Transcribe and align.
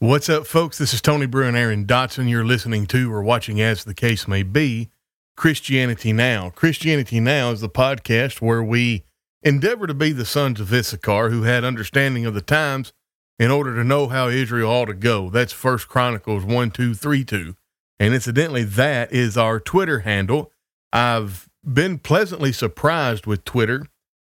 What's 0.00 0.28
up, 0.28 0.44
folks? 0.44 0.76
This 0.76 0.92
is 0.92 1.00
Tony 1.00 1.24
Brew 1.26 1.46
and 1.46 1.56
Aaron 1.56 1.86
Dotson. 1.86 2.28
You're 2.28 2.44
listening 2.44 2.84
to 2.86 3.12
or 3.12 3.22
watching, 3.22 3.60
as 3.60 3.84
the 3.84 3.94
case 3.94 4.26
may 4.26 4.42
be, 4.42 4.90
Christianity 5.36 6.12
Now. 6.12 6.50
Christianity 6.50 7.20
Now 7.20 7.52
is 7.52 7.60
the 7.60 7.68
podcast 7.68 8.42
where 8.42 8.62
we 8.62 9.04
endeavor 9.44 9.86
to 9.86 9.94
be 9.94 10.10
the 10.10 10.24
sons 10.24 10.58
of 10.58 10.74
Issachar 10.74 11.30
who 11.30 11.44
had 11.44 11.62
understanding 11.62 12.26
of 12.26 12.34
the 12.34 12.42
times 12.42 12.92
in 13.38 13.52
order 13.52 13.72
to 13.76 13.84
know 13.84 14.08
how 14.08 14.26
Israel 14.26 14.68
ought 14.68 14.86
to 14.86 14.94
go. 14.94 15.30
That's 15.30 15.52
First 15.52 15.86
Chronicles 15.86 16.44
1, 16.44 16.72
2, 16.72 16.92
3, 16.92 17.24
2. 17.24 17.54
And 18.00 18.14
incidentally, 18.14 18.64
that 18.64 19.12
is 19.12 19.38
our 19.38 19.60
Twitter 19.60 20.00
handle. 20.00 20.50
I've 20.92 21.48
been 21.64 22.00
pleasantly 22.00 22.50
surprised 22.50 23.26
with 23.26 23.44
Twitter. 23.44 23.86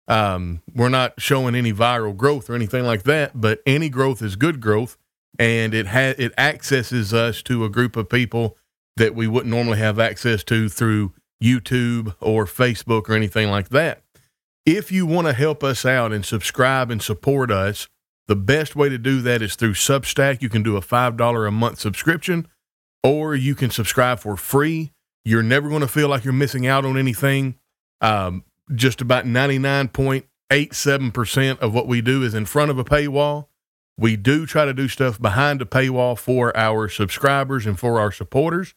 Um, 0.07 0.61
we're 0.75 0.89
not 0.89 1.20
showing 1.20 1.55
any 1.55 1.73
viral 1.73 2.16
growth 2.16 2.52
or 2.52 2.54
anything 2.54 2.84
like 2.84 3.02
that, 3.04 3.41
but 3.41 3.63
any 3.66 3.89
growth 3.89 4.21
is 4.21 4.36
good 4.36 4.61
growth 4.61 4.96
and 5.39 5.74
it 5.74 5.88
ha- 5.88 6.16
it 6.18 6.34
accesses 6.38 7.14
us 7.14 7.42
to 7.43 7.66
a 7.66 7.70
group 7.70 7.96
of 7.96 8.10
people 8.10 8.57
that 8.98 9.16
we 9.16 9.28
wouldn't 9.28 9.54
normally 9.54 9.78
have 9.78 10.00
access 10.00 10.43
to 10.46 10.70
through 10.70 11.14
YouTube 11.43 12.16
or 12.21 12.46
Facebook 12.46 13.10
or 13.10 13.14
anything 13.14 13.50
like 13.50 13.70
that. 13.70 14.02
If 14.66 14.92
you 14.92 15.06
want 15.06 15.28
to 15.28 15.34
help 15.34 15.64
us 15.64 15.86
out 15.86 16.12
and 16.12 16.26
subscribe 16.26 16.90
and 16.90 17.00
support 17.02 17.52
us, 17.52 17.88
the 18.28 18.36
best 18.36 18.76
way 18.76 18.90
to 18.90 18.98
do 18.98 19.21
that 19.21 19.43
is 19.43 19.56
through 19.56 19.74
Substack. 19.74 20.42
You 20.42 20.50
can 20.50 20.64
do 20.64 20.76
a 20.78 20.82
$5 20.82 21.48
a 21.48 21.52
month 21.52 21.79
subscription 21.79 22.48
or 23.04 23.36
you 23.36 23.54
can 23.54 23.70
subscribe 23.70 24.20
for 24.20 24.36
free. 24.36 24.92
You're 25.24 25.43
never 25.43 25.70
going 25.70 25.82
to 25.82 25.88
feel 25.88 26.07
like 26.07 26.24
you're 26.24 26.34
missing 26.34 26.65
out 26.65 26.86
on 26.86 26.98
anything. 26.98 27.60
Um, 28.02 28.43
just 28.74 29.02
about 29.02 29.26
99.87% 29.26 31.60
of 31.60 31.71
what 31.74 31.88
we 31.88 32.02
do 32.02 32.23
is 32.23 32.34
in 32.34 32.45
front 32.45 32.72
of 32.72 32.80
a 32.80 32.84
paywall. 32.84 33.45
We 33.98 34.16
do 34.16 34.45
try 34.45 34.66
to 34.66 34.73
do 34.73 34.88
stuff 34.88 35.22
behind 35.22 35.62
the 35.62 35.66
paywall 35.66 36.17
for 36.17 36.56
our 36.56 36.90
subscribers 36.90 37.66
and 37.66 37.80
for 37.80 38.00
our 38.00 38.12
supporters. 38.12 38.74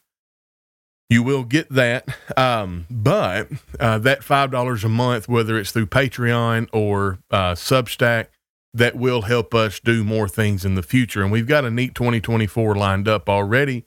You 1.11 1.23
will 1.23 1.45
get 1.45 1.71
that. 1.71 2.07
Um, 2.37 2.87
but 2.91 3.49
uh, 3.81 3.99
that 3.99 4.21
$5 4.21 4.85
a 4.85 4.89
month, 4.89 5.29
whether 5.29 5.59
it's 5.59 5.73
through 5.73 5.87
Patreon 5.87 6.69
or 6.73 7.19
uh, 7.31 7.53
Substack, 7.55 8.27
that 8.75 8.95
will 8.95 9.23
help 9.23 9.55
us 9.55 9.81
do 9.81 10.05
more 10.05 10.29
things 10.29 10.65
in 10.65 10.75
the 10.75 10.83
future. 10.83 11.23
And 11.23 11.33
we've 11.33 11.47
got 11.49 11.65
a 11.65 11.71
neat 11.71 11.95
2024 11.95 12.75
lined 12.77 13.09
up 13.09 13.29
already. 13.29 13.87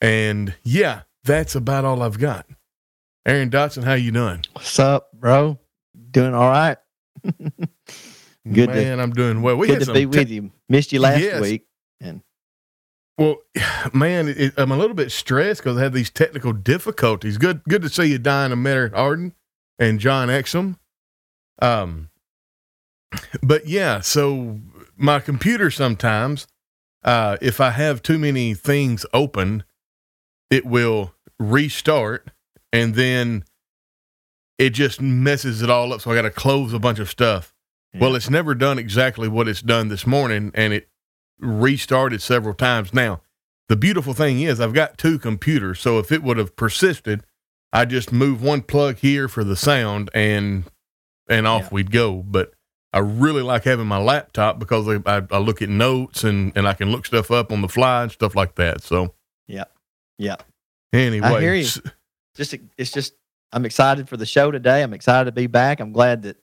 And 0.00 0.54
yeah, 0.62 1.02
that's 1.24 1.54
about 1.54 1.84
all 1.84 2.02
I've 2.02 2.18
got. 2.18 2.46
Aaron 3.26 3.50
Dotson, 3.50 3.84
how 3.84 3.94
you 3.94 4.10
doing? 4.10 4.44
What's 4.52 4.78
up, 4.78 5.10
bro? 5.12 5.58
Doing 6.10 6.34
all 6.34 6.48
right. 6.48 6.78
Good 8.50 8.70
man, 8.70 8.96
to, 8.96 9.02
I'm 9.02 9.12
doing 9.12 9.40
well. 9.40 9.56
We 9.56 9.68
good 9.68 9.84
to 9.84 9.92
be 9.92 10.00
te- 10.00 10.06
with 10.06 10.28
you. 10.28 10.50
Missed 10.72 10.90
you 10.90 11.00
last 11.00 11.20
yes. 11.20 11.38
week, 11.42 11.66
and 12.00 12.22
well, 13.18 13.36
man, 13.92 14.28
it, 14.28 14.54
I'm 14.56 14.72
a 14.72 14.76
little 14.78 14.96
bit 14.96 15.12
stressed 15.12 15.60
because 15.60 15.76
I 15.76 15.82
had 15.82 15.92
these 15.92 16.08
technical 16.08 16.54
difficulties. 16.54 17.36
Good, 17.36 17.62
good 17.64 17.82
to 17.82 17.90
see 17.90 18.06
you, 18.06 18.16
Diana 18.16 18.56
Merritt 18.56 18.94
Arden 18.94 19.34
and 19.78 20.00
John 20.00 20.28
Exum. 20.28 20.78
Um, 21.60 22.08
but 23.42 23.66
yeah, 23.66 24.00
so 24.00 24.60
my 24.96 25.20
computer 25.20 25.70
sometimes, 25.70 26.46
uh, 27.04 27.36
if 27.42 27.60
I 27.60 27.68
have 27.72 28.02
too 28.02 28.18
many 28.18 28.54
things 28.54 29.04
open, 29.12 29.64
it 30.48 30.64
will 30.64 31.12
restart 31.38 32.30
and 32.72 32.94
then 32.94 33.44
it 34.56 34.70
just 34.70 35.02
messes 35.02 35.60
it 35.60 35.68
all 35.68 35.92
up. 35.92 36.00
So 36.00 36.12
I 36.12 36.14
got 36.14 36.22
to 36.22 36.30
close 36.30 36.72
a 36.72 36.78
bunch 36.78 36.98
of 36.98 37.10
stuff. 37.10 37.51
Yeah. 37.92 38.00
Well, 38.00 38.14
it's 38.14 38.30
never 38.30 38.54
done 38.54 38.78
exactly 38.78 39.28
what 39.28 39.48
it's 39.48 39.62
done 39.62 39.88
this 39.88 40.06
morning, 40.06 40.50
and 40.54 40.72
it 40.72 40.88
restarted 41.38 42.22
several 42.22 42.54
times. 42.54 42.94
Now, 42.94 43.20
the 43.68 43.76
beautiful 43.76 44.14
thing 44.14 44.40
is, 44.40 44.60
I've 44.60 44.72
got 44.72 44.98
two 44.98 45.18
computers, 45.18 45.80
so 45.80 45.98
if 45.98 46.10
it 46.10 46.22
would 46.22 46.38
have 46.38 46.56
persisted, 46.56 47.24
I 47.72 47.84
just 47.84 48.12
move 48.12 48.42
one 48.42 48.62
plug 48.62 48.98
here 48.98 49.28
for 49.28 49.44
the 49.44 49.56
sound, 49.56 50.10
and 50.14 50.64
and 51.28 51.46
off 51.46 51.62
yeah. 51.62 51.68
we'd 51.72 51.90
go. 51.90 52.22
But 52.22 52.52
I 52.92 52.98
really 52.98 53.42
like 53.42 53.64
having 53.64 53.86
my 53.86 53.98
laptop 53.98 54.58
because 54.58 54.86
I, 54.88 55.22
I, 55.30 55.38
look 55.38 55.62
at 55.62 55.68
notes 55.68 56.24
and 56.24 56.52
and 56.56 56.68
I 56.68 56.74
can 56.74 56.90
look 56.90 57.06
stuff 57.06 57.30
up 57.30 57.50
on 57.50 57.62
the 57.62 57.68
fly 57.68 58.02
and 58.02 58.12
stuff 58.12 58.36
like 58.36 58.56
that. 58.56 58.82
So 58.82 59.14
yeah, 59.46 59.64
yeah. 60.18 60.36
Anyway, 60.92 61.26
I 61.26 61.40
hear 61.40 61.54
you. 61.54 61.68
Just 62.34 62.54
it's 62.76 62.90
just 62.90 63.14
I'm 63.52 63.64
excited 63.64 64.08
for 64.08 64.16
the 64.16 64.26
show 64.26 64.50
today. 64.50 64.82
I'm 64.82 64.92
excited 64.92 65.26
to 65.26 65.32
be 65.32 65.46
back. 65.46 65.80
I'm 65.80 65.92
glad 65.92 66.22
that 66.22 66.36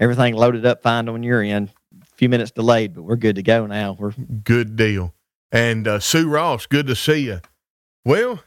everything 0.00 0.34
loaded 0.34 0.66
up 0.66 0.82
fine 0.82 1.08
on 1.08 1.22
your 1.22 1.42
end. 1.42 1.70
A 2.02 2.06
few 2.16 2.28
minutes 2.28 2.50
delayed, 2.50 2.94
but 2.94 3.02
we're 3.02 3.16
good 3.16 3.36
to 3.36 3.42
go 3.42 3.66
now. 3.66 3.96
We're 3.98 4.12
good 4.42 4.74
deal. 4.74 5.14
And 5.52 5.86
uh, 5.86 6.00
Sue 6.00 6.28
Ross, 6.28 6.66
good 6.66 6.86
to 6.88 6.96
see 6.96 7.26
you. 7.26 7.40
Well, 8.04 8.42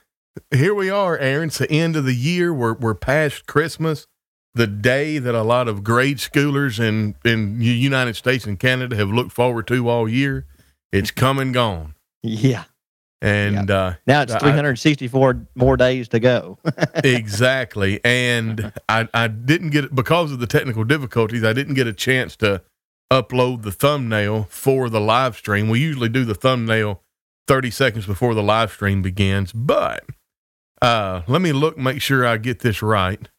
here 0.52 0.74
we 0.74 0.90
are, 0.90 1.18
Aaron. 1.18 1.48
It's 1.48 1.60
the 1.60 1.72
end 1.72 1.96
of 1.96 2.06
the 2.06 2.16
year. 2.16 2.54
We're 2.54 2.74
we're 2.74 2.96
past 2.96 3.46
Christmas, 3.46 4.08
the 4.54 4.68
day 4.68 5.20
that 5.20 5.36
a 5.36 5.44
lot 5.44 5.68
of 5.68 5.84
grade 5.84 6.18
schoolers 6.18 6.80
in 6.80 7.16
in 7.24 7.60
the 7.60 7.66
United 7.66 8.16
States 8.16 8.46
and 8.46 8.60
Canada 8.60 8.96
have 8.96 9.10
looked 9.10 9.32
forward 9.32 9.68
to 9.68 9.88
all 9.90 10.10
year. 10.10 10.46
It's 10.92 11.12
come 11.12 11.40
and 11.40 11.54
gone. 11.54 11.96
Yeah. 12.22 12.66
And 13.24 13.70
yeah. 13.70 13.76
uh, 13.76 13.94
now 14.06 14.22
it's 14.24 14.36
364 14.36 15.30
I, 15.30 15.60
more 15.60 15.78
days 15.78 16.10
to 16.10 16.20
go. 16.20 16.60
exactly. 17.06 18.02
And 18.04 18.74
I, 18.90 19.08
I 19.14 19.28
didn't 19.28 19.70
get 19.70 19.86
it 19.86 19.96
because 19.96 20.34
of 20.34 20.40
the 20.40 20.48
technical 20.48 20.84
difficulties. 20.84 21.42
I 21.42 21.54
didn't 21.54 21.76
get 21.76 21.88
a 21.88 21.94
chance 21.94 22.36
to 22.38 22.62
upload 23.10 23.62
the 23.62 23.72
thumbnail 23.72 24.48
for 24.50 24.90
the 24.90 25.00
live 25.00 25.38
stream. 25.38 25.70
We 25.70 25.80
usually 25.80 26.10
do 26.10 26.26
the 26.26 26.36
thumbnail 26.36 27.02
30 27.48 27.72
seconds 27.72 28.06
before 28.06 28.36
the 28.36 28.44
live 28.44 28.72
stream 28.74 29.02
begins, 29.02 29.54
but 29.54 30.04
uh, 30.82 31.22
let 31.28 31.42
me 31.42 31.54
look, 31.54 31.78
make 31.78 32.02
sure 32.02 32.26
I 32.26 32.36
get 32.36 32.60
this 32.60 32.82
right. 32.82 33.30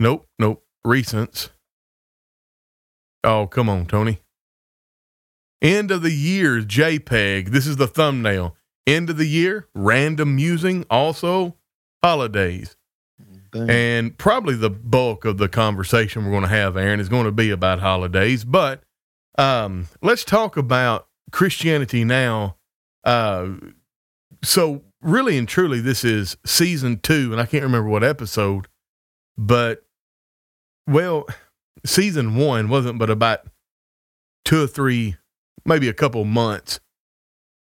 Nope, 0.00 0.26
nope. 0.40 0.64
Recents. 0.84 1.50
Oh, 3.22 3.46
come 3.46 3.68
on, 3.68 3.86
Tony. 3.86 4.18
End 5.66 5.90
of 5.90 6.02
the 6.02 6.12
year 6.12 6.60
JPEG. 6.62 7.48
This 7.48 7.66
is 7.66 7.76
the 7.76 7.88
thumbnail. 7.88 8.56
End 8.86 9.10
of 9.10 9.16
the 9.16 9.26
year, 9.26 9.66
random 9.74 10.36
musing, 10.36 10.84
also 10.88 11.56
holidays. 12.04 12.76
And 13.52 14.16
probably 14.16 14.54
the 14.54 14.70
bulk 14.70 15.24
of 15.24 15.38
the 15.38 15.48
conversation 15.48 16.24
we're 16.24 16.30
going 16.30 16.44
to 16.44 16.48
have, 16.48 16.76
Aaron, 16.76 17.00
is 17.00 17.08
going 17.08 17.24
to 17.24 17.32
be 17.32 17.50
about 17.50 17.80
holidays. 17.80 18.44
But 18.44 18.84
um, 19.38 19.88
let's 20.02 20.22
talk 20.22 20.56
about 20.56 21.08
Christianity 21.32 22.04
now. 22.04 22.58
Uh, 23.02 23.54
so, 24.44 24.82
really 25.02 25.36
and 25.36 25.48
truly, 25.48 25.80
this 25.80 26.04
is 26.04 26.36
season 26.46 27.00
two, 27.00 27.32
and 27.32 27.40
I 27.40 27.46
can't 27.46 27.64
remember 27.64 27.88
what 27.88 28.04
episode, 28.04 28.68
but 29.36 29.84
well, 30.86 31.26
season 31.84 32.36
one 32.36 32.68
wasn't 32.68 33.00
but 33.00 33.10
about 33.10 33.40
two 34.44 34.62
or 34.62 34.68
three 34.68 35.16
maybe 35.66 35.88
a 35.88 35.94
couple 35.94 36.24
months 36.24 36.80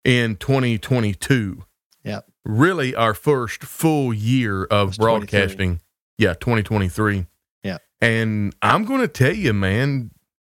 in 0.05 0.37
2022. 0.37 1.65
Yeah. 2.05 2.21
Really 2.45 2.95
our 2.95 3.15
first 3.15 3.65
full 3.65 4.15
year 4.15 4.65
of 4.65 4.97
broadcasting. 4.97 5.81
Yeah, 6.19 6.35
2023. 6.35 7.27
Yeah. 7.63 7.79
And 8.01 8.55
I'm 8.63 8.85
going 8.85 9.01
to 9.01 9.09
tell 9.09 9.35
you, 9.35 9.53
man, 9.53 10.11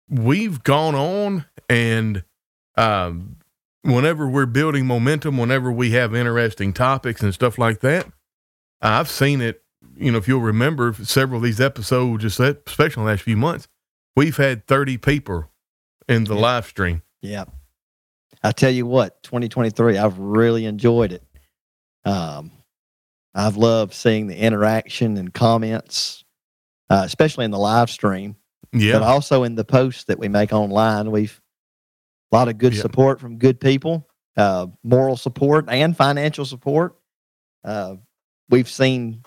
we've 0.10 0.62
gone 0.64 0.96
on 0.96 1.46
and 1.70 2.24
um, 2.78 3.38
whenever 3.82 4.28
we're 4.28 4.46
building 4.46 4.86
momentum, 4.86 5.38
whenever 5.38 5.72
we 5.72 5.92
have 5.92 6.14
interesting 6.14 6.74
topics 6.74 7.22
and 7.22 7.34
stuff 7.34 7.58
like 7.58 7.80
that, 7.80 8.08
I've 8.82 9.10
seen 9.10 9.42
it. 9.42 9.62
You 9.96 10.12
know, 10.12 10.18
if 10.18 10.28
you'll 10.28 10.42
remember 10.42 10.94
several 10.94 11.38
of 11.38 11.44
these 11.44 11.62
episodes, 11.62 12.24
just 12.24 12.38
that, 12.40 12.64
especially 12.68 13.02
in 13.02 13.06
the 13.06 13.12
last 13.12 13.24
few 13.24 13.38
months, 13.38 13.68
we've 14.16 14.36
had 14.36 14.68
30 14.68 14.98
people 14.98 15.46
in 16.10 16.26
the 16.26 16.36
yeah. 16.36 16.42
live 16.42 16.66
stream. 16.66 17.02
Yeah. 17.26 17.46
I 18.44 18.52
tell 18.52 18.72
you 18.72 18.86
what, 18.86 19.24
2023, 19.24 19.98
I've 19.98 20.20
really 20.20 20.66
enjoyed 20.66 21.12
it. 21.12 21.24
Um, 22.06 22.52
I've 23.34 23.58
loved 23.58 23.94
seeing 23.94 24.28
the 24.28 24.38
interaction 24.38 25.18
and 25.18 25.34
comments, 25.34 26.24
uh, 26.90 27.04
especially 27.06 27.46
in 27.46 27.52
the 27.52 27.60
live 27.60 27.90
stream. 27.90 28.36
Yeah. 28.72 28.94
But 28.94 29.04
also 29.04 29.44
in 29.44 29.56
the 29.56 29.66
posts 29.66 30.06
that 30.06 30.20
we 30.20 30.28
make 30.28 30.54
online. 30.54 31.12
We've 31.12 31.42
a 32.32 32.36
lot 32.36 32.48
of 32.48 32.58
good 32.58 32.76
support 32.76 33.20
from 33.20 33.38
good 33.38 33.60
people, 33.60 34.08
uh, 34.36 34.68
moral 34.84 35.18
support 35.18 35.66
and 35.70 35.96
financial 35.96 36.46
support. 36.46 36.96
Uh, 37.64 37.96
we've 38.50 38.70
seen 38.70 39.24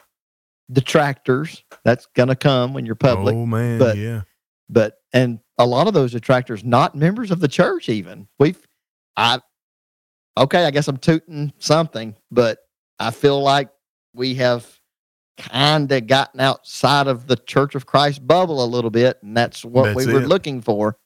detractors. 0.71 1.65
That's 1.85 2.07
going 2.15 2.29
to 2.29 2.37
come 2.37 2.75
when 2.75 2.87
you're 2.87 2.95
public. 2.95 3.35
Oh, 3.35 3.47
man. 3.47 3.79
But, 3.79 3.97
yeah. 3.97 4.23
But, 4.71 4.99
and 5.13 5.41
a 5.59 5.67
lot 5.67 5.87
of 5.89 5.95
those 5.95 6.13
detractors 6.13 6.63
not 6.65 6.95
members 6.95 7.31
of 7.31 7.41
the 7.41 7.49
church 7.49 7.89
even 7.89 8.29
we've 8.39 8.65
i 9.17 9.41
okay 10.37 10.65
i 10.65 10.71
guess 10.71 10.87
i'm 10.87 10.97
tooting 10.97 11.53
something 11.59 12.15
but 12.31 12.59
i 13.01 13.11
feel 13.11 13.43
like 13.43 13.71
we 14.15 14.35
have 14.35 14.79
kind 15.37 15.91
of 15.91 16.07
gotten 16.07 16.39
outside 16.41 17.09
of 17.09 17.27
the 17.27 17.37
church 17.37 17.75
of 17.75 17.87
christ 17.87 18.25
bubble 18.25 18.63
a 18.63 18.67
little 18.67 18.91
bit 18.91 19.19
and 19.23 19.37
that's 19.37 19.65
what 19.65 19.87
that's 19.87 19.97
we 19.97 20.13
were 20.13 20.21
it. 20.23 20.29
looking 20.29 20.61
for 20.61 20.97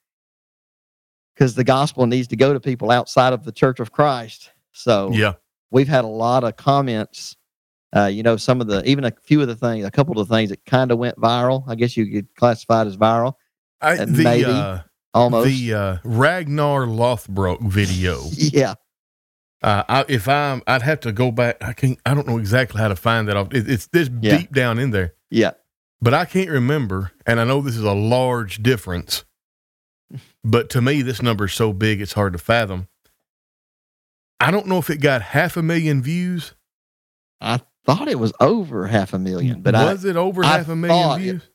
because 1.34 1.54
the 1.54 1.64
gospel 1.64 2.06
needs 2.06 2.28
to 2.28 2.36
go 2.36 2.52
to 2.52 2.60
people 2.60 2.90
outside 2.90 3.32
of 3.32 3.44
the 3.44 3.52
Church 3.52 3.80
of 3.80 3.92
Christ. 3.92 4.50
So 4.72 5.10
Yeah. 5.12 5.34
we've 5.70 5.88
had 5.88 6.04
a 6.04 6.08
lot 6.08 6.44
of 6.44 6.56
comments. 6.56 7.36
Uh, 7.94 8.06
you 8.06 8.22
know, 8.22 8.36
some 8.36 8.60
of 8.60 8.66
the 8.66 8.82
even 8.88 9.04
a 9.04 9.12
few 9.22 9.40
of 9.40 9.48
the 9.48 9.56
things, 9.56 9.84
a 9.84 9.90
couple 9.90 10.18
of 10.18 10.28
the 10.28 10.34
things 10.34 10.50
that 10.50 10.64
kind 10.64 10.90
of 10.90 10.98
went 10.98 11.16
viral. 11.18 11.64
I 11.66 11.74
guess 11.74 11.96
you 11.96 12.10
could 12.10 12.34
classify 12.36 12.82
it 12.82 12.86
as 12.86 12.96
viral, 12.96 13.34
I, 13.82 13.96
And 13.96 14.14
the 14.16 14.22
maybe 14.24 14.44
uh, 14.44 14.78
almost. 15.12 15.48
the 15.48 15.74
uh, 15.74 15.96
Ragnar 16.04 16.86
Lothbrok 16.86 17.60
video. 17.62 18.20
yeah, 18.32 18.74
Uh, 19.62 19.82
I, 19.88 20.04
if 20.08 20.28
I'm, 20.28 20.62
I'd 20.66 20.82
have 20.82 21.00
to 21.00 21.12
go 21.12 21.30
back. 21.30 21.56
I 21.62 21.72
can't. 21.72 21.98
I 22.06 22.14
don't 22.14 22.26
know 22.26 22.38
exactly 22.38 22.80
how 22.80 22.88
to 22.88 22.96
find 22.96 23.28
that. 23.28 23.36
Off. 23.36 23.52
It, 23.52 23.68
it's 23.68 23.86
this 23.88 24.08
Yeah. 24.20 24.38
deep 24.38 24.52
down 24.52 24.78
in 24.78 24.90
there, 24.90 25.14
yeah, 25.30 25.52
but 26.00 26.14
I 26.14 26.24
can't 26.24 26.50
remember. 26.50 27.12
And 27.26 27.38
I 27.40 27.44
know 27.44 27.60
this 27.60 27.76
is 27.76 27.84
a 27.84 27.92
large 27.92 28.62
difference, 28.62 29.24
but 30.44 30.70
to 30.70 30.80
me, 30.82 31.02
this 31.02 31.20
number 31.22 31.44
is 31.46 31.52
so 31.52 31.72
big 31.72 32.00
it's 32.00 32.12
hard 32.14 32.32
to 32.34 32.38
fathom. 32.38 32.88
I 34.40 34.50
don't 34.50 34.66
know 34.66 34.78
if 34.78 34.90
it 34.90 34.98
got 34.98 35.22
half 35.22 35.56
a 35.56 35.62
million 35.62 36.02
views. 36.02 36.54
I 37.40 37.60
thought 37.86 38.08
it 38.08 38.18
was 38.18 38.32
over 38.40 38.86
half 38.88 39.12
a 39.12 39.18
million, 39.18 39.62
but 39.62 39.74
I, 39.76 39.92
was 39.92 40.04
it 40.04 40.16
over 40.16 40.44
I 40.44 40.58
half 40.58 40.68
a 40.68 40.74
million 40.76 41.02
thought 41.02 41.20
it- 41.20 41.22
views? 41.22 41.48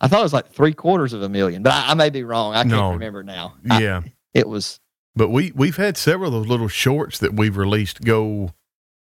I, 0.00 0.06
I 0.06 0.08
thought 0.08 0.20
it 0.20 0.24
was 0.24 0.32
like 0.32 0.52
three 0.52 0.72
quarters 0.72 1.12
of 1.12 1.22
a 1.22 1.28
million, 1.28 1.62
but 1.62 1.72
I, 1.72 1.90
I 1.90 1.94
may 1.94 2.10
be 2.10 2.24
wrong. 2.24 2.52
I 2.54 2.62
can't 2.62 2.68
No. 2.70 2.92
remember 2.92 3.22
now. 3.22 3.54
I- 3.70 3.82
yeah, 3.82 4.02
it 4.34 4.48
was. 4.48 4.80
but 5.16 5.28
we 5.28 5.52
we've 5.54 5.76
had 5.76 5.96
several 5.96 6.28
of 6.28 6.34
those 6.34 6.48
little 6.48 6.68
shorts 6.68 7.18
that 7.18 7.34
we've 7.34 7.56
released 7.56 8.02
go, 8.02 8.50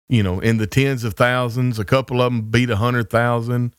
you 0.08 0.22
know, 0.22 0.40
in 0.40 0.56
the 0.58 0.66
tens 0.66 1.04
of 1.04 1.14
thousands. 1.14 1.78
A 1.78 1.84
couple 1.84 2.20
of 2.22 2.32
them 2.32 2.50
beat 2.50 2.70
a 2.70 2.76
hundred 2.76 3.10
thousand. 3.10 3.74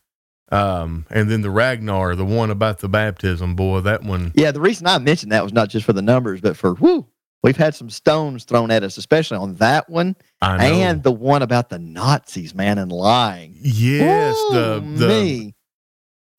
Um, 0.51 1.05
and 1.11 1.29
then 1.29 1.41
the 1.41 1.51
Ragnar, 1.51 2.15
the 2.15 2.25
one 2.25 2.49
about 2.49 2.79
the 2.79 2.89
baptism, 2.89 3.55
boy, 3.55 3.81
that 3.81 4.03
one. 4.03 4.31
Yeah, 4.33 4.49
the 4.51 4.59
reason 4.61 4.87
I 4.87 4.97
mentioned 4.97 5.31
that 5.31 5.43
was 5.43 5.53
not 5.53 5.69
just 5.69 5.85
for 5.85 5.93
the 5.93 6.01
numbers, 6.01 6.41
but 6.41 6.57
for 6.57 6.73
whoo, 6.73 7.05
we've 7.43 7.55
had 7.57 7.75
some 7.75 7.91
stones 7.91 8.45
thrown 8.45 8.71
at 8.71 8.81
us, 8.83 8.97
especially 8.97 9.37
on 9.37 9.53
that 9.57 9.87
one 9.91 10.15
I 10.41 10.57
know. 10.57 10.63
and 10.75 11.03
the 11.03 11.11
one 11.11 11.43
about 11.43 11.69
the 11.69 11.77
Nazis, 11.77 12.55
man, 12.55 12.79
and 12.79 12.91
lying. 12.91 13.53
yes, 13.61 14.35
the 14.49 14.83
the 14.95 15.07
me. 15.07 15.55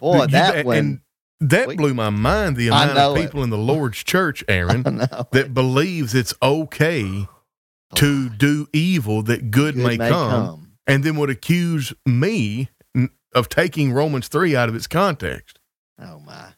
Boy, 0.00 0.22
you- 0.22 0.26
that 0.28 0.56
and 0.56 0.66
one. 0.66 1.02
that 1.40 1.68
we- 1.68 1.76
blew 1.76 1.94
my 1.94 2.10
mind. 2.10 2.56
The 2.56 2.68
amount 2.68 2.98
of 2.98 3.16
it. 3.16 3.20
people 3.22 3.42
in 3.44 3.50
the 3.50 3.58
Lord's 3.72 4.02
church, 4.02 4.42
Aaron, 4.48 4.82
that 4.82 5.50
believes 5.54 6.14
it's 6.14 6.34
okay 6.42 7.26
to 7.94 8.28
oh, 8.30 8.34
do 8.36 8.68
evil 8.72 9.22
that 9.22 9.50
good, 9.50 9.76
may, 9.76 9.96
come, 9.98 10.72
and 10.86 11.02
then 11.04 11.16
would 11.16 11.30
accuse 11.30 11.92
me 12.06 12.68
of 13.34 13.48
taking 13.48 13.92
Romans 13.92 14.28
three 14.28 14.54
out 14.56 14.68
of 14.68 14.74
its 14.74 14.86
context. 14.86 15.58
Oh 16.00 16.20
my! 16.20 16.48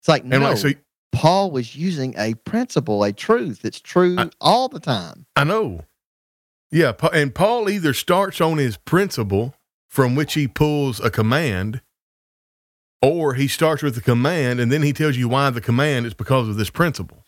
It's 0.00 0.08
like 0.08 0.22
And 0.22 0.30
no. 0.30 0.40
like, 0.40 0.56
so 0.58 0.70
Paul 1.12 1.50
was 1.50 1.74
using 1.76 2.14
a 2.18 2.34
principle, 2.34 3.02
a 3.04 3.12
truth. 3.12 3.64
It's 3.64 3.80
true 3.80 4.16
I- 4.18 4.30
all 4.40 4.68
the 4.68 4.80
time. 4.80 5.26
I 5.36 5.44
know. 5.44 5.82
Yeah, 6.70 6.92
and 7.12 7.34
Paul 7.34 7.70
either 7.70 7.92
starts 7.94 8.40
on 8.40 8.58
his 8.58 8.76
principle 8.76 9.54
from 9.88 10.14
which 10.16 10.34
he 10.34 10.48
pulls 10.48 10.98
a 11.00 11.10
command, 11.10 11.80
or 13.02 13.34
he 13.34 13.48
starts 13.48 13.82
with 13.82 13.94
the 13.94 14.00
command 14.00 14.60
and 14.60 14.70
then 14.72 14.82
he 14.82 14.92
tells 14.92 15.16
you 15.16 15.28
why 15.28 15.50
the 15.50 15.60
command 15.60 16.06
is 16.06 16.14
because 16.14 16.48
of 16.48 16.56
this 16.56 16.70
principle. 16.70 17.24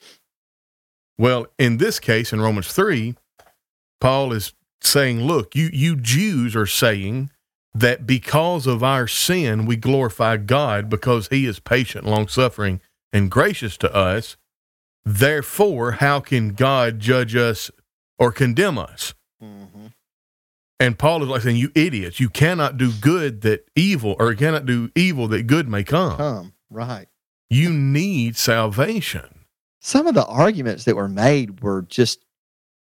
Well, 1.18 1.46
in 1.58 1.78
this 1.78 1.98
case, 1.98 2.32
in 2.32 2.40
Romans 2.40 2.72
3, 2.72 3.14
Paul 4.00 4.32
is 4.32 4.52
saying, 4.80 5.22
look, 5.22 5.54
you, 5.54 5.68
you 5.72 5.96
Jews 5.96 6.54
are 6.54 6.66
saying 6.66 7.30
that 7.74 8.06
because 8.06 8.66
of 8.66 8.82
our 8.82 9.06
sin, 9.06 9.66
we 9.66 9.76
glorify 9.76 10.36
God 10.36 10.88
because 10.88 11.28
he 11.28 11.44
is 11.46 11.60
patient, 11.60 12.04
long 12.06 12.28
suffering, 12.28 12.80
and 13.12 13.30
gracious 13.30 13.76
to 13.78 13.94
us. 13.94 14.36
Therefore, 15.04 15.92
how 15.92 16.20
can 16.20 16.50
God 16.50 17.00
judge 17.00 17.34
us 17.34 17.70
or 18.18 18.32
condemn 18.32 18.78
us? 18.78 19.14
Mm-hmm. 19.42 19.77
And 20.80 20.98
Paul 20.98 21.22
is 21.22 21.28
like 21.28 21.42
saying, 21.42 21.56
You 21.56 21.70
idiots, 21.74 22.20
you 22.20 22.28
cannot 22.28 22.76
do 22.76 22.92
good 22.92 23.40
that 23.42 23.68
evil, 23.74 24.14
or 24.18 24.34
cannot 24.34 24.64
do 24.66 24.90
evil 24.94 25.26
that 25.28 25.46
good 25.46 25.68
may 25.68 25.82
come. 25.84 26.16
Come 26.16 26.52
right. 26.70 27.08
You 27.50 27.70
need 27.72 28.36
salvation. 28.36 29.44
Some 29.80 30.06
of 30.06 30.14
the 30.14 30.24
arguments 30.26 30.84
that 30.84 30.96
were 30.96 31.08
made 31.08 31.62
were 31.62 31.82
just 31.82 32.24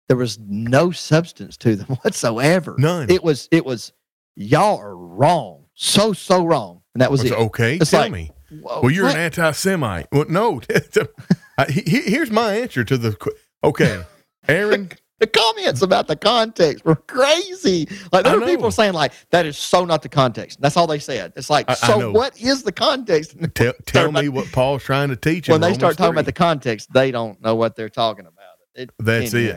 there 0.08 0.16
was 0.16 0.38
no 0.38 0.90
substance 0.90 1.56
to 1.58 1.76
them 1.76 1.96
whatsoever. 2.02 2.74
None. 2.78 3.10
It 3.10 3.22
was 3.24 3.48
it 3.50 3.64
was 3.66 3.92
y'all 4.36 4.78
are 4.78 4.96
wrong, 4.96 5.64
so 5.74 6.12
so 6.12 6.44
wrong, 6.44 6.82
and 6.94 7.00
that 7.02 7.10
was 7.10 7.22
It's 7.22 7.32
it. 7.32 7.38
okay, 7.38 7.76
It's 7.76 7.90
tell 7.90 8.00
like, 8.02 8.12
me. 8.12 8.30
Whoa, 8.50 8.82
Well, 8.82 8.90
you're 8.90 9.04
what? 9.06 9.14
an 9.16 9.20
anti 9.22 9.50
Semite. 9.52 10.06
Well, 10.12 10.26
no. 10.28 10.60
I- 11.58 11.70
he- 11.70 11.82
he- 11.86 12.10
here's 12.10 12.30
my 12.30 12.54
answer 12.56 12.84
to 12.84 12.96
the. 12.96 13.16
Okay, 13.64 14.02
Aaron, 14.48 14.90
the 15.24 15.40
comments 15.40 15.80
about 15.82 16.06
the 16.06 16.16
context 16.16 16.84
were 16.84 16.96
crazy. 16.96 17.88
Like 18.12 18.24
there 18.24 18.38
were 18.38 18.46
people 18.46 18.70
saying 18.70 18.92
like 18.92 19.12
that 19.30 19.46
is 19.46 19.56
so 19.56 19.84
not 19.84 20.02
the 20.02 20.08
context. 20.08 20.60
That's 20.60 20.76
all 20.76 20.86
they 20.86 20.98
said. 20.98 21.32
It's 21.36 21.48
like 21.50 21.68
I- 21.68 21.72
I 21.72 21.76
so 21.76 21.98
know. 22.00 22.12
what 22.12 22.38
is 22.40 22.62
the 22.62 22.72
context? 22.72 23.36
tell, 23.54 23.72
tell 23.86 24.12
me 24.12 24.28
what 24.28 24.50
Paul's 24.52 24.82
trying 24.82 25.08
to 25.08 25.16
teach. 25.16 25.48
when 25.48 25.60
they 25.60 25.68
Romans 25.68 25.78
start 25.80 25.96
talking 25.96 26.12
3. 26.12 26.16
about 26.16 26.26
the 26.26 26.32
context, 26.32 26.92
they 26.92 27.10
don't 27.10 27.40
know 27.42 27.54
what 27.54 27.76
they're 27.76 27.88
talking 27.88 28.26
about. 28.26 28.44
It, 28.74 28.90
That's 28.98 29.32
it. 29.34 29.56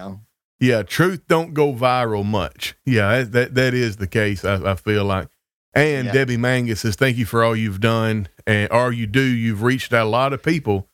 Yeah, 0.60 0.84
truth 0.84 1.22
don't 1.28 1.54
go 1.54 1.74
viral 1.74 2.26
much. 2.26 2.76
Yeah, 2.86 3.18
that 3.24 3.32
that, 3.34 3.56
that 3.56 3.74
is 3.74 3.98
the 3.98 4.08
case. 4.08 4.44
I, 4.46 4.72
I 4.72 4.76
feel 4.76 5.06
like. 5.06 5.28
And 5.74 6.08
Yeah. 6.08 6.14
Debbie 6.14 6.38
Mangus 6.38 6.80
says, 6.82 6.96
"Thank 6.96 7.18
you 7.18 7.26
for 7.26 7.44
all 7.44 7.56
you've 7.56 7.80
done, 7.80 8.30
and 8.48 8.72
all 8.72 8.92
you 8.92 9.06
do. 9.06 9.22
You've 9.22 9.62
reached 9.62 9.92
a 9.94 10.04
lot 10.06 10.34
of 10.34 10.42
people, 10.42 10.88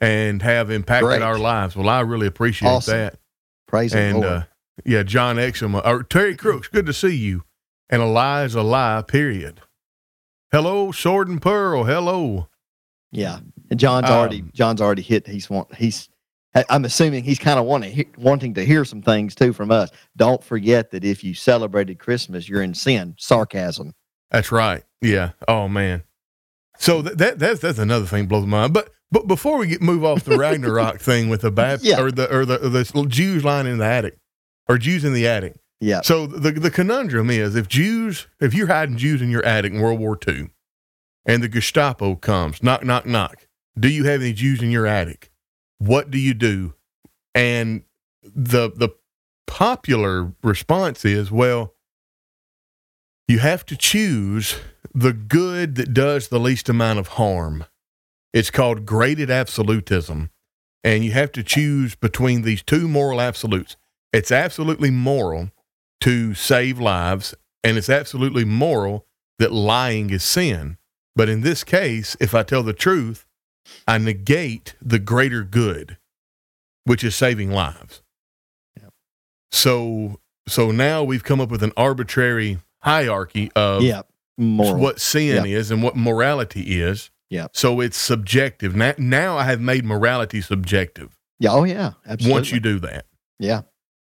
and 0.00 0.40
have 0.40 0.70
impacted 0.70 1.06
Great. 1.08 1.22
our 1.22 1.38
lives. 1.38 1.76
Well, 1.76 1.88
I 1.90 2.00
really 2.00 2.26
appreciate 2.26 2.68
Awesome. 2.70 2.96
that. 2.96 3.18
Praise 3.70 3.92
the 3.92 3.98
And 4.00 4.20
Lord. 4.20 4.26
uh, 4.26 4.42
yeah, 4.84 5.02
John 5.04 5.36
Exum 5.36 5.80
or 5.84 6.02
Terry 6.02 6.34
Crooks, 6.36 6.66
good 6.68 6.86
to 6.86 6.92
see 6.92 7.14
you. 7.14 7.44
And 7.88 8.02
a 8.02 8.06
lie 8.06 8.42
is 8.44 8.54
a 8.54 8.62
lie. 8.62 9.02
Period. 9.02 9.60
Hello, 10.52 10.90
Sword 10.90 11.28
and 11.28 11.40
Pearl. 11.40 11.84
Hello. 11.84 12.48
yeah, 13.12 13.38
and 13.70 13.78
John's 13.78 14.10
already 14.10 14.40
um, 14.40 14.50
John's 14.52 14.80
already 14.80 15.02
hit. 15.02 15.26
He's 15.26 15.48
want 15.48 15.72
he's. 15.74 16.08
I'm 16.68 16.84
assuming 16.84 17.22
he's 17.22 17.38
kind 17.38 17.60
of 17.60 17.64
wanting 17.64 18.10
wanting 18.18 18.54
to 18.54 18.64
hear 18.64 18.84
some 18.84 19.02
things 19.02 19.36
too 19.36 19.52
from 19.52 19.70
us. 19.70 19.90
Don't 20.16 20.42
forget 20.42 20.90
that 20.90 21.04
if 21.04 21.22
you 21.22 21.32
celebrated 21.34 22.00
Christmas, 22.00 22.48
you're 22.48 22.62
in 22.62 22.74
sin. 22.74 23.14
Sarcasm. 23.18 23.94
That's 24.32 24.50
right. 24.50 24.82
Yeah. 25.00 25.30
Oh 25.46 25.68
man. 25.68 26.02
So 26.78 27.02
that, 27.02 27.18
that 27.18 27.38
that's 27.38 27.60
that's 27.60 27.78
another 27.78 28.06
thing 28.06 28.26
blows 28.26 28.46
my 28.46 28.62
mind. 28.62 28.74
But 28.74 28.90
but 29.10 29.26
before 29.26 29.58
we 29.58 29.66
get 29.66 29.82
move 29.82 30.04
off 30.04 30.24
the 30.24 30.36
Ragnarok 30.38 31.00
thing 31.00 31.28
with 31.28 31.40
the 31.42 31.50
Baptist 31.50 31.84
Yeah. 31.84 32.00
or 32.00 32.10
the 32.10 32.34
or 32.34 32.44
the, 32.44 32.58
the 32.58 33.06
Jews 33.08 33.44
lying 33.44 33.66
in 33.66 33.78
the 33.78 33.84
attic 33.84 34.18
or 34.68 34.78
Jews 34.78 35.04
in 35.04 35.12
the 35.12 35.26
attic. 35.26 35.56
Yeah, 35.82 36.02
So 36.02 36.26
the 36.26 36.52
the 36.52 36.70
conundrum 36.70 37.30
is 37.30 37.56
if 37.56 37.66
Jews 37.68 38.26
if 38.40 38.52
you're 38.54 38.66
hiding 38.66 38.96
Jews 38.98 39.22
in 39.22 39.30
your 39.30 39.44
attic 39.44 39.72
in 39.72 39.80
World 39.80 39.98
War 39.98 40.18
II, 40.28 40.50
and 41.24 41.42
the 41.42 41.48
Gestapo 41.48 42.16
comes 42.16 42.62
knock 42.62 42.84
knock 42.84 43.06
knock, 43.06 43.46
do 43.78 43.88
you 43.88 44.04
have 44.04 44.20
any 44.20 44.32
Jews 44.34 44.62
in 44.62 44.70
your 44.70 44.86
attic? 44.86 45.30
What 45.78 46.10
do 46.10 46.18
you 46.18 46.34
do? 46.34 46.74
And 47.34 47.84
the 48.22 48.70
the 48.70 48.90
popular 49.46 50.32
response 50.42 51.04
is 51.04 51.30
well 51.32 51.74
you 53.26 53.38
have 53.38 53.64
to 53.66 53.76
choose 53.76 54.56
the 54.94 55.12
good 55.12 55.76
that 55.76 55.94
does 55.94 56.28
the 56.28 56.38
least 56.40 56.68
amount 56.68 56.98
of 56.98 57.08
harm. 57.08 57.64
It's 58.32 58.50
called 58.50 58.86
graded 58.86 59.30
absolutism. 59.30 60.30
And 60.82 61.04
you 61.04 61.12
have 61.12 61.32
to 61.32 61.42
choose 61.42 61.94
between 61.94 62.42
these 62.42 62.62
two 62.62 62.88
moral 62.88 63.20
absolutes. 63.20 63.76
It's 64.12 64.32
absolutely 64.32 64.90
moral 64.90 65.50
to 66.00 66.32
save 66.34 66.78
lives, 66.80 67.34
and 67.62 67.76
it's 67.76 67.90
absolutely 67.90 68.44
moral 68.44 69.06
that 69.38 69.52
lying 69.52 70.08
is 70.10 70.24
sin. 70.24 70.78
But 71.14 71.28
in 71.28 71.42
this 71.42 71.64
case, 71.64 72.16
if 72.18 72.34
I 72.34 72.42
tell 72.42 72.62
the 72.62 72.72
truth, 72.72 73.26
I 73.86 73.98
negate 73.98 74.74
the 74.80 74.98
greater 74.98 75.44
good, 75.44 75.98
which 76.84 77.04
is 77.04 77.14
saving 77.14 77.50
lives. 77.50 78.00
Yep. 78.80 78.92
So 79.52 80.20
so 80.48 80.70
now 80.70 81.04
we've 81.04 81.22
come 81.22 81.40
up 81.40 81.50
with 81.50 81.62
an 81.62 81.72
arbitrary 81.76 82.58
hierarchy 82.82 83.50
of 83.54 83.82
moral. 84.38 84.76
what 84.80 84.98
sin 85.00 85.44
Yeah. 85.44 85.58
is 85.58 85.70
and 85.70 85.82
what 85.82 85.94
morality 85.96 86.80
is. 86.80 87.10
Yeah. 87.30 87.46
So 87.54 87.80
it's 87.80 87.96
subjective. 87.96 88.74
Now, 88.76 88.94
now 88.98 89.38
I 89.38 89.44
have 89.44 89.60
made 89.60 89.84
morality 89.84 90.40
subjective 90.40 91.16
Yeah, 91.38 91.52
oh 91.52 91.64
yeah, 91.64 91.92
absolutely. 92.06 92.32
once 92.32 92.50
you 92.52 92.60
do 92.60 92.78
that. 92.80 93.06
yeah, 93.38 93.62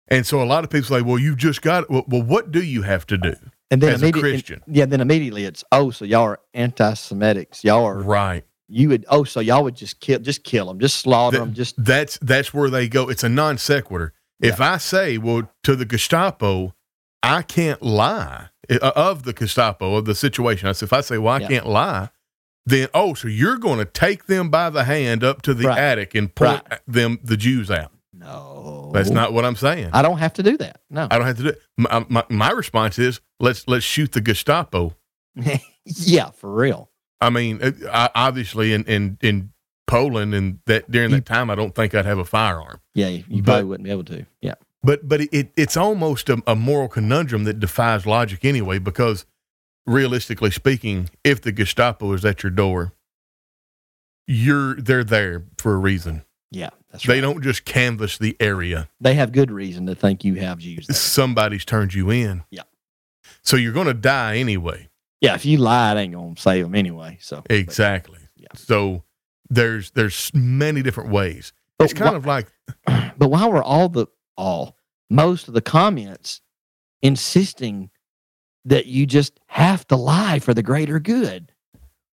And 0.08 0.26
so 0.26 0.42
a 0.42 0.44
lot 0.44 0.64
of 0.64 0.70
people 0.70 0.88
say, 0.88 1.02
well, 1.02 1.18
you've 1.18 1.36
just 1.38 1.62
got, 1.62 1.88
well, 1.88 2.04
well 2.08 2.22
what 2.22 2.50
do 2.50 2.62
you 2.62 2.82
have 2.82 3.06
to 3.06 3.16
do 3.16 3.34
and 3.70 3.80
then 3.80 3.94
as 3.94 4.02
a 4.02 4.10
Christian? 4.12 4.60
yeah, 4.66 4.84
then 4.86 5.00
immediately 5.00 5.44
it's 5.44 5.62
oh, 5.72 5.90
so 5.90 6.04
y'all 6.04 6.22
are 6.22 6.40
anti-Semitics. 6.54 7.62
Y'all 7.64 7.84
are 7.84 7.98
Right. 8.02 8.44
you 8.68 8.88
would 8.88 9.04
oh, 9.08 9.24
so 9.24 9.40
y'all 9.40 9.62
would 9.64 9.76
just 9.76 10.00
kill, 10.00 10.18
just 10.18 10.44
kill 10.44 10.66
them, 10.66 10.78
just 10.80 10.96
slaughter 10.96 11.38
them, 11.38 11.54
just 11.54 11.74
That's, 11.82 12.18
that's 12.20 12.52
where 12.52 12.70
they 12.70 12.88
go. 12.88 13.08
It's 13.08 13.22
a 13.24 13.28
non 13.28 13.56
sequitur. 13.58 14.12
If 14.40 14.60
I 14.60 14.78
say, 14.78 15.18
well, 15.18 15.48
to 15.62 15.76
the 15.76 15.84
Gestapo, 15.84 16.74
I 17.22 17.42
can't 17.42 17.80
lie 17.80 18.48
of 18.80 19.22
the 19.22 19.32
Gestapo, 19.32 19.94
of 19.94 20.04
the 20.06 20.16
situation. 20.16 20.68
I 20.68 20.72
said, 20.72 20.86
if 20.86 20.92
I 20.92 21.00
say, 21.02 21.16
well, 21.18 21.34
I 21.34 21.38
Yeah. 21.38 21.48
can't 21.48 21.68
lie, 21.68 22.08
then 22.66 22.88
oh, 22.94 23.14
so 23.14 23.28
you're 23.28 23.58
going 23.58 23.78
to 23.78 23.84
take 23.84 24.26
them 24.26 24.48
by 24.50 24.70
the 24.70 24.84
hand 24.84 25.24
up 25.24 25.42
to 25.42 25.54
the 25.54 25.66
Right. 25.68 25.78
attic 25.78 26.14
and 26.14 26.34
point 26.34 26.62
Right. 26.70 26.80
them 26.86 27.18
the 27.22 27.36
Jews 27.36 27.70
out. 27.70 27.90
No, 28.14 28.90
That's 28.94 29.10
not 29.10 29.32
what 29.32 29.44
I'm 29.44 29.56
saying. 29.56 29.90
I 29.92 30.02
don't 30.02 30.18
have 30.18 30.34
to 30.34 30.42
do 30.44 30.56
that. 30.58 30.80
No. 30.90 31.08
I 31.10 31.18
don't 31.18 31.26
have 31.26 31.36
to 31.38 31.42
do 31.42 31.48
it. 31.48 31.62
My, 31.76 31.90
uh, 31.90 32.04
my, 32.08 32.24
my 32.28 32.50
response 32.50 32.98
is 32.98 33.20
let's 33.40 33.66
let's 33.66 33.84
shoot 33.84 34.12
the 34.12 34.20
Gestapo. 34.20 34.94
yeah, 35.84 36.30
for 36.30 36.52
real. 36.52 36.88
I 37.20 37.30
mean, 37.30 37.60
uh, 37.62 37.72
I, 37.92 38.10
obviously 38.14 38.72
in, 38.72 38.84
in 38.84 39.18
in 39.22 39.52
Poland 39.86 40.34
and 40.34 40.58
that 40.66 40.90
during 40.90 41.10
that 41.10 41.26
time, 41.26 41.50
I 41.50 41.54
don't 41.54 41.74
think 41.74 41.94
I'd 41.94 42.04
have 42.06 42.18
a 42.18 42.24
firearm. 42.24 42.80
Yeah, 42.94 43.08
you, 43.08 43.24
you 43.28 43.42
But- 43.42 43.52
probably 43.52 43.64
wouldn't 43.64 43.84
be 43.84 43.90
able 43.90 44.04
to. 44.04 44.26
Yeah. 44.40 44.54
But 44.84 45.08
but 45.08 45.20
it, 45.22 45.50
it's 45.56 45.76
almost 45.76 46.28
a, 46.28 46.42
a 46.46 46.54
moral 46.54 46.88
conundrum 46.88 47.44
that 47.44 47.60
defies 47.60 48.04
logic 48.06 48.44
anyway, 48.44 48.78
because 48.78 49.24
realistically 49.86 50.50
speaking, 50.50 51.10
if 51.24 51.40
the 51.40 51.52
Gestapo 51.52 52.12
is 52.12 52.24
at 52.24 52.42
your 52.42 52.50
door, 52.50 52.92
you're 54.26 54.74
they're 54.76 55.04
there 55.04 55.44
for 55.58 55.74
a 55.74 55.78
reason. 55.78 56.24
Yeah, 56.50 56.70
that's 56.90 57.04
They 57.04 57.14
right. 57.14 57.20
don't 57.22 57.42
just 57.42 57.64
canvass 57.64 58.18
the 58.18 58.36
area. 58.38 58.88
They 59.00 59.14
have 59.14 59.32
good 59.32 59.50
reason 59.50 59.86
to 59.86 59.94
think 59.94 60.22
you 60.24 60.34
have 60.34 60.58
Jews. 60.58 60.94
Somebody's 60.96 61.64
turned 61.64 61.94
you 61.94 62.10
in. 62.10 62.44
Yeah. 62.50 62.62
So 63.42 63.56
you're 63.56 63.72
going 63.72 63.86
to 63.86 63.94
die 63.94 64.36
anyway. 64.36 64.88
Yeah, 65.22 65.34
if 65.34 65.44
you 65.46 65.58
lie, 65.58 65.92
it 65.94 65.98
ain't 65.98 66.12
gonna 66.14 66.34
save 66.36 66.64
them 66.64 66.74
anyway. 66.74 67.18
So 67.20 67.42
Exactly. 67.48 68.18
Yeah. 68.36 68.48
So 68.54 69.04
there's 69.48 69.92
there's 69.92 70.30
many 70.34 70.82
different 70.82 71.10
ways. 71.10 71.52
But 71.78 71.84
It's 71.86 71.94
kind 71.94 72.10
wha- 72.10 72.16
of 72.18 72.26
like 72.26 72.48
But 73.16 73.28
why 73.28 73.46
were 73.46 73.62
all 73.62 73.88
the 73.88 74.06
all 74.36 74.76
most 75.08 75.46
of 75.48 75.54
the 75.54 75.60
comments 75.62 76.40
insisting 77.02 77.90
that 78.64 78.86
you 78.86 79.06
just 79.06 79.40
have 79.46 79.86
to 79.88 79.96
lie 79.96 80.38
for 80.38 80.54
the 80.54 80.62
greater 80.62 81.00
good? 81.00 81.52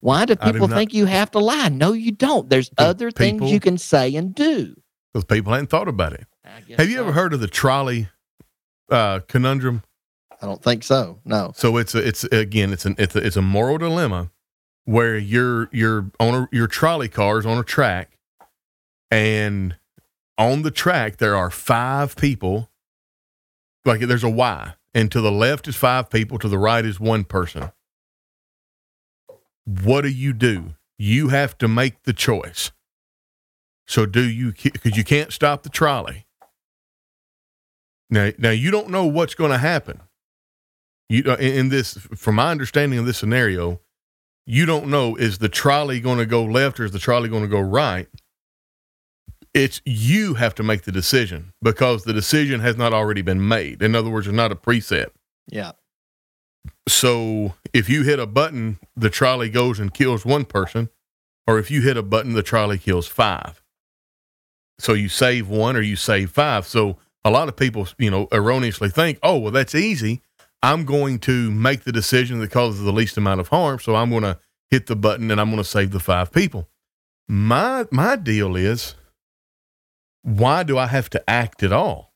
Why 0.00 0.24
do 0.24 0.34
I 0.40 0.46
do 0.46 0.52
people 0.52 0.68
think 0.68 0.94
you 0.94 1.06
have 1.06 1.30
to 1.32 1.38
lie? 1.38 1.68
No, 1.68 1.92
you 1.92 2.12
don't. 2.12 2.48
There's 2.48 2.70
The 2.70 2.82
other 2.82 3.10
things 3.10 3.50
you 3.50 3.60
can 3.60 3.78
say 3.78 4.14
and 4.14 4.34
do. 4.34 4.76
Because 5.12 5.24
people 5.24 5.52
hadn't 5.52 5.70
thought 5.70 5.88
about 5.88 6.12
it. 6.12 6.26
Have 6.76 6.88
you 6.88 6.96
so. 6.96 7.02
ever 7.02 7.12
heard 7.12 7.32
of 7.32 7.40
the 7.40 7.48
trolley 7.48 8.08
uh, 8.90 9.20
conundrum? 9.26 9.82
I 10.40 10.46
don't 10.46 10.62
think 10.62 10.84
so. 10.84 11.20
No. 11.24 11.52
So 11.54 11.76
it's 11.76 11.94
a, 11.94 12.06
it's 12.06 12.24
again 12.24 12.72
it's 12.72 12.84
an 12.84 12.94
it's 12.98 13.16
a, 13.16 13.18
it's 13.18 13.36
a 13.36 13.42
moral 13.42 13.78
dilemma 13.78 14.30
where 14.84 15.16
you're 15.16 15.68
you're 15.72 16.10
on 16.20 16.34
a, 16.34 16.48
your 16.52 16.66
trolley 16.66 17.08
cars 17.08 17.46
on 17.46 17.58
a 17.58 17.64
track, 17.64 18.18
and 19.10 19.76
on 20.38 20.62
the 20.62 20.70
track 20.70 21.16
there 21.16 21.36
are 21.36 21.50
five 21.50 22.16
people. 22.16 22.70
Like 23.84 24.00
there's 24.00 24.24
a 24.24 24.30
Y, 24.30 24.74
and 24.96 25.12
to 25.12 25.20
the 25.20 25.30
left 25.30 25.68
is 25.68 25.76
five 25.76 26.08
people, 26.08 26.38
to 26.38 26.48
the 26.48 26.56
right 26.56 26.82
is 26.82 26.98
one 26.98 27.24
person. 27.24 27.70
What 29.66 30.00
do 30.00 30.08
you 30.08 30.32
do? 30.32 30.74
You 30.98 31.28
have 31.28 31.58
to 31.58 31.68
make 31.68 32.04
the 32.04 32.14
choice. 32.14 32.72
So 33.86 34.06
do 34.06 34.26
you 34.26 34.52
because 34.52 34.96
you 34.96 35.04
can't 35.04 35.34
stop 35.34 35.64
the 35.64 35.68
trolley. 35.68 36.24
Now, 38.08 38.30
now 38.38 38.50
you 38.50 38.70
don't 38.70 38.88
know 38.88 39.04
what's 39.04 39.34
going 39.34 39.50
to 39.50 39.58
happen. 39.58 40.00
You 41.10 41.24
uh, 41.26 41.36
in, 41.36 41.54
in 41.54 41.68
this, 41.68 41.98
from 42.16 42.36
my 42.36 42.50
understanding 42.50 42.98
of 42.98 43.04
this 43.04 43.18
scenario, 43.18 43.80
you 44.46 44.64
don't 44.64 44.86
know 44.88 45.14
is 45.14 45.38
the 45.38 45.50
trolley 45.50 46.00
going 46.00 46.18
to 46.18 46.26
go 46.26 46.42
left 46.42 46.80
or 46.80 46.86
is 46.86 46.92
the 46.92 46.98
trolley 46.98 47.28
going 47.28 47.42
to 47.42 47.48
go 47.48 47.60
right. 47.60 48.08
It's 49.56 49.80
you 49.86 50.34
have 50.34 50.54
to 50.56 50.62
make 50.62 50.82
the 50.82 50.92
decision 50.92 51.52
because 51.62 52.04
the 52.04 52.12
decision 52.12 52.60
has 52.60 52.76
not 52.76 52.92
already 52.92 53.22
been 53.22 53.48
made. 53.48 53.82
In 53.82 53.94
other 53.94 54.10
words, 54.10 54.26
it's 54.26 54.36
not 54.36 54.52
a 54.52 54.56
preset. 54.56 55.06
Yeah. 55.48 55.72
So 56.86 57.54
if 57.72 57.88
you 57.88 58.02
hit 58.02 58.18
a 58.18 58.26
button, 58.26 58.78
the 58.94 59.08
trolley 59.08 59.48
goes 59.48 59.80
and 59.80 59.94
kills 59.94 60.26
one 60.26 60.44
person, 60.44 60.90
or 61.46 61.58
if 61.58 61.70
you 61.70 61.80
hit 61.80 61.96
a 61.96 62.02
button, 62.02 62.34
the 62.34 62.42
trolley 62.42 62.76
kills 62.76 63.08
five. 63.08 63.62
So 64.78 64.92
you 64.92 65.08
save 65.08 65.48
one 65.48 65.74
or 65.74 65.80
you 65.80 65.96
save 65.96 66.30
five. 66.30 66.66
So 66.66 66.98
a 67.24 67.30
lot 67.30 67.48
of 67.48 67.56
people, 67.56 67.88
you 67.98 68.10
know, 68.10 68.28
erroneously 68.32 68.90
think, 68.90 69.18
oh, 69.22 69.38
well, 69.38 69.52
that's 69.52 69.74
easy. 69.74 70.20
I'm 70.62 70.84
going 70.84 71.18
to 71.20 71.50
make 71.50 71.84
the 71.84 71.92
decision 71.92 72.40
that 72.40 72.50
causes 72.50 72.82
the 72.82 72.92
least 72.92 73.16
amount 73.16 73.40
of 73.40 73.48
harm. 73.48 73.78
So 73.78 73.96
I'm 73.96 74.10
going 74.10 74.22
to 74.22 74.38
hit 74.70 74.86
the 74.86 74.96
button 74.96 75.30
and 75.30 75.40
I'm 75.40 75.48
going 75.48 75.62
to 75.62 75.64
save 75.64 75.92
the 75.92 76.00
five 76.00 76.30
people. 76.30 76.68
My 77.28 77.86
my 77.90 78.16
deal 78.16 78.54
is, 78.54 78.94
why 80.26 80.64
do 80.64 80.76
I 80.76 80.88
have 80.88 81.08
to 81.10 81.30
act 81.30 81.62
at 81.62 81.72
all? 81.72 82.12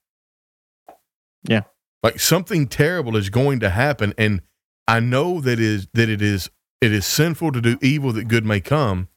Yeah. 1.44 1.62
Like 2.02 2.18
something 2.18 2.66
terrible 2.66 3.16
is 3.16 3.30
going 3.30 3.60
to 3.60 3.70
happen, 3.70 4.14
and 4.18 4.42
I 4.88 4.98
know 4.98 5.40
that 5.40 5.60
is 5.60 5.86
that 5.94 6.08
it 6.08 6.20
is 6.20 6.50
it 6.80 6.92
is 6.92 7.06
sinful 7.06 7.52
to 7.52 7.60
do 7.60 7.78
evil 7.80 8.12
that 8.14 8.24
good 8.26 8.44
may 8.44 8.60
come. 8.60 9.08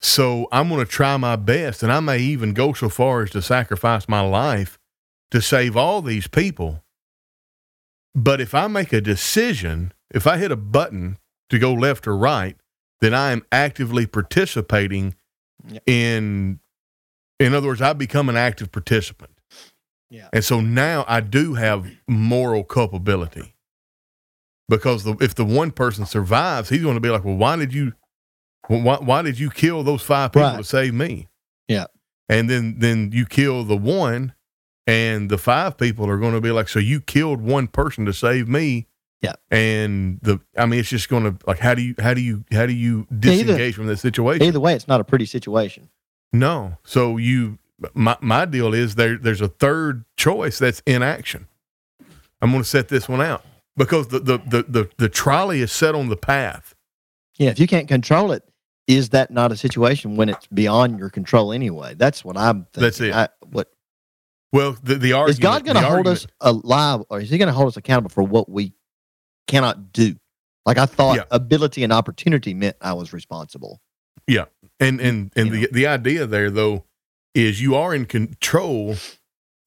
So 0.00 0.46
I'm 0.52 0.68
going 0.68 0.84
to 0.84 0.90
try 0.90 1.16
my 1.16 1.34
best, 1.36 1.82
and 1.82 1.90
I 1.90 1.98
may 2.00 2.18
even 2.18 2.54
go 2.54 2.72
so 2.72 2.88
far 2.88 3.22
as 3.22 3.30
to 3.30 3.42
sacrifice 3.42 4.08
my 4.08 4.20
life 4.20 4.78
to 5.32 5.42
save 5.42 5.76
all 5.76 6.00
these 6.00 6.28
people. 6.28 6.84
But 8.14 8.40
if 8.40 8.54
I 8.54 8.66
make 8.68 8.92
a 8.92 9.00
decision, 9.00 9.92
if 10.10 10.26
I 10.26 10.38
hit 10.38 10.52
a 10.52 10.56
button 10.56 11.18
to 11.48 11.58
go 11.58 11.72
left 11.74 12.06
or 12.06 12.16
right, 12.16 12.56
then 13.00 13.12
I 13.12 13.32
am 13.32 13.44
actively 13.50 14.06
participating 14.06 15.16
Yep. 15.68 15.82
in 15.86 16.60
in 17.40 17.54
other 17.54 17.66
words, 17.68 17.82
I 17.82 17.92
become 17.94 18.28
an 18.28 18.36
active 18.36 18.70
participant. 18.70 19.32
Yeah. 20.10 20.28
And 20.32 20.44
so 20.44 20.60
now 20.60 21.04
I 21.08 21.20
do 21.20 21.54
have 21.54 21.86
moral 22.08 22.62
culpability. 22.64 23.54
Because 24.68 25.02
the, 25.02 25.16
if 25.20 25.34
the 25.34 25.44
one 25.44 25.72
person 25.72 26.06
survives, 26.06 26.68
he's 26.68 26.82
going 26.82 26.94
to 26.94 27.00
be 27.00 27.08
like, 27.10 27.24
"Well, 27.24 27.36
why 27.36 27.56
did 27.56 27.74
you 27.74 27.94
well, 28.68 28.80
why, 28.82 28.96
why 28.98 29.22
did 29.22 29.38
you 29.38 29.50
kill 29.50 29.82
those 29.82 30.02
five 30.02 30.32
people 30.32 30.48
Right. 30.48 30.58
to 30.58 30.64
save 30.64 30.94
me?" 30.94 31.28
Yeah. 31.66 31.86
And 32.28 32.48
then 32.48 32.76
then 32.78 33.10
you 33.12 33.26
kill 33.26 33.64
the 33.64 33.76
one 33.76 34.32
and 34.86 35.28
the 35.28 35.38
five 35.38 35.76
people 35.76 36.08
are 36.08 36.18
going 36.18 36.34
to 36.34 36.40
be 36.40 36.52
like, 36.52 36.68
"So 36.68 36.78
you 36.78 37.00
killed 37.00 37.40
one 37.40 37.66
person 37.66 38.06
to 38.06 38.12
save 38.12 38.46
me?" 38.48 38.86
Yeah. 39.22 39.34
And 39.50 40.20
the 40.22 40.40
I 40.56 40.66
mean, 40.66 40.78
it's 40.78 40.88
just 40.88 41.08
going 41.08 41.24
to 41.24 41.36
like 41.48 41.58
how 41.58 41.74
do 41.74 41.82
you 41.82 41.96
how 41.98 42.14
do 42.14 42.20
you 42.20 42.44
how 42.52 42.66
do 42.66 42.72
you 42.72 43.08
either- 43.10 43.16
disengage 43.44 43.74
from 43.74 43.88
this 43.88 44.00
situation? 44.00 44.46
Either 44.46 44.60
way, 44.60 44.74
it's 44.74 44.86
not 44.88 45.00
a 45.00 45.04
pretty 45.04 45.26
situation. 45.26 45.88
No. 46.32 46.78
So 46.84 47.16
you 47.16 47.58
my 47.94 48.16
my 48.20 48.44
deal 48.44 48.74
is 48.74 48.94
there 48.94 49.16
there's 49.16 49.40
a 49.40 49.48
third 49.48 50.04
choice 50.16 50.58
that's 50.58 50.82
inaction. 50.86 51.48
I'm 52.42 52.50
going 52.50 52.62
to 52.62 52.68
set 52.68 52.88
this 52.88 53.08
one 53.08 53.20
out 53.20 53.44
because 53.76 54.08
the 54.08 54.18
the 54.20 54.38
the 54.38 54.62
the, 54.68 54.90
the 54.96 55.08
trolley 55.08 55.60
is 55.60 55.72
set 55.72 55.94
on 55.94 56.08
the 56.08 56.16
path. 56.16 56.74
Yeah, 57.38 57.50
if 57.50 57.58
you 57.58 57.66
can't 57.66 57.88
control 57.88 58.32
it, 58.32 58.42
is 58.86 59.10
that 59.10 59.30
not 59.30 59.50
a 59.52 59.56
situation 59.56 60.16
when 60.16 60.28
it's 60.28 60.46
beyond 60.48 60.98
your 60.98 61.10
control 61.10 61.52
anyway? 61.52 61.94
That's 61.94 62.24
what 62.24 62.36
I'm 62.36 62.66
thinking. 62.72 62.82
That's 62.82 63.00
it. 63.00 63.14
I, 63.14 63.28
what 63.50 63.70
Well, 64.52 64.76
the 64.82 64.96
the 64.96 65.12
argument 65.14 65.30
is 65.30 65.38
God 65.38 65.64
going 65.64 65.76
to 65.76 65.80
hold 65.82 66.06
argument- 66.06 66.18
us 66.18 66.26
alive, 66.40 67.02
or 67.10 67.20
is 67.20 67.30
He 67.30 67.38
going 67.38 67.48
to 67.48 67.52
hold 67.54 67.68
us 67.68 67.76
accountable 67.76 68.10
for 68.10 68.22
what 68.22 68.48
we 68.48 68.72
cannot 69.48 69.92
do? 69.92 70.16
Like 70.66 70.76
I 70.78 70.86
thought, 70.86 71.16
Yeah. 71.16 71.22
ability 71.30 71.82
and 71.82 71.92
opportunity 71.92 72.52
meant 72.52 72.76
I 72.82 72.92
was 72.92 73.12
responsible. 73.14 73.80
And 74.80 75.00
and 75.00 75.30
and 75.36 75.48
You 75.54 75.66
the 75.66 75.68
the 75.72 75.86
idea 75.86 76.26
there 76.26 76.50
though 76.50 76.84
is 77.34 77.60
you 77.62 77.74
are 77.76 77.94
in 77.94 78.06
control, 78.06 78.96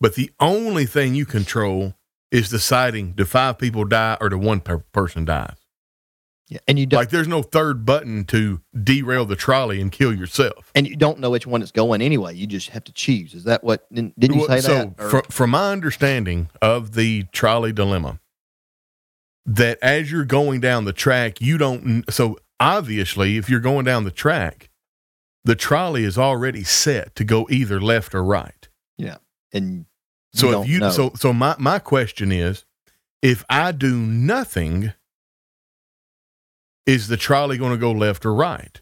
but 0.02 0.16
the 0.16 0.32
only 0.40 0.86
thing 0.86 1.16
you 1.16 1.26
control 1.26 1.94
is 2.32 2.50
deciding 2.50 3.12
do 3.14 3.24
five 3.26 3.58
people 3.60 3.86
die 3.86 4.18
or 4.20 4.28
do 4.30 4.38
one 4.38 4.60
per- 4.60 4.80
person 4.80 5.24
dies. 5.24 5.56
Yeah, 6.50 6.60
and 6.68 6.78
you 6.78 6.86
don't, 6.86 7.00
Like 7.00 7.10
there's 7.10 7.28
no 7.28 7.42
third 7.42 7.86
button 7.86 8.26
to 8.26 8.60
derail 8.84 9.24
the 9.26 9.36
trolley 9.38 9.80
and 9.80 9.92
kill 9.92 10.14
yourself. 10.14 10.72
and 10.76 10.86
you 10.86 10.96
don't 10.98 11.20
know 11.20 11.30
which 11.30 11.48
one 11.48 11.62
it's 11.62 11.72
going 11.72 12.02
anyway. 12.02 12.36
You 12.36 12.48
just 12.48 12.70
have 12.72 12.84
to 12.84 12.92
choose. 12.92 13.34
Is 13.34 13.46
that 13.46 13.64
what? 13.64 13.88
Didn't, 13.94 14.20
didn't 14.20 14.40
you 14.40 14.48
say 14.48 14.60
so 14.60 14.74
that? 14.74 14.94
Or- 15.00 15.10
from, 15.10 15.22
from 15.30 15.50
my 15.52 15.72
understanding 15.72 16.50
of 16.62 16.96
the 16.96 17.24
trolley 17.32 17.72
dilemma, 17.72 18.20
that 19.46 19.78
as 19.82 20.12
you're 20.12 20.26
going 20.26 20.60
down 20.60 20.86
the 20.86 20.94
track, 20.94 21.40
you 21.40 21.58
don't. 21.58 22.04
So 22.12 22.38
obviously, 22.60 23.38
if 23.38 23.50
you're 23.50 23.60
going 23.60 23.86
down 23.86 24.04
the 24.04 24.12
track, 24.12 24.70
the 25.46 25.56
trolley 25.56 26.04
is 26.04 26.18
already 26.18 26.64
set 26.64 27.16
to 27.16 27.24
go 27.24 27.48
either 27.50 27.80
left 27.82 28.16
or 28.16 28.24
right. 28.24 28.68
Yeah. 28.98 29.18
And 29.52 29.86
So 30.34 30.62
if 30.62 30.68
you 30.70 30.80
know. 30.80 30.90
so 30.92 31.12
so 31.16 31.34
my 31.34 31.56
my 31.60 31.80
question 31.80 32.32
is, 32.32 32.66
if 33.22 33.44
I 33.50 33.72
do 33.72 33.96
nothing, 33.96 34.94
is 36.86 37.08
the 37.08 37.18
trolley 37.18 37.58
going 37.58 37.72
to 37.72 37.78
go 37.78 37.92
left 37.92 38.26
or 38.26 38.34
right? 38.34 38.80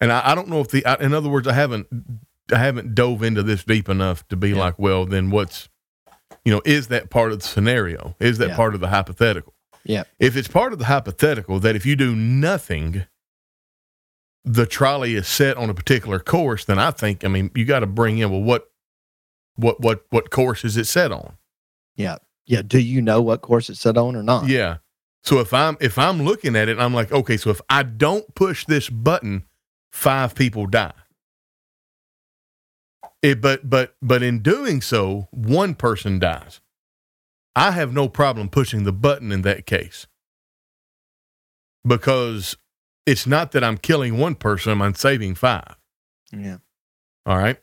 And 0.00 0.10
I, 0.12 0.32
I 0.32 0.34
don't 0.34 0.48
know 0.48 0.60
if 0.60 0.68
the 0.68 0.84
I, 0.84 0.96
in 0.96 1.14
other 1.14 1.28
words 1.28 1.46
I 1.46 1.52
haven't 1.52 1.86
I 2.52 2.58
haven't 2.58 2.94
dove 2.94 3.22
into 3.22 3.42
this 3.42 3.64
deep 3.64 3.88
enough 3.88 4.26
to 4.28 4.36
be 4.36 4.50
Yeah. 4.50 4.58
like, 4.58 4.78
well, 4.78 5.06
then 5.06 5.30
what's 5.30 5.68
you 6.44 6.52
know 6.52 6.62
is 6.64 6.88
that 6.88 7.10
part 7.10 7.32
of 7.32 7.40
the 7.40 7.46
scenario? 7.46 8.16
Is 8.18 8.38
that 8.38 8.50
Yeah. 8.50 8.56
part 8.56 8.74
of 8.74 8.80
the 8.80 8.88
hypothetical? 8.88 9.54
Yeah. 9.84 10.04
If 10.18 10.36
it's 10.36 10.48
part 10.48 10.72
of 10.72 10.78
the 10.78 10.86
hypothetical 10.86 11.58
that 11.60 11.76
if 11.76 11.84
you 11.86 11.96
do 11.96 12.14
nothing, 12.16 13.04
the 14.44 14.66
trolley 14.66 15.14
is 15.14 15.28
set 15.28 15.56
on 15.56 15.70
a 15.70 15.74
particular 15.74 16.18
course, 16.18 16.64
then 16.64 16.78
I 16.78 16.90
think 16.90 17.24
I 17.24 17.28
mean 17.28 17.50
you 17.54 17.64
got 17.64 17.80
to 17.80 17.86
bring 17.86 18.18
in 18.18 18.30
well 18.30 18.42
what 18.42 18.70
what 19.56 19.80
what 19.80 20.04
what 20.10 20.30
course 20.30 20.64
is 20.64 20.76
it 20.76 20.86
set 20.86 21.12
on? 21.12 21.36
yeah, 21.96 22.16
yeah. 22.46 22.62
Do 22.62 22.78
you 22.78 23.02
know 23.02 23.20
what 23.22 23.42
course 23.42 23.70
it's 23.70 23.80
set 23.80 23.96
on 23.96 24.16
or 24.16 24.22
not? 24.22 24.48
Yeah. 24.48 24.78
So 25.22 25.38
if 25.38 25.54
I'm 25.54 25.76
if 25.80 25.98
I'm 25.98 26.22
looking 26.22 26.56
at 26.56 26.68
it, 26.68 26.78
I'm 26.78 26.94
like, 26.94 27.12
okay, 27.12 27.36
so 27.36 27.50
if 27.50 27.60
I 27.70 27.82
don't 27.82 28.34
push 28.34 28.64
this 28.64 28.88
button, 28.90 29.44
five 29.92 30.34
people 30.34 30.66
die. 30.66 30.92
It, 33.22 33.40
but 33.40 33.68
but 33.68 33.94
but 34.02 34.22
in 34.22 34.40
doing 34.40 34.80
so, 34.80 35.28
one 35.30 35.74
person 35.74 36.18
dies. 36.18 36.60
I 37.54 37.72
have 37.72 37.92
no 37.92 38.08
problem 38.08 38.48
pushing 38.48 38.84
the 38.84 38.92
button 38.92 39.30
in 39.30 39.42
that 39.42 39.66
case 39.66 40.06
because 41.86 42.56
it's 43.06 43.26
not 43.26 43.52
that 43.52 43.64
I'm 43.64 43.78
killing 43.78 44.18
one 44.18 44.34
person; 44.34 44.80
I'm 44.80 44.94
saving 44.94 45.34
five. 45.34 45.76
Yeah. 46.32 46.58
All 47.26 47.38
right. 47.38 47.58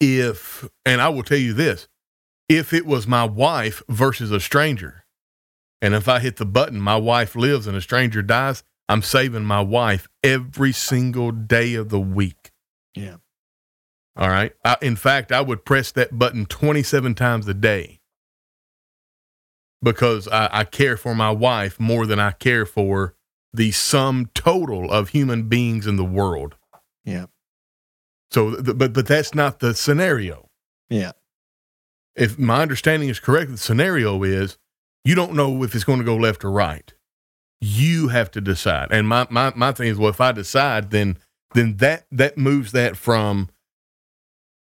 If 0.00 0.68
and 0.84 1.00
I 1.00 1.08
will 1.08 1.22
tell 1.22 1.38
you 1.38 1.52
this, 1.52 1.88
if 2.48 2.72
it 2.72 2.86
was 2.86 3.06
my 3.06 3.24
wife 3.24 3.82
versus 3.88 4.30
a 4.30 4.40
stranger, 4.40 5.04
and 5.80 5.94
if 5.94 6.08
I 6.08 6.20
hit 6.20 6.36
the 6.36 6.46
button, 6.46 6.80
my 6.80 6.96
wife 6.96 7.34
lives 7.34 7.66
and 7.66 7.76
a 7.76 7.80
stranger 7.80 8.22
dies, 8.22 8.62
I'm 8.88 9.02
saving 9.02 9.44
my 9.44 9.60
wife 9.60 10.08
every 10.22 10.72
single 10.72 11.30
day 11.30 11.74
of 11.74 11.88
the 11.88 12.00
week. 12.00 12.52
Yeah. 12.94 13.16
All 14.16 14.28
right. 14.28 14.52
I, 14.64 14.76
in 14.82 14.96
fact, 14.96 15.32
I 15.32 15.40
would 15.40 15.64
press 15.64 15.90
that 15.92 16.18
button 16.18 16.46
27 16.46 17.14
times 17.14 17.48
a 17.48 17.54
day 17.54 18.00
because 19.82 20.28
I, 20.28 20.48
I 20.52 20.64
care 20.64 20.96
for 20.96 21.14
my 21.14 21.30
wife 21.30 21.80
more 21.80 22.06
than 22.06 22.20
I 22.20 22.32
care 22.32 22.66
for 22.66 23.14
the 23.52 23.70
sum 23.70 24.30
total 24.34 24.90
of 24.90 25.10
human 25.10 25.48
beings 25.48 25.86
in 25.86 25.96
the 25.96 26.04
world. 26.04 26.56
Yeah. 27.04 27.26
So, 28.30 28.62
but 28.62 28.92
but 28.92 29.06
that's 29.06 29.34
not 29.34 29.58
the 29.60 29.74
scenario. 29.74 30.48
Yeah. 30.88 31.12
If 32.14 32.38
my 32.38 32.62
understanding 32.62 33.08
is 33.08 33.20
correct, 33.20 33.50
the 33.50 33.58
scenario 33.58 34.22
is 34.22 34.58
you 35.04 35.14
don't 35.14 35.34
know 35.34 35.62
if 35.62 35.74
it's 35.74 35.84
going 35.84 35.98
to 35.98 36.04
go 36.04 36.16
left 36.16 36.44
or 36.44 36.50
right. 36.50 36.92
You 37.60 38.08
have 38.08 38.30
to 38.32 38.40
decide. 38.40 38.88
And 38.90 39.06
my 39.06 39.26
my 39.30 39.52
my 39.54 39.72
thing 39.72 39.88
is, 39.88 39.98
well, 39.98 40.10
if 40.10 40.20
I 40.20 40.32
decide, 40.32 40.90
then 40.90 41.18
then 41.54 41.76
that 41.76 42.06
that 42.10 42.38
moves 42.38 42.72
that 42.72 42.96
from. 42.96 43.48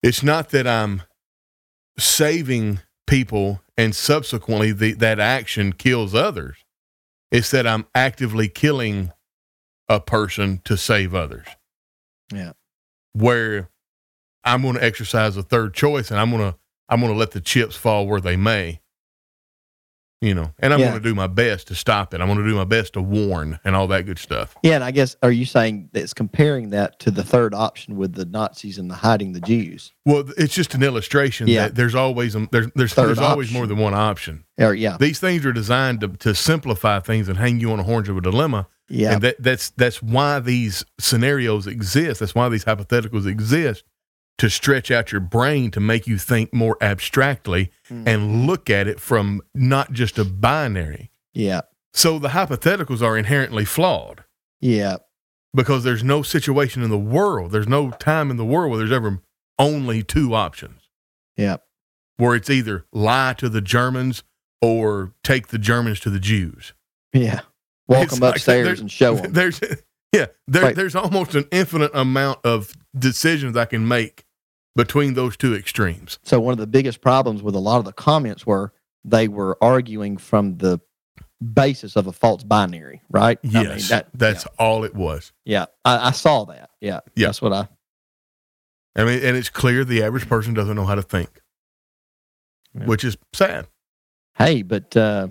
It's 0.03 0.21
not 0.21 0.49
that 0.49 0.67
I'm 0.67 1.01
saving 1.97 2.81
people 3.07 3.61
and 3.77 3.95
subsequently 3.95 4.71
the, 4.71 4.93
that 4.93 5.19
action 5.19 5.73
kills 5.73 6.13
others. 6.13 6.64
It's 7.35 7.51
that 7.51 7.67
I'm 7.67 7.85
actively 7.93 8.47
killing 8.47 9.11
a 9.89 9.99
person 9.99 10.61
to 10.63 10.77
save 10.77 11.13
others. 11.13 11.45
Yeah. 12.33 12.53
Where 13.11 13.69
I'm 14.45 14.61
going 14.61 14.75
to 14.75 14.83
exercise 14.83 15.35
a 15.35 15.43
third 15.43 15.73
choice 15.73 16.11
and 16.11 16.19
I'm 16.19 16.31
going 16.31 16.53
to 16.53 16.57
I'm 16.87 17.01
going 17.01 17.11
to 17.11 17.19
let 17.19 17.31
the 17.31 17.41
chips 17.41 17.75
fall 17.75 18.07
where 18.07 18.21
they 18.21 18.37
may. 18.37 18.79
You 20.25 20.33
know, 20.33 20.51
and 20.59 20.73
I'm 20.73 20.79
Yeah. 20.79 20.87
going 20.89 21.03
to 21.03 21.07
do 21.09 21.13
my 21.13 21.27
best 21.27 21.67
to 21.67 21.75
stop 21.75 22.13
it. 22.13 22.19
I'm 22.19 22.25
going 22.27 22.39
to 22.39 22.49
do 22.49 22.55
my 22.55 22.63
best 22.63 22.93
to 22.93 23.01
warn 23.01 23.59
and 23.63 23.75
all 23.75 23.85
that 23.89 24.05
good 24.07 24.17
stuff. 24.17 24.55
Yeah, 24.63 24.73
and 24.75 24.83
I 24.83 24.89
guess 24.89 25.15
are 25.21 25.31
you 25.31 25.45
saying 25.45 25.89
that 25.93 26.01
it's 26.01 26.13
comparing 26.15 26.71
that 26.71 26.97
to 27.01 27.11
the 27.11 27.23
third 27.23 27.53
option 27.53 27.95
with 27.95 28.13
the 28.13 28.25
Nazis 28.25 28.79
and 28.79 28.89
the 28.89 28.95
hiding 28.95 29.33
the 29.33 29.39
Jews? 29.41 29.93
Well, 30.03 30.23
it's 30.37 30.55
just 30.55 30.73
an 30.73 30.81
illustration 30.81 31.47
Yeah. 31.47 31.65
that 31.67 31.75
there's 31.75 31.93
always 31.93 32.33
a, 32.35 32.47
there's 32.51 32.67
there's, 32.75 32.93
Third 32.93 33.07
there's 33.09 33.19
always 33.19 33.51
more 33.51 33.67
than 33.67 33.77
one 33.77 33.93
option. 33.93 34.45
Or 34.57 34.73
yeah, 34.73 34.97
These 34.99 35.19
things 35.19 35.45
are 35.45 35.53
designed 35.53 36.01
to, 36.01 36.07
to 36.07 36.33
simplify 36.33 36.99
things 37.01 37.29
and 37.29 37.37
hang 37.37 37.59
you 37.59 37.71
on 37.71 37.79
a 37.79 37.83
horns 37.83 38.09
of 38.09 38.17
a 38.17 38.21
dilemma. 38.21 38.67
yeah, 38.89 39.13
And 39.13 39.21
that, 39.21 39.35
that's 39.39 39.69
that's 39.71 40.01
why 40.01 40.39
these 40.39 40.83
scenarios 40.99 41.67
exist. 41.67 42.19
That's 42.21 42.33
why 42.33 42.49
these 42.49 42.65
hypotheticals 42.65 43.27
exist 43.27 43.83
to 44.37 44.49
stretch 44.49 44.91
out 44.91 45.11
your 45.11 45.21
brain 45.21 45.71
to 45.71 45.79
make 45.79 46.07
you 46.07 46.17
think 46.17 46.53
more 46.53 46.77
abstractly 46.81 47.71
Mm. 47.89 48.07
and 48.07 48.45
look 48.47 48.69
at 48.69 48.87
it 48.87 48.99
from 48.99 49.41
not 49.53 49.91
just 49.93 50.17
a 50.17 50.25
binary. 50.25 51.11
yeah, 51.33 51.61
So 51.93 52.19
the 52.19 52.29
hypotheticals 52.29 53.01
are 53.01 53.17
inherently 53.17 53.63
flawed 53.65 54.23
yeah, 54.61 54.97
because 55.53 55.83
there's 55.83 56.03
no 56.03 56.21
situation 56.23 56.81
in 56.83 56.89
the 56.89 56.97
world, 56.97 57.51
there's 57.51 57.67
no 57.67 57.91
time 57.91 58.29
in 58.31 58.37
the 58.37 58.45
world 58.45 58.71
where 58.71 58.79
there's 58.79 58.91
ever 58.91 59.21
only 59.59 60.03
two 60.03 60.33
options 60.33 60.81
yeah, 61.37 61.57
where 62.17 62.35
it's 62.35 62.49
either 62.49 62.85
lie 62.91 63.33
to 63.37 63.47
the 63.49 63.61
Germans 63.61 64.23
or 64.61 65.13
take 65.23 65.47
the 65.47 65.57
Germans 65.59 65.99
to 66.01 66.09
the 66.09 66.19
Jews. 66.19 66.73
yeah. 67.13 67.41
Walk 67.87 68.05
It's 68.05 68.15
them 68.19 68.23
upstairs 68.29 68.65
there's- 68.65 68.79
and 68.79 68.91
show 68.91 69.15
them. 69.15 69.31
There's 69.33 69.61
yeah, 70.11 70.25
there, 70.47 70.73
there's 70.73 70.95
almost 70.95 71.35
an 71.35 71.45
infinite 71.51 71.91
amount 71.93 72.39
of 72.43 72.73
decisions 72.97 73.55
I 73.55 73.65
can 73.65 73.87
make 73.87 74.24
between 74.75 75.13
those 75.13 75.37
two 75.37 75.55
extremes. 75.55 76.19
So 76.23 76.39
one 76.39 76.51
of 76.51 76.57
the 76.57 76.67
biggest 76.67 77.01
problems 77.01 77.41
with 77.41 77.55
a 77.55 77.59
lot 77.59 77.79
of 77.79 77.85
the 77.85 77.93
comments 77.93 78.45
were 78.45 78.73
they 79.03 79.27
were 79.27 79.57
arguing 79.61 80.17
from 80.17 80.57
the 80.57 80.79
basis 81.53 81.95
of 81.95 82.07
a 82.07 82.11
false 82.11 82.43
binary, 82.43 83.01
right? 83.09 83.37
I 83.43 83.47
mean, 83.47 83.53
Yes, 83.63 83.89
that- 83.89 84.07
that's 84.13 84.45
all 84.57 84.83
it 84.83 84.95
was. 84.95 85.31
yeah. 85.45 85.65
I, 85.83 86.07
I 86.07 86.11
saw 86.11 86.45
that. 86.45 86.69
Yeah, 86.81 87.01
Yeah. 87.15 87.27
That's 87.27 87.41
what 87.41 87.53
I. 87.53 87.67
I 88.97 89.03
mean, 89.03 89.21
and 89.23 89.35
it's 89.35 89.49
clear 89.49 89.83
the 89.83 90.01
average 90.03 90.27
person 90.29 90.53
doesn't 90.53 90.75
know 90.75 90.85
how 90.85 90.95
to 90.95 91.01
think, 91.01 91.41
Yeah. 92.73 92.85
which 92.85 93.03
is 93.03 93.17
sad. 93.33 93.67
Hey, 94.37 94.61
but 94.61 94.95
uh, 94.95 95.27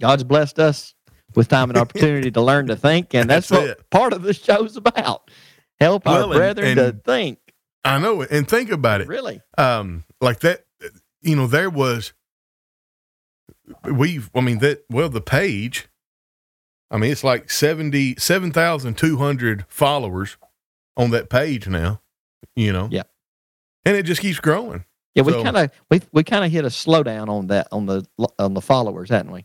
God's 0.00 0.24
blessed 0.24 0.58
us 0.60 0.94
with 1.34 1.48
time 1.48 1.70
and 1.70 1.78
opportunity 1.78 2.30
to 2.30 2.40
learn 2.40 2.68
to 2.68 2.76
think, 2.76 3.14
and 3.14 3.28
that's, 3.28 3.48
That's 3.48 3.60
what 3.60 3.70
it. 3.70 3.90
part 3.90 4.12
of 4.12 4.22
the 4.22 4.32
show's 4.34 4.76
about. 4.76 5.30
Help 5.80 6.06
Well, 6.06 6.16
our 6.16 6.22
and- 6.24 6.32
brethren 6.32 6.76
to 6.76 6.92
think. 7.04 7.38
I 7.84 7.98
know 7.98 8.20
it, 8.22 8.30
and 8.30 8.46
think 8.48 8.70
about 8.70 9.00
it. 9.00 9.08
Really? 9.08 9.40
um 9.56 10.04
like 10.20 10.40
that 10.40 10.64
you 11.22 11.36
know 11.36 11.46
there 11.46 11.70
was 11.70 12.12
we've 13.90 14.30
i 14.34 14.40
mean 14.40 14.58
that 14.58 14.84
well 14.90 15.08
the 15.08 15.20
page 15.20 15.88
i 16.90 16.96
mean 16.96 17.10
it's 17.12 17.24
like 17.24 17.50
70 17.50 18.16
7200 18.18 19.64
followers 19.68 20.36
on 20.96 21.10
that 21.10 21.28
page 21.28 21.68
now 21.68 22.00
you 22.56 22.72
know 22.72 22.88
Yeah. 22.90 23.02
and 23.84 23.96
it 23.96 24.04
just 24.04 24.20
keeps 24.20 24.40
growing 24.40 24.84
Yeah, 25.14 25.22
we 25.22 25.32
So- 25.32 25.42
kind 25.42 25.56
of 25.56 25.70
we 25.90 26.00
we 26.12 26.24
kind 26.24 26.44
of 26.44 26.50
hit 26.50 26.64
a 26.64 26.68
slowdown 26.68 27.28
on 27.28 27.48
that 27.48 27.68
on 27.72 27.86
the 27.86 28.04
on 28.38 28.54
the 28.54 28.60
followers, 28.60 29.10
hadn't 29.10 29.32
we? 29.32 29.44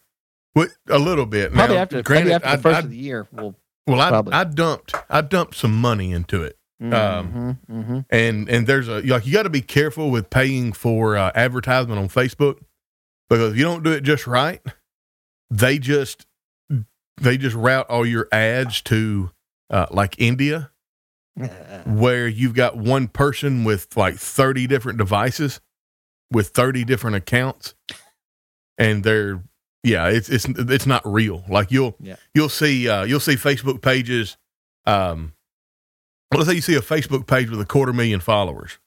What- 0.54 0.69
a 0.89 1.00
little 1.00 1.26
bit 1.26 1.52
Probably 1.52 1.76
now, 1.76 1.82
after 1.82 2.02
granted, 2.04 2.26
maybe 2.26 2.34
after 2.36 2.48
I, 2.48 2.56
the 2.56 2.62
first 2.62 2.76
I- 2.76 2.80
of 2.80 2.89
the 2.89 2.98
year. 2.98 3.28
We'll 3.32 3.56
well 3.88 4.00
I. 4.00 4.39
I 4.41 4.43
dumped 4.46 4.93
i 5.10 5.22
dumped 5.22 5.56
some 5.56 5.76
money 5.76 6.12
into 6.12 6.41
it 6.43 6.58
mhm, 6.91 7.58
mhm. 7.69 8.06
and 8.10 8.50
and 8.50 8.67
there's 8.67 8.88
a 8.88 9.02
like 9.02 9.26
you 9.26 9.32
got 9.34 9.43
to 9.43 9.50
be 9.50 9.62
careful 9.62 10.10
with 10.12 10.30
paying 10.30 10.74
for 10.74 11.15
uh, 11.15 11.32
advertisement 11.36 12.00
on 12.00 12.10
Facebook 12.10 12.60
because 13.30 13.52
if 13.54 13.58
you 13.58 13.63
don't 13.63 13.84
do 13.84 13.91
it 13.91 14.02
just 14.02 14.28
right, 14.28 14.62
they 15.50 15.80
just 15.80 16.26
they 17.22 17.38
just 17.38 17.56
route 17.56 17.88
all 17.89 18.06
your 18.06 18.28
ads 18.32 18.82
to 18.84 19.32
uh, 19.69 19.86
like 19.91 20.15
India, 20.19 20.72
where 21.86 22.28
you've 22.28 22.54
got 22.56 22.78
one 22.78 23.08
person 23.08 23.63
with 23.63 23.96
like 23.98 24.15
thirty 24.15 24.67
different 24.67 24.98
devices 24.98 25.62
with 26.32 26.50
thirty 26.50 26.84
different 26.84 27.15
accounts, 27.15 27.76
and 28.78 29.04
they're 29.04 29.41
yeah, 29.84 30.08
it's 30.08 30.30
it's 30.30 30.46
it's 30.46 30.86
not 30.86 31.02
real. 31.06 31.43
Like 31.50 31.72
you'll 31.72 31.96
Yeah. 32.00 32.15
you'll 32.34 32.50
see 32.50 32.88
uh, 32.89 33.04
you'll 33.04 33.19
see 33.19 33.36
Facebook 33.36 33.82
pages. 33.82 34.38
Um, 34.86 35.34
let's 36.38 36.48
say 36.50 36.56
you 36.56 36.62
see 36.62 36.76
a 36.76 36.82
Facebook 36.82 37.28
page 37.28 37.50
with 37.50 37.60
a 37.62 37.65
quarter 37.65 37.93
million 37.93 38.19
followers. 38.19 38.78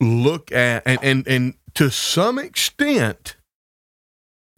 Look 0.00 0.50
at 0.52 0.82
and 0.86 0.98
and 1.02 1.28
and 1.28 1.54
to 1.74 1.90
some 1.90 2.38
extent, 2.38 3.36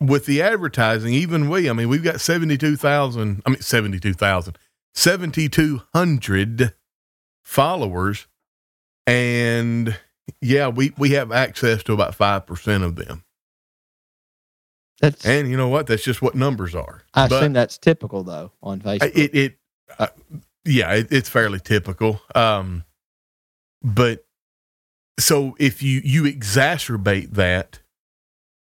with 0.01 0.27
the 0.27 0.41
advertising, 0.41 1.13
even 1.15 1.49
we, 1.49 1.69
I 1.69 1.73
mean, 1.73 1.89
we've 1.89 2.05
got 2.05 2.21
seventy 2.21 2.57
two 2.57 2.77
thousand. 2.77 3.43
I 3.45 3.51
mean, 3.51 3.61
seventy 3.61 3.99
two 4.01 4.15
thousand. 4.15 4.57
7200 4.95 6.75
followers 7.43 8.27
and 9.07 9.99
yeah 10.43 10.69
we 10.69 10.93
we 10.99 11.13
have 11.13 11.33
access 11.33 11.83
to 11.83 11.95
about 11.95 12.15
5% 12.17 12.83
of 12.85 12.97
them 12.97 13.25
That's 15.01 15.25
and 15.25 15.49
you 15.49 15.57
know 15.57 15.69
what 15.69 15.87
that's 15.87 16.05
just 16.05 16.21
what 16.21 16.35
numbers 16.35 16.75
are 16.75 17.05
I 17.15 17.27
But- 17.27 17.37
assume 17.43 17.55
that's 17.55 17.79
typical 17.79 18.23
though 18.23 18.53
on 18.63 18.83
Facebook. 18.83 19.13
it 19.17 19.35
it 19.35 19.59
uh, 19.99 20.09
yeah 20.65 20.93
it, 20.93 21.09
it's 21.11 21.29
fairly 21.29 21.61
typical 21.61 22.21
um 22.35 22.85
but 23.83 24.25
so 25.19 25.57
if 25.59 25.83
you 25.83 26.01
you 26.05 26.25
exacerbate 26.25 27.33
that 27.33 27.81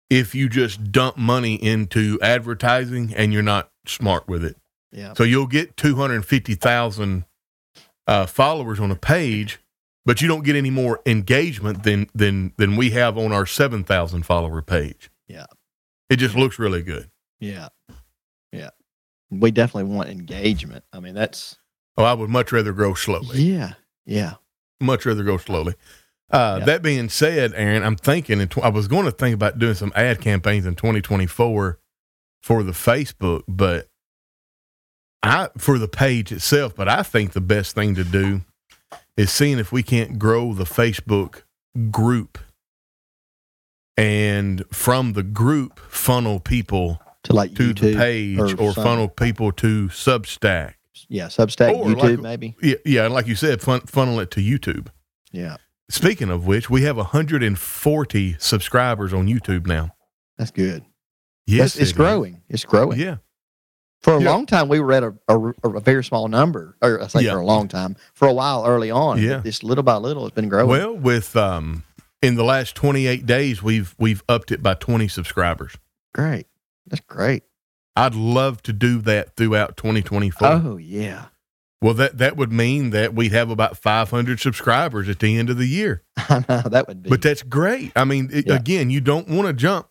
if 0.09 0.35
you 0.35 0.48
just 0.48 0.90
dump 0.90 1.16
money 1.16 1.55
into 1.55 2.18
advertising 2.22 3.14
and 3.14 3.33
you're 3.33 3.42
not 3.42 3.70
smart 3.87 4.26
with 4.29 4.44
it 4.44 4.57
yeah. 4.92 5.14
so 5.14 5.22
you'll 5.22 5.46
get 5.46 5.76
250,000 5.76 7.24
uh, 8.11 8.26
followers 8.26 8.81
on 8.81 8.90
a 8.90 8.96
page, 8.96 9.61
but 10.05 10.20
you 10.20 10.26
don't 10.26 10.44
get 10.44 10.57
any 10.57 10.70
more 10.70 11.00
engagement 11.07 11.85
than 11.85 12.09
than 12.12 12.53
than 12.57 12.76
we 12.76 12.90
have 12.90 13.16
on 13.16 13.33
our 13.33 13.46
7,000 13.46 14.24
follower 14.24 14.62
page. 14.62 15.11
Yeah. 15.29 15.46
It 16.09 16.16
just 16.16 16.35
looks 16.35 16.59
really 16.59 16.83
good. 16.83 17.09
Yeah. 17.38 17.68
Yeah. 18.53 18.70
We 19.31 19.53
definitely 19.53 19.94
want 19.94 20.09
engagement. 20.09 20.85
I 20.92 20.98
mean, 20.98 21.14
that's 21.14 21.57
Oh, 22.01 22.05
I 22.05 22.13
would 22.15 22.31
much 22.31 22.51
rather 22.53 22.73
grow 22.73 22.95
slowly. 22.95 23.43
yeah. 23.43 23.75
Yeah. 24.07 24.35
Much 24.81 25.05
rather 25.05 25.23
go 25.23 25.37
slowly. 25.37 25.75
Uh, 26.31 26.57
Yeah. 26.61 26.65
That 26.65 26.83
being 26.83 27.09
said, 27.11 27.53
Aaron, 27.55 27.83
I'm 27.83 27.97
thinking, 27.97 28.41
in 28.41 28.49
tw- 28.49 28.65
I 28.65 28.69
was 28.71 28.89
going 28.89 29.05
to 29.05 29.11
think 29.11 29.35
about 29.35 29.59
doing 29.59 29.75
some 29.75 29.93
ad 29.95 30.21
campaigns 30.21 30.65
in 30.65 30.75
2024 30.77 31.79
for 32.43 32.63
the 32.63 32.73
Facebook, 32.73 33.43
but 33.47 33.89
I 35.23 35.49
for 35.59 35.79
the 35.79 35.89
page 35.89 36.33
itself. 36.33 36.75
But 36.75 36.89
I 36.89 37.03
think 37.03 37.33
the 37.33 37.41
best 37.43 37.75
thing 37.75 37.95
to 37.97 38.05
do 38.05 38.41
is 39.17 39.31
seeing 39.31 39.59
if 39.59 39.71
we 39.71 39.83
can't 39.83 40.19
grow 40.19 40.55
the 40.55 40.65
Facebook 40.65 41.43
group, 41.91 42.39
and 43.99 44.65
from 44.73 45.13
the 45.13 45.23
group 45.23 45.79
funnel 45.79 46.41
people 46.41 47.03
To 47.25 47.35
like 47.35 47.55
to 47.57 47.75
YouTube 47.75 47.81
the 47.81 47.97
page 47.97 48.39
or 48.39 48.69
or, 48.69 48.73
funnel 48.73 49.09
people 49.09 49.53
to 49.53 49.89
Substack. 49.89 50.75
Yeah, 51.09 51.27
Substack, 51.27 51.75
Or 51.75 51.87
YouTube, 51.87 51.99
like- 52.03 52.21
maybe. 52.21 52.57
Yeah, 52.63 52.75
yeah, 52.85 53.07
like 53.09 53.27
you 53.27 53.35
said, 53.35 53.61
fun, 53.61 53.81
funnel 53.83 54.21
it 54.21 54.31
to 54.33 54.41
YouTube. 54.41 54.89
Yeah, 55.33 55.57
Speaking 55.89 56.31
of 56.31 56.47
which, 56.47 56.71
we 56.71 56.83
have 56.83 56.97
140 56.97 58.37
subscribers 58.39 59.13
on 59.13 59.27
YouTube 59.27 59.67
now. 59.67 59.95
that's 60.39 60.51
good. 60.51 60.85
Yes, 61.47 61.75
That's- 61.75 61.75
it's 61.75 61.79
it 61.79 61.83
is. 61.85 61.93
growing. 61.93 62.43
It's 62.49 62.65
growing. 62.65 62.99
Yeah, 63.01 63.17
For 64.03 64.17
a 64.17 64.23
Yeah. 64.23 64.31
long 64.31 64.47
time, 64.47 64.69
we 64.69 64.81
were 64.81 64.93
at 64.93 65.03
a, 65.03 65.15
a, 65.29 65.39
a 65.77 65.81
very 65.81 66.03
small 66.05 66.29
number, 66.29 66.77
or 66.81 67.03
I 67.03 67.07
say 67.09 67.23
Yeah. 67.23 67.33
for 67.33 67.41
a 67.41 67.45
long 67.45 67.69
time. 67.69 67.97
For 68.15 68.27
a 68.29 68.33
while 68.33 68.65
early 68.67 68.91
on, 68.91 69.21
Yeah. 69.21 69.41
just 69.45 69.63
little 69.65 69.83
by 69.85 69.97
little, 69.97 70.27
it's 70.27 70.35
been 70.35 70.49
growing. 70.49 70.69
Well, 70.69 70.97
with 70.97 71.37
um, 71.37 71.85
in 72.23 72.37
the 72.37 72.45
last 72.45 72.75
28 72.77 73.27
days, 73.27 73.63
we've 73.63 73.95
we've 73.99 74.23
upped 74.29 74.53
it 74.53 74.63
by 74.63 74.75
20 74.75 75.07
subscribers. 75.09 75.77
great. 76.15 76.47
That's 76.87 77.03
great. 77.07 77.43
I'd 77.96 78.14
love 78.14 78.62
to 78.62 78.72
do 78.72 79.00
that 79.03 79.37
throughout 79.37 79.76
2024. 79.76 80.48
Oh 80.48 80.76
yeah, 80.76 81.26
Well, 81.83 81.94
that 81.94 82.18
that 82.18 82.37
would 82.37 82.53
mean 82.53 82.90
that 82.90 83.14
we'd 83.14 83.33
have 83.33 83.50
about 83.50 83.76
500 83.76 84.38
subscribers 84.40 85.09
at 85.09 85.18
the 85.18 85.37
end 85.37 85.50
of 85.50 85.59
the 85.59 85.66
year. 85.66 86.03
I 86.16 86.44
know 86.48 86.62
that 86.68 86.88
would 86.88 87.03
be. 87.03 87.11
But 87.11 87.22
that's 87.22 87.42
great. 87.42 87.92
I 87.96 88.05
mean, 88.05 88.31
it, 88.33 88.46
Yeah. 88.46 88.55
again, 88.55 88.90
you 88.90 89.00
don't 89.00 89.29
want 89.29 89.48
to 89.48 89.53
jump. 89.53 89.88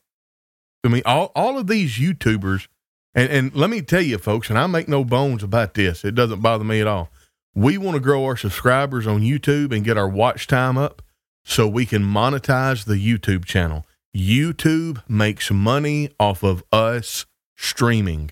I 0.83 0.87
mean, 0.87 1.01
all 1.05 1.31
all 1.35 1.57
of 1.57 1.67
these 1.67 1.97
YouTubers, 1.97 2.67
and 3.13 3.29
and 3.29 3.53
let 3.55 3.69
me 3.69 3.81
tell 3.81 4.01
you, 4.01 4.17
folks, 4.17 4.49
and 4.49 4.57
I 4.57 4.65
make 4.67 4.87
no 4.87 5.03
bones 5.03 5.43
about 5.43 5.73
this. 5.73 6.05
It 6.05 6.15
doesn't 6.15 6.41
bother 6.41 6.63
me 6.63 6.79
at 6.79 6.87
all. 6.87 7.09
We 7.53 7.77
want 7.77 7.95
to 7.95 7.99
grow 7.99 8.23
our 8.25 8.37
subscribers 8.37 9.05
on 9.05 9.21
YouTube 9.21 9.73
and 9.75 9.83
get 9.83 9.97
our 9.97 10.07
watch 10.07 10.47
time 10.47 10.77
up 10.77 11.01
so 11.43 11.67
we 11.67 11.85
can 11.85 12.03
monetize 12.03 12.85
the 12.85 12.95
YouTube 12.95 13.43
channel. 13.43 13.85
YouTube 14.15 15.03
makes 15.09 15.51
money 15.51 16.09
off 16.19 16.43
of 16.43 16.63
us 16.71 17.25
streaming. 17.59 18.31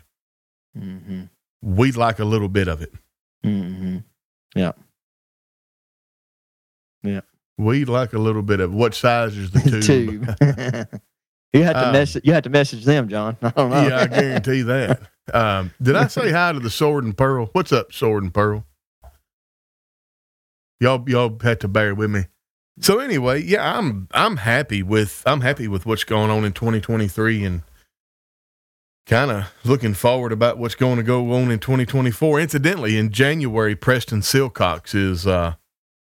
hmm 0.78 1.24
We'd 1.62 1.98
like 1.98 2.20
a 2.20 2.26
little 2.26 2.48
bit 2.50 2.68
of 2.68 2.82
it. 2.82 2.94
hmm 3.44 3.98
Yeah. 4.56 4.72
Yeah. 7.04 7.22
We'd 7.58 7.90
like 7.90 8.14
a 8.14 8.20
little 8.20 8.42
bit 8.44 8.60
of 8.60 8.74
what 8.74 8.94
size 8.96 9.36
is 9.36 9.52
the 9.52 9.60
tube? 9.82 10.38
Tube. 10.38 11.02
you 11.54 11.64
have 11.64 11.74
to 11.76 11.88
Um, 11.88 11.94
message. 11.94 12.24
You 12.26 12.34
had 12.34 12.44
to 12.46 12.50
message 12.50 12.86
them, 12.86 13.10
John. 13.10 13.36
I 13.42 13.50
don't 13.50 13.70
know. 13.72 13.88
Yeah, 13.88 14.00
I 14.02 14.08
guarantee 14.08 14.62
that. 14.64 15.02
Um, 15.34 15.74
did 15.82 15.96
I 15.96 16.08
say 16.08 16.32
hi 16.32 16.54
to 16.54 16.60
the 16.60 16.70
Sword 16.70 17.04
and 17.04 17.18
Pearl? 17.18 17.50
What's 17.54 17.72
up, 17.74 17.92
Sword 17.92 18.24
and 18.24 18.34
Pearl? 18.34 18.66
Y'all, 20.80 21.04
y'all 21.10 21.36
had 21.42 21.60
to 21.62 21.68
bear 21.68 21.96
with 21.96 22.12
me. 22.12 22.26
So 22.80 23.00
anyway, 23.00 23.42
yeah, 23.42 23.78
I'm 23.78 24.08
I'm 24.12 24.38
happy 24.38 24.84
with 24.84 25.24
I'm 25.26 25.42
happy 25.42 25.68
with 25.68 25.88
what's 25.88 26.04
going 26.04 26.30
on 26.30 26.46
in 26.46 26.54
2023 26.54 27.44
and 27.44 27.64
kind 29.08 29.32
of 29.32 29.46
looking 29.64 29.94
forward 29.94 30.32
about 30.32 30.58
what's 30.58 30.76
going 30.76 30.98
to 30.98 31.04
go 31.04 31.34
on 31.34 31.50
in 31.50 31.60
2024. 31.60 32.40
Incidentally, 32.40 32.98
in 32.98 33.12
January, 33.12 33.76
Preston 33.76 34.22
Silcox 34.22 34.94
is 34.94 35.26
uh, 35.26 35.56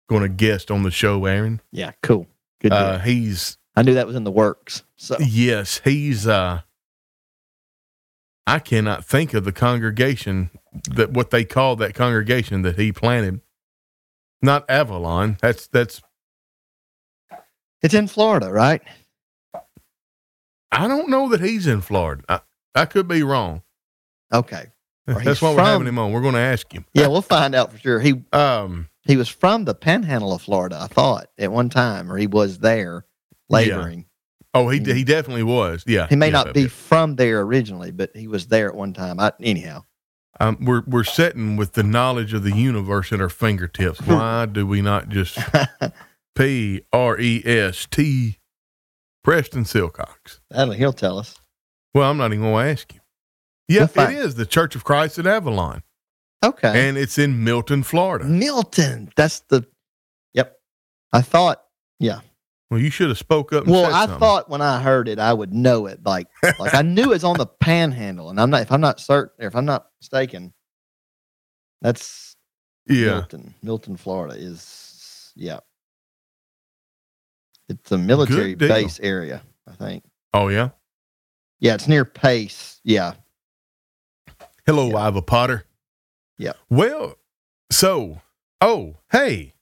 going 0.09 0.23
to 0.23 0.29
guest 0.29 0.71
on 0.71 0.83
the 0.83 0.91
show. 0.91 1.25
Aaron, 1.25 1.61
yeah, 1.71 1.91
cool. 2.01 2.27
Good. 2.61 2.71
uh, 2.71 2.99
he's 2.99 3.57
I 3.75 3.81
knew 3.81 3.93
that 3.95 4.07
was 4.07 4.15
in 4.15 4.23
the 4.23 4.31
works. 4.31 4.83
So 4.95 5.17
Yes, 5.19 5.81
he's 5.83 6.25
uh 6.27 6.61
I 8.45 8.59
cannot 8.59 9.05
think 9.05 9.33
of 9.33 9.43
the 9.43 9.51
congregation 9.51 10.49
that 10.89 11.11
what 11.11 11.31
they 11.31 11.43
call 11.43 11.75
that 11.77 11.93
congregation 11.93 12.61
that 12.61 12.77
he 12.77 12.91
planted. 12.91 13.41
Not 14.41 14.69
Avalon. 14.69 15.37
That's 15.41 15.67
that's 15.67 16.01
it's 17.81 17.93
in 17.93 18.07
Florida, 18.07 18.51
right? 18.51 18.81
I 20.71 20.87
don't 20.87 21.09
know 21.09 21.29
that 21.29 21.41
he's 21.41 21.67
in 21.67 21.81
Florida. 21.81 22.23
I, 22.27 22.39
I 22.75 22.85
could 22.85 23.07
be 23.07 23.23
wrong. 23.23 23.61
Okay. 24.33 24.67
Or 25.05 25.15
That's 25.15 25.41
why 25.41 25.49
we're 25.49 25.55
from- 25.55 25.65
having 25.65 25.87
him 25.87 25.99
on. 25.99 26.13
We're 26.13 26.21
going 26.21 26.35
to 26.35 26.39
ask 26.39 26.71
him. 26.71 26.85
Yeah, 26.93 27.07
we'll 27.07 27.21
find 27.21 27.53
out 27.53 27.73
for 27.73 27.77
sure. 27.77 27.99
He 27.99 28.23
Um 28.31 28.87
he 29.05 29.17
was 29.17 29.27
from 29.27 29.65
the 29.65 29.75
Panhandle 29.75 30.31
of 30.31 30.41
Florida, 30.41 30.79
I 30.81 30.87
thought, 30.87 31.27
at 31.37 31.51
one 31.51 31.67
time, 31.69 32.09
or 32.09 32.15
he 32.17 32.25
was 32.25 32.59
there 32.59 33.03
laboring. 33.49 34.05
oh 34.53 34.69
he 34.69 34.79
he 34.79 35.03
definitely 35.03 35.43
was. 35.43 35.83
Yeah. 35.85 36.07
He 36.07 36.15
may 36.15 36.27
yeah, 36.27 36.31
not 36.43 36.53
be 36.53 36.67
from 36.69 37.17
there 37.17 37.41
originally, 37.41 37.91
but 37.91 38.15
he 38.15 38.29
was 38.29 38.47
there 38.47 38.69
at 38.69 38.75
one 38.75 38.93
time. 38.93 39.19
I, 39.19 39.33
anyhow, 39.41 39.83
Um, 40.39 40.57
we're 40.61 40.83
we're 40.87 41.03
sitting 41.03 41.57
with 41.57 41.73
the 41.73 41.83
knowledge 41.83 42.33
of 42.33 42.43
the 42.43 42.55
universe 42.55 43.11
at 43.11 43.19
our 43.19 43.27
fingertips. 43.27 43.99
Why 44.05 44.45
do 44.45 44.65
we 44.65 44.81
not 44.81 45.09
just 45.09 45.37
P 46.33 46.81
R 46.93 47.19
E 47.19 47.41
S 47.45 47.87
T 47.91 48.37
Preston 49.21 49.65
Silcox? 49.65 50.39
that'll 50.49 50.73
he'll 50.75 50.93
tell 50.93 51.19
us. 51.19 51.35
Well, 51.93 52.09
I'm 52.09 52.17
not 52.17 52.33
even 52.33 52.41
going 52.41 52.65
to 52.65 52.71
ask 52.71 52.93
you. 52.93 52.99
Yeah, 53.67 53.87
We'll 53.95 54.07
it 54.09 54.17
is 54.17 54.35
the 54.35 54.45
Church 54.45 54.75
of 54.75 54.83
Christ 54.83 55.17
at 55.19 55.25
Avalon, 55.27 55.83
Okay. 56.43 56.87
and 56.89 56.97
it's 56.97 57.17
in 57.17 57.43
Milton, 57.43 57.83
Florida. 57.83 58.25
Milton. 58.25 59.09
That's 59.15 59.39
the. 59.41 59.65
Yep. 60.33 60.57
I 61.13 61.21
thought. 61.21 61.63
Yeah. 61.99 62.19
Well, 62.69 62.81
you 62.81 62.89
should 62.89 63.07
have 63.09 63.17
spoke 63.17 63.53
up. 63.53 63.63
And 63.63 63.71
Well, 63.71 63.85
I 63.85 64.01
something. 64.01 64.19
thought 64.19 64.49
when 64.49 64.61
I 64.61 64.81
heard 64.81 65.07
it, 65.07 65.17
I 65.19 65.31
would 65.31 65.53
know 65.53 65.85
it. 65.85 65.99
Like, 66.03 66.27
like 66.59 66.73
I 66.75 66.81
knew 66.81 67.13
it's 67.13 67.23
on 67.23 67.37
the 67.37 67.45
Panhandle, 67.45 68.29
and 68.31 68.39
I'm 68.41 68.49
not. 68.49 68.61
If 68.63 68.71
I'm 68.71 68.81
not 68.81 68.99
certain, 68.99 69.45
or 69.45 69.47
if 69.47 69.55
I'm 69.55 69.65
not 69.65 69.87
mistaken, 70.01 70.53
that's 71.81 72.35
yeah, 72.87 73.11
Milton. 73.11 73.53
Milton, 73.63 73.95
Florida 73.97 74.35
is. 74.35 75.31
Yeah. 75.35 75.59
It's 77.69 77.91
a 77.91 77.97
military 77.97 78.55
base 78.55 78.99
area, 78.99 79.41
I 79.67 79.71
think. 79.73 80.03
oh 80.33 80.49
yeah. 80.49 80.69
Yeah, 81.63 81.75
it's 81.75 81.87
near 81.87 82.03
Pace. 82.03 82.81
Yeah. 82.83 83.13
Hello, 84.65 84.89
Yeah. 84.89 85.07
Iva 85.07 85.21
Potter. 85.21 85.63
Yeah. 86.37 86.53
Well, 86.69 87.17
so, 87.71 88.19
oh, 88.59 88.97
hey, 89.13 89.53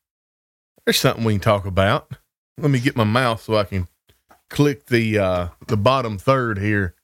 there's 0.83 0.99
something 0.99 1.23
we 1.23 1.33
can 1.33 1.41
talk 1.41 1.63
about. 1.67 2.11
Let 2.57 2.71
me 2.71 2.79
get 2.79 2.95
my 2.95 3.03
mouse 3.03 3.43
so 3.43 3.55
I 3.55 3.65
can 3.65 3.87
click 4.49 4.87
the 4.87 5.19
uh, 5.19 5.47
the 5.67 5.77
bottom 5.77 6.17
third 6.17 6.57
here. 6.57 6.95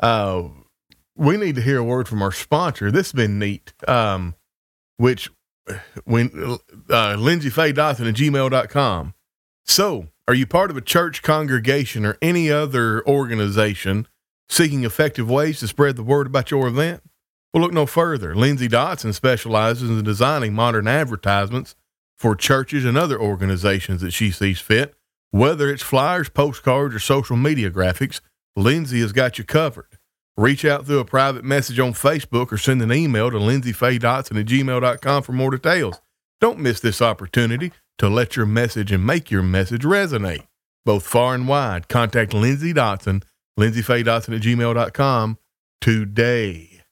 Uh, 0.00 0.48
we 1.14 1.36
need 1.36 1.54
to 1.54 1.62
hear 1.62 1.78
a 1.78 1.84
word 1.84 2.08
from 2.08 2.20
our 2.20 2.32
sponsor. 2.32 2.90
This 2.90 3.06
has 3.06 3.12
been 3.12 3.38
neat. 3.38 3.72
Um, 3.86 4.34
which 4.96 5.30
when 6.04 6.58
uh, 6.88 7.14
Lindsay 7.14 7.50
Faye 7.50 7.72
Dotson 7.72 8.08
at 8.08 8.16
gmail.com. 8.16 9.14
So, 9.64 10.08
are 10.26 10.34
you 10.34 10.48
part 10.48 10.72
of 10.72 10.76
a 10.76 10.80
church 10.80 11.22
congregation 11.22 12.04
or 12.04 12.18
any 12.20 12.50
other 12.50 13.06
organization 13.06 14.08
seeking 14.50 14.84
effective 14.84 15.30
ways 15.30 15.60
to 15.60 15.68
spread 15.68 15.96
the 15.96 16.02
word 16.02 16.26
about 16.26 16.50
your 16.50 16.66
event? 16.66 17.02
Well, 17.54 17.62
look 17.62 17.72
no 17.72 17.86
further. 17.86 18.34
Lindsay 18.34 18.68
Dotson 18.68 19.14
specializes 19.14 19.88
in 19.88 20.02
designing 20.04 20.52
modern 20.52 20.86
advertisements 20.86 21.74
for 22.18 22.36
churches 22.36 22.84
and 22.84 22.98
other 22.98 23.18
organizations 23.18 24.02
that 24.02 24.12
she 24.12 24.30
sees 24.30 24.60
fit. 24.60 24.94
Whether 25.30 25.70
it's 25.70 25.82
flyers, 25.82 26.28
postcards, 26.28 26.94
or 26.94 26.98
social 26.98 27.36
media 27.36 27.70
graphics, 27.70 28.20
Lindsay 28.56 29.00
has 29.00 29.12
got 29.12 29.38
you 29.38 29.44
covered. 29.44 29.86
Reach 30.36 30.64
out 30.64 30.86
through 30.86 30.98
a 30.98 31.04
private 31.04 31.44
message 31.44 31.78
on 31.78 31.92
Facebook 31.92 32.52
or 32.52 32.58
send 32.58 32.82
an 32.82 32.92
email 32.92 33.30
to 33.30 33.36
lindsayfaydotson 33.36 34.40
at 34.40 34.46
gmail.com 34.46 35.22
for 35.22 35.32
more 35.32 35.50
details. 35.50 36.00
Don't 36.40 36.58
miss 36.58 36.80
this 36.80 37.02
opportunity 37.02 37.72
to 37.98 38.08
let 38.08 38.36
your 38.36 38.46
message 38.46 38.90
and 38.90 39.06
make 39.06 39.30
your 39.30 39.42
message 39.42 39.82
resonate, 39.82 40.46
both 40.84 41.06
far 41.06 41.34
and 41.34 41.46
wide. 41.46 41.88
Contact 41.88 42.32
Lindsay 42.32 42.72
Dotson, 42.72 43.22
lindsayfaydotson 43.58 44.34
at 44.36 44.42
gmail.com 44.42 45.38
today. 45.80 46.82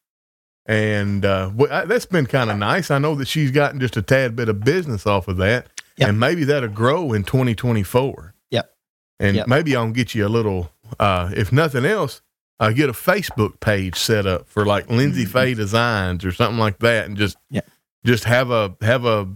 And 0.67 1.25
uh, 1.25 1.51
that's 1.87 2.07
been 2.07 2.27
kind 2.27 2.51
of 2.51 2.59
nice. 2.59 2.91
I 2.91 2.99
know 2.99 3.15
that 3.15 3.29
she's 3.29 3.51
gotten 3.51 3.81
just 3.81 3.97
a 3.97 4.03
tad 4.03 4.37
bit 4.37 4.49
of 4.51 4.61
business 4.61 5.07
off 5.07 5.27
of 5.29 5.39
that. 5.39 5.67
Yep. 5.97 6.09
And 6.11 6.21
maybe 6.21 6.45
that'll 6.45 6.69
grow 6.69 7.13
in 7.15 7.25
2024. 7.25 8.35
Yep. 8.51 8.71
And 9.19 9.37
Yep. 9.37 9.49
maybe 9.49 9.75
I'll 9.75 9.91
get 9.91 10.15
you 10.15 10.27
a 10.27 10.29
little, 10.29 10.71
uh, 11.01 11.31
if 11.35 11.53
nothing 11.53 11.87
else, 11.87 12.21
uh, 12.61 12.71
get 12.71 12.89
a 12.91 12.93
Facebook 12.93 13.61
page 13.61 13.97
set 13.97 14.27
up 14.27 14.49
for 14.49 14.67
like 14.67 14.91
Lindsay 14.91 15.25
Mhm. 15.25 15.29
Faye 15.31 15.55
Designs 15.55 16.25
or 16.25 16.33
something 16.33 16.59
like 16.59 16.81
that, 16.81 17.07
and 17.07 17.17
just 17.17 17.37
Yep. 17.51 17.67
just 18.05 18.25
have 18.25 18.51
a 18.51 18.75
have 18.83 19.05
a 19.05 19.29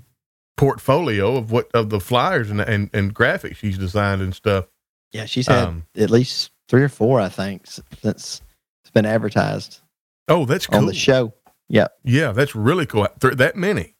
portfolio 0.56 1.37
of 1.37 1.50
what 1.50 1.70
of 1.72 1.88
the 1.90 2.00
flyers 2.00 2.50
and 2.50 2.61
and, 2.61 2.90
and 2.92 3.14
graphics 3.14 3.56
she's 3.56 3.78
designed 3.78 4.20
and 4.22 4.35
stuff. 4.35 4.66
Yeah, 5.12 5.24
she's 5.26 5.46
had 5.46 5.66
Um, 5.68 5.87
at 5.96 6.11
least 6.11 6.50
three 6.72 6.82
or 6.82 6.88
four, 6.88 7.20
I 7.20 7.28
think, 7.28 7.66
since 7.66 8.40
it's 8.82 8.90
been 8.94 9.04
advertised 9.04 9.80
oh, 10.28 10.46
that's 10.46 10.66
cool. 10.66 10.78
on 10.78 10.87
the 10.87 10.94
show. 10.94 11.35
Yeah, 11.68 11.88
Yeah, 12.02 12.32
that's 12.32 12.54
really 12.54 12.87
cool. 12.87 13.06
Th- 13.20 13.35
that 13.35 13.56
many. 13.56 13.94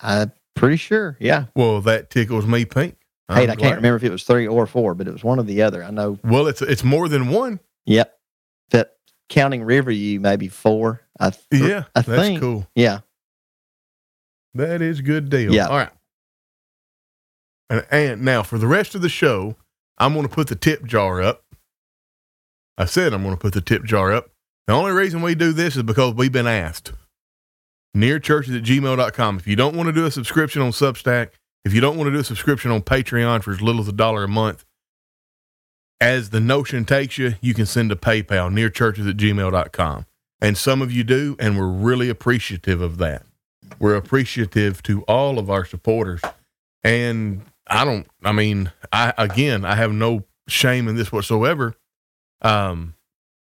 I'm 0.00 0.32
pretty 0.56 0.76
sure. 0.76 1.16
Yeah. 1.20 1.44
Well, 1.54 1.80
that 1.82 2.10
tickles 2.10 2.44
me 2.44 2.64
pink. 2.64 2.96
Hey, 3.28 3.44
I 3.44 3.46
can't 3.46 3.58
glad. 3.58 3.76
remember 3.76 3.94
if 3.96 4.02
it 4.02 4.10
was 4.10 4.24
three 4.24 4.48
or 4.48 4.66
four, 4.66 4.94
but 4.96 5.06
it 5.06 5.12
was 5.12 5.22
one 5.22 5.38
or 5.38 5.44
the 5.44 5.62
other. 5.62 5.84
I 5.84 5.92
know. 5.92 6.18
Well, 6.24 6.48
it's 6.48 6.62
it's 6.62 6.82
more 6.82 7.08
than 7.08 7.28
one. 7.28 7.60
Yep. 7.84 8.12
That 8.70 8.96
counting 9.28 9.62
Riverview, 9.62 10.18
maybe 10.18 10.48
four. 10.48 11.02
I 11.20 11.30
th- 11.30 11.62
Yeah, 11.62 11.84
I 11.94 12.02
that's 12.02 12.22
think. 12.22 12.40
cool. 12.40 12.66
Yeah. 12.74 13.00
That 14.54 14.82
is 14.82 15.00
good 15.00 15.28
deal. 15.30 15.54
Yeah. 15.54 15.68
All 15.68 15.76
right. 15.76 15.90
And, 17.70 17.86
and 17.92 18.22
now 18.22 18.42
for 18.42 18.58
the 18.58 18.66
rest 18.66 18.96
of 18.96 19.02
the 19.02 19.08
show, 19.08 19.54
I'm 19.98 20.12
going 20.12 20.26
to 20.28 20.34
put 20.34 20.48
the 20.48 20.56
tip 20.56 20.84
jar 20.84 21.22
up. 21.22 21.44
I 22.78 22.84
said 22.84 23.12
I'm 23.12 23.22
going 23.22 23.34
to 23.34 23.40
put 23.40 23.54
the 23.54 23.60
tip 23.60 23.84
jar 23.84 24.12
up. 24.12 24.30
The 24.66 24.72
only 24.72 24.92
reason 24.92 25.22
we 25.22 25.34
do 25.34 25.52
this 25.52 25.76
is 25.76 25.82
because 25.82 26.14
we've 26.14 26.32
been 26.32 26.46
asked. 26.46 26.92
Nearchurches 27.96 28.56
at 28.56 28.64
gmail.com. 28.64 29.38
If 29.38 29.46
you 29.46 29.56
don't 29.56 29.76
want 29.76 29.86
to 29.86 29.92
do 29.92 30.04
a 30.04 30.10
subscription 30.10 30.60
on 30.60 30.72
Substack, 30.72 31.30
if 31.64 31.72
you 31.72 31.80
don't 31.80 31.96
want 31.96 32.08
to 32.08 32.12
do 32.12 32.18
a 32.18 32.24
subscription 32.24 32.70
on 32.70 32.82
Patreon 32.82 33.42
for 33.42 33.52
as 33.52 33.62
little 33.62 33.80
as 33.80 33.88
a 33.88 33.92
dollar 33.92 34.24
a 34.24 34.28
month, 34.28 34.64
as 36.00 36.30
the 36.30 36.40
notion 36.40 36.84
takes 36.84 37.16
you, 37.16 37.34
you 37.40 37.54
can 37.54 37.64
send 37.64 37.90
a 37.90 37.96
PayPal, 37.96 38.52
nearchurches 38.52 39.08
at 39.08 39.16
gmail.com. 39.16 40.06
And 40.40 40.58
some 40.58 40.82
of 40.82 40.92
you 40.92 41.04
do, 41.04 41.36
and 41.38 41.58
we're 41.58 41.66
really 41.66 42.10
appreciative 42.10 42.82
of 42.82 42.98
that. 42.98 43.22
We're 43.78 43.94
appreciative 43.94 44.82
to 44.84 45.02
all 45.02 45.38
of 45.38 45.50
our 45.50 45.64
supporters. 45.64 46.20
And 46.84 47.42
I 47.66 47.84
don't, 47.84 48.06
I 48.22 48.32
mean, 48.32 48.72
I, 48.92 49.14
again, 49.16 49.64
I 49.64 49.74
have 49.76 49.92
no 49.92 50.24
shame 50.48 50.86
in 50.88 50.96
this 50.96 51.10
whatsoever. 51.10 51.74
Um, 52.42 52.94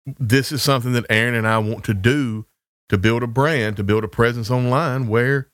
this 0.05 0.51
is 0.51 0.61
something 0.61 0.93
that 0.93 1.05
Aaron 1.09 1.35
and 1.35 1.47
I 1.47 1.57
want 1.57 1.83
to 1.85 1.93
do 1.93 2.45
to 2.89 2.97
build 2.97 3.23
a 3.23 3.27
brand, 3.27 3.75
to 3.77 3.83
build 3.83 4.03
a 4.03 4.07
presence 4.07 4.49
online 4.49 5.07
where, 5.07 5.49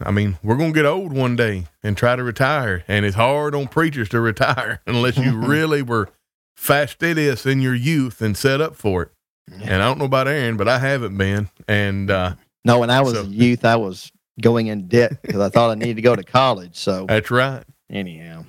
I 0.00 0.10
mean, 0.12 0.38
we're 0.42 0.56
going 0.56 0.72
to 0.72 0.78
get 0.78 0.86
old 0.86 1.12
one 1.12 1.34
day 1.34 1.64
and 1.82 1.96
try 1.96 2.14
to 2.14 2.22
retire. 2.22 2.84
And 2.86 3.04
it's 3.04 3.16
hard 3.16 3.54
on 3.54 3.66
preachers 3.66 4.08
to 4.10 4.20
retire 4.20 4.80
unless 4.86 5.16
you 5.18 5.36
really 5.36 5.82
were 5.82 6.08
fastidious 6.56 7.46
in 7.46 7.60
your 7.60 7.74
youth 7.74 8.20
and 8.22 8.36
set 8.36 8.60
up 8.60 8.76
for 8.76 9.02
it. 9.02 9.10
And 9.50 9.82
I 9.82 9.86
don't 9.86 9.98
know 9.98 10.04
about 10.04 10.28
Aaron, 10.28 10.56
but 10.56 10.68
I 10.68 10.78
haven't 10.78 11.16
been. 11.16 11.48
And, 11.66 12.10
uh, 12.10 12.34
No, 12.64 12.78
when 12.78 12.90
I 12.90 13.00
was 13.00 13.14
So- 13.14 13.22
a 13.22 13.26
youth, 13.26 13.64
I 13.64 13.76
was 13.76 14.12
going 14.40 14.66
in 14.68 14.86
debt 14.86 15.20
because 15.22 15.40
I 15.40 15.48
thought 15.48 15.70
I 15.70 15.74
needed 15.74 15.96
to 15.96 16.02
go 16.02 16.14
to 16.14 16.22
college. 16.22 16.76
So 16.76 17.06
that's 17.08 17.30
right. 17.30 17.64
anyhow, 17.90 18.44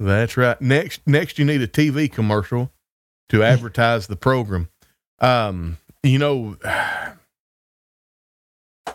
That's 0.00 0.38
right. 0.38 0.58
Next, 0.62 1.06
next, 1.06 1.38
you 1.38 1.44
need 1.44 1.60
a 1.60 1.68
TV 1.68 2.10
commercial 2.10 2.72
to 3.28 3.42
advertise 3.44 4.06
the 4.06 4.16
program. 4.16 4.70
Um, 5.20 5.76
you 6.02 6.18
know, 6.18 6.56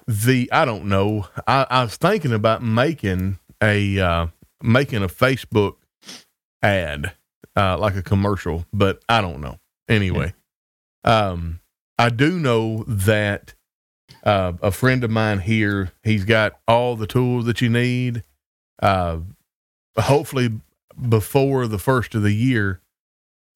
the 0.07 0.49
I 0.51 0.65
don't 0.65 0.85
know. 0.85 1.27
I, 1.45 1.67
I 1.69 1.83
was 1.83 1.95
thinking 1.95 2.33
about 2.33 2.63
making 2.63 3.37
a 3.61 3.99
uh, 3.99 4.27
making 4.63 5.03
a 5.03 5.07
Facebook 5.07 5.75
ad, 6.63 7.13
uh, 7.55 7.77
like 7.77 7.95
a 7.95 8.01
commercial, 8.01 8.65
but 8.73 9.03
I 9.07 9.21
don't 9.21 9.41
know. 9.41 9.59
Anyway, 9.87 10.33
um, 11.03 11.59
I 11.99 12.09
do 12.09 12.39
know 12.39 12.83
that 12.87 13.53
uh, 14.23 14.53
a 14.59 14.71
friend 14.71 15.03
of 15.03 15.11
mine 15.11 15.37
here, 15.37 15.91
he's 16.01 16.25
got 16.25 16.59
all 16.67 16.95
the 16.95 17.05
tools 17.05 17.45
that 17.45 17.61
you 17.61 17.69
need. 17.69 18.23
Uh, 18.81 19.19
hopefully 19.97 20.49
before 21.09 21.67
the 21.67 21.79
first 21.79 22.15
of 22.15 22.23
the 22.23 22.33
year, 22.33 22.81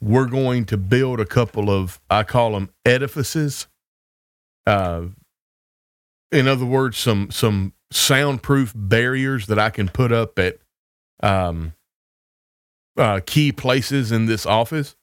we're 0.01 0.27
going 0.27 0.65
to 0.65 0.77
build 0.77 1.19
a 1.19 1.25
couple 1.25 1.69
of, 1.69 1.99
I 2.09 2.23
call 2.23 2.53
them 2.53 2.69
edifices. 2.85 3.67
Uh, 4.65 5.07
in 6.31 6.47
other 6.47 6.65
words, 6.65 6.97
some, 6.97 7.31
some 7.31 7.73
soundproof 7.91 8.73
barriers 8.75 9.47
that 9.47 9.59
I 9.59 9.69
can 9.69 9.89
put 9.89 10.11
up 10.11 10.39
at, 10.39 10.57
um, 11.21 11.73
uh, 12.97 13.21
key 13.25 13.51
places 13.51 14.11
in 14.11 14.25
this 14.25 14.45
office 14.45 14.95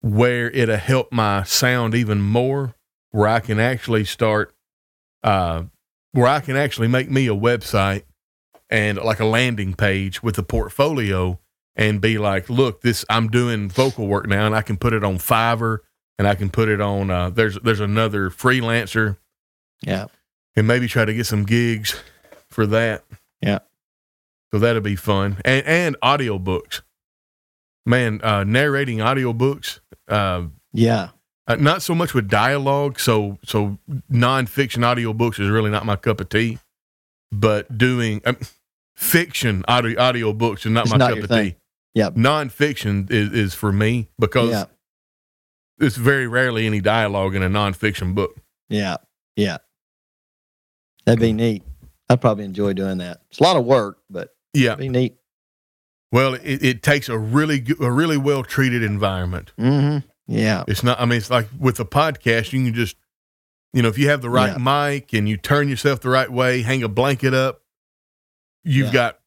where 0.00 0.50
it'll 0.50 0.76
help 0.76 1.12
my 1.12 1.42
sound 1.42 1.94
even 1.94 2.20
more, 2.20 2.74
where 3.10 3.28
I 3.28 3.40
can 3.40 3.58
actually 3.58 4.04
start, 4.04 4.54
uh, 5.22 5.64
where 6.12 6.26
I 6.26 6.40
can 6.40 6.56
actually 6.56 6.88
make 6.88 7.10
me 7.10 7.26
a 7.26 7.34
website 7.34 8.04
and 8.70 8.98
like 8.98 9.20
a 9.20 9.24
landing 9.24 9.74
page 9.74 10.22
with 10.22 10.38
a 10.38 10.42
portfolio 10.42 11.38
and 11.76 12.00
be 12.00 12.18
like, 12.18 12.48
look, 12.50 12.80
this 12.80 13.04
I'm 13.10 13.28
doing 13.28 13.68
vocal 13.68 14.06
work 14.06 14.26
now, 14.26 14.46
and 14.46 14.56
I 14.56 14.62
can 14.62 14.76
put 14.76 14.92
it 14.92 15.04
on 15.04 15.18
Fiverr, 15.18 15.78
and 16.18 16.26
I 16.26 16.34
can 16.34 16.50
put 16.50 16.68
it 16.68 16.80
on. 16.80 17.10
Uh, 17.10 17.30
there's 17.30 17.58
there's 17.60 17.80
another 17.80 18.30
freelancer, 18.30 19.16
yeah, 19.82 20.06
and 20.56 20.66
maybe 20.66 20.88
try 20.88 21.04
to 21.04 21.14
get 21.14 21.26
some 21.26 21.44
gigs 21.44 22.00
for 22.50 22.66
that. 22.68 23.04
Yeah. 23.40 23.58
So 24.52 24.58
that'll 24.58 24.80
be 24.82 24.96
fun, 24.96 25.38
and 25.44 25.66
and 25.66 25.96
audiobooks. 26.02 26.80
Man, 27.84 28.20
uh, 28.22 28.42
narrating 28.44 28.98
audiobooks. 28.98 29.80
Uh, 30.08 30.44
yeah, 30.72 31.10
uh, 31.46 31.56
not 31.56 31.82
so 31.82 31.94
much 31.94 32.14
with 32.14 32.28
dialogue. 32.28 32.98
So 32.98 33.38
so 33.44 33.78
nonfiction 34.10 34.78
audiobooks 34.82 35.38
is 35.38 35.50
really 35.50 35.70
not 35.70 35.84
my 35.84 35.96
cup 35.96 36.20
of 36.20 36.28
tea. 36.28 36.58
But 37.32 37.76
doing 37.76 38.22
um, 38.24 38.36
fiction 38.94 39.64
audio 39.68 40.00
audio 40.00 40.32
books 40.32 40.64
is 40.64 40.72
not 40.72 40.84
It's 40.84 40.92
my 40.92 40.96
not 40.96 41.14
cup 41.14 41.22
of 41.24 41.28
thing. 41.28 41.50
tea. 41.50 41.56
Yep. 41.96 42.14
Nonfiction 42.14 43.10
is, 43.10 43.32
is 43.32 43.54
for 43.54 43.72
me 43.72 44.08
because 44.18 44.50
yeah, 44.50 44.64
it's 45.80 45.96
very 45.96 46.26
rarely 46.28 46.66
any 46.66 46.80
dialogue 46.82 47.34
in 47.34 47.42
a 47.42 47.48
nonfiction 47.48 48.14
book. 48.14 48.36
yeah, 48.68 48.98
yeah. 49.34 49.58
That'd 51.06 51.20
be 51.20 51.32
neat. 51.32 51.62
I'd 52.10 52.20
probably 52.20 52.44
enjoy 52.44 52.72
doing 52.74 52.98
that. 52.98 53.22
It's 53.30 53.40
a 53.40 53.42
lot 53.42 53.56
of 53.56 53.64
work, 53.64 53.98
but 54.10 54.34
Yeah. 54.52 54.72
it'd 54.72 54.78
be 54.80 54.88
neat. 54.88 55.16
Well, 56.12 56.34
it, 56.34 56.62
it 56.64 56.82
takes 56.82 57.08
a 57.08 57.16
really 57.18 57.60
good, 57.60 57.80
a 57.80 57.90
really 57.90 58.16
well 58.18 58.42
treated 58.44 58.82
environment. 58.82 59.52
Mm-hmm. 59.58 60.06
Yeah, 60.28 60.64
It's 60.68 60.82
not. 60.82 61.00
I 61.00 61.04
mean, 61.06 61.16
it's 61.18 61.30
like 61.30 61.48
with 61.58 61.78
a 61.80 61.84
podcast, 61.84 62.52
you 62.52 62.62
can 62.64 62.74
just, 62.74 62.96
you 63.72 63.80
know, 63.82 63.88
if 63.88 63.96
you 63.98 64.08
have 64.10 64.20
the 64.22 64.30
right 64.30 64.58
mic 64.60 65.12
and 65.14 65.28
you 65.28 65.36
turn 65.36 65.68
yourself 65.68 66.00
the 66.00 66.08
right 66.10 66.30
way, 66.30 66.62
hang 66.62 66.82
a 66.82 66.88
blanket 66.88 67.32
up, 67.32 67.62
you've 68.64 68.88
Yeah. 68.88 68.92
got 68.92 69.20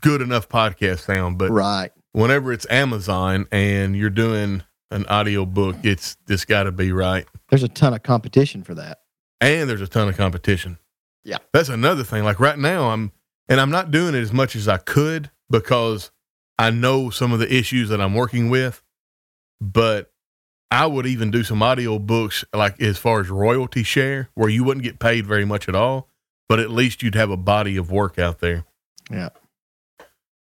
good 0.00 0.20
enough 0.22 0.48
podcast 0.48 1.00
sound. 1.00 1.36
But 1.38 1.50
right. 1.50 1.90
Whenever 2.16 2.50
it's 2.50 2.66
Amazon 2.70 3.46
and 3.52 3.94
you're 3.94 4.08
doing 4.08 4.62
an 4.90 5.04
audio 5.06 5.44
book, 5.44 5.76
it's 5.82 6.16
it's 6.28 6.46
got 6.46 6.64
to 6.64 6.72
be 6.72 6.90
right. 6.90 7.26
There's 7.50 7.62
a 7.62 7.68
ton 7.68 7.92
of 7.92 8.02
competition 8.02 8.62
for 8.62 8.74
that. 8.74 9.00
And 9.40 9.68
there's 9.68 9.82
a 9.82 9.86
ton 9.86 10.08
of 10.08 10.16
competition. 10.16 10.78
Yeah. 11.24 11.38
that's 11.52 11.68
another 11.68 12.04
thing. 12.04 12.24
Like 12.24 12.40
right 12.40 12.58
now, 12.58 12.90
I'm 12.90 13.12
and 13.48 13.60
I'm 13.60 13.70
not 13.70 13.90
doing 13.90 14.14
it 14.14 14.20
as 14.20 14.32
much 14.32 14.56
as 14.56 14.66
I 14.66 14.78
could 14.78 15.30
because 15.50 16.10
I 16.58 16.70
know 16.70 17.10
some 17.10 17.32
of 17.32 17.38
the 17.38 17.54
issues 17.54 17.90
that 17.90 18.00
I'm 18.00 18.14
working 18.14 18.48
with. 18.48 18.82
But 19.60 20.12
I 20.70 20.86
would 20.86 21.06
even 21.06 21.30
do 21.30 21.44
some 21.44 21.62
audio 21.62 21.98
books 21.98 22.44
like 22.54 22.80
as 22.80 22.98
far 22.98 23.20
as 23.20 23.28
royalty 23.28 23.82
share, 23.82 24.30
where 24.34 24.48
you 24.48 24.64
wouldn't 24.64 24.84
get 24.84 24.98
paid 24.98 25.26
very 25.26 25.44
much 25.44 25.68
at 25.68 25.74
all, 25.74 26.08
but 26.48 26.60
at 26.60 26.70
least 26.70 27.02
you'd 27.02 27.14
have 27.14 27.30
a 27.30 27.36
body 27.36 27.76
of 27.76 27.90
work 27.90 28.18
out 28.18 28.40
there. 28.40 28.64
Yeah. 29.10 29.30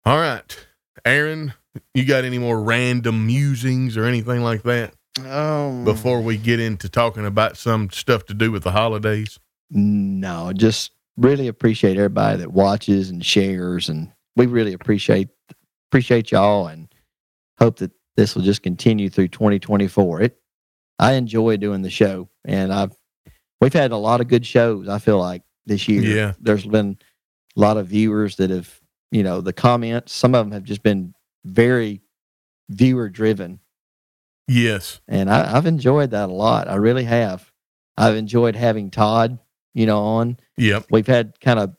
All 0.04 0.18
right, 0.18 0.66
Aaron, 1.04 1.54
you 1.94 2.04
got 2.04 2.24
any 2.24 2.38
more 2.38 2.60
random 2.60 3.26
musings 3.26 3.96
or 3.96 4.04
anything 4.04 4.42
like 4.42 4.62
that 4.62 4.94
Um, 5.24 5.84
before 5.84 6.20
we 6.20 6.36
get 6.36 6.60
into 6.60 6.88
talking 6.88 7.26
about 7.26 7.56
some 7.56 7.90
stuff 7.90 8.24
to 8.26 8.34
do 8.34 8.50
with 8.52 8.62
the 8.64 8.70
holidays? 8.72 9.38
No, 9.70 10.52
just 10.54 10.92
really 11.16 11.48
appreciate 11.48 11.96
everybody 11.96 12.38
that 12.38 12.52
watches 12.52 13.10
and 13.10 13.24
shares, 13.24 13.88
and 13.88 14.12
we 14.36 14.46
really 14.46 14.72
appreciate 14.72 15.28
appreciate 15.90 16.30
y'all, 16.32 16.66
and 16.66 16.88
hope 17.58 17.78
that 17.78 17.92
this 18.16 18.34
will 18.34 18.42
just 18.42 18.62
continue 18.62 19.08
through 19.08 19.28
2024. 19.28 20.22
It, 20.22 20.40
I 20.98 21.12
enjoy 21.14 21.56
doing 21.56 21.82
the 21.82 21.90
show, 21.90 22.28
and 22.44 22.72
I've 22.72 22.92
we've 23.60 23.72
had 23.72 23.92
a 23.92 23.96
lot 23.96 24.20
of 24.20 24.28
good 24.28 24.44
shows. 24.46 24.88
I 24.88 24.98
feel 24.98 25.18
like 25.18 25.42
this 25.66 25.88
year, 25.88 26.02
Yeah. 26.02 26.32
there's 26.40 26.66
been 26.66 26.98
a 27.56 27.60
lot 27.60 27.76
of 27.78 27.86
viewers 27.86 28.36
that 28.36 28.50
have, 28.50 28.80
you 29.10 29.22
know, 29.22 29.40
the 29.40 29.52
comments. 29.52 30.12
Some 30.12 30.34
of 30.34 30.44
them 30.44 30.52
have 30.52 30.64
just 30.64 30.82
been 30.82 31.14
very 31.44 32.02
viewer 32.68 33.08
driven, 33.08 33.60
Yes. 34.48 35.00
and 35.08 35.30
I, 35.30 35.56
I've 35.56 35.66
enjoyed 35.66 36.10
that 36.10 36.28
a 36.28 36.32
lot. 36.32 36.68
I 36.68 36.74
really 36.76 37.04
have. 37.04 37.50
I've 37.96 38.16
enjoyed 38.16 38.56
having 38.56 38.90
Todd, 38.90 39.38
you 39.74 39.86
know, 39.86 40.00
on 40.00 40.36
Yep. 40.56 40.86
we've 40.90 41.06
had 41.06 41.38
kind 41.40 41.58
of 41.58 41.74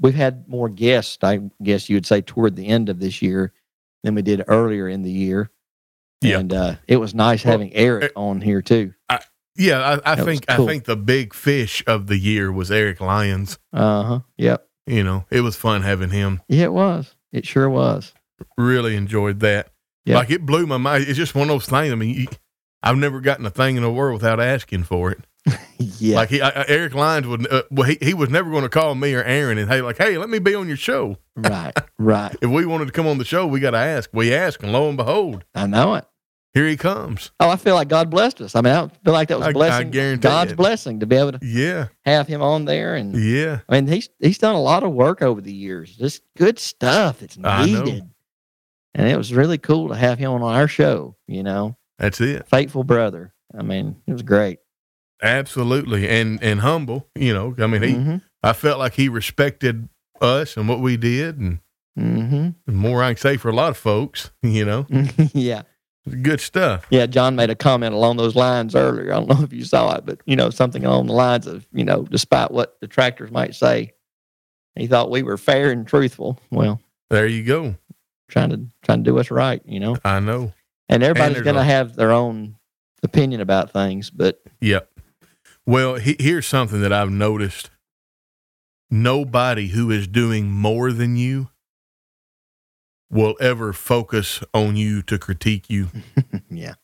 we've 0.00 0.14
had 0.14 0.48
more 0.48 0.68
guests 0.68 1.18
i 1.22 1.38
guess 1.62 1.88
you 1.88 1.94
would 1.96 2.06
say 2.06 2.20
toward 2.20 2.56
the 2.56 2.66
end 2.66 2.88
of 2.88 2.98
this 2.98 3.20
year 3.22 3.52
than 4.02 4.14
we 4.16 4.22
did 4.22 4.42
earlier 4.48 4.88
in 4.88 5.02
the 5.02 5.10
year 5.12 5.50
Yeah. 6.22 6.38
and 6.40 6.52
uh, 6.52 6.74
it 6.88 6.96
was 6.96 7.14
nice 7.14 7.44
Well, 7.44 7.52
having 7.52 7.72
eric 7.74 8.12
on 8.16 8.40
here 8.40 8.62
too 8.62 8.94
Yeah, 9.56 10.00
I, 10.04 10.12
I 10.12 10.16
think 10.16 10.46
cool. 10.46 10.64
I 10.64 10.68
think 10.68 10.84
the 10.86 10.96
big 10.96 11.34
fish 11.34 11.84
of 11.86 12.06
the 12.08 12.16
year 12.16 12.50
was 12.50 12.70
Eric 12.72 13.00
Lyons. 13.00 13.58
uh-huh 13.72 14.20
yep 14.36 14.66
You 14.86 15.04
know, 15.04 15.24
it 15.30 15.42
was 15.42 15.54
fun 15.56 15.82
having 15.82 16.10
him. 16.10 16.40
yeah 16.48 16.64
it 16.64 16.72
was 16.72 17.14
it 17.32 17.46
sure 17.46 17.68
was 17.70 18.12
Really 18.56 18.96
enjoyed 18.96 19.40
that. 19.40 19.70
Yeah. 20.04 20.16
Like 20.16 20.30
it 20.30 20.44
blew 20.46 20.66
my 20.66 20.78
mind. 20.78 21.04
It's 21.06 21.16
just 21.16 21.34
one 21.34 21.42
of 21.48 21.54
those 21.54 21.66
things. 21.66 21.92
I 21.92 21.94
mean, 21.96 22.14
you, 22.14 22.26
I've 22.82 22.96
never 22.96 23.20
gotten 23.20 23.46
a 23.46 23.50
thing 23.50 23.76
in 23.76 23.82
the 23.82 23.90
world 23.92 24.14
without 24.20 24.40
asking 24.40 24.84
for 24.84 25.12
it. 25.12 25.20
yeah 25.78 26.16
Like 26.16 26.28
he, 26.30 26.40
I, 26.40 26.64
Eric 26.68 26.94
Lyons 26.94 27.26
would, 27.26 27.52
uh, 27.52 27.62
well, 27.70 27.88
he, 27.88 27.98
he 28.00 28.14
was 28.14 28.30
never 28.30 28.50
going 28.50 28.62
to 28.62 28.68
call 28.68 28.94
me 28.94 29.12
or 29.14 29.22
Aaron 29.24 29.58
and 29.58 29.68
hey, 29.70 29.80
like, 29.82 29.98
hey, 29.98 30.16
let 30.18 30.28
me 30.28 30.38
be 30.38 30.54
on 30.54 30.68
your 30.68 30.76
show. 30.76 31.16
right 31.36 31.76
right 31.98 32.34
If 32.42 32.48
we 32.50 32.64
wanted 32.66 32.86
to 32.86 32.92
come 32.92 33.06
on 33.08 33.18
the 33.18 33.24
show, 33.24 33.46
we 33.46 33.58
got 33.60 33.72
to 33.72 33.78
ask. 33.78 34.10
We 34.12 34.32
ask, 34.34 34.62
and 34.62 34.72
lo 34.72 34.88
and 34.88 34.96
behold, 34.96 35.44
i 35.54 35.66
know 35.66 35.94
it 35.94 36.04
Here 36.54 36.66
he 36.68 36.76
comes. 36.76 37.32
Oh, 37.40 37.48
I 37.50 37.56
feel 37.56 37.74
like 37.74 37.88
God 37.88 38.08
blessed 38.10 38.40
us. 38.40 38.54
I 38.54 38.60
mean, 38.60 38.72
I 38.72 38.88
feel 39.04 39.12
like 39.12 39.28
that 39.28 39.38
was 39.38 39.46
I- 39.46 39.48
I 39.48 39.50
a 39.50 39.54
blessing, 39.54 39.90
guarantee 39.90 40.20
God's 40.22 40.52
it. 40.52 40.56
blessing 40.56 41.00
to 41.00 41.06
be 41.06 41.16
able 41.16 41.32
to 41.32 41.40
Yeah. 41.42 41.88
have 42.04 42.28
him 42.28 42.40
on 42.42 42.64
there. 42.64 42.94
And 42.94 43.16
Yeah. 43.16 43.60
I 43.68 43.80
mean, 43.80 43.86
he's 43.92 44.10
he's 44.20 44.38
done 44.38 44.54
a 44.54 44.60
lot 44.62 44.82
of 44.84 44.92
work 44.92 45.22
over 45.22 45.40
the 45.40 45.52
years. 45.52 45.96
Just 45.96 46.22
good 46.36 46.58
stuff. 46.60 47.20
It's 47.22 47.36
needed, 47.36 48.08
and 48.94 49.08
it 49.08 49.16
was 49.16 49.32
really 49.34 49.58
cool 49.58 49.88
to 49.88 49.94
have 49.96 50.18
him 50.18 50.32
on 50.32 50.42
our 50.42 50.68
show. 50.68 51.16
You 51.26 51.42
know, 51.42 51.76
That's 51.98 52.20
it. 52.20 52.48
faithful 52.48 52.84
brother. 52.84 53.32
I 53.56 53.62
mean, 53.62 53.96
it 54.06 54.12
was 54.12 54.22
great. 54.22 54.58
Absolutely. 55.22 56.08
And 56.08 56.42
and 56.42 56.60
humble, 56.60 57.08
you 57.14 57.32
know. 57.32 57.54
I 57.58 57.66
mean, 57.66 57.82
he 57.82 57.94
hmm 57.94 58.16
I 58.42 58.52
felt 58.52 58.78
like 58.80 58.94
he 58.94 59.08
respected 59.08 59.88
us 60.20 60.56
and 60.56 60.68
what 60.68 60.80
we 60.80 60.96
did 60.96 61.38
and 61.38 61.58
hmm 61.96 62.48
more 62.66 63.02
I 63.02 63.12
can 63.14 63.20
say 63.20 63.36
for 63.36 63.48
a 63.48 63.54
lot 63.54 63.70
of 63.70 63.76
folks, 63.76 64.30
you 64.42 64.64
know. 64.64 64.86
yeah. 65.32 65.62
Good 66.22 66.40
stuff. 66.40 66.86
Yeah, 66.90 67.06
John 67.06 67.36
made 67.36 67.50
a 67.50 67.54
comment 67.54 67.94
along 67.94 68.16
those 68.16 68.34
lines 68.34 68.74
earlier. 68.74 69.12
I 69.12 69.16
don't 69.20 69.28
know 69.28 69.44
if 69.44 69.52
you 69.52 69.64
saw 69.64 69.94
it, 69.94 70.04
but 70.04 70.20
you 70.26 70.34
know, 70.34 70.50
something 70.50 70.84
along 70.84 71.06
the 71.06 71.12
lines 71.12 71.46
of, 71.46 71.64
you 71.72 71.84
know, 71.84 72.02
despite 72.02 72.50
what 72.50 72.80
detractors 72.80 73.30
might 73.30 73.54
say, 73.54 73.92
he 74.74 74.88
thought 74.88 75.12
we 75.12 75.22
were 75.22 75.36
fair 75.38 75.70
and 75.70 75.86
truthful. 75.86 76.40
Well, 76.50 76.80
There 77.10 77.28
you 77.28 77.44
go. 77.44 77.76
Trying 78.32 78.50
to 78.50 78.66
trying 78.82 79.04
to 79.04 79.10
do 79.10 79.14
what's 79.14 79.30
right, 79.30 79.62
you 79.64 79.78
know. 79.78 79.96
I 80.04 80.18
know. 80.20 80.52
And 80.88 81.02
everybody's 81.02 81.42
going 81.42 81.56
to 81.56 81.62
have 81.64 81.94
their 81.94 82.10
own 82.12 82.56
opinion 83.02 83.40
about 83.40 83.70
things, 83.72 84.10
but 84.10 84.42
yeah. 84.60 84.80
Well, 85.66 85.94
he, 85.94 86.16
here's 86.18 86.46
something 86.46 86.80
that 86.82 86.92
I've 86.92 87.10
noticed. 87.10 87.70
Nobody 88.90 89.68
who 89.68 89.90
is 89.90 90.06
doing 90.06 90.50
more 90.50 90.92
than 90.92 91.16
you 91.16 91.48
will 93.10 93.36
ever 93.40 93.72
focus 93.72 94.42
on 94.52 94.76
you 94.76 95.02
to 95.02 95.18
critique 95.18 95.70
you. 95.70 95.88
yeah, 96.50 96.74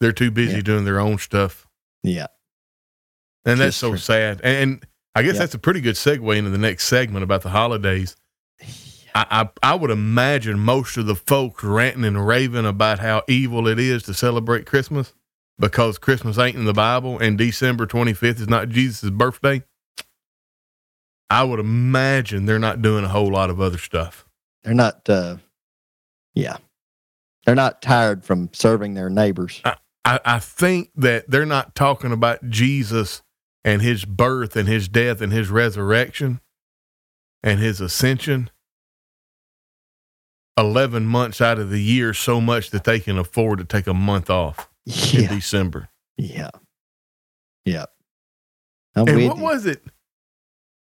They're 0.00 0.12
too 0.12 0.30
busy 0.30 0.56
Yeah. 0.56 0.62
doing 0.62 0.84
their 0.84 0.98
own 1.00 1.18
stuff. 1.18 1.66
yeah, 2.02 2.26
And 3.44 3.60
that's 3.60 3.68
Just 3.74 3.78
so 3.78 3.90
true. 3.90 3.98
sad. 3.98 4.40
And 4.42 4.84
I 5.14 5.22
guess 5.22 5.34
Yeah. 5.34 5.40
that's 5.40 5.54
a 5.54 5.58
pretty 5.58 5.80
good 5.80 5.96
segue 5.96 6.36
into 6.36 6.50
the 6.50 6.58
next 6.58 6.86
segment 6.86 7.22
about 7.24 7.42
the 7.42 7.50
holidays. 7.50 8.16
I, 9.14 9.26
I 9.62 9.72
I 9.72 9.74
would 9.74 9.90
imagine 9.90 10.58
most 10.58 10.96
of 10.96 11.06
the 11.06 11.14
folks 11.14 11.64
ranting 11.64 12.04
and 12.04 12.26
raving 12.26 12.66
about 12.66 12.98
how 12.98 13.22
evil 13.28 13.66
it 13.68 13.78
is 13.78 14.02
to 14.04 14.14
celebrate 14.14 14.66
Christmas 14.66 15.14
because 15.58 15.98
Christmas 15.98 16.38
ain't 16.38 16.56
in 16.56 16.64
the 16.64 16.72
Bible 16.72 17.18
and 17.18 17.36
December 17.36 17.86
25th 17.86 18.40
is 18.40 18.48
not 18.48 18.68
Jesus' 18.68 19.10
birthday. 19.10 19.62
I 21.28 21.44
would 21.44 21.60
imagine 21.60 22.46
they're 22.46 22.58
not 22.58 22.82
doing 22.82 23.04
a 23.04 23.08
whole 23.08 23.30
lot 23.30 23.50
of 23.50 23.60
other 23.60 23.78
stuff. 23.78 24.26
they're 24.64 24.74
not. 24.74 25.08
uh 25.08 25.36
Yeah, 26.34 26.56
they're 27.44 27.54
not 27.54 27.82
tired 27.82 28.24
from 28.24 28.50
serving 28.52 28.94
their 28.94 29.10
neighbors. 29.10 29.60
I, 30.04 30.18
I 30.24 30.38
think 30.38 30.90
that 30.96 31.30
they're 31.30 31.46
not 31.46 31.74
talking 31.74 32.10
about 32.10 32.48
Jesus 32.48 33.22
and 33.64 33.82
his 33.82 34.04
birth 34.04 34.56
and 34.56 34.66
his 34.66 34.88
death 34.88 35.20
and 35.20 35.32
his 35.32 35.50
resurrection 35.50 36.40
and 37.42 37.60
his 37.60 37.80
ascension 37.80 38.50
11 40.60 41.06
months 41.06 41.40
out 41.40 41.58
of 41.58 41.70
the 41.70 41.80
year 41.82 42.14
so 42.14 42.40
much 42.40 42.70
that 42.70 42.84
they 42.84 43.00
can 43.00 43.18
afford 43.18 43.58
to 43.58 43.64
take 43.64 43.86
a 43.86 43.94
month 43.94 44.30
off 44.30 44.68
in 44.86 45.26
December. 45.26 45.88
yeah, 46.16 46.50
yeah. 47.64 47.86
I'm 48.94 49.08
And 49.08 49.28
what 49.28 49.36
you. 49.38 49.42
was 49.42 49.66
it? 49.66 49.82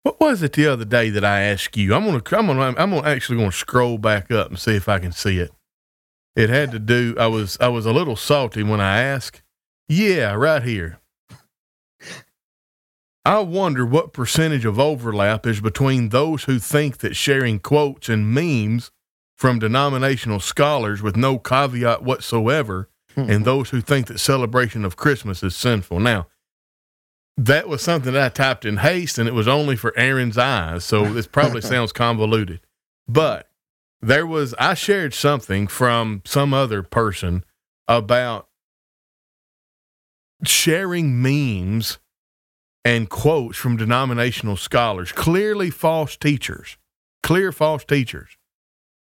What 0.03 0.19
was 0.19 0.43
it 0.43 0.53
the 0.53 0.67
other 0.67 0.83
day 0.85 1.09
that 1.11 1.23
I 1.23 1.41
asked 1.41 1.77
you? 1.77 1.93
I'm 1.95 2.03
gonna, 2.05 2.21
I'm 2.37 2.47
gonna, 2.47 2.61
I'm 2.77 2.89
gonna 2.91 3.07
actually 3.07 3.37
gonna 3.37 3.51
scroll 3.51 3.97
back 3.97 4.29
up 4.31 4.49
and 4.49 4.59
see 4.59 4.75
if 4.75 4.89
I 4.89 4.99
can 4.99 5.11
see 5.13 5.39
it. 5.39 5.51
It 6.35 6.49
had 6.49 6.71
to 6.71 6.79
do. 6.79 7.15
I 7.19 7.27
was, 7.27 7.57
I 7.61 7.67
was 7.69 7.85
a 7.85 7.93
little 7.93 8.15
salty 8.15 8.63
when 8.63 8.81
I 8.81 8.99
asked. 9.01 9.41
Yeah, 9.87 10.33
right 10.33 10.63
here. 10.63 10.99
I 13.25 13.39
wonder 13.39 13.85
what 13.85 14.11
percentage 14.11 14.65
of 14.65 14.79
overlap 14.79 15.45
is 15.47 15.61
between 15.61 16.09
those 16.09 16.43
who 16.43 16.59
think 16.59 16.97
that 16.97 17.15
sharing 17.15 17.59
quotes 17.59 18.09
and 18.09 18.29
memes 18.33 18.91
from 19.43 19.59
denominational 19.59 20.39
scholars 20.39 21.01
with 21.01 21.17
no 21.17 21.37
caveat 21.37 22.01
whatsoever 22.01 22.87
Hmm. 23.13 23.29
and 23.29 23.43
those 23.43 23.71
who 23.71 23.81
think 23.81 24.07
that 24.07 24.17
celebration 24.17 24.85
of 24.85 24.95
Christmas 24.95 25.43
is 25.43 25.53
sinful. 25.53 25.99
Now, 25.99 26.27
that 27.35 27.67
was 27.67 27.81
something 27.81 28.13
that 28.13 28.23
I 28.23 28.29
typed 28.29 28.63
in 28.63 28.77
haste 28.77 29.17
and 29.17 29.27
it 29.27 29.33
was 29.33 29.45
only 29.45 29.75
for 29.75 29.93
Aaron's 29.97 30.37
eyes. 30.37 30.85
So 30.85 31.11
this 31.11 31.27
probably 31.27 31.59
sounds 31.73 31.91
convoluted. 31.91 32.61
But 33.05 33.49
there 34.01 34.25
was, 34.25 34.55
I 34.57 34.75
shared 34.75 35.13
something 35.13 35.67
from 35.67 36.21
some 36.23 36.53
other 36.53 36.81
person 36.81 37.43
about 37.85 38.47
sharing 40.45 41.21
memes 41.21 41.99
and 42.85 43.09
quotes 43.09 43.57
from 43.57 43.75
denominational 43.75 44.55
scholars, 44.55 45.11
clearly 45.11 45.69
false 45.69 46.15
teachers, 46.15 46.77
clear 47.21 47.51
false 47.51 47.83
teachers. 47.83 48.37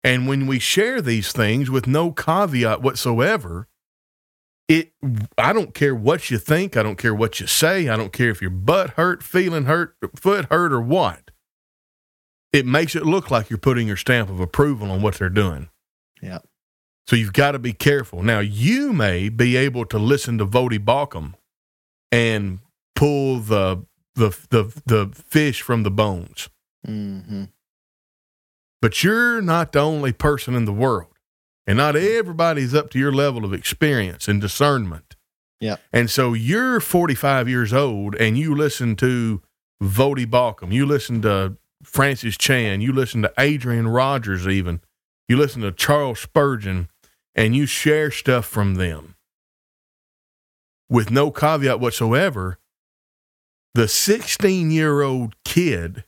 And 0.07 0.29
when 0.29 0.47
we 0.47 0.61
share 0.61 1.03
these 1.03 1.33
things 1.33 1.69
with 1.69 1.89
no 1.89 2.13
caveat 2.13 2.81
whatsoever, 2.81 3.67
it 4.69 4.93
I 5.37 5.53
don't 5.53 5.75
care 5.75 5.97
what 5.97 6.31
you 6.31 6.39
think, 6.39 6.77
I 6.77 6.85
don't 6.85 6.97
care 6.97 7.13
what 7.13 7.41
you 7.41 7.49
say, 7.49 7.89
I 7.89 7.97
don't 7.97 8.13
care 8.13 8.31
if 8.31 8.41
your 8.41 8.53
butt 8.53 8.91
hurt, 8.91 9.25
feeling 9.25 9.65
hurt, 9.65 9.97
foot 10.15 10.45
hurt, 10.45 10.73
or 10.73 10.81
what. 10.81 11.33
It 12.53 12.67
makes 12.67 12.95
it 12.95 13.05
look 13.05 13.33
like 13.33 13.51
you're 13.51 13.59
putting 13.59 13.89
your 13.89 13.97
stamp 13.97 14.31
of 14.31 14.39
approval 14.39 14.93
on 14.93 15.03
what 15.03 15.15
they're 15.17 15.29
doing. 15.29 15.71
Yeah. 16.23 16.39
So 17.09 17.17
you've 17.17 17.33
got 17.33 17.53
to 17.53 17.59
be 17.59 17.73
careful. 17.73 18.23
Now 18.23 18.39
you 18.39 18.93
may 18.93 19.29
be 19.29 19.57
able 19.57 19.87
to 19.87 19.99
listen 19.99 20.39
to 20.39 20.47
Voddie 20.47 20.79
Baucham 20.79 21.35
and 22.13 22.61
pull 22.95 23.41
the 23.41 23.85
the 24.15 24.31
the 24.51 24.83
the 24.87 25.11
fish 25.27 25.63
from 25.63 25.83
the 25.83 25.91
bones. 25.91 26.49
hmm 26.85 27.47
But 28.87 29.03
you're 29.03 29.43
not 29.43 29.73
the 29.73 29.81
only 29.81 30.13
person 30.13 30.55
in 30.55 30.65
the 30.65 30.73
world. 30.73 31.11
And 31.67 31.79
not 31.79 31.97
everybody's 31.97 32.73
up 32.73 32.89
to 32.91 33.01
your 33.01 33.11
level 33.11 33.45
of 33.45 33.53
experience 33.53 34.29
and 34.29 34.41
discernment. 34.41 35.17
Yeah. 35.59 35.79
And 35.93 36.09
so 36.09 36.35
you're 36.35 36.79
45 36.79 37.49
years 37.49 37.73
old 37.73 38.15
and 38.15 38.39
you 38.39 38.55
listen 38.55 38.95
to 38.95 39.43
Voddie 39.83 40.25
Baucham, 40.25 40.73
you 40.73 40.87
listen 40.87 41.21
to 41.23 41.57
Francis 41.83 42.37
Chan, 42.39 42.81
you 42.81 42.93
listen 42.93 43.23
to 43.23 43.33
Adrian 43.37 43.89
Rogers, 43.89 44.47
even, 44.47 44.81
you 45.27 45.37
listen 45.37 45.63
to 45.63 45.73
Charles 45.73 46.21
Spurgeon, 46.21 46.89
and 47.35 47.57
you 47.57 47.67
share 47.67 48.13
stuff 48.13 48.45
from 48.45 48.77
them 48.77 49.17
with 50.89 51.11
no 51.11 51.33
caveat 51.33 51.81
whatsoever. 51.81 52.61
The 53.75 53.89
16 53.89 54.71
year 54.71 55.03
old 55.03 55.35
kid 55.45 56.05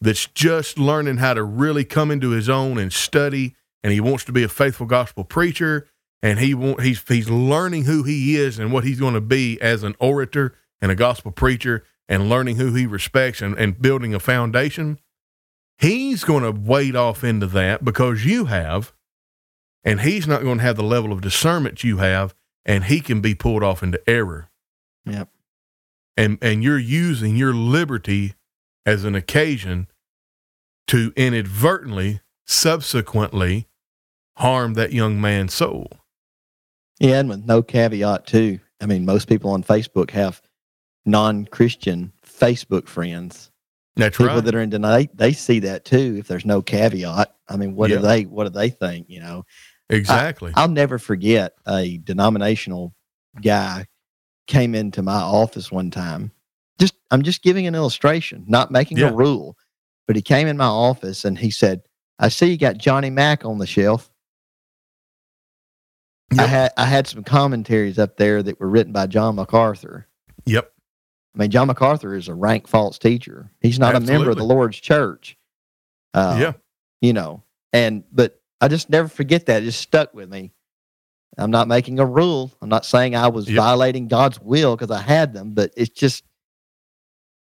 that's 0.00 0.26
just 0.26 0.78
learning 0.78 1.18
how 1.18 1.34
to 1.34 1.42
really 1.42 1.84
come 1.84 2.10
into 2.10 2.30
his 2.30 2.48
own 2.48 2.78
and 2.78 2.92
study 2.92 3.54
and 3.82 3.92
he 3.92 4.00
wants 4.00 4.24
to 4.24 4.32
be 4.32 4.42
a 4.42 4.48
faithful 4.48 4.86
gospel 4.86 5.24
preacher 5.24 5.86
and 6.22 6.38
he 6.38 6.54
want, 6.54 6.82
he's 6.82 7.02
he's 7.08 7.30
learning 7.30 7.84
who 7.84 8.02
he 8.02 8.36
is 8.36 8.58
and 8.58 8.72
what 8.72 8.84
he's 8.84 9.00
going 9.00 9.14
to 9.14 9.20
be 9.20 9.60
as 9.60 9.82
an 9.82 9.94
orator 9.98 10.54
and 10.80 10.90
a 10.90 10.94
gospel 10.94 11.30
preacher 11.32 11.84
and 12.08 12.28
learning 12.28 12.56
who 12.56 12.74
he 12.74 12.86
respects 12.86 13.40
and, 13.40 13.56
and 13.58 13.80
building 13.80 14.14
a 14.14 14.20
foundation 14.20 14.98
he's 15.78 16.24
going 16.24 16.42
to 16.42 16.50
wade 16.52 16.96
off 16.96 17.24
into 17.24 17.46
that 17.46 17.84
because 17.84 18.24
you 18.24 18.46
have 18.46 18.92
and 19.84 20.02
he's 20.02 20.26
not 20.26 20.42
going 20.42 20.58
to 20.58 20.64
have 20.64 20.76
the 20.76 20.82
level 20.82 21.12
of 21.12 21.20
discernment 21.22 21.82
you 21.84 21.98
have 21.98 22.34
and 22.66 22.84
he 22.84 23.00
can 23.00 23.20
be 23.20 23.34
pulled 23.34 23.62
off 23.62 23.82
into 23.82 24.00
error 24.08 24.48
Yep. 25.06 25.28
and 26.16 26.38
and 26.42 26.62
you're 26.62 26.78
using 26.78 27.36
your 27.36 27.54
liberty 27.54 28.34
as 28.86 29.04
an 29.04 29.14
occasion 29.14 29.86
to 30.88 31.12
inadvertently 31.16 32.20
subsequently 32.46 33.68
harm 34.36 34.74
that 34.74 34.92
young 34.92 35.20
man's 35.20 35.54
soul 35.54 35.88
Yeah, 36.98 37.20
and 37.20 37.28
with 37.28 37.44
no 37.44 37.62
caveat 37.62 38.26
too. 38.26 38.58
I 38.80 38.86
mean, 38.86 39.04
most 39.04 39.28
people 39.28 39.50
on 39.50 39.62
Facebook 39.62 40.10
have 40.10 40.40
non-Christian 41.04 42.12
Facebook 42.26 42.88
friends. 42.88 43.50
that's 43.96 44.16
People 44.16 44.34
right 44.36 44.44
that 44.44 44.54
are 44.54 44.60
in 44.62 44.70
denial, 44.70 45.06
they, 45.14 45.32
see 45.32 45.58
that 45.60 45.84
too. 45.84 46.16
If 46.18 46.28
there's 46.28 46.46
no 46.46 46.62
caveat, 46.62 47.34
I 47.48 47.56
mean, 47.56 47.74
what 47.74 47.90
Yeah. 47.90 47.96
do 47.96 48.02
they 48.02 48.22
what 48.24 48.44
do 48.44 48.50
they 48.50 48.70
think? 48.70 49.08
You 49.08 49.20
know, 49.20 49.44
exactly 49.90 50.52
I'll 50.56 50.68
never 50.68 50.98
forget 50.98 51.52
a 51.66 51.98
denominational 51.98 52.94
guy 53.42 53.86
came 54.46 54.74
into 54.74 55.02
my 55.02 55.20
office 55.20 55.70
one 55.70 55.90
time. 55.90 56.32
I'm 57.10 57.22
just 57.22 57.42
giving 57.42 57.66
an 57.66 57.74
illustration, 57.74 58.44
not 58.46 58.70
making 58.70 58.98
Yeah. 58.98 59.08
a 59.10 59.12
rule. 59.14 59.56
But 60.06 60.16
he 60.16 60.22
came 60.22 60.46
in 60.48 60.56
my 60.56 60.64
office 60.66 61.24
and 61.24 61.38
he 61.38 61.50
said, 61.50 61.82
"I 62.18 62.28
see 62.30 62.50
you 62.50 62.56
got 62.56 62.78
Johnny 62.78 63.10
Mack 63.10 63.44
on 63.44 63.58
the 63.58 63.66
shelf." 63.66 64.10
I 66.38 66.46
had 66.46 66.72
I 66.76 66.84
had 66.86 67.06
some 67.08 67.24
commentaries 67.24 67.98
up 67.98 68.16
there 68.16 68.42
that 68.42 68.60
were 68.60 68.68
written 68.68 68.92
by 68.92 69.06
John 69.06 69.34
MacArthur. 69.36 70.06
yep 70.46 70.72
I 71.34 71.38
mean, 71.38 71.50
John 71.50 71.68
MacArthur 71.68 72.14
is 72.16 72.26
a 72.28 72.34
rank 72.34 72.66
false 72.66 72.98
teacher. 72.98 73.52
He's 73.60 73.78
not 73.78 73.94
a 73.94 74.00
member 74.00 74.30
of 74.30 74.36
the 74.36 74.44
Lord's 74.44 74.78
church. 74.78 75.36
Uh, 76.14 76.36
yeah 76.40 76.52
you 77.00 77.12
know, 77.14 77.42
and 77.72 78.04
but 78.12 78.40
I 78.60 78.68
just 78.68 78.90
never 78.90 79.08
forget 79.08 79.46
that. 79.46 79.62
It 79.62 79.66
just 79.66 79.80
stuck 79.80 80.12
with 80.12 80.28
me. 80.28 80.52
I'm 81.38 81.50
not 81.50 81.66
making 81.68 81.98
a 81.98 82.04
rule. 82.04 82.52
I'm 82.60 82.68
not 82.68 82.84
saying 82.84 83.16
I 83.16 83.28
was 83.28 83.48
Yep. 83.48 83.56
violating 83.56 84.06
God's 84.08 84.38
will 84.40 84.76
because 84.76 84.90
I 84.90 85.00
had 85.00 85.32
them, 85.32 85.52
but 85.54 85.72
it's 85.76 85.88
just 85.98 86.24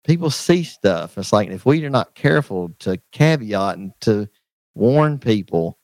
people 0.07 0.31
see 0.31 0.63
stuff. 0.63 1.17
It's 1.17 1.33
like 1.33 1.49
if 1.49 1.65
we 1.65 1.85
are 1.85 1.89
not 1.89 2.15
careful 2.15 2.69
to 2.79 2.99
caveat 3.11 3.77
and 3.77 3.91
to 4.01 4.27
warn 4.73 5.19
people, 5.19 5.77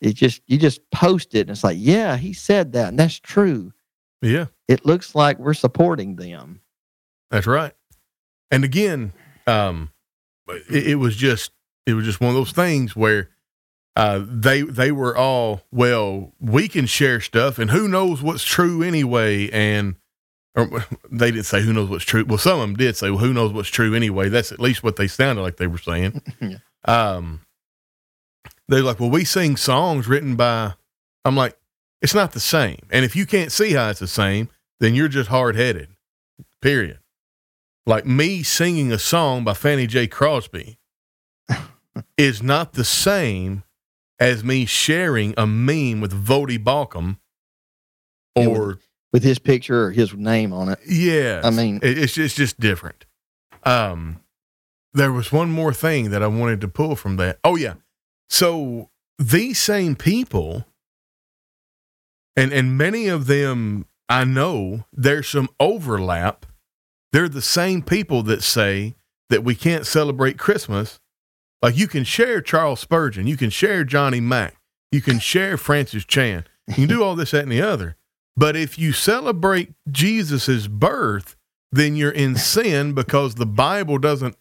it 0.00 0.14
just 0.14 0.42
you 0.46 0.58
just 0.58 0.80
post 0.90 1.34
it 1.34 1.40
and 1.40 1.50
it's 1.50 1.64
like, 1.64 1.78
yeah, 1.80 2.16
he 2.16 2.32
said 2.32 2.72
that 2.72 2.88
and 2.88 2.98
that's 2.98 3.18
true. 3.18 3.72
Yeah, 4.20 4.46
It 4.68 4.86
looks 4.86 5.16
like 5.16 5.40
we're 5.40 5.54
supporting 5.54 6.14
them. 6.14 6.60
that's 7.30 7.46
right. 7.48 7.72
And 8.52 8.62
again, 8.62 9.12
um, 9.48 9.90
it, 10.70 10.88
it 10.90 10.94
was 10.96 11.16
just 11.16 11.50
it 11.86 11.94
was 11.94 12.04
just 12.04 12.20
one 12.20 12.28
of 12.28 12.36
those 12.36 12.52
things 12.52 12.94
where 12.94 13.30
uh, 13.96 14.22
they 14.24 14.62
they 14.62 14.92
were 14.92 15.16
all 15.16 15.62
well, 15.72 16.32
we 16.38 16.68
can 16.68 16.86
share 16.86 17.20
stuff, 17.20 17.58
and 17.58 17.70
who 17.72 17.88
knows 17.88 18.22
what's 18.22 18.44
true 18.44 18.82
anyway, 18.82 19.50
and. 19.50 19.96
Or 20.54 20.84
they 21.10 21.30
didn't 21.30 21.46
say 21.46 21.62
who 21.62 21.72
knows 21.72 21.88
what's 21.88 22.04
true. 22.04 22.24
Well, 22.24 22.38
some 22.38 22.60
of 22.60 22.60
them 22.60 22.76
did 22.76 22.96
say, 22.96 23.10
well, 23.10 23.18
who 23.18 23.32
knows 23.32 23.52
what's 23.52 23.68
true 23.68 23.94
anyway. 23.94 24.28
That's 24.28 24.52
at 24.52 24.60
least 24.60 24.82
what 24.82 24.96
they 24.96 25.08
sounded 25.08 25.42
like 25.42 25.56
they 25.56 25.66
were 25.66 25.78
saying. 25.78 26.20
Yeah. 26.40 26.58
Um, 26.84 27.42
they're 28.68 28.82
like, 28.82 28.98
well, 28.98 29.10
we 29.10 29.24
sing 29.24 29.56
songs 29.56 30.08
written 30.08 30.34
by. 30.34 30.74
I'm 31.24 31.36
like, 31.36 31.56
it's 32.00 32.14
not 32.14 32.32
the 32.32 32.40
same. 32.40 32.78
And 32.90 33.04
if 33.04 33.14
you 33.14 33.24
can't 33.26 33.52
see 33.52 33.72
how 33.74 33.90
it's 33.90 34.00
the 34.00 34.08
same, 34.08 34.48
then 34.80 34.94
you're 34.94 35.08
just 35.08 35.28
hard 35.28 35.54
headed. 35.54 35.90
Period. 36.60 36.98
Like 37.86 38.04
me 38.04 38.42
singing 38.42 38.90
a 38.90 38.98
song 38.98 39.44
by 39.44 39.54
Fanny 39.54 39.86
J. 39.86 40.08
Crosby 40.08 40.78
is 42.16 42.42
not 42.42 42.72
the 42.72 42.84
same 42.84 43.62
as 44.18 44.42
me 44.42 44.64
sharing 44.64 45.34
a 45.36 45.46
meme 45.46 46.00
with 46.00 46.12
Voddie 46.12 46.62
Baucham 46.62 47.18
Yeah, 48.36 48.46
or 48.48 48.78
With 49.12 49.22
his 49.22 49.38
picture 49.38 49.84
or 49.86 49.90
his 49.90 50.14
name 50.14 50.52
on 50.52 50.70
it. 50.70 50.78
yeah, 50.88 51.42
I 51.44 51.50
mean- 51.50 51.80
it's 51.82 52.14
just, 52.14 52.18
it's 52.18 52.34
just 52.34 52.60
different. 52.60 53.04
Um, 53.62 54.20
there 54.94 55.12
was 55.12 55.30
one 55.30 55.50
more 55.50 55.72
thing 55.74 56.10
that 56.10 56.22
I 56.22 56.26
wanted 56.26 56.60
to 56.62 56.68
pull 56.68 56.96
from 56.96 57.16
that. 57.16 57.38
Oh 57.44 57.56
yeah, 57.56 57.74
so 58.28 58.90
these 59.18 59.58
same 59.58 59.94
people, 59.96 60.64
and 62.36 62.52
and 62.52 62.76
many 62.76 63.08
of 63.08 63.26
them 63.26 63.86
I 64.08 64.24
know 64.24 64.84
there's 64.92 65.28
some 65.28 65.48
overlap. 65.60 66.46
They're 67.12 67.28
the 67.28 67.42
same 67.42 67.82
people 67.82 68.22
that 68.24 68.42
say 68.42 68.94
that 69.28 69.44
we 69.44 69.54
can't 69.54 69.86
celebrate 69.86 70.38
Christmas. 70.38 70.98
Like 71.62 71.76
you 71.76 71.86
can 71.86 72.04
share 72.04 72.40
Charles 72.40 72.80
Spurgeon, 72.80 73.26
you 73.26 73.36
can 73.36 73.50
share 73.50 73.84
Johnny 73.84 74.20
Mack, 74.20 74.56
you 74.90 75.00
can 75.00 75.18
share 75.18 75.56
Francis 75.56 76.04
Chan, 76.04 76.44
you 76.66 76.74
can 76.74 76.86
do 76.88 77.02
all 77.04 77.14
this, 77.14 77.30
that, 77.30 77.44
and 77.44 77.52
the 77.52 77.62
other. 77.62 77.96
But 78.36 78.56
if 78.56 78.78
you 78.78 78.92
celebrate 78.92 79.72
Jesus's 79.90 80.68
birth, 80.68 81.36
then 81.70 81.96
you're 81.96 82.10
in 82.10 82.34
sin 82.36 82.92
because 82.94 83.34
the 83.36 83.46
Bible 83.46 83.98
doesn't 83.98 84.36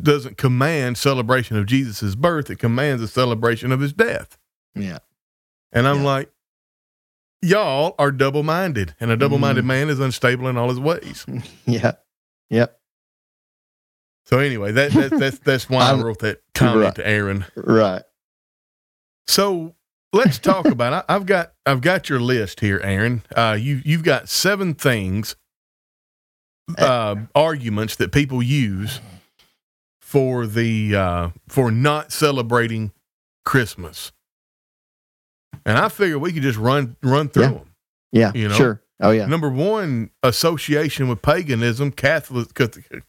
doesn't 0.00 0.36
command 0.38 0.96
celebration 0.96 1.56
of 1.56 1.66
Jesus's 1.66 2.14
birth. 2.14 2.48
It 2.48 2.60
commands 2.60 3.02
a 3.02 3.08
celebration 3.08 3.72
of 3.72 3.80
his 3.80 3.92
death. 3.92 4.38
Yeah. 4.76 4.98
And 5.72 5.88
I'm 5.88 5.98
Yeah. 5.98 6.04
like, 6.04 6.32
y'all 7.42 7.96
are 7.98 8.12
double 8.12 8.44
minded, 8.44 8.94
and 9.00 9.10
a 9.10 9.16
double 9.16 9.38
minded 9.38 9.64
Mhm. 9.64 9.68
man 9.68 9.88
is 9.90 9.98
unstable 9.98 10.46
in 10.46 10.56
all 10.56 10.68
his 10.68 10.78
ways. 10.78 11.26
Yeah. 11.66 11.92
Yep. 12.50 12.78
So 14.26 14.38
anyway, 14.38 14.70
that, 14.72 14.92
that 14.92 15.10
that's 15.18 15.38
that's 15.40 15.68
why 15.68 15.90
I 15.90 15.94
wrote 16.00 16.20
that 16.20 16.40
comment 16.54 16.84
Right. 16.84 16.94
to 16.96 17.06
Aaron. 17.08 17.44
Right. 17.56 18.02
So 19.26 19.74
let's 20.12 20.38
talk 20.38 20.66
about. 20.66 20.92
I, 21.08 21.14
I've 21.14 21.26
got 21.26 21.52
I've 21.66 21.80
got 21.80 22.08
your 22.08 22.20
list 22.20 22.60
here, 22.60 22.80
Aaron. 22.82 23.22
Uh, 23.34 23.56
you 23.60 23.80
you've 23.84 24.02
got 24.04 24.28
seven 24.28 24.74
things, 24.74 25.36
uh, 26.78 27.16
arguments 27.34 27.96
that 27.96 28.12
people 28.12 28.42
use 28.42 29.00
for 30.00 30.46
the 30.46 30.94
uh, 30.96 31.28
for 31.48 31.70
not 31.70 32.12
celebrating 32.12 32.92
Christmas, 33.44 34.12
and 35.64 35.78
I 35.78 35.88
figure 35.88 36.18
we 36.18 36.32
could 36.32 36.42
just 36.42 36.58
run 36.58 36.96
run 37.02 37.28
through 37.28 37.42
Yeah. 37.44 37.48
them. 37.50 37.66
Yeah. 38.12 38.32
You 38.34 38.48
know? 38.48 38.54
Sure. 38.54 38.82
Oh 39.02 39.10
yeah. 39.10 39.26
Number 39.26 39.48
one, 39.48 40.10
association 40.22 41.08
with 41.08 41.22
paganism, 41.22 41.90
Catholic, 41.92 42.52
Catholic- 42.54 43.02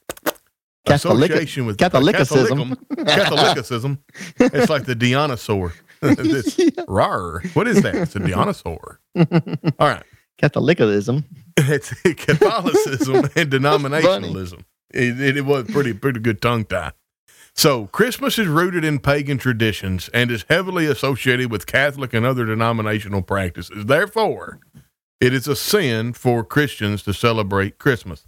association 0.88 1.66
with 1.66 1.78
Catholicism. 1.78 2.78
Catholicism. 2.96 4.00
It's 4.40 4.70
like 4.70 4.86
the 4.86 4.96
Dinosaur. 4.96 5.74
This- 6.02 6.60
Rar. 6.88 7.42
What 7.54 7.68
is 7.68 7.82
that? 7.84 7.96
It's 7.96 8.16
a 8.16 8.20
dinosaur. 8.20 9.00
All 9.16 9.88
right. 9.88 10.04
Catholicism. 10.38 11.26
It's 11.58 11.90
Catholicism 12.02 13.16
and 13.36 13.52
denominationalism. 13.52 14.64
It, 14.94 15.22
it, 15.22 15.38
it 15.38 15.46
was 15.46 15.66
pretty 15.72 15.94
pretty 15.94 16.20
good 16.20 16.42
tongue 16.42 16.66
tie. 16.66 16.92
So 17.54 17.88
Christmas 17.88 18.40
is 18.40 18.48
rooted 18.48 18.84
in 18.84 19.00
pagan 19.00 19.38
traditions 19.38 20.10
and 20.14 20.32
is 20.32 20.46
heavily 20.50 20.86
associated 20.86 21.52
with 21.52 21.66
Catholic 21.68 22.14
and 22.14 22.26
other 22.26 22.46
denominational 22.46 23.22
practices. 23.22 23.86
Therefore, 23.86 24.60
it 25.20 25.34
is 25.34 25.48
a 25.48 25.56
sin 25.56 26.14
for 26.14 26.44
Christians 26.44 27.04
to 27.04 27.14
celebrate 27.14 27.78
Christmas. 27.78 28.26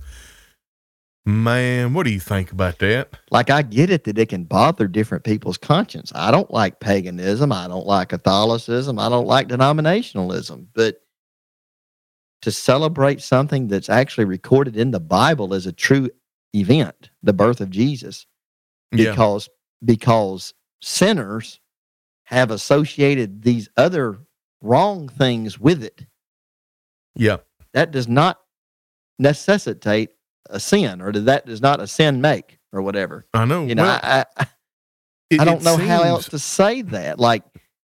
Man, 1.26 1.94
what 1.94 2.04
do 2.06 2.12
you 2.12 2.20
think 2.20 2.52
about 2.52 2.80
that? 2.80 3.18
Like 3.32 3.50
I 3.50 3.62
get 3.62 3.90
it 3.90 4.04
that 4.04 4.18
it 4.18 4.28
can 4.30 4.44
bother 4.44 4.88
different 4.88 5.24
people's 5.24 5.58
conscience. 5.58 6.12
I 6.14 6.32
don't 6.32 6.52
like 6.52 6.82
paganism. 6.82 7.52
I 7.54 7.68
don't 7.70 7.86
like 7.88 8.10
Catholicism. 8.10 9.00
I 9.00 9.08
don't 9.08 9.28
like 9.28 9.48
denominationalism. 9.48 10.68
But 10.74 10.98
to 12.42 12.52
celebrate 12.52 13.22
something 13.22 13.70
that's 13.70 13.90
actually 13.90 14.26
recorded 14.26 14.76
in 14.76 14.92
the 14.92 15.00
Bible 15.00 15.54
as 15.54 15.66
a 15.66 15.72
true 15.72 16.10
event, 16.54 17.10
the 17.24 17.32
birth 17.32 17.62
of 17.62 17.70
Jesus, 17.70 18.26
Yeah. 18.92 19.12
because 19.12 19.50
because 19.86 20.54
sinners 20.82 21.62
have 22.26 22.52
associated 22.52 23.44
these 23.44 23.70
other 23.78 24.18
wrong 24.62 25.08
things 25.08 25.58
with 25.58 25.84
it. 25.84 26.06
Yeah. 27.16 27.38
That 27.74 27.92
does 27.92 28.08
not 28.10 28.40
necessitate 29.20 30.12
a 30.50 30.60
sin, 30.60 31.02
or 31.02 31.12
that 31.12 31.46
does 31.46 31.62
not 31.62 31.80
a 31.80 31.88
sin 31.88 32.22
make, 32.22 32.60
or 32.72 32.82
whatever. 32.82 33.26
I 33.34 33.46
know. 33.46 33.66
You 33.66 33.76
know, 33.76 33.84
Well, 33.84 34.00
I, 34.02 34.26
I, 34.38 34.46
it- 35.30 35.40
I 35.40 35.46
don't 35.46 35.64
know 35.64 35.78
how 35.78 36.04
else 36.04 36.28
to 36.30 36.40
say 36.40 36.82
that. 36.84 37.20
Like 37.20 37.44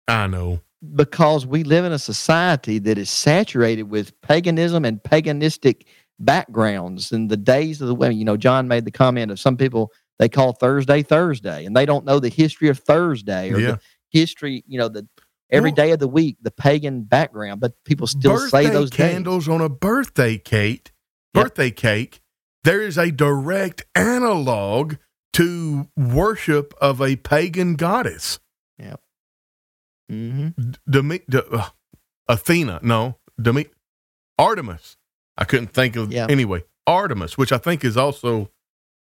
I 0.07 0.27
know. 0.27 0.61
because 0.95 1.45
we 1.45 1.63
live 1.63 1.83
in 1.85 1.91
a 1.91 1.99
society 1.99 2.79
that 2.79 2.97
is 2.97 3.09
saturated 3.09 3.83
with 3.83 4.19
paganism 4.21 4.85
and 4.85 5.01
paganistic 5.01 5.83
backgrounds 6.19 7.11
and 7.11 7.29
the 7.29 7.37
days 7.37 7.81
of 7.81 7.87
the 7.87 7.95
women. 7.95 8.17
You 8.17 8.25
know, 8.25 8.37
John 8.37 8.67
made 8.67 8.85
the 8.85 8.91
comment 8.91 9.31
of 9.31 9.39
some 9.39 9.57
people 9.57 9.91
they 10.19 10.29
call 10.29 10.53
Thursday 10.53 11.01
Thursday, 11.01 11.65
and 11.65 11.75
they 11.75 11.85
don't 11.85 12.05
know 12.05 12.19
the 12.19 12.29
history 12.29 12.69
of 12.69 12.79
Thursday 12.79 13.51
or 13.51 13.59
Yeah. 13.59 13.71
the 13.71 13.79
history. 14.11 14.63
You 14.67 14.79
know, 14.79 14.87
the 14.87 15.07
every 15.49 15.71
Well- 15.71 15.75
day 15.75 15.91
of 15.91 15.99
the 15.99 16.07
week, 16.07 16.37
the 16.41 16.51
pagan 16.51 17.03
background, 17.03 17.59
but 17.59 17.73
people 17.83 18.07
still 18.07 18.37
say 18.47 18.69
those 18.69 18.89
candles 18.91 19.49
on 19.49 19.59
a 19.61 19.69
birthday 19.69 20.37
cake. 20.37 20.91
Yep. 21.33 21.43
Birthday 21.45 21.71
cake. 21.71 22.21
There 22.63 22.81
is 22.81 22.97
a 22.97 23.11
direct 23.11 23.83
analog 23.95 24.95
to 25.33 25.87
worship 25.97 26.73
of 26.79 27.01
a 27.01 27.15
pagan 27.17 27.75
goddess, 27.75 28.39
days. 28.79 28.95
hmm 30.09 30.47
D- 30.49 30.77
Demi- 30.89 31.21
D- 31.29 31.39
uh, 31.51 31.69
Athena. 32.27 32.79
No, 32.83 33.17
Demi- 33.41 33.67
Artemis. 34.37 34.97
I 35.37 35.45
couldn't 35.45 35.73
think 35.73 35.95
of 35.95 36.11
Yeah. 36.11 36.27
anyway. 36.29 36.63
Artemis, 36.85 37.37
which 37.37 37.51
I 37.51 37.57
think 37.57 37.83
is 37.83 37.97
also. 37.97 38.49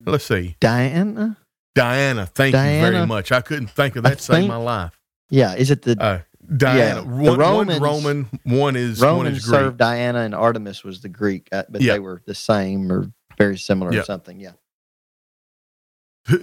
Let's 0.06 0.26
see, 0.26 0.56
Diana. 0.60 1.38
Diana. 1.76 2.26
Thank 2.26 2.54
you 2.56 2.60
very 2.60 3.06
much. 3.06 3.32
I 3.32 3.42
couldn't 3.42 3.68
think 3.70 3.96
of 3.96 4.04
that. 4.04 4.20
Saved 4.22 4.38
think- 4.38 4.48
my 4.48 4.56
life. 4.56 5.00
Yeah, 5.30 5.54
is 5.56 5.70
it 5.72 5.84
the 5.84 5.96
Uh, 6.02 6.22
Diana. 6.58 7.02
the 7.02 7.08
One, 7.08 7.38
Romans- 7.40 7.80
one 7.80 7.90
Roman. 7.90 8.30
One 8.44 8.76
is 8.76 9.02
one 9.02 9.28
is 9.28 9.44
Greek. 9.46 9.60
served 9.60 9.78
Diana 9.78 10.20
and 10.20 10.34
Artemis 10.34 10.84
was 10.84 11.02
the 11.02 11.10
Greek, 11.10 11.48
uh, 11.52 11.64
but 11.70 11.82
Yeah. 11.82 11.94
they 11.94 12.00
were 12.00 12.22
the 12.26 12.34
same 12.36 12.92
or 12.92 13.12
very 13.42 13.58
similar 13.58 13.94
Yeah. 13.94 14.02
or 14.02 14.04
something. 14.04 14.40
Yeah. 14.40 14.54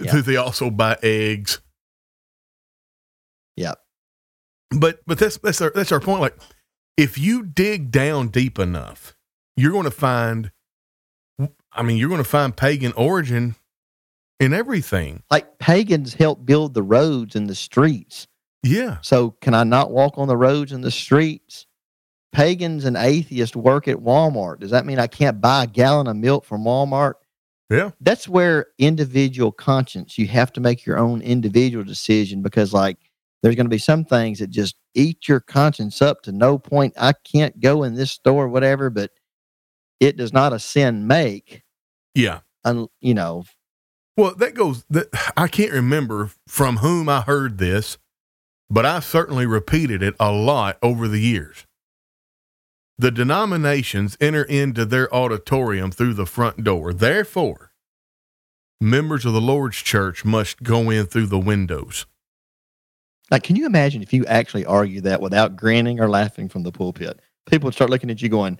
Yeah. 0.01 0.21
They 0.21 0.35
also 0.35 0.69
buy 0.69 0.97
eggs? 1.01 1.61
Yeah. 3.55 3.75
But 4.71 4.99
but 5.07 5.17
that's 5.17 5.37
that's 5.37 5.61
our 5.61 5.71
that's 5.73 5.91
our 5.91 5.99
point. 5.99 6.21
Like 6.21 6.37
if 6.97 7.17
you 7.17 7.43
dig 7.43 7.91
down 7.91 8.27
deep 8.27 8.59
enough, 8.59 9.15
you're 9.55 9.71
going 9.71 9.85
to 9.85 9.91
find. 9.91 10.51
I 11.71 11.83
mean, 11.83 11.97
you're 11.97 12.09
going 12.09 12.23
to 12.23 12.29
find 12.29 12.55
pagan 12.55 12.91
origin 12.93 13.55
in 14.39 14.53
everything. 14.53 15.23
Like 15.31 15.59
pagans 15.59 16.13
helped 16.13 16.45
build 16.45 16.73
the 16.73 16.83
roads 16.83 17.35
and 17.35 17.47
the 17.49 17.55
streets. 17.55 18.27
Yeah, 18.61 18.97
So 19.01 19.31
can 19.39 19.53
I 19.53 19.63
not 19.63 19.89
walk 19.91 20.17
on 20.17 20.27
the 20.27 20.35
roads 20.35 20.73
and 20.73 20.83
the 20.83 20.91
streets? 20.91 21.65
Pagans 22.31 22.85
and 22.85 22.95
atheists 22.95 23.55
work 23.55 23.87
at 23.87 23.97
Walmart. 23.97 24.59
Does 24.59 24.71
that 24.71 24.85
mean 24.85 24.99
I 24.99 25.07
can't 25.07 25.41
buy 25.41 25.63
a 25.63 25.67
gallon 25.67 26.07
of 26.07 26.15
milk 26.15 26.45
from 26.45 26.63
Walmart? 26.63 27.13
yeah, 27.69 27.91
That's 28.01 28.27
where 28.27 28.67
individual 28.77 29.51
conscience, 29.51 30.17
you 30.17 30.27
have 30.27 30.51
to 30.53 30.61
make 30.61 30.85
your 30.85 30.97
own 30.97 31.21
individual 31.21 31.83
decision 31.83 32.41
because, 32.41 32.73
like, 32.73 32.97
there's 33.41 33.55
going 33.55 33.65
to 33.65 33.69
be 33.69 33.77
some 33.77 34.05
things 34.05 34.39
that 34.39 34.49
just 34.49 34.75
eat 34.93 35.27
your 35.27 35.39
conscience 35.39 36.01
up 36.01 36.21
to 36.23 36.31
no 36.31 36.57
point. 36.57 36.93
I 36.97 37.13
can't 37.13 37.59
go 37.59 37.83
in 37.83 37.93
this 37.93 38.11
store, 38.11 38.47
whatever, 38.47 38.89
but 38.89 39.11
it 39.99 40.17
does 40.17 40.33
not 40.33 40.53
a 40.53 40.59
sin 40.59 41.07
make. 41.07 41.63
Yeah. 42.13 42.39
Un, 42.65 42.87
you 42.99 43.13
know. 43.13 43.43
Well, 44.17 44.35
that 44.35 44.53
goes. 44.53 44.83
That 44.89 45.07
I 45.37 45.47
can't 45.47 45.71
remember 45.71 46.31
from 46.47 46.77
whom 46.77 47.07
I 47.07 47.21
heard 47.21 47.57
this, 47.57 47.97
but 48.69 48.85
I 48.85 48.99
certainly 48.99 49.45
repeated 49.45 50.03
it 50.03 50.15
a 50.19 50.31
lot 50.31 50.77
over 50.83 51.07
the 51.07 51.21
years. 51.21 51.65
The 52.99 53.11
denominations 53.11 54.17
enter 54.19 54.43
into 54.43 54.83
their 54.83 55.13
auditorium 55.15 55.89
through 55.89 56.15
the 56.15 56.25
front 56.25 56.65
door. 56.65 56.91
Therefore, 56.91 57.71
members 58.81 59.25
of 59.25 59.31
the 59.31 59.39
Lord's 59.39 59.77
church 59.77 60.25
must 60.25 60.61
go 60.63 60.89
in 60.89 61.05
through 61.05 61.27
the 61.27 61.39
windows. 61.39 62.05
Like, 63.31 63.43
can 63.43 63.55
you 63.55 63.65
imagine 63.65 64.01
if 64.01 64.11
you 64.11 64.25
actually 64.25 64.65
argue 64.65 64.99
that 65.01 65.21
without 65.21 65.55
grinning 65.55 66.01
or 66.01 66.09
laughing 66.09 66.49
from 66.49 66.63
the 66.63 66.73
pulpit? 66.73 67.21
People 67.49 67.67
would 67.67 67.73
start 67.73 67.89
looking 67.89 68.11
at 68.11 68.21
you 68.21 68.27
going, 68.27 68.59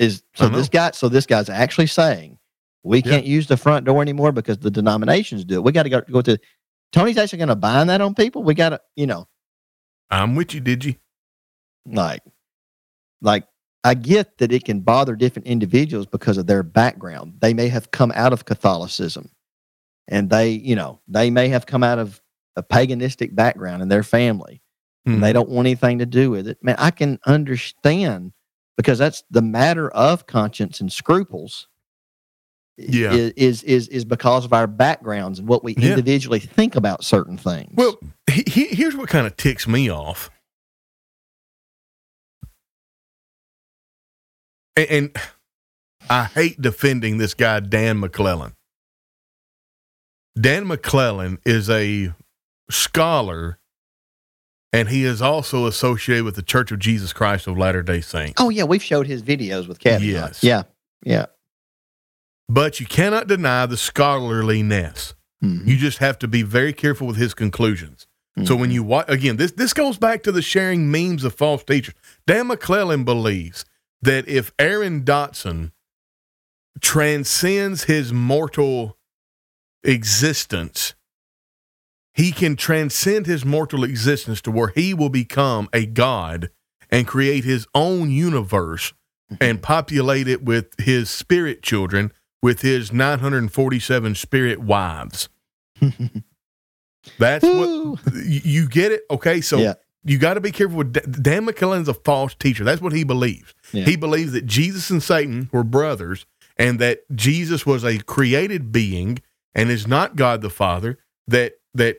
"Is 0.00 0.24
so 0.34 0.48
this 0.48 0.68
guy? 0.68 0.90
So 0.90 1.08
this 1.08 1.24
guy's 1.24 1.48
actually 1.48 1.86
saying 1.86 2.36
we 2.82 3.00
can't 3.00 3.26
use 3.26 3.46
the 3.46 3.56
front 3.56 3.86
door 3.86 4.02
anymore 4.02 4.32
because 4.32 4.58
the 4.58 4.72
denominations 4.72 5.44
do 5.44 5.54
it. 5.54 5.62
We 5.62 5.70
got 5.70 5.84
to 5.84 5.88
go, 5.88 6.00
go 6.00 6.22
to 6.22 6.36
Tony's 6.90 7.16
actually 7.16 7.38
going 7.38 7.48
to 7.48 7.56
bind 7.56 7.90
that 7.90 8.00
on 8.00 8.14
people. 8.14 8.42
We 8.42 8.54
got 8.54 8.70
to, 8.70 8.80
you 8.96 9.06
know. 9.06 9.28
I'm 10.10 10.34
with 10.34 10.52
you, 10.52 10.60
did 10.60 10.84
you? 10.84 10.96
Like, 11.86 12.22
like 13.20 13.44
I 13.84 13.94
get 13.94 14.38
that 14.38 14.52
it 14.52 14.64
can 14.64 14.80
bother 14.80 15.14
different 15.14 15.46
individuals 15.46 16.06
because 16.06 16.36
of 16.36 16.46
their 16.46 16.62
background. 16.62 17.34
They 17.40 17.54
may 17.54 17.68
have 17.68 17.90
come 17.90 18.12
out 18.14 18.32
of 18.32 18.44
Catholicism 18.44 19.30
and 20.08 20.30
they, 20.30 20.50
you 20.50 20.74
know, 20.74 21.00
they 21.06 21.30
may 21.30 21.48
have 21.48 21.66
come 21.66 21.84
out 21.84 21.98
of 21.98 22.20
a 22.56 22.62
paganistic 22.62 23.34
background 23.34 23.82
in 23.82 23.88
their 23.88 24.02
family. 24.02 24.62
And 25.06 25.22
they 25.22 25.30
hmm. 25.30 25.34
don't 25.34 25.48
want 25.48 25.66
anything 25.66 26.00
to 26.00 26.06
do 26.06 26.30
with 26.30 26.46
it. 26.46 26.62
Man, 26.62 26.74
I 26.78 26.90
can 26.90 27.18
understand 27.24 28.32
because 28.76 28.98
that's 28.98 29.22
the 29.30 29.40
matter 29.40 29.88
of 29.90 30.26
conscience 30.26 30.80
and 30.80 30.92
scruples. 30.92 31.66
Yeah. 32.76 33.12
Is, 33.12 33.32
is 33.32 33.62
is 33.62 33.88
is 33.88 34.04
because 34.04 34.44
of 34.44 34.52
our 34.52 34.66
backgrounds 34.66 35.38
and 35.38 35.48
what 35.48 35.64
we 35.64 35.74
yeah. 35.76 35.90
individually 35.90 36.40
think 36.40 36.76
about 36.76 37.04
certain 37.04 37.38
things. 37.38 37.72
Well, 37.74 37.98
he, 38.30 38.66
here's 38.66 38.94
what 38.94 39.08
kind 39.08 39.26
of 39.26 39.36
ticks 39.36 39.66
me 39.66 39.90
off 39.90 40.30
and, 44.78 44.90
and 44.90 45.16
I 46.08 46.24
hate 46.24 46.60
defending 46.60 47.18
this 47.18 47.34
guy, 47.34 47.60
Dan 47.60 48.00
McClellan. 48.00 48.54
Dan 50.40 50.66
McClellan 50.66 51.38
is 51.44 51.68
a 51.68 52.12
scholar 52.70 53.58
and 54.72 54.88
he 54.88 55.04
is 55.04 55.20
also 55.22 55.66
associated 55.66 56.24
with 56.24 56.36
the 56.36 56.42
Church 56.42 56.70
of 56.70 56.78
Jesus 56.78 57.12
Christ 57.12 57.46
of 57.46 57.56
Latter 57.56 57.82
day 57.82 58.00
Saints. 58.00 58.40
Oh, 58.40 58.50
yeah. 58.50 58.64
We've 58.64 58.82
showed 58.82 59.06
his 59.06 59.22
videos 59.22 59.66
with 59.66 59.80
Kevin. 59.80 60.06
Yes. 60.06 60.44
Yeah. 60.44 60.64
Yeah. 61.02 61.26
But 62.48 62.78
you 62.78 62.86
cannot 62.86 63.26
deny 63.26 63.66
the 63.66 63.76
scholarliness. 63.76 65.14
Mm-hmm. 65.42 65.68
You 65.68 65.76
just 65.76 65.98
have 65.98 66.18
to 66.20 66.28
be 66.28 66.42
very 66.42 66.72
careful 66.72 67.06
with 67.06 67.16
his 67.16 67.34
conclusions. 67.34 68.06
Mm-hmm. 68.36 68.46
So 68.46 68.54
when 68.54 68.66
mm-hmm. 68.68 68.74
you 68.74 68.82
watch, 68.82 69.06
again, 69.08 69.36
this, 69.36 69.52
this 69.52 69.72
goes 69.72 69.98
back 69.98 70.22
to 70.24 70.32
the 70.32 70.42
sharing 70.42 70.90
memes 70.90 71.24
of 71.24 71.34
false 71.34 71.64
teachers. 71.64 71.94
Dan 72.26 72.48
McClellan 72.48 73.04
believes 73.04 73.64
that 74.02 74.28
if 74.28 74.52
Aaron 74.58 75.02
Dotson 75.02 75.72
transcends 76.80 77.84
his 77.84 78.12
mortal 78.12 78.96
existence, 79.82 80.94
he 82.14 82.32
can 82.32 82.56
transcend 82.56 83.26
his 83.26 83.44
mortal 83.44 83.84
existence 83.84 84.40
to 84.42 84.50
where 84.50 84.68
he 84.68 84.94
will 84.94 85.08
become 85.08 85.68
a 85.72 85.86
god 85.86 86.50
and 86.90 87.06
create 87.06 87.44
his 87.44 87.66
own 87.74 88.10
universe 88.10 88.92
mm-hmm. 89.30 89.42
and 89.42 89.62
populate 89.62 90.28
it 90.28 90.42
with 90.42 90.78
his 90.78 91.10
spirit 91.10 91.62
children, 91.62 92.12
with 92.42 92.62
his 92.62 92.92
947 92.92 94.14
spirit 94.14 94.60
wives. 94.60 95.28
That's 97.18 97.44
what 97.44 98.00
you 98.14 98.68
get 98.68 98.92
it. 98.92 99.02
Okay. 99.10 99.40
So 99.40 99.58
yeah. 99.58 99.74
you 100.04 100.18
got 100.18 100.34
to 100.34 100.40
be 100.40 100.50
careful 100.50 100.78
with 100.78 101.22
Dan 101.22 101.44
McClellan's 101.44 101.88
a 101.88 101.94
false 101.94 102.34
teacher. 102.34 102.64
That's 102.64 102.82
what 102.82 102.92
he 102.92 103.04
believes. 103.04 103.54
Yeah. 103.72 103.84
He 103.84 103.96
believes 103.96 104.32
that 104.32 104.46
Jesus 104.46 104.90
and 104.90 105.02
Satan 105.02 105.48
were 105.52 105.64
brothers 105.64 106.26
and 106.56 106.78
that 106.78 107.00
Jesus 107.14 107.64
was 107.64 107.84
a 107.84 107.98
created 107.98 108.72
being 108.72 109.20
and 109.54 109.70
is 109.70 109.86
not 109.86 110.16
God 110.16 110.40
the 110.40 110.50
Father, 110.50 110.98
that 111.26 111.54
that 111.74 111.98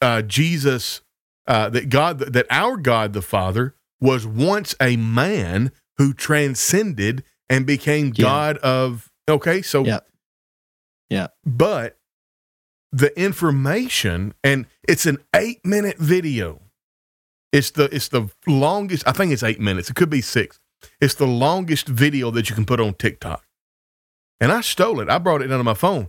uh, 0.00 0.22
Jesus 0.22 1.02
uh, 1.46 1.68
that 1.70 1.88
God 1.88 2.18
that 2.18 2.46
our 2.50 2.76
God 2.76 3.12
the 3.12 3.22
Father 3.22 3.74
was 4.00 4.26
once 4.26 4.74
a 4.80 4.96
man 4.96 5.72
who 5.98 6.12
transcended 6.12 7.24
and 7.48 7.66
became 7.66 8.06
yeah. 8.06 8.22
God 8.22 8.58
of 8.58 9.10
okay, 9.28 9.62
so 9.62 9.84
yeah. 9.84 10.00
Yeah. 11.10 11.28
But 11.44 11.98
the 12.92 13.18
information 13.20 14.34
and 14.42 14.66
it's 14.88 15.06
an 15.06 15.18
8 15.34 15.64
minute 15.64 15.98
video. 15.98 16.60
It's 17.52 17.70
the 17.72 17.84
it's 17.94 18.08
the 18.08 18.28
longest 18.46 19.06
I 19.06 19.12
think 19.12 19.32
it's 19.32 19.42
8 19.42 19.60
minutes. 19.60 19.90
It 19.90 19.96
could 19.96 20.10
be 20.10 20.20
6 20.20 20.58
it's 21.00 21.14
the 21.14 21.26
longest 21.26 21.88
video 21.88 22.30
that 22.30 22.48
you 22.48 22.54
can 22.54 22.66
put 22.66 22.80
on 22.80 22.94
TikTok. 22.94 23.44
And 24.40 24.52
I 24.52 24.60
stole 24.60 25.00
it. 25.00 25.08
I 25.08 25.18
brought 25.18 25.42
it 25.42 25.50
of 25.50 25.64
my 25.64 25.74
phone. 25.74 26.08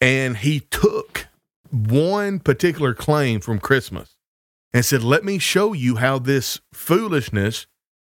And 0.00 0.38
he 0.38 0.60
took 0.60 1.26
one 1.70 2.40
particular 2.40 2.94
claim 2.94 3.40
from 3.40 3.58
Christmas 3.58 4.16
and 4.72 4.84
said, 4.84 5.02
Let 5.02 5.24
me 5.24 5.38
show 5.38 5.72
you 5.72 5.96
how 5.96 6.18
this 6.18 6.60
foolishness 6.72 7.66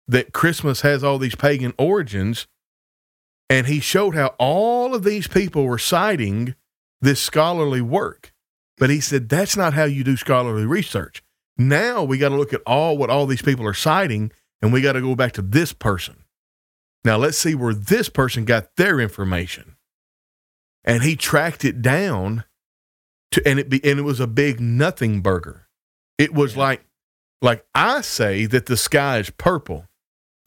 that 0.09 0.33
Christmas 0.33 0.81
has 0.81 1.05
all 1.05 1.19
these 1.19 1.35
pagan 1.35 1.73
origins. 1.79 2.47
And 3.49 3.67
he 3.67 3.81
showed 3.81 4.15
how 4.15 4.35
all 4.39 4.95
of 4.95 5.03
these 5.03 5.27
people 5.27 5.65
were 5.65 5.79
citing 5.79 6.55
this 7.01 7.21
scholarly 7.21 7.81
work. 7.81 8.33
But 8.79 8.91
he 8.91 9.01
said, 9.01 9.29
That's 9.29 9.57
not 9.57 9.75
how 9.75 9.85
you 9.85 10.05
do 10.05 10.17
scholarly 10.17 10.65
research. 10.65 11.23
Now 11.59 12.03
we 12.03 12.19
got 12.19 12.31
to 12.31 12.37
look 12.37 12.55
at 12.55 12.63
all 12.67 12.97
what 12.97 13.11
all 13.11 13.27
these 13.27 13.43
people 13.43 13.67
are 13.67 13.75
citing 13.75 14.33
and 14.63 14.73
we 14.73 14.81
got 14.81 14.93
to 14.93 15.01
go 15.01 15.15
back 15.15 15.33
to 15.33 15.43
this 15.43 15.73
person. 15.73 16.25
Now 17.05 17.17
let's 17.17 17.39
see 17.39 17.55
where 17.55 17.75
this 17.75 18.09
person 18.09 18.45
got 18.45 18.77
their 18.77 19.01
information. 19.01 19.77
And 20.85 21.03
he 21.03 21.17
tracked 21.17 21.65
it 21.65 21.83
down 21.83 22.45
to 23.33 23.47
and 23.47 23.59
it 23.59 23.69
be 23.69 23.85
and 23.85 23.99
it 23.99 24.03
was 24.03 24.21
a 24.21 24.27
big 24.27 24.61
nothing 24.61 25.21
burger. 25.21 25.69
It 26.19 26.35
was 26.35 26.55
yeah. 26.55 26.63
like 26.63 26.85
like 27.43 27.65
I 27.75 28.01
say 28.01 28.47
that 28.47 28.67
the 28.67 28.77
sky 28.77 29.19
is 29.19 29.31
purple. 29.31 29.87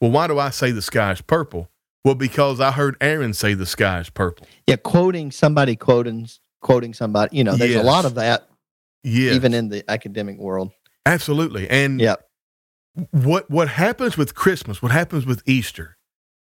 Well, 0.00 0.10
why 0.10 0.26
do 0.26 0.38
I 0.38 0.50
say 0.50 0.70
the 0.70 0.82
sky 0.82 1.12
is 1.12 1.20
purple? 1.20 1.70
Well, 2.04 2.14
because 2.14 2.60
I 2.60 2.72
heard 2.72 2.96
Aaron 3.00 3.32
say 3.32 3.54
the 3.54 3.66
sky 3.66 4.00
is 4.00 4.10
purple. 4.10 4.46
Yeah, 4.66 4.76
quoting 4.76 5.30
somebody 5.30 5.76
quoting 5.76 6.28
quoting 6.60 6.94
somebody. 6.94 7.36
You 7.36 7.44
know, 7.44 7.56
there's 7.56 7.72
yes. 7.72 7.82
a 7.82 7.86
lot 7.86 8.04
of 8.04 8.16
that. 8.16 8.48
Yeah. 9.02 9.32
Even 9.32 9.54
in 9.54 9.68
the 9.68 9.88
academic 9.88 10.38
world. 10.38 10.72
Absolutely. 11.06 11.68
And 11.68 12.00
yep 12.00 12.23
what 13.10 13.50
what 13.50 13.68
happens 13.68 14.16
with 14.16 14.34
Christmas, 14.34 14.82
what 14.82 14.92
happens 14.92 15.26
with 15.26 15.42
Easter, 15.46 15.96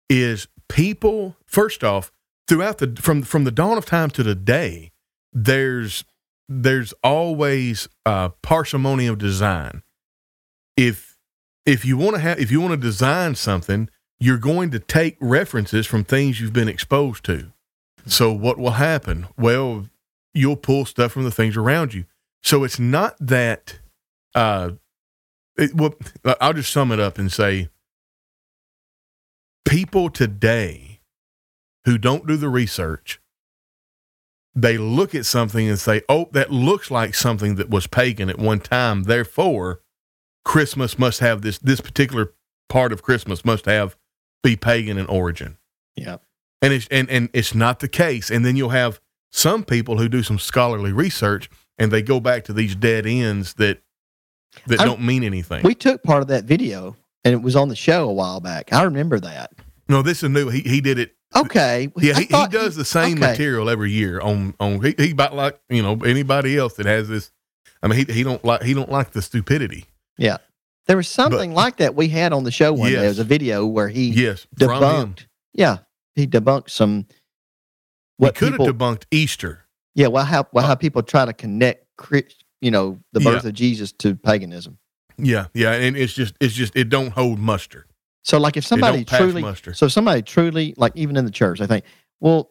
is 0.08 0.48
people 0.68 1.36
first 1.46 1.82
off 1.82 2.12
throughout 2.46 2.78
the 2.78 2.96
from 3.00 3.22
from 3.22 3.44
the 3.44 3.50
dawn 3.50 3.78
of 3.78 3.86
time 3.86 4.10
to 4.10 4.22
today, 4.22 4.92
there's 5.32 6.04
there's 6.48 6.94
always 7.04 7.88
uh, 8.06 8.30
parsimony 8.42 9.06
of 9.06 9.18
design. 9.18 9.82
If 10.76 11.18
if 11.66 11.84
you 11.84 11.96
want 11.96 12.16
to 12.16 12.20
have 12.20 12.38
if 12.38 12.50
you 12.50 12.60
want 12.60 12.72
to 12.72 12.76
design 12.76 13.34
something, 13.34 13.90
you're 14.18 14.38
going 14.38 14.70
to 14.70 14.78
take 14.78 15.16
references 15.20 15.86
from 15.86 16.04
things 16.04 16.40
you've 16.40 16.52
been 16.52 16.68
exposed 16.68 17.24
to. 17.24 17.52
So 18.06 18.32
what 18.32 18.58
will 18.58 18.72
happen? 18.72 19.26
Well, 19.36 19.88
you'll 20.32 20.56
pull 20.56 20.86
stuff 20.86 21.12
from 21.12 21.24
the 21.24 21.30
things 21.30 21.56
around 21.56 21.94
you. 21.94 22.04
So 22.42 22.64
it's 22.64 22.78
not 22.78 23.16
that 23.20 23.80
uh, 24.34 24.70
it, 25.58 25.74
well, 25.74 25.94
I'll 26.40 26.54
just 26.54 26.72
sum 26.72 26.92
it 26.92 27.00
up 27.00 27.18
and 27.18 27.30
say 27.30 27.68
people 29.64 30.08
today 30.08 31.00
who 31.84 31.98
don't 31.98 32.26
do 32.26 32.36
the 32.36 32.48
research, 32.48 33.20
they 34.54 34.78
look 34.78 35.14
at 35.14 35.26
something 35.26 35.68
and 35.68 35.78
say, 35.78 36.02
oh, 36.08 36.28
that 36.32 36.50
looks 36.50 36.90
like 36.90 37.14
something 37.14 37.56
that 37.56 37.70
was 37.70 37.86
pagan 37.86 38.28
at 38.28 38.38
one 38.38 38.60
time. 38.60 39.04
Therefore, 39.04 39.80
Christmas 40.44 40.98
must 40.98 41.20
have 41.20 41.42
this, 41.42 41.58
this 41.58 41.80
particular 41.80 42.34
part 42.68 42.92
of 42.92 43.02
Christmas 43.02 43.44
must 43.44 43.66
have 43.66 43.96
be 44.42 44.56
pagan 44.56 44.98
in 44.98 45.06
origin. 45.06 45.58
Yeah. 45.96 46.18
And 46.60 46.72
it's, 46.72 46.88
and, 46.90 47.08
and 47.10 47.28
it's 47.32 47.54
not 47.54 47.80
the 47.80 47.88
case. 47.88 48.30
And 48.30 48.44
then 48.44 48.56
you'll 48.56 48.70
have 48.70 49.00
some 49.30 49.64
people 49.64 49.98
who 49.98 50.08
do 50.08 50.22
some 50.22 50.38
scholarly 50.38 50.92
research 50.92 51.50
and 51.76 51.92
they 51.92 52.02
go 52.02 52.18
back 52.18 52.44
to 52.44 52.52
these 52.52 52.74
dead 52.74 53.06
ends 53.06 53.54
that 53.54 53.82
that 54.66 54.80
I, 54.80 54.84
don't 54.84 55.00
mean 55.00 55.24
anything. 55.24 55.62
We 55.62 55.74
took 55.74 56.02
part 56.02 56.22
of 56.22 56.28
that 56.28 56.44
video 56.44 56.96
and 57.24 57.34
it 57.34 57.42
was 57.42 57.56
on 57.56 57.68
the 57.68 57.76
show 57.76 58.08
a 58.08 58.12
while 58.12 58.40
back. 58.40 58.72
I 58.72 58.82
remember 58.82 59.20
that. 59.20 59.52
No, 59.88 60.02
this 60.02 60.22
is 60.22 60.30
new. 60.30 60.48
He 60.48 60.60
he 60.60 60.80
did 60.80 60.98
it. 60.98 61.14
Okay. 61.36 61.92
Yeah, 61.96 62.14
he, 62.14 62.24
he 62.24 62.46
does 62.48 62.76
the 62.76 62.84
same 62.84 63.18
okay. 63.18 63.32
material 63.32 63.68
every 63.68 63.90
year 63.90 64.20
on 64.20 64.54
on 64.60 64.82
he, 64.82 64.94
he 64.96 65.10
about 65.12 65.34
like 65.34 65.60
you 65.68 65.82
know 65.82 65.94
anybody 66.04 66.56
else 66.56 66.74
that 66.74 66.86
has 66.86 67.08
this. 67.08 67.30
I 67.82 67.88
mean, 67.88 68.06
he, 68.06 68.12
he 68.12 68.22
don't 68.22 68.44
like 68.44 68.62
he 68.62 68.74
don't 68.74 68.90
like 68.90 69.12
the 69.12 69.22
stupidity. 69.22 69.86
Yeah. 70.16 70.38
There 70.86 70.96
was 70.96 71.06
something 71.06 71.52
like 71.52 71.76
that 71.76 71.94
we 71.94 72.08
had 72.08 72.32
on 72.32 72.44
the 72.44 72.50
show 72.50 72.72
one 72.72 72.90
day. 72.90 73.04
It 73.04 73.08
was 73.08 73.18
a 73.18 73.24
video 73.24 73.66
where 73.66 73.88
he 73.88 74.08
Yes, 74.08 74.46
debunked. 74.58 75.26
Yeah, 75.52 75.78
he 76.14 76.26
debunked 76.26 76.70
some. 76.70 77.06
He 77.08 77.14
What 78.24 78.34
could 78.34 78.52
have 78.52 78.60
debunked 78.62 79.04
Easter. 79.10 79.66
yeah, 79.94 80.06
well, 80.06 80.24
how 80.24 80.46
well 80.52 80.64
how 80.66 80.72
uh, 80.72 80.76
people 80.76 81.02
try 81.02 81.26
to 81.26 81.34
connect, 81.34 81.86
you 82.60 82.70
know, 82.70 82.98
the 83.12 83.20
Yeah. 83.20 83.30
birth 83.32 83.44
of 83.44 83.54
Jesus 83.54 83.92
to 83.92 84.14
paganism. 84.16 84.78
Yeah, 85.16 85.46
yeah, 85.54 85.72
and 85.72 85.96
it's 85.96 86.12
just 86.12 86.34
it's 86.40 86.54
just 86.54 86.76
it 86.76 86.88
don't 86.88 87.10
hold 87.10 87.38
muster. 87.38 87.86
So, 88.22 88.38
like, 88.38 88.56
if 88.56 88.64
somebody 88.66 89.04
truly, 89.04 89.42
muster. 89.42 89.72
so 89.74 89.88
somebody 89.88 90.22
truly, 90.22 90.74
like, 90.76 90.92
even 90.94 91.16
in 91.16 91.24
the 91.24 91.30
church, 91.30 91.60
I 91.60 91.66
think, 91.66 91.84
well, 92.20 92.50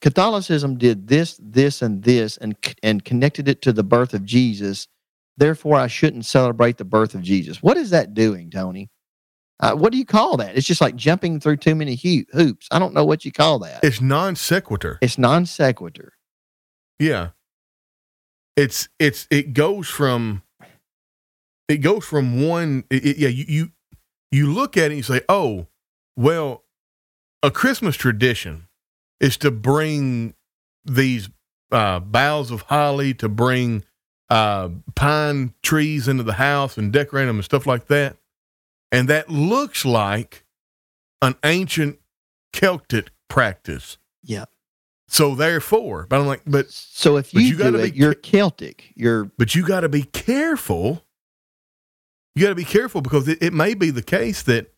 Catholicism 0.00 0.78
did 0.78 1.06
this, 1.08 1.38
this, 1.40 1.80
and 1.82 2.02
this, 2.02 2.36
and 2.36 2.56
and 2.82 3.04
connected 3.04 3.48
it 3.48 3.62
to 3.62 3.72
the 3.72 3.84
birth 3.84 4.14
of 4.14 4.24
Jesus. 4.24 4.88
Therefore, 5.36 5.76
I 5.76 5.86
shouldn't 5.86 6.26
celebrate 6.26 6.76
the 6.78 6.84
birth 6.84 7.14
of 7.14 7.22
Jesus. 7.22 7.62
What 7.62 7.76
is 7.76 7.90
that 7.90 8.12
doing, 8.12 8.50
Tony? 8.50 8.90
Uh, 9.60 9.74
what 9.74 9.92
do 9.92 9.98
you 9.98 10.04
call 10.04 10.36
that? 10.38 10.56
It's 10.56 10.66
just 10.66 10.80
like 10.80 10.96
jumping 10.96 11.38
through 11.38 11.58
too 11.58 11.76
many 11.76 11.94
hu- 11.94 12.24
hoops. 12.32 12.66
I 12.72 12.80
don't 12.80 12.92
know 12.92 13.04
what 13.04 13.24
you 13.24 13.30
call 13.30 13.60
that. 13.60 13.84
It's 13.84 14.00
non 14.00 14.34
sequitur. 14.34 14.98
It's 15.00 15.16
non 15.18 15.46
sequitur. 15.46 16.14
Yeah. 16.98 17.28
It's 18.56 18.88
it's 18.98 19.26
it 19.30 19.54
goes 19.54 19.88
from 19.88 20.42
it 21.68 21.78
goes 21.78 22.04
from 22.04 22.46
one 22.46 22.84
it, 22.90 23.04
it- 23.06 23.16
yeah, 23.18 23.28
you, 23.28 23.44
you 23.48 23.72
you 24.30 24.52
look 24.52 24.76
at 24.76 24.84
it 24.84 24.86
and 24.86 24.96
you 24.96 25.02
say, 25.02 25.22
"Oh, 25.28 25.66
well, 26.16 26.64
a 27.42 27.50
Christmas 27.50 27.96
tradition 27.96 28.68
is 29.20 29.36
to 29.38 29.50
bring 29.50 30.34
these 30.84 31.28
uh 31.70 32.00
boughs 32.00 32.50
of 32.50 32.62
holly 32.62 33.14
to 33.14 33.28
bring 33.28 33.84
uh 34.28 34.68
pine 34.94 35.54
trees 35.62 36.08
into 36.08 36.22
the 36.22 36.34
house 36.34 36.76
and 36.76 36.92
decorate 36.92 37.26
them 37.26 37.36
and 37.36 37.44
stuff 37.44 37.66
like 37.66 37.86
that." 37.86 38.16
And 38.90 39.08
that 39.08 39.30
looks 39.30 39.84
like 39.86 40.44
an 41.22 41.36
ancient 41.44 41.98
Celtic 42.52 43.08
practice. 43.28 43.96
Yeah. 44.22 44.44
So 45.12 45.34
therefore, 45.34 46.06
but 46.08 46.18
I'm 46.18 46.26
like, 46.26 46.40
but 46.46 46.70
So 46.70 47.18
if 47.18 47.34
you, 47.34 47.40
you 47.42 47.56
gotta 47.58 47.76
do 47.76 47.90
be 47.92 47.98
you're 47.98 48.14
Celtic. 48.14 48.92
You're 48.96 49.26
but 49.36 49.54
you 49.54 49.62
got 49.62 49.80
to 49.80 49.90
be 49.90 50.04
careful. 50.04 51.04
You 52.34 52.42
got 52.44 52.48
to 52.48 52.54
be 52.54 52.64
careful 52.64 53.02
because 53.02 53.28
it, 53.28 53.42
it 53.42 53.52
may 53.52 53.74
be 53.74 53.90
the 53.90 54.02
case 54.02 54.42
that 54.44 54.72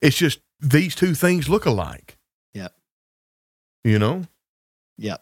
it's 0.00 0.16
just 0.16 0.38
these 0.60 0.94
two 0.94 1.14
things 1.14 1.48
look 1.48 1.66
alike. 1.66 2.16
Yep. 2.54 2.72
You 3.82 3.98
know? 3.98 4.22
Yeah. 4.98 5.16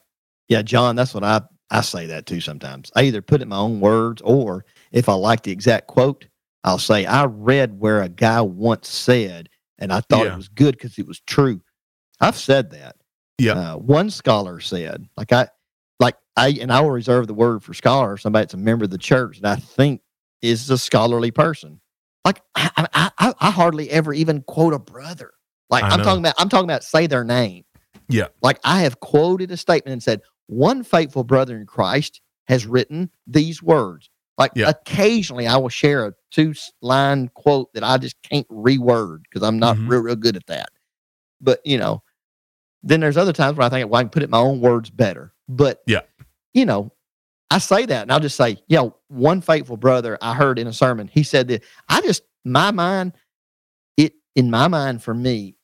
Yeah, 0.46 0.60
John, 0.60 0.94
that's 0.94 1.14
what 1.14 1.24
I 1.24 1.40
I 1.70 1.80
say 1.80 2.04
that 2.08 2.26
too 2.26 2.42
sometimes. 2.42 2.92
I 2.94 3.04
either 3.04 3.22
put 3.22 3.40
it 3.40 3.44
in 3.44 3.48
my 3.48 3.56
own 3.56 3.80
words 3.80 4.20
or 4.20 4.66
if 4.90 5.08
I 5.08 5.14
like 5.14 5.42
the 5.44 5.52
exact 5.52 5.86
quote, 5.86 6.26
I'll 6.64 6.76
say 6.76 7.06
I 7.06 7.24
read 7.24 7.80
where 7.80 8.02
a 8.02 8.10
guy 8.10 8.42
once 8.42 8.90
said 8.90 9.48
and 9.78 9.90
I 9.90 10.00
thought 10.00 10.26
Yeah. 10.26 10.34
it 10.34 10.36
was 10.36 10.48
good 10.48 10.76
because 10.76 10.98
it 10.98 11.06
was 11.08 11.20
true. 11.20 11.62
I've 12.20 12.36
said 12.36 12.72
that. 12.72 12.96
Yeah. 13.38 13.52
Uh, 13.54 13.76
one 13.76 14.10
scholar 14.10 14.60
said, 14.60 15.08
like 15.16 15.32
I 15.32 15.48
like 15.98 16.16
I 16.36 16.48
and 16.60 16.72
I 16.72 16.80
will 16.80 16.90
reserve 16.90 17.26
the 17.26 17.34
word 17.34 17.62
for 17.62 17.74
scholar, 17.74 18.16
somebody 18.16 18.44
that's 18.44 18.54
a 18.54 18.58
member 18.58 18.84
of 18.84 18.90
the 18.90 18.98
church 18.98 19.40
that 19.40 19.58
I 19.58 19.60
think 19.60 20.00
is 20.42 20.68
a 20.70 20.78
scholarly 20.78 21.30
person. 21.30 21.80
Like 22.24 22.40
I 22.54 22.70
I, 22.94 23.10
I, 23.18 23.34
I 23.40 23.50
hardly 23.50 23.90
ever 23.90 24.12
even 24.12 24.42
quote 24.42 24.74
a 24.74 24.78
brother. 24.78 25.32
Like 25.70 25.84
I 25.84 25.88
I'm 25.90 26.02
talking 26.02 26.20
about 26.20 26.34
I'm 26.38 26.48
talking 26.48 26.64
about 26.64 26.84
say 26.84 27.06
their 27.06 27.24
name. 27.24 27.64
Yeah. 28.08 28.28
Like 28.42 28.58
I 28.64 28.82
have 28.82 29.00
quoted 29.00 29.50
a 29.50 29.56
statement 29.56 29.92
and 29.92 30.02
said, 30.02 30.20
one 30.46 30.82
faithful 30.84 31.24
brother 31.24 31.56
in 31.56 31.66
Christ 31.66 32.20
has 32.48 32.66
written 32.66 33.10
these 33.26 33.62
words. 33.62 34.10
Like 34.36 34.52
Yeah. 34.54 34.68
occasionally 34.68 35.46
I 35.46 35.56
will 35.56 35.68
share 35.68 36.06
a 36.06 36.14
two 36.30 36.54
line 36.82 37.28
quote 37.34 37.72
that 37.74 37.84
I 37.84 37.96
just 37.98 38.16
can't 38.22 38.48
reword 38.48 39.22
because 39.22 39.42
I'm 39.42 39.58
not 39.58 39.76
Mhm. 39.76 39.88
real, 39.88 40.00
real 40.00 40.16
good 40.16 40.36
at 40.36 40.46
that. 40.46 40.68
But 41.40 41.60
you 41.64 41.78
know, 41.78 42.02
then 42.82 43.00
there's 43.00 43.16
other 43.16 43.32
times 43.32 43.56
where 43.56 43.66
I 43.66 43.70
think, 43.70 43.90
well, 43.90 44.00
I 44.00 44.02
can 44.02 44.10
put 44.10 44.22
it 44.22 44.26
in 44.26 44.30
my 44.30 44.38
own 44.38 44.60
words 44.60 44.90
better. 44.90 45.32
But 45.48 45.82
Yeah. 45.86 46.00
you 46.54 46.66
know, 46.66 46.92
I 47.50 47.58
say 47.58 47.84
that 47.86 48.02
and 48.02 48.12
I'll 48.12 48.20
just 48.20 48.36
say, 48.36 48.58
yeah, 48.68 48.88
one 49.08 49.40
faithful 49.40 49.76
brother 49.76 50.18
I 50.22 50.34
heard 50.34 50.58
in 50.58 50.66
a 50.66 50.72
sermon, 50.72 51.08
he 51.08 51.22
said 51.22 51.48
that 51.48 51.62
I 51.88 52.00
just 52.00 52.22
my 52.44 52.70
mind, 52.70 53.12
it 53.96 54.14
in 54.34 54.50
my 54.50 54.68
mind 54.68 55.02
for 55.02 55.14
me, 55.14 55.56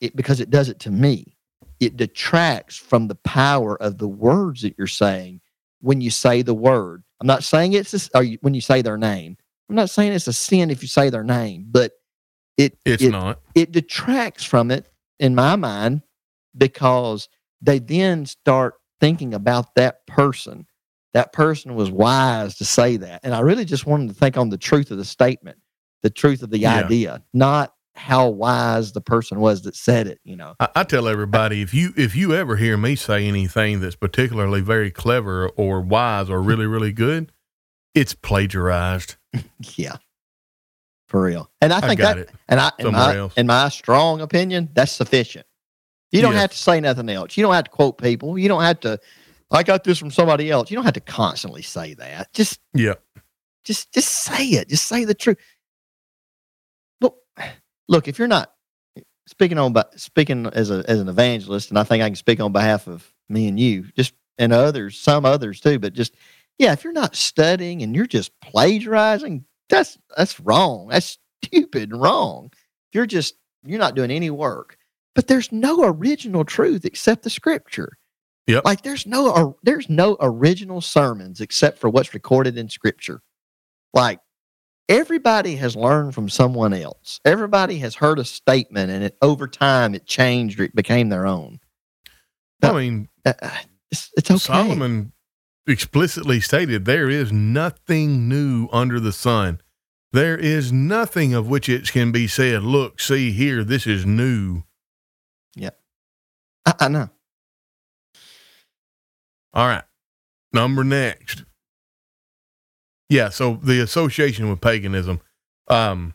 it 0.00 0.16
because 0.16 0.40
it 0.40 0.50
does 0.50 0.68
it 0.68 0.80
to 0.80 0.90
me, 0.90 1.36
it 1.80 1.96
detracts 1.96 2.76
from 2.76 3.08
the 3.08 3.14
power 3.16 3.80
of 3.80 3.98
the 3.98 4.08
words 4.08 4.62
that 4.62 4.74
you're 4.78 4.86
saying 4.86 5.40
when 5.80 6.00
you 6.00 6.10
say 6.10 6.42
the 6.42 6.54
word. 6.54 7.04
I'm 7.20 7.26
not 7.26 7.44
saying 7.44 7.74
it's 7.74 7.94
a 7.94 8.18
or 8.18 8.22
you, 8.24 8.38
when 8.40 8.54
you 8.54 8.60
say 8.60 8.82
their 8.82 8.96
name. 8.98 9.36
I'm 9.68 9.76
not 9.76 9.90
saying 9.90 10.12
it's 10.12 10.26
a 10.26 10.32
sin 10.32 10.70
if 10.70 10.82
you 10.82 10.88
say 10.88 11.10
their 11.10 11.24
name, 11.24 11.66
but 11.70 11.92
it 12.56 12.78
It's 12.84 13.02
it, 13.02 13.10
not. 13.10 13.40
it 13.54 13.72
detracts 13.72 14.44
from 14.44 14.70
it 14.70 14.90
in 15.18 15.34
my 15.34 15.56
mind 15.56 16.02
because 16.56 17.28
they 17.60 17.78
then 17.78 18.26
start 18.26 18.74
thinking 19.00 19.34
about 19.34 19.74
that 19.74 20.06
person. 20.06 20.66
That 21.14 21.32
person 21.32 21.74
was 21.74 21.90
wise 21.90 22.56
to 22.56 22.64
say 22.64 22.96
that. 22.98 23.20
And 23.22 23.34
I 23.34 23.40
really 23.40 23.64
just 23.64 23.86
wanted 23.86 24.08
to 24.08 24.14
think 24.14 24.36
on 24.36 24.48
the 24.50 24.58
truth 24.58 24.90
of 24.90 24.98
the 24.98 25.04
statement, 25.04 25.58
the 26.02 26.10
truth 26.10 26.42
of 26.42 26.50
the 26.50 26.58
Yeah. 26.58 26.84
idea, 26.84 27.22
not 27.32 27.72
how 27.96 28.28
wise 28.28 28.90
the 28.92 29.00
person 29.00 29.38
was 29.38 29.62
that 29.62 29.76
said 29.76 30.08
it, 30.08 30.18
you 30.24 30.34
know. 30.34 30.54
I, 30.58 30.68
I 30.74 30.82
tell 30.84 31.06
everybody 31.06 31.62
if 31.62 31.72
you 31.72 31.92
if 31.96 32.16
you 32.16 32.34
ever 32.34 32.56
hear 32.56 32.76
me 32.76 32.96
say 32.96 33.26
anything 33.28 33.78
that's 33.80 33.94
particularly 33.94 34.60
very 34.60 34.90
clever 34.90 35.48
or 35.50 35.80
wise 35.80 36.28
or 36.28 36.42
really 36.42 36.66
really 36.66 36.90
good, 36.92 37.30
it's 37.94 38.14
plagiarized. 38.14 39.16
Yeah. 39.76 39.96
For 41.06 41.22
real. 41.22 41.50
And 41.60 41.72
I 41.72 41.78
I, 41.78 41.80
think 41.82 42.00
got 42.00 42.16
that 42.16 42.22
it. 42.22 42.30
and 42.48 42.58
I 42.58 42.72
in 42.80 42.90
my, 42.90 43.28
in 43.36 43.46
my 43.46 43.68
strong 43.68 44.20
opinion, 44.20 44.70
that's 44.74 44.90
sufficient. 44.90 45.46
You 46.14 46.22
don't 46.22 46.32
Yes. 46.34 46.42
have 46.42 46.52
to 46.52 46.58
say 46.58 46.80
nothing 46.80 47.10
else. 47.10 47.36
You 47.36 47.44
don't 47.44 47.54
have 47.54 47.64
to 47.66 47.70
quote 47.72 47.98
people. 47.98 48.38
You 48.38 48.48
don't 48.48 48.62
have 48.62 48.80
to 48.82 49.00
I 49.52 49.62
got 49.64 49.84
this 49.84 49.98
from 49.98 50.10
somebody 50.10 50.50
else. 50.50 50.70
You 50.70 50.76
don't 50.76 50.84
have 50.86 50.94
to 50.94 51.00
constantly 51.00 51.62
say 51.62 51.94
that. 51.94 52.32
Just 52.34 52.60
Yeah. 52.74 52.94
just 53.64 53.92
just 53.92 54.10
say 54.10 54.46
it. 54.48 54.68
Just 54.70 54.86
say 54.86 55.04
the 55.04 55.14
truth. 55.14 55.38
Look, 57.00 57.18
look, 57.88 58.08
if 58.08 58.18
you're 58.18 58.28
not 58.28 58.54
speaking 59.28 59.58
on 59.58 59.74
speaking 59.96 60.46
as 60.46 60.70
a 60.70 60.84
as 60.88 61.00
an 61.00 61.08
evangelist, 61.08 61.70
and 61.70 61.78
I 61.78 61.84
think 61.84 62.02
I 62.02 62.08
can 62.08 62.16
speak 62.16 62.40
on 62.40 62.52
behalf 62.52 62.88
of 62.88 63.12
me 63.28 63.48
and 63.48 63.60
you, 63.60 63.84
just 63.96 64.14
and 64.38 64.52
others, 64.52 64.98
some 64.98 65.24
others 65.26 65.60
too, 65.60 65.78
but 65.78 65.94
just 65.94 66.14
yeah, 66.58 66.72
if 66.72 66.84
you're 66.84 66.92
not 66.92 67.16
studying 67.16 67.82
and 67.82 67.94
you're 67.96 68.06
just 68.06 68.32
plagiarizing, 68.40 69.44
that's 69.68 69.98
that's 70.16 70.40
wrong. 70.40 70.88
That's 70.88 71.18
stupid 71.44 71.92
and 71.92 72.00
wrong. 72.02 72.50
If 72.52 72.94
you're 72.94 73.06
just 73.06 73.34
you're 73.64 73.78
not 73.80 73.96
doing 73.96 74.10
any 74.10 74.30
work. 74.30 74.78
But 75.14 75.28
there's 75.28 75.52
no 75.52 75.84
original 75.84 76.44
truth 76.44 76.84
except 76.84 77.22
the 77.22 77.30
scripture. 77.30 77.98
Yep. 78.46 78.64
Like 78.64 78.82
there's 78.82 79.06
no 79.06 79.30
or, 79.30 79.56
there's 79.62 79.88
no 79.88 80.16
original 80.20 80.80
sermons 80.80 81.40
except 81.40 81.78
for 81.78 81.88
what's 81.88 82.12
recorded 82.12 82.58
in 82.58 82.68
scripture. 82.68 83.22
Like 83.94 84.20
everybody 84.88 85.56
has 85.56 85.76
learned 85.76 86.14
from 86.14 86.28
someone 86.28 86.74
else. 86.74 87.20
Everybody 87.24 87.78
has 87.78 87.94
heard 87.94 88.18
a 88.18 88.24
statement 88.24 88.90
and 88.90 89.02
it 89.04 89.16
over 89.22 89.48
time 89.48 89.94
it 89.94 90.06
changed 90.06 90.60
or 90.60 90.64
it 90.64 90.74
became 90.74 91.08
their 91.08 91.26
own. 91.26 91.60
I 92.62 92.72
mean, 92.72 93.08
uh, 93.24 93.32
it's, 93.90 94.10
it's 94.16 94.30
okay. 94.30 94.38
Solomon 94.38 95.12
explicitly 95.66 96.40
stated 96.40 96.84
there 96.84 97.08
is 97.08 97.32
nothing 97.32 98.28
new 98.28 98.68
under 98.72 99.00
the 99.00 99.12
sun. 99.12 99.60
There 100.12 100.36
is 100.36 100.70
nothing 100.70 101.34
of 101.34 101.48
which 101.48 101.68
it 101.68 101.90
can 101.90 102.12
be 102.12 102.26
said, 102.26 102.62
look, 102.62 103.00
see 103.00 103.32
here, 103.32 103.64
this 103.64 103.86
is 103.86 104.06
new. 104.06 104.62
I, 106.66 106.74
I 106.80 106.88
know. 106.88 107.08
All 109.52 109.66
right. 109.66 109.84
Number 110.52 110.84
next. 110.84 111.44
Yeah, 113.08 113.28
so 113.28 113.60
the 113.62 113.80
association 113.80 114.48
with 114.50 114.60
paganism. 114.60 115.20
Um 115.68 116.14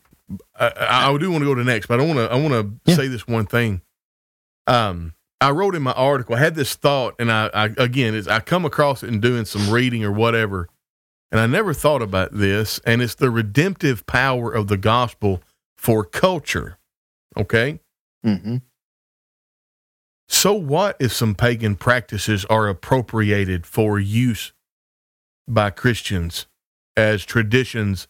I, 0.60 1.10
I 1.12 1.18
do 1.18 1.32
want 1.32 1.42
to 1.42 1.46
go 1.46 1.56
to 1.56 1.64
next, 1.64 1.88
but 1.88 2.00
I 2.00 2.06
want 2.06 2.18
to 2.20 2.32
I 2.32 2.36
want 2.36 2.54
to 2.54 2.92
Yeah. 2.92 2.96
say 2.96 3.08
this 3.08 3.28
one 3.28 3.46
thing. 3.46 3.82
Um 4.68 5.14
I 5.42 5.52
wrote 5.52 5.74
in 5.76 5.82
my 5.82 5.94
article, 5.94 6.36
I 6.36 6.40
had 6.40 6.56
this 6.56 6.76
thought, 6.76 7.16
and 7.18 7.32
I, 7.32 7.50
I 7.54 7.66
again, 7.78 8.14
is 8.14 8.28
I 8.28 8.42
come 8.42 8.66
across 8.66 9.04
it 9.04 9.08
in 9.08 9.22
doing 9.22 9.46
some 9.46 9.70
reading 9.70 10.04
or 10.04 10.12
whatever, 10.12 10.68
and 11.32 11.40
I 11.40 11.46
never 11.48 11.74
thought 11.74 12.02
about 12.02 12.34
this, 12.34 12.80
and 12.86 13.02
it's 13.02 13.16
the 13.16 13.32
redemptive 13.32 14.06
power 14.06 14.52
of 14.52 14.68
the 14.68 14.76
gospel 14.78 15.42
for 15.78 16.04
culture. 16.04 16.78
Okay, 17.38 17.80
hmm 18.24 18.58
so 20.30 20.54
what 20.54 20.96
if 21.00 21.12
some 21.12 21.34
pagan 21.34 21.76
practices 21.76 22.46
are 22.46 22.68
appropriated 22.70 23.66
for 23.66 24.00
use 24.00 24.54
by 25.48 25.72
Christians 25.72 26.46
as 26.96 27.26
traditions 27.26 28.08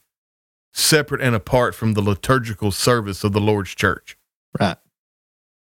separate 0.73 1.21
and 1.21 1.33
apart 1.33 1.73
from 1.73 1.93
the 1.93 2.01
liturgical 2.01 2.71
service 2.71 3.23
of 3.23 3.31
the 3.31 3.39
Lord's 3.39 3.73
church? 3.73 4.17
Right. 4.59 4.77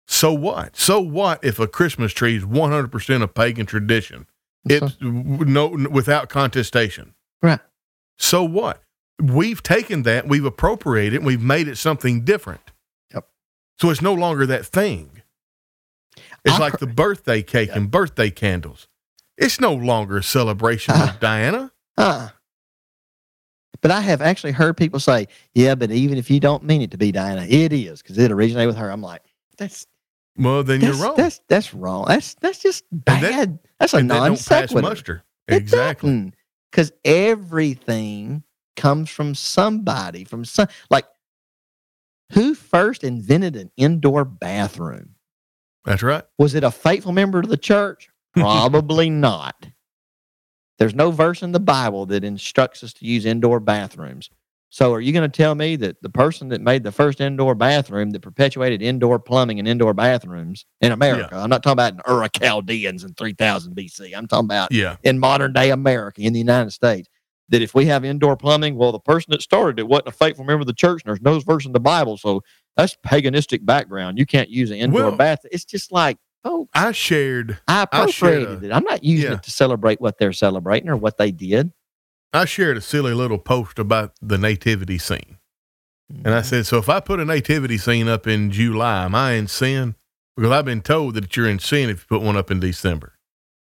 So 0.07 0.33
what? 0.33 0.75
So 0.75 1.01
what 1.01 1.45
if 1.45 1.59
a 1.59 1.69
Christmas 1.69 2.15
tree 2.15 2.37
is 2.37 2.45
100% 2.45 3.23
a 3.23 3.29
pagan 3.29 3.67
tradition 3.67 4.27
It's 4.65 4.97
no 5.01 5.69
without 5.69 6.31
contestation. 6.31 7.15
Right. 7.43 7.61
So 8.17 8.43
what? 8.43 8.83
We've 9.21 9.63
taken 9.63 10.03
that, 10.05 10.27
we've 10.27 10.45
appropriated, 10.45 11.15
it, 11.15 11.23
we've 11.23 11.43
made 11.43 11.69
it 11.69 11.77
something 11.77 12.25
different. 12.25 12.73
Yep. 13.13 13.29
So 13.81 13.91
it's 13.91 14.01
no 14.01 14.15
longer 14.15 14.47
that 14.47 14.65
thing. 14.65 15.18
It's 16.45 16.55
I 16.55 16.59
like 16.59 16.73
heard- 16.73 16.81
the 16.81 16.87
birthday 16.87 17.43
cake 17.43 17.71
and 17.73 17.91
birthday 17.91 18.31
candles. 18.31 18.89
It's 19.37 19.61
no 19.61 19.73
longer 19.75 20.19
a 20.19 20.23
celebration 20.23 20.95
Ah. 20.97 21.15
of 21.15 21.21
Diana. 21.21 21.73
Uh, 21.97 22.29
but 23.81 23.91
I 23.93 24.01
have 24.01 24.21
actually 24.21 24.53
heard 24.53 24.77
people 24.77 24.99
say, 24.99 25.27
yeah, 25.55 25.75
but 25.77 25.91
even 25.93 26.19
if 26.19 26.31
you 26.31 26.41
don't 26.41 26.65
mean 26.65 26.83
it 26.83 26.91
to 26.91 26.99
be 26.99 27.13
Diana, 27.13 27.45
it 27.49 27.73
is 27.73 28.03
because 28.03 28.19
it 28.19 28.33
originated 28.33 28.67
with 28.69 28.77
her. 28.77 28.91
I'm 28.91 29.03
like, 29.03 29.23
that's 29.57 29.87
Well, 30.37 30.65
then 30.65 30.81
that's, 30.81 30.97
you're 30.99 31.07
wrong. 31.07 31.15
That's 31.17 31.41
that's 31.49 31.73
wrong. 31.75 32.07
That's 32.09 32.35
that's 32.41 32.59
just 32.59 32.85
that- 33.07 33.21
bad. 33.23 33.59
that's 33.79 33.95
a 33.95 34.03
non 34.03 34.37
sequitur. 34.37 34.83
muster. 34.83 35.25
Exactly. 35.47 36.33
Because 36.71 36.93
everything 37.05 38.43
comes 38.77 39.09
from 39.11 39.35
somebody, 39.35 40.25
from 40.25 40.45
some 40.45 40.69
like 40.91 41.07
who 42.33 42.55
first 42.55 43.05
invented 43.05 43.57
an 43.57 43.71
indoor 43.77 44.25
bathroom? 44.25 45.15
That's 45.85 46.03
right. 46.03 46.25
Was 46.39 46.55
it 46.55 46.65
a 46.65 46.71
faithful 46.71 47.13
member 47.13 47.39
of 47.41 47.49
the 47.49 47.57
church? 47.57 48.09
Probably 48.35 49.11
not. 49.11 49.69
There's 50.79 50.95
no 50.95 51.11
verse 51.11 51.43
in 51.43 51.53
the 51.53 51.61
Bible 51.61 52.07
that 52.07 52.25
instructs 52.25 52.85
us 52.85 52.93
to 52.95 53.05
use 53.07 53.27
indoor 53.27 53.59
bathrooms. 53.59 54.31
So, 54.71 54.93
are 54.93 55.01
you 55.01 55.15
going 55.15 55.29
to 55.29 55.35
tell 55.35 55.55
me 55.55 55.77
that 55.77 56.03
the 56.03 56.11
person 56.11 56.51
that 56.51 56.61
made 56.61 56.85
the 56.85 56.93
first 56.93 57.23
indoor 57.23 57.55
bathroom 57.55 58.11
that 58.11 58.21
perpetuated 58.21 58.83
indoor 58.83 59.19
plumbing 59.19 59.59
and 59.59 59.67
indoor 59.67 59.95
bathrooms 59.95 60.67
in 60.83 60.93
America, 60.93 61.37
I'm 61.37 61.49
not 61.49 61.63
talking 61.63 61.73
about 61.73 61.95
in 61.95 62.01
Ur 62.07 62.29
Chaldeans 62.29 63.03
in 63.03 63.15
3000 63.15 63.75
BC, 63.75 64.15
I'm 64.15 64.27
talking 64.27 64.45
about 64.45 64.71
Yeah. 64.71 64.97
in 65.03 65.19
modern 65.19 65.55
day 65.55 65.71
America, 65.71 66.21
in 66.21 66.35
the 66.35 66.39
United 66.39 66.73
States, 66.73 67.09
that 67.49 67.63
if 67.63 67.75
we 67.75 67.87
have 67.87 68.05
indoor 68.05 68.37
plumbing, 68.37 68.77
well, 68.77 68.93
the 68.93 69.01
person 69.01 69.31
that 69.31 69.41
started 69.41 69.79
it 69.79 69.89
wasn't 69.89 70.09
a 70.09 70.13
faithful 70.13 70.45
member 70.45 70.61
of 70.61 70.67
the 70.67 70.75
church, 70.75 71.03
and 71.03 71.09
there's 71.09 71.23
no 71.23 71.41
verse 71.41 71.65
in 71.65 71.73
the 71.73 71.81
Bible. 71.81 72.19
So, 72.19 72.43
that's 72.79 72.97
paganistic 73.07 73.67
background. 73.67 74.19
You 74.19 74.25
can't 74.25 74.49
use 74.49 74.71
an 74.71 74.79
indoor 74.79 75.03
Well- 75.09 75.17
bath. 75.17 75.41
It's 75.53 75.67
just 75.67 75.93
like, 75.93 76.17
oh, 76.45 76.67
I 76.73 76.93
shared 76.93 77.59
I 77.69 77.87
I 77.93 78.07
shared 78.07 78.43
a- 78.45 78.65
it. 78.67 78.73
I'm 78.73 78.85
not 78.85 79.05
using 79.05 79.31
yeah. 79.33 79.37
it 79.37 79.43
to 79.43 79.51
celebrate 79.51 80.01
what 80.01 80.17
they're 80.19 80.33
celebrating 80.33 80.89
or 80.89 80.97
what 80.97 81.19
they 81.19 81.31
did. 81.31 81.73
I 82.33 82.47
shared 82.47 82.77
a 82.79 82.81
silly 82.81 83.13
little 83.13 83.39
post 83.39 83.79
about 83.79 84.13
the 84.23 84.39
nativity 84.39 84.97
scene. 84.99 85.37
And 86.09 86.25
Mm-hmm. 86.25 86.33
I 86.35 86.41
said, 86.41 86.67
so 86.67 86.79
if 86.79 86.89
I 86.89 87.01
put 87.01 87.21
a 87.21 87.25
nativity 87.27 87.77
scene 87.77 88.09
up 88.09 88.27
in 88.27 88.51
July, 88.51 89.05
am 89.05 89.15
I 89.15 89.33
in 89.33 89.47
sin? 89.47 89.95
Because 90.37 90.53
I've 90.53 90.65
been 90.65 90.81
told 90.81 91.15
that 91.15 91.37
you're 91.37 91.49
in 91.49 91.59
sin 91.59 91.91
if 91.91 92.01
you 92.01 92.07
put 92.19 92.25
one 92.25 92.37
up 92.37 92.51
in 92.51 92.61
December. 92.61 93.19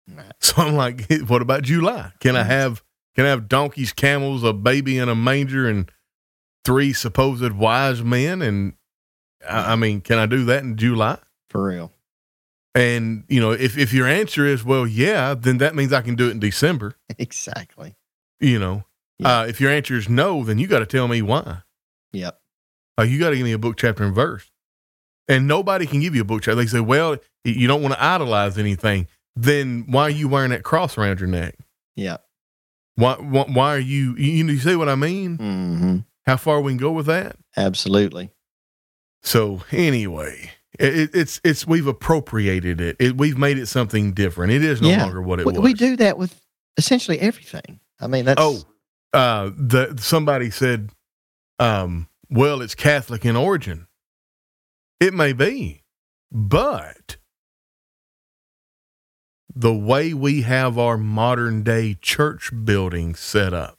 Right. 0.09 0.27
So 0.41 0.63
I'm 0.63 0.75
like, 0.77 1.11
what 1.27 1.43
about 1.43 1.63
July? 1.63 2.13
Can 2.21 2.37
I 2.37 2.45
have 2.45 2.83
can 3.17 3.27
I 3.27 3.31
have 3.31 3.49
donkeys, 3.49 3.93
camels, 3.93 4.45
a 4.45 4.53
baby 4.53 4.99
in 4.99 5.09
a 5.09 5.15
manger, 5.17 5.69
and 5.69 5.91
three 6.65 6.93
supposed 6.93 7.51
wise 7.53 8.03
men? 8.05 8.41
And 8.43 8.75
I, 9.47 9.73
I 9.73 9.77
mean, 9.77 10.01
can 10.01 10.19
I 10.19 10.27
do 10.27 10.45
that 10.47 10.63
in 10.63 10.77
July? 10.77 11.19
for 11.51 11.65
real. 11.65 11.93
And 12.75 13.25
you 13.29 13.41
know, 13.41 13.53
if 13.53 13.77
if 13.79 13.93
your 13.93 14.07
answer 14.07 14.45
is 14.47 14.65
well, 14.65 14.87
yeah, 14.87 15.35
then 15.35 15.59
that 15.59 15.75
means 15.75 15.93
I 15.93 16.03
can 16.03 16.15
do 16.15 16.29
it 16.29 16.33
in 16.33 16.41
December. 16.41 16.95
Exactly. 17.19 17.97
You 18.41 18.59
know, 18.59 18.85
Yeah. 19.19 19.41
uh, 19.41 19.47
if 19.47 19.61
your 19.61 19.71
answer 19.71 19.97
is 19.97 20.09
no, 20.09 20.45
then 20.45 20.59
you 20.59 20.67
got 20.69 20.79
to 20.81 20.87
tell 20.87 21.09
me 21.09 21.23
why. 21.23 21.63
Yep. 22.13 22.39
Like 22.97 23.09
you 23.11 23.19
got 23.19 23.31
to 23.31 23.37
give 23.37 23.45
me 23.45 23.53
a 23.53 23.59
book, 23.59 23.77
chapter, 23.77 24.05
and 24.05 24.15
verse. 24.15 24.51
And 25.27 25.49
nobody 25.49 25.87
can 25.87 26.01
give 26.01 26.15
you 26.15 26.21
a 26.23 26.25
book 26.25 26.43
chapter. 26.43 26.55
They 26.57 26.67
say, 26.67 26.81
well, 26.81 27.17
you 27.45 27.67
don't 27.67 27.83
want 27.83 27.95
to 27.95 28.03
idolize 28.03 28.57
anything. 28.59 29.09
Then 29.35 29.85
why 29.89 30.03
are 30.03 30.11
you 30.11 30.29
wearing 30.29 30.51
that 30.51 30.63
cross 30.63 30.97
around 30.97 31.19
your 31.21 31.29
neck? 31.29 31.57
Yep. 31.97 32.25
Why, 32.97 33.15
why, 33.15 33.45
why 33.45 33.75
are 33.75 33.79
you, 33.81 34.15
you, 34.17 34.45
know 34.45 34.53
you 34.53 34.59
see 34.59 34.77
what 34.77 34.89
I 34.89 34.95
mean? 34.95 35.37
hmm 35.37 35.99
How 36.27 36.37
far 36.37 36.61
we 36.61 36.73
can 36.73 36.79
go 36.79 36.93
with 36.93 37.07
that? 37.07 37.37
Absolutely. 37.57 38.31
So 39.23 39.63
anyway, 39.73 40.53
it, 40.79 40.97
it- 40.97 41.11
it's, 41.15 41.41
it's, 41.45 41.67
we've 41.67 41.87
appropriated 41.87 42.81
it. 42.81 42.97
it. 43.01 43.17
We've 43.17 43.39
made 43.39 43.59
it 43.59 43.67
something 43.67 44.13
different. 44.13 44.53
It 44.53 44.65
is 44.65 44.81
no 44.81 44.89
Yeah. 44.89 45.03
longer 45.05 45.21
what 45.23 45.41
it 45.41 45.47
We, 45.47 45.53
was. 45.55 45.63
we 45.63 45.75
do 45.75 45.97
that 45.97 46.17
with 46.19 46.41
essentially 46.77 47.19
everything. 47.21 47.81
I 48.01 48.07
mean, 48.07 48.25
that's 48.27 48.41
Oh, 48.41 48.63
uh, 49.13 49.51
the 49.57 49.97
somebody 49.99 50.51
said, 50.51 50.91
um, 51.59 52.09
well, 52.31 52.61
it's 52.63 52.75
Catholic 52.75 53.25
in 53.25 53.35
origin. 53.37 53.87
It 55.01 55.15
may 55.15 55.33
be, 55.33 55.83
but 56.31 57.17
the 59.55 59.75
way 59.75 60.13
we 60.15 60.43
have 60.43 60.79
our 60.79 60.97
modern 60.99 61.63
day 61.63 61.95
church 62.01 62.51
buildings 62.65 63.19
set 63.19 63.53
up, 63.55 63.78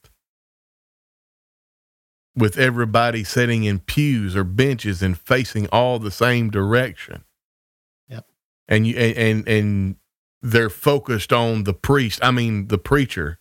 with 2.40 2.58
everybody 2.58 3.24
sitting 3.24 3.64
in 3.64 3.80
pews 3.80 4.36
or 4.36 4.44
benches 4.44 5.02
and 5.02 5.18
facing 5.18 5.68
all 5.68 6.00
the 6.00 6.12
same 6.12 6.50
direction. 6.50 7.24
Yep. 8.08 8.26
And 8.68 8.88
you 8.88 8.96
and 8.98 9.18
and, 9.18 9.48
and 9.48 9.96
they're 10.42 10.70
focused 10.70 11.34
on 11.34 11.64
the 11.64 11.74
priest. 11.74 12.20
I 12.24 12.32
mean, 12.32 12.68
the 12.68 12.78
preacher 12.78 13.40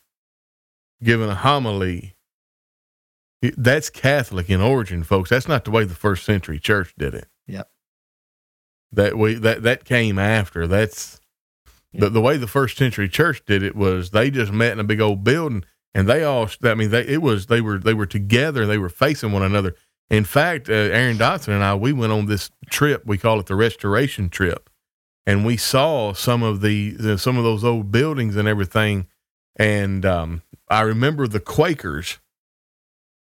giving 1.02 1.28
a 1.28 1.34
homily. 1.34 2.16
That's 3.56 3.88
Catholic 3.88 4.50
in 4.50 4.60
origin, 4.60 5.04
folks. 5.04 5.30
That's 5.30 5.46
not 5.46 5.64
the 5.64 5.70
way 5.70 5.84
the 5.84 5.94
first 5.94 6.24
century 6.24 6.58
church 6.58 6.92
did 6.98 7.14
it. 7.14 7.28
Yep. 7.46 7.70
That 8.92 9.16
way 9.16 9.34
that 9.34 9.62
that 9.62 9.84
came 9.84 10.18
after. 10.18 10.66
That's 10.66 11.20
the 11.92 12.10
the 12.10 12.20
way 12.20 12.36
the 12.36 12.48
first 12.48 12.76
century 12.76 13.08
church 13.08 13.44
did 13.46 13.62
it 13.62 13.76
was 13.76 14.10
they 14.10 14.30
just 14.30 14.52
met 14.52 14.72
in 14.72 14.80
a 14.80 14.84
big 14.84 15.00
old 15.00 15.22
building 15.22 15.64
and 15.94 16.08
they 16.08 16.22
all 16.24 16.48
I 16.62 16.74
mean 16.74 16.90
they 16.90 17.06
it 17.06 17.22
was 17.22 17.46
they 17.46 17.60
were 17.60 17.78
they 17.78 17.94
were 17.94 18.06
together 18.06 18.66
they 18.66 18.78
were 18.78 18.88
facing 18.88 19.32
one 19.32 19.42
another. 19.42 19.74
In 20.10 20.24
fact, 20.24 20.70
uh, 20.70 20.72
Aaron 20.72 21.18
Dotson 21.18 21.48
and 21.48 21.62
I 21.62 21.74
we 21.74 21.92
went 21.92 22.12
on 22.12 22.26
this 22.26 22.50
trip. 22.70 23.02
We 23.04 23.18
call 23.18 23.40
it 23.40 23.46
the 23.46 23.54
restoration 23.56 24.30
trip, 24.30 24.70
and 25.26 25.44
we 25.44 25.56
saw 25.58 26.14
some 26.14 26.42
of 26.42 26.60
the, 26.62 26.92
the 26.92 27.18
some 27.18 27.36
of 27.36 27.44
those 27.44 27.62
old 27.64 27.92
buildings 27.92 28.36
and 28.36 28.48
everything. 28.48 29.06
And 29.56 30.06
um, 30.06 30.42
I 30.70 30.82
remember 30.82 31.26
the 31.26 31.40
Quakers, 31.40 32.20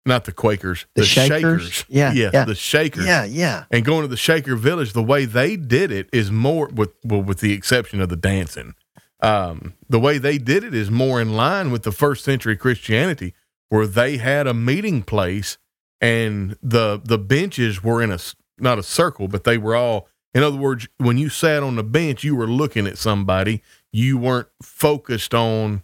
not 0.05 0.25
the 0.25 0.33
Quakers, 0.33 0.87
The 0.95 1.05
Shakers? 1.05 1.85
Yeah, 1.89 2.13
yeah, 2.13 2.31
yeah. 2.33 2.45
the 2.45 2.55
Shakers. 2.55 3.07
yeah, 3.07 3.25
yeah. 3.25 3.65
And 3.71 3.85
going 3.85 4.03
to 4.03 4.09
the 4.09 4.17
Shaker 4.17 4.57
Village, 4.57 4.93
the 4.93 5.03
way 5.03 5.25
they 5.25 5.57
did 5.57 5.91
it 5.93 6.09
is 6.13 6.31
more 6.31 6.69
with 6.69 6.91
well, 7.05 7.23
with 7.23 7.41
the 7.41 7.53
exception 7.53 8.01
of 8.01 8.09
the 8.09 8.17
dancing. 8.17 8.75
Um, 9.27 9.75
the 9.89 9.99
way 9.99 10.19
they 10.19 10.39
did 10.39 10.63
it 10.65 10.75
is 10.75 10.91
more 10.91 11.21
in 11.21 11.35
line 11.35 11.71
with 11.73 11.83
the 11.83 11.93
first 11.93 12.25
century 12.25 12.57
Christianity, 12.57 13.35
where 13.69 13.87
they 13.87 14.19
had 14.19 14.47
a 14.47 14.55
meeting 14.55 15.03
place 15.03 15.59
and 16.01 16.57
the 16.63 17.01
the 17.03 17.19
benches 17.19 17.83
were 17.83 18.03
in 18.03 18.13
a 18.13 18.19
not 18.59 18.79
a 18.79 18.83
circle, 18.83 19.29
but 19.29 19.45
they 19.45 19.59
were 19.59 19.75
all. 19.75 20.09
In 20.35 20.43
other 20.43 20.57
words, 20.59 20.87
when 20.99 21.17
you 21.17 21.29
sat 21.31 21.63
on 21.63 21.77
the 21.77 21.83
bench, 21.83 22.23
you 22.23 22.37
were 22.37 22.47
looking 22.47 22.87
at 22.87 22.99
somebody. 22.99 23.63
You 23.93 24.19
weren't 24.19 24.49
focused 24.63 25.33
on 25.35 25.83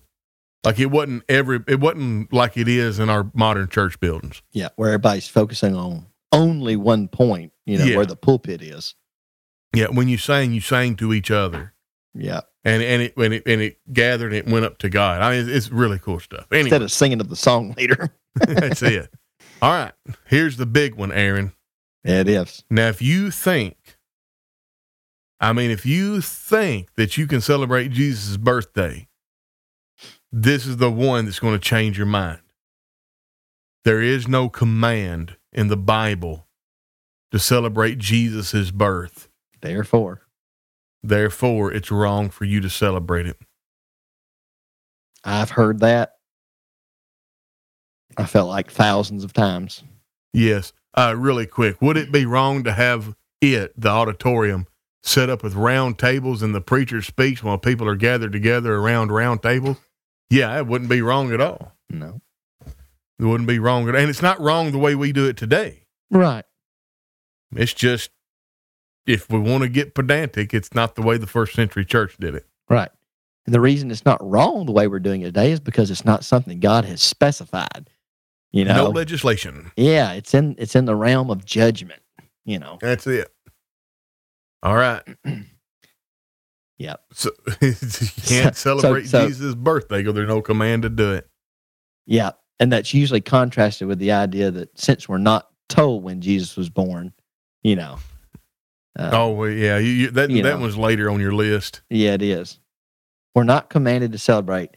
like 0.63 0.79
it 0.79 0.87
wasn't 0.91 1.25
every. 1.29 1.61
It 1.67 1.81
wasn't 1.81 2.33
like 2.33 2.57
it 2.57 2.69
is 2.69 2.99
in 2.99 3.09
our 3.11 3.31
modern 3.35 3.69
church 3.69 3.99
buildings. 3.99 4.43
Yeah. 4.53 4.69
Where 4.77 4.91
everybody's 4.91 5.27
focusing 5.29 5.75
on 5.75 6.07
only 6.33 6.77
one 6.77 7.09
point, 7.09 7.53
you 7.67 7.79
know, 7.79 7.85
Yeah. 7.85 7.97
where 7.97 8.07
the 8.07 8.17
pulpit 8.17 8.63
is. 8.63 8.95
Yeah, 9.75 9.87
when 9.87 10.07
you 10.09 10.19
sang, 10.19 10.53
you 10.53 10.61
sang 10.61 10.97
to 10.97 11.13
each 11.15 11.31
other. 11.31 11.72
Yeah. 12.15 12.43
and 12.65 12.83
and 12.83 13.03
it 13.03 13.17
when 13.17 13.33
it 13.33 13.43
and 13.47 13.61
it 13.61 13.79
gathered 13.93 14.33
and 14.33 14.47
it 14.47 14.53
went 14.53 14.65
up 14.65 14.79
to 14.79 14.89
God. 14.89 15.23
I 15.23 15.37
mean, 15.37 15.49
it's 15.49 15.71
really 15.71 15.99
cool 15.99 16.21
stuff. 16.21 16.47
Anyway, 16.51 16.67
Instead 16.67 16.83
of 16.83 16.93
singing 16.93 17.19
to 17.19 17.25
the 17.25 17.37
song 17.37 17.75
leader. 17.77 18.15
that's 18.35 18.83
it. 18.83 19.11
All 19.61 19.71
right, 19.71 19.93
here's 20.27 20.57
the 20.57 20.67
big 20.67 20.95
one, 20.95 21.13
Aaron. 21.13 21.53
It 22.05 22.29
is. 22.29 22.65
Now, 22.69 22.89
if 22.89 23.01
you 23.01 23.31
think, 23.31 23.77
I 25.41 25.53
mean, 25.53 25.71
if 25.71 25.87
you 25.87 26.21
think 26.21 26.89
that 26.97 27.17
you 27.17 27.27
can 27.27 27.41
celebrate 27.41 27.93
Jesus' 27.93 28.37
birthday, 28.37 29.09
this 30.33 30.67
is 30.67 30.79
the 30.79 30.91
one 30.91 31.27
that's 31.27 31.39
going 31.39 31.55
to 31.55 31.61
change 31.61 31.97
your 31.97 32.07
mind. 32.07 32.41
There 33.85 34.01
is 34.01 34.27
no 34.27 34.49
command 34.49 35.37
in 35.53 35.69
the 35.69 35.77
Bible 35.77 36.47
to 37.31 37.39
celebrate 37.39 37.99
Jesus' 37.99 38.71
birth. 38.71 39.29
Therefore, 39.61 40.23
Therefore, 41.03 41.73
it's 41.73 41.91
wrong 41.91 42.31
for 42.31 42.45
you 42.45 42.61
to 42.61 42.71
celebrate 42.71 43.27
it. 43.27 43.39
I've 45.25 45.51
heard 45.51 45.81
that. 45.81 46.15
I 48.17 48.27
felt 48.27 48.49
like 48.49 48.71
thousands 48.71 49.25
of 49.25 49.33
times. 49.33 49.83
Yes. 50.33 50.73
Uh, 50.95 51.15
really 51.17 51.47
quick, 51.47 51.81
would 51.81 51.97
it 51.97 52.13
be 52.13 52.27
wrong 52.27 52.65
to 52.65 52.73
have 52.73 53.17
it, 53.41 53.73
the 53.81 53.89
auditorium, 53.89 54.67
set 55.03 55.31
up 55.31 55.43
with 55.43 55.55
round 55.55 55.99
tables 55.99 56.43
and 56.43 56.55
the 56.55 56.61
preacher 56.61 57.01
speaks 57.01 57.43
while 57.43 57.59
people 57.59 57.89
are 57.89 57.97
gathered 57.97 58.33
together 58.33 58.75
around 58.77 59.11
round 59.11 59.43
tables? 59.43 59.79
Yeah, 60.29 60.57
it 60.59 60.67
wouldn't 60.67 60.91
be 60.91 61.03
wrong 61.03 61.33
at 61.33 61.41
all. 61.41 61.75
No. 61.89 62.21
It 63.19 63.25
wouldn't 63.25 63.49
be 63.49 63.59
wrong. 63.59 63.89
And 63.89 63.97
it's 64.11 64.23
not 64.23 64.41
wrong 64.41 64.73
the 64.73 64.79
way 64.79 64.95
we 64.95 65.13
do 65.13 65.27
it 65.27 65.37
today. 65.37 65.85
Right. 66.11 66.45
It's 67.55 67.75
just, 67.75 68.11
if 69.07 69.29
we 69.31 69.39
want 69.39 69.63
to 69.63 69.69
get 69.69 69.95
pedantic, 69.95 70.55
it's 70.55 70.75
not 70.75 70.95
the 70.95 71.03
way 71.03 71.17
the 71.17 71.27
first 71.27 71.55
century 71.55 71.85
church 71.85 72.17
did 72.19 72.35
it. 72.35 72.47
Right. 72.69 72.91
And 73.47 73.55
the 73.55 73.61
reason 73.61 73.91
it's 73.91 74.05
not 74.05 74.25
wrong 74.25 74.67
the 74.67 74.73
way 74.73 74.87
we're 74.87 75.01
doing 75.01 75.23
it 75.23 75.27
today 75.27 75.51
is 75.53 75.59
because 75.61 75.91
it's 75.91 76.05
not 76.05 76.25
something 76.25 76.61
God 76.61 76.85
has 76.85 77.03
specified. 77.03 77.91
You 78.53 78.65
know, 78.67 78.75
no 78.77 78.89
legislation. 78.91 79.73
yeah, 79.77 80.13
it's 80.13 80.35
in 80.35 80.55
it's 80.59 80.77
in 80.77 80.85
the 80.85 80.95
realm 80.95 81.31
of 81.31 81.45
judgment. 81.45 82.03
You 82.45 82.59
know, 82.59 82.79
That's 82.81 83.07
it. 83.07 83.33
All 84.63 84.77
right. 84.77 85.03
Yep. 86.79 87.01
So 87.13 87.31
you 87.61 87.75
can't 88.25 88.57
So- 88.57 88.79
celebrate 88.81 89.07
so- 89.07 89.27
Jesus' 89.27 89.55
birthday 89.55 89.99
because 89.99 90.15
there's 90.15 90.29
no 90.29 90.43
command 90.43 90.83
to 90.83 90.89
do 90.89 91.13
it. 91.13 91.29
yeah, 92.07 92.33
and 92.59 92.73
that's 92.73 92.93
usually 92.93 93.21
contrasted 93.21 93.87
with 93.89 93.99
the 93.99 94.13
idea 94.13 94.51
that 94.51 94.77
since 94.79 95.09
we're 95.09 95.19
not 95.19 95.49
told 95.69 96.03
when 96.03 96.21
Jesus 96.21 96.57
was 96.57 96.69
born, 96.71 97.13
you 97.63 97.77
know, 97.77 97.99
uh, 98.99 99.11
Oh 99.13 99.31
well, 99.33 99.51
yeah, 99.51 99.79
you, 99.79 99.91
you, 99.91 100.11
that 100.11 100.31
You 100.31 100.43
that 100.43 100.59
know. 100.59 100.65
was 100.65 100.77
later 100.77 101.11
on 101.11 101.21
your 101.21 101.33
list. 101.33 101.83
Yeah, 101.91 102.13
it 102.15 102.23
is. 102.23 102.59
We're 103.35 103.45
not 103.45 103.71
commanded 103.71 104.13
to 104.13 104.19
celebrate. 104.19 104.71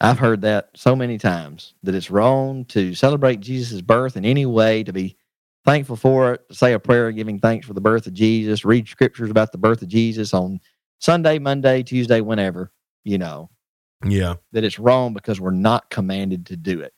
I've 0.00 0.18
heard 0.18 0.40
that 0.42 0.70
so 0.74 0.96
many 0.96 1.18
times 1.18 1.74
that 1.82 1.94
it's 1.94 2.10
wrong 2.10 2.64
to 2.66 2.94
celebrate 2.94 3.40
Jesus' 3.40 3.82
birth 3.82 4.16
in 4.16 4.24
any 4.24 4.46
way, 4.46 4.82
to 4.84 4.92
be 4.92 5.16
thankful 5.64 5.96
for 5.96 6.34
it, 6.34 6.48
to 6.48 6.54
say 6.54 6.72
a 6.72 6.78
prayer 6.78 7.12
giving 7.12 7.38
thanks 7.38 7.66
for 7.66 7.74
the 7.74 7.80
birth 7.82 8.06
of 8.06 8.14
Jesus, 8.14 8.64
read 8.64 8.88
scriptures 8.88 9.30
about 9.30 9.52
the 9.52 9.58
birth 9.58 9.82
of 9.82 9.88
Jesus 9.88 10.32
on 10.34 10.58
Sunday, 11.00 11.38
Monday, 11.38 11.82
Tuesday, 11.82 12.20
whenever, 12.22 12.72
you 13.04 13.18
know, 13.18 13.50
Yeah, 14.04 14.36
that 14.52 14.64
it's 14.64 14.78
wrong 14.78 15.12
because 15.12 15.38
we're 15.40 15.50
not 15.50 15.90
commanded 15.90 16.46
to 16.46 16.56
do 16.56 16.80
it. 16.80 16.94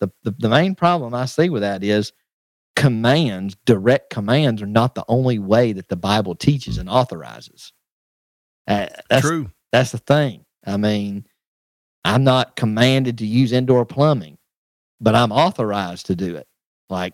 The, 0.00 0.10
the, 0.22 0.30
the 0.38 0.48
main 0.48 0.76
problem 0.76 1.12
I 1.14 1.26
see 1.26 1.50
with 1.50 1.62
that 1.62 1.82
is 1.82 2.12
commands, 2.76 3.56
direct 3.64 4.10
commands, 4.10 4.62
are 4.62 4.66
not 4.66 4.94
the 4.94 5.04
only 5.08 5.38
way 5.38 5.72
that 5.72 5.88
the 5.88 5.96
Bible 5.96 6.34
teaches 6.34 6.78
and 6.78 6.88
authorizes. 6.88 7.72
Uh, 8.66 8.86
that's, 9.10 9.26
true. 9.26 9.50
that's 9.72 9.92
the 9.92 9.98
thing. 9.98 10.44
I 10.66 10.76
mean, 10.76 11.26
I'm 12.04 12.24
not 12.24 12.56
commanded 12.56 13.18
to 13.18 13.26
use 13.26 13.52
indoor 13.52 13.84
plumbing, 13.84 14.38
but 15.00 15.14
I'm 15.14 15.32
authorized 15.32 16.06
to 16.06 16.16
do 16.16 16.36
it. 16.36 16.46
Like, 16.88 17.12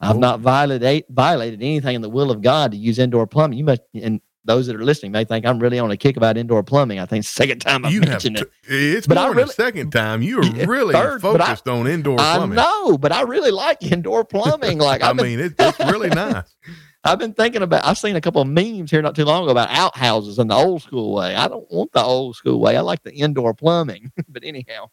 I've 0.00 0.16
Oh. 0.16 0.20
not 0.20 0.40
violated 0.40 1.04
violated 1.10 1.60
anything 1.60 1.96
in 1.96 2.02
the 2.02 2.08
will 2.08 2.30
of 2.30 2.40
God 2.40 2.70
to 2.70 2.76
use 2.76 2.98
indoor 3.00 3.26
plumbing. 3.26 3.58
You 3.58 3.64
must, 3.64 3.82
and 3.94 4.20
those 4.48 4.66
that 4.66 4.74
are 4.74 4.82
listening 4.84 5.12
may 5.12 5.24
think 5.24 5.46
I'm 5.46 5.60
really 5.60 5.78
on 5.78 5.90
a 5.92 5.96
kick 5.96 6.16
about 6.16 6.36
indoor 6.36 6.64
plumbing. 6.64 6.98
I 6.98 7.06
think 7.06 7.20
it's 7.20 7.32
the 7.32 7.42
second 7.44 7.60
time 7.60 7.84
I've 7.84 7.92
You 7.92 8.00
mentioned 8.00 8.38
it. 8.38 8.50
it's 8.64 9.06
But 9.06 9.16
I 9.18 9.20
more 9.22 9.28
than 9.30 9.36
really- 9.36 9.46
the 9.48 9.52
second 9.52 9.90
time. 9.92 10.22
You 10.22 10.40
are 10.40 10.66
really 10.66 10.94
third, 10.94 11.22
but 11.22 11.40
I- 11.40 11.46
focused 11.46 11.68
on 11.68 11.86
indoor 11.86 12.18
I 12.20 12.36
plumbing. 12.38 12.56
know, 12.56 12.98
but 12.98 13.12
I 13.12 13.22
really 13.22 13.52
like 13.52 13.82
indoor 13.82 14.24
plumbing. 14.24 14.78
Like 14.78 15.02
I 15.04 15.12
mean, 15.12 15.38
it, 15.38 15.54
it's 15.58 15.78
really 15.78 16.08
nice. 16.08 16.44
I've 17.04 17.20
been 17.20 17.32
thinking 17.32 17.62
about. 17.62 17.84
I've 17.86 17.96
seen 17.96 18.16
a 18.16 18.20
couple 18.20 18.42
of 18.42 18.48
memes 18.48 18.90
here 18.90 19.00
not 19.00 19.14
too 19.14 19.24
long 19.24 19.44
ago 19.44 19.52
about 19.52 19.70
outhouses 19.70 20.40
in 20.40 20.48
the 20.48 20.56
old 20.56 20.82
school 20.82 21.14
way. 21.14 21.36
I 21.36 21.46
don't 21.46 21.70
want 21.70 21.92
the 21.92 22.02
old 22.02 22.34
school 22.34 22.58
way. 22.60 22.76
I 22.76 22.80
like 22.80 23.04
the 23.04 23.14
indoor 23.14 23.54
plumbing. 23.54 24.10
but 24.28 24.42
anyhow, 24.44 24.90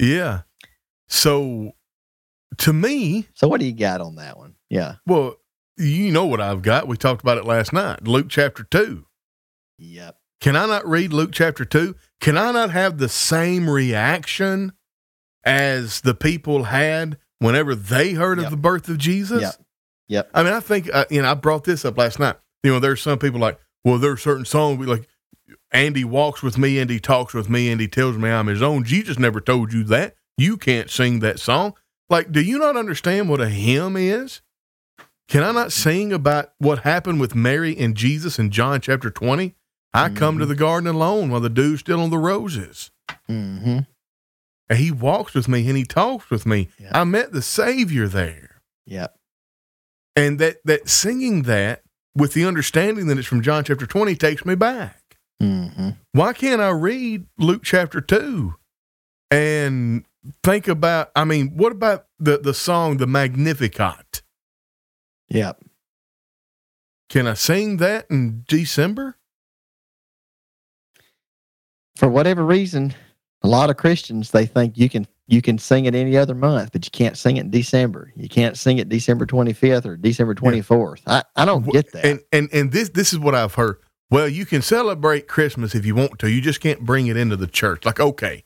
Yeah. 0.00 0.40
So, 1.08 1.70
to 2.58 2.72
me, 2.72 3.28
so 3.34 3.46
what 3.46 3.60
do 3.60 3.66
you 3.66 3.72
got 3.72 4.00
on 4.00 4.16
that 4.16 4.36
one? 4.36 4.54
Yeah. 4.68 4.96
well, 5.06 5.36
you 5.78 6.10
know 6.10 6.26
what 6.26 6.40
I've 6.40 6.62
got. 6.62 6.88
We 6.88 6.96
talked 6.96 7.22
about 7.22 7.38
it 7.38 7.44
last 7.44 7.72
night. 7.72 8.06
Luke 8.06 8.26
chapter 8.28 8.64
two. 8.64 9.06
Yep. 9.78 10.16
Can 10.40 10.54
I 10.56 10.66
not 10.66 10.86
read 10.86 11.12
Luke 11.14 11.30
chapter 11.32 11.64
2? 11.64 11.96
Can 12.20 12.36
I 12.36 12.52
not 12.52 12.70
have 12.70 12.98
the 12.98 13.08
same 13.08 13.68
reaction 13.70 14.72
as 15.44 16.02
the 16.02 16.14
people 16.14 16.64
had 16.64 17.16
whenever 17.38 17.74
they 17.74 18.12
heard 18.12 18.38
Yep. 18.38 18.44
of 18.46 18.50
the 18.50 18.56
birth 18.56 18.88
of 18.88 18.98
Jesus? 18.98 19.40
Yep. 19.42 19.54
Yep. 20.08 20.30
I 20.34 20.42
mean, 20.42 20.52
I 20.52 20.60
think, 20.60 20.90
uh, 20.92 21.06
you 21.10 21.22
know, 21.22 21.30
I 21.30 21.34
brought 21.34 21.64
this 21.64 21.84
up 21.84 21.96
last 21.98 22.18
night. 22.18 22.36
You 22.62 22.72
know, 22.72 22.78
there's 22.78 23.00
some 23.02 23.18
people 23.18 23.40
like, 23.40 23.58
well, 23.84 23.98
there's 23.98 24.22
certain 24.22 24.44
songs 24.44 24.78
we 24.78 24.86
like, 24.86 25.08
Andy 25.72 26.04
walks 26.04 26.42
with 26.42 26.58
me 26.58 26.78
and 26.78 26.90
he 26.90 27.00
talks 27.00 27.32
with 27.34 27.48
me 27.48 27.70
and 27.70 27.80
he 27.80 27.88
tells 27.88 28.16
me 28.16 28.28
I'm 28.30 28.46
his 28.46 28.62
own. 28.62 28.84
Jesus 28.84 29.18
never 29.18 29.40
told 29.40 29.72
you 29.72 29.84
that. 29.84 30.14
You 30.36 30.56
can't 30.58 30.90
sing 30.90 31.20
that 31.20 31.40
song. 31.40 31.74
Like, 32.10 32.30
do 32.30 32.40
you 32.40 32.58
not 32.58 32.76
understand 32.76 33.28
what 33.28 33.40
a 33.40 33.48
hymn 33.48 33.96
is? 33.96 34.42
Can 35.28 35.42
I 35.42 35.52
not 35.52 35.72
sing 35.72 36.12
about 36.12 36.52
what 36.58 36.80
happened 36.80 37.20
with 37.20 37.34
Mary 37.34 37.76
and 37.76 37.96
Jesus 37.96 38.38
in 38.38 38.50
John 38.50 38.80
chapter 38.80 39.10
20? 39.10 39.54
I 39.92 40.08
come 40.10 40.38
to 40.38 40.44
Mhm. 40.44 40.48
the 40.48 40.54
garden 40.54 40.86
alone 40.88 41.30
while 41.30 41.40
the 41.40 41.48
dew's 41.48 41.80
still 41.80 42.00
on 42.00 42.10
the 42.10 42.18
roses. 42.18 42.90
Mm-hmm. 43.28 43.78
And 44.68 44.78
he 44.78 44.90
walks 44.90 45.32
with 45.34 45.48
me 45.48 45.66
and 45.68 45.76
he 45.76 45.84
talks 45.84 46.28
with 46.30 46.44
me. 46.44 46.68
Yeah. 46.78 46.90
I 46.92 47.04
met 47.04 47.32
the 47.32 47.42
Savior 47.42 48.06
there. 48.08 48.60
Yep. 48.86 49.16
And 50.14 50.38
that, 50.38 50.58
that 50.64 50.88
singing 50.88 51.42
that 51.42 51.82
with 52.14 52.34
the 52.34 52.44
understanding 52.44 53.06
that 53.06 53.18
it's 53.18 53.26
from 53.26 53.42
John 53.42 53.64
chapter 53.64 53.86
20 53.86 54.14
takes 54.16 54.44
me 54.44 54.54
back. 54.54 55.00
Mm-hmm. 55.42 55.90
Why 56.12 56.32
can't 56.32 56.60
I 56.60 56.70
read 56.70 57.26
Luke 57.38 57.62
chapter 57.64 58.00
2 58.00 58.54
and 59.30 60.04
think 60.42 60.68
about, 60.68 61.10
I 61.16 61.24
mean, 61.24 61.56
what 61.56 61.72
about 61.72 62.06
the, 62.18 62.38
the 62.38 62.54
song, 62.54 62.96
the 62.98 63.06
Magnificat? 63.06 64.22
Yep. 65.28 65.62
Can 67.08 67.26
I 67.26 67.34
sing 67.34 67.76
that 67.78 68.06
in 68.10 68.44
December? 68.48 69.16
For 71.96 72.08
whatever 72.08 72.44
reason, 72.44 72.94
a 73.42 73.48
lot 73.48 73.70
of 73.70 73.76
Christians 73.76 74.30
they 74.30 74.46
think 74.46 74.76
you 74.76 74.88
can 74.88 75.06
you 75.28 75.42
can 75.42 75.58
sing 75.58 75.86
it 75.86 75.94
any 75.94 76.16
other 76.16 76.34
month, 76.34 76.70
but 76.72 76.84
you 76.84 76.90
can't 76.90 77.16
sing 77.16 77.36
it 77.36 77.40
in 77.40 77.50
December. 77.50 78.12
You 78.16 78.28
can't 78.28 78.56
sing 78.56 78.78
it 78.78 78.88
December 78.88 79.26
twenty 79.26 79.52
fifth 79.52 79.86
or 79.86 79.96
December 79.96 80.34
twenty 80.34 80.62
fourth. 80.62 81.02
I, 81.06 81.22
I 81.34 81.44
don't 81.44 81.64
get 81.70 81.90
that. 81.92 82.04
And 82.04 82.20
and 82.32 82.48
and 82.52 82.72
this 82.72 82.90
this 82.90 83.12
is 83.12 83.18
what 83.18 83.34
I've 83.34 83.54
heard. 83.54 83.78
Well, 84.10 84.28
you 84.28 84.46
can 84.46 84.62
celebrate 84.62 85.26
Christmas 85.26 85.74
if 85.74 85.84
you 85.84 85.94
want 85.94 86.18
to. 86.20 86.30
You 86.30 86.40
just 86.40 86.60
can't 86.60 86.80
bring 86.80 87.08
it 87.08 87.16
into 87.16 87.36
the 87.36 87.48
church. 87.48 87.84
Like, 87.84 87.98
okay. 87.98 88.44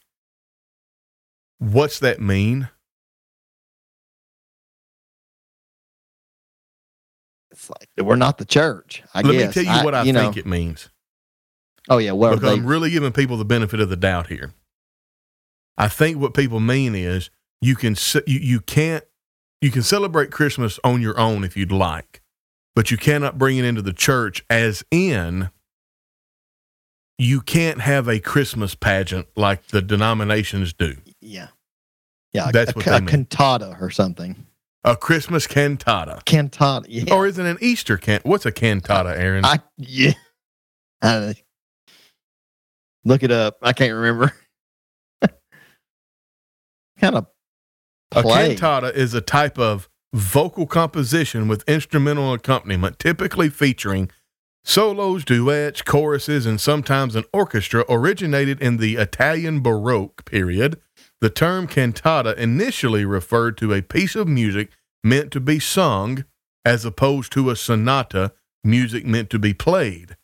What's 1.59 1.99
that 1.99 2.21
mean? 2.21 2.71
It's 7.51 7.71
like 7.71 7.89
we're 7.99 8.17
not 8.17 8.39
the 8.39 8.45
church. 8.45 9.03
I 9.15 9.23
Let 9.23 9.33
guess. 9.33 9.57
me 9.57 9.65
tell 9.65 9.77
you 9.79 9.85
what 9.85 9.95
I, 9.95 10.03
you 10.05 10.13
think 10.13 10.37
know, 10.37 10.41
it 10.41 10.47
means. 10.47 10.89
Oh 11.89 11.99
yeah, 11.99 12.13
well 12.13 12.35
because 12.35 12.51
they, 12.51 12.61
I'm 12.61 12.67
really 12.67 12.91
giving 12.91 13.13
people 13.13 13.37
the 13.37 13.45
benefit 13.45 13.81
of 13.81 13.89
the 13.89 13.97
doubt 13.97 14.29
here. 14.29 14.53
I 15.77 15.89
think 15.89 16.19
what 16.19 16.35
people 16.35 16.61
mean 16.61 16.95
is 16.95 17.31
you 17.61 17.75
can 17.75 17.97
you, 18.27 18.39
you 18.39 18.61
can't 18.61 19.05
you 19.61 19.71
can 19.71 19.83
celebrate 19.83 20.31
Christmas 20.31 20.79
on 20.85 21.01
your 21.03 21.19
own 21.19 21.45
if 21.45 21.57
you'd 21.57 21.73
like, 21.73 22.23
but 22.75 22.91
you 22.91 22.97
cannot 22.97 23.39
bring 23.39 23.59
it 23.59 23.65
into 23.65 23.83
the 23.83 23.93
church 23.93 24.45
as 24.49 24.85
in 24.91 25.51
you 27.19 27.41
can't 27.43 27.81
have 27.83 28.09
a 28.09 28.19
Christmas 28.19 28.75
pageant 28.75 29.27
like 29.37 29.67
the 29.69 29.83
denominations 29.83 30.73
do. 30.73 30.97
yeah, 31.21 31.49
yeah, 32.33 32.51
That's 32.51 32.73
a, 32.73 32.75
what 32.75 32.87
a, 32.87 32.97
a 32.97 33.01
cantata 33.03 33.77
or 33.81 33.91
something. 33.91 34.47
A 34.83 34.97
Christmas 34.97 35.47
cantata. 35.47 36.23
Cantata, 36.25 36.87
yeah. 36.89 37.13
Or 37.13 37.27
is 37.27 37.39
it 37.39 37.45
an 37.45 37.59
Easter 37.61 37.99
can? 37.99 38.21
What's 38.23 38.47
a 38.47 38.53
cantata, 38.53 39.19
Aaron? 39.19 39.45
I 39.45 39.59
yeah. 39.77 40.13
I, 41.03 41.35
look 43.05 43.23
it 43.23 43.31
up. 43.31 43.59
I 43.63 43.73
can't 43.75 43.95
remember. 43.95 44.33
kind 46.99 47.17
of 47.17 47.27
A 48.13 48.23
cantata 48.23 48.95
is 48.95 49.13
a 49.13 49.21
type 49.21 49.59
of 49.59 49.89
vocal 50.13 50.67
composition 50.67 51.47
with 51.47 51.69
instrumental 51.69 52.33
accompaniment, 52.33 52.99
typically 52.99 53.49
featuring 53.49 54.11
solos, 54.65 55.25
duets, 55.25 55.83
choruses, 55.83 56.47
and 56.47 56.61
sometimes 56.61 57.15
an 57.17 57.25
orchestra, 57.33 57.85
originated 57.89 58.61
in 58.61 58.77
the 58.79 58.97
Italian 58.97 59.61
Baroque 59.61 60.25
period. 60.25 60.81
The 61.21 61.31
term 61.31 61.67
cantata 61.67 62.35
initially 62.39 63.05
referred 63.05 63.59
to 63.59 63.75
a 63.75 63.83
piece 63.83 64.17
of 64.17 64.27
music 64.27 64.71
meant 65.05 65.31
to 65.33 65.41
be 65.41 65.59
sung, 65.59 66.25
as 66.65 66.85
opposed 66.85 67.33
to 67.33 67.51
a 67.51 67.57
sonata, 67.57 68.33
music 68.65 69.05
meant 69.05 69.31
to 69.31 69.39
be 69.39 69.53
played. 69.53 70.17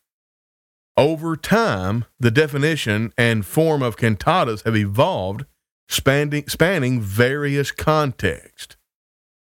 Over 0.97 1.37
time, 1.37 2.07
the 2.19 2.31
definition 2.31 3.13
and 3.19 3.45
form 3.45 3.83
of 3.83 3.97
cantatas 3.97 4.65
have 4.65 4.77
evolved, 4.77 5.45
spanning, 5.89 6.49
spanning 6.49 7.01
various 7.01 7.71
contexts. 7.71 8.77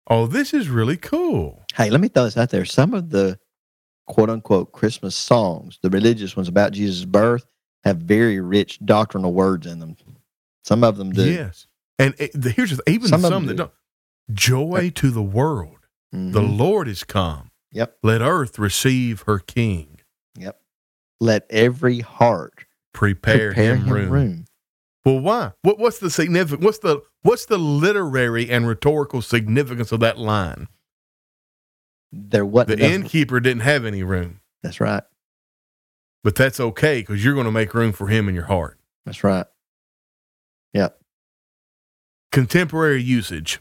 Oh, 0.09 0.25
this 0.25 0.53
is 0.53 0.69
really 0.69 0.97
cool. 0.97 1.65
Hey, 1.75 1.91
let 1.91 2.01
me 2.01 2.07
throw 2.07 2.23
this 2.23 2.37
out 2.37 2.49
there. 2.49 2.65
Some 2.65 2.95
of 2.95 3.11
the 3.11 3.37
quote 4.07 4.31
unquote 4.31 4.71
Christmas 4.71 5.15
songs, 5.15 5.77
the 5.83 5.89
religious 5.91 6.35
ones 6.35 6.47
about 6.47 6.71
Jesus' 6.71 7.05
birth, 7.05 7.45
have 7.83 7.97
very 7.97 8.39
rich 8.39 8.79
doctrinal 8.83 9.33
words 9.33 9.67
in 9.67 9.77
them. 9.79 9.95
Some 10.67 10.83
of 10.83 10.97
them 10.97 11.11
do. 11.11 11.23
Yes. 11.31 11.65
And 11.97 12.13
it, 12.19 12.31
the, 12.33 12.49
here's 12.51 12.75
the, 12.75 12.83
even 12.89 13.07
Some 13.07 13.21
some, 13.21 13.45
that 13.45 13.53
do. 13.53 13.57
don't. 13.57 13.71
Joy 14.33 14.91
to 14.95 15.09
the 15.11 15.23
world. 15.23 15.77
The 16.11 16.41
Mhm. 16.41 16.57
Lord 16.57 16.87
is 16.89 17.05
come. 17.05 17.51
Yep. 17.71 17.97
Let 18.03 18.21
earth 18.21 18.59
receive 18.59 19.21
her 19.27 19.39
king. 19.39 20.01
Yep. 20.37 20.59
Let 21.21 21.45
every 21.49 22.01
heart 22.01 22.65
Prepare, 22.93 23.53
prepare 23.53 23.75
him, 23.77 23.85
him 23.85 23.93
room. 23.93 24.09
room. 24.09 24.45
Well, 25.05 25.19
why? 25.21 25.51
What, 25.61 25.79
what's 25.79 25.99
the 25.99 26.09
significance? 26.09 26.63
What's 26.65 26.79
the 26.79 27.01
what's 27.21 27.45
the 27.45 27.57
literary 27.57 28.49
and 28.49 28.67
rhetorical 28.67 29.21
significance 29.21 29.93
of 29.93 30.01
that 30.01 30.17
line? 30.17 30.67
There 32.11 32.45
wasn't 32.45 32.79
The 32.79 32.91
innkeeper 32.91 33.39
didn't 33.39 33.61
have 33.63 33.85
any 33.85 34.03
room, 34.03 34.41
That's 34.63 34.79
right. 34.81 35.03
but 36.23 36.35
that's 36.35 36.59
okay 36.59 36.99
because 37.01 37.23
you're 37.23 37.33
going 37.35 37.45
to 37.45 37.51
make 37.51 37.73
room 37.73 37.93
for 37.93 38.07
him 38.07 38.27
in 38.27 38.35
your 38.35 38.45
heart. 38.45 38.77
That's 39.05 39.23
right. 39.23 39.45
Yep. 40.73 40.99
Contemporary 42.31 43.01
usage. 43.01 43.59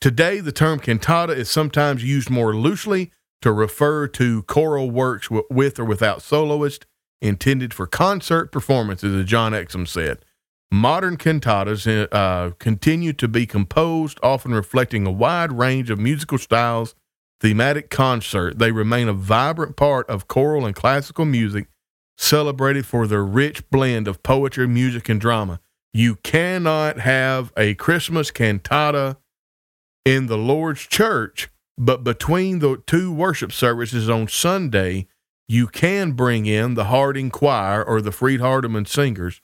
Today, 0.00 0.40
the 0.40 0.52
term 0.52 0.78
cantata 0.78 1.34
is 1.34 1.50
sometimes 1.50 2.04
used 2.04 2.30
more 2.30 2.54
loosely 2.54 3.10
to 3.42 3.52
refer 3.52 4.08
to 4.08 4.42
choral 4.44 4.90
works 4.90 5.28
with 5.30 5.78
or 5.78 5.84
without 5.84 6.22
soloist 6.22 6.86
intended 7.20 7.74
for 7.74 7.86
concert 7.86 8.52
performances, 8.52 9.14
as 9.14 9.26
John 9.26 9.52
Exum 9.52 9.86
said. 9.86 10.24
Modern 10.70 11.16
cantatas 11.16 12.08
uh, 12.12 12.50
continue 12.58 13.12
to 13.14 13.26
be 13.26 13.46
composed, 13.46 14.18
often 14.22 14.52
reflecting 14.52 15.06
a 15.06 15.10
wide 15.10 15.52
range 15.52 15.90
of 15.90 15.98
musical 15.98 16.38
styles, 16.38 16.94
thematic 17.40 17.88
concert. 17.90 18.58
They 18.58 18.70
remain 18.70 19.08
a 19.08 19.14
vibrant 19.14 19.76
part 19.76 20.08
of 20.10 20.28
choral 20.28 20.66
and 20.66 20.74
classical 20.74 21.24
music, 21.24 21.68
celebrated 22.18 22.84
for 22.84 23.06
their 23.06 23.24
rich 23.24 23.68
blend 23.70 24.06
of 24.06 24.22
poetry, 24.22 24.68
music, 24.68 25.08
and 25.08 25.20
drama. 25.20 25.60
You 25.92 26.16
cannot 26.16 27.00
have 27.00 27.52
a 27.56 27.74
Christmas 27.74 28.30
cantata 28.30 29.16
in 30.04 30.26
the 30.26 30.38
Lord's 30.38 30.82
church, 30.82 31.48
but 31.76 32.04
between 32.04 32.58
the 32.60 32.82
two 32.86 33.12
worship 33.12 33.52
services 33.52 34.08
on 34.08 34.28
Sunday, 34.28 35.06
you 35.48 35.66
can 35.66 36.12
bring 36.12 36.46
in 36.46 36.74
the 36.74 36.84
Harding 36.84 37.30
Choir 37.30 37.82
or 37.82 38.00
the 38.00 38.12
Freed 38.12 38.40
Hardeman 38.40 38.86
Singers. 38.86 39.40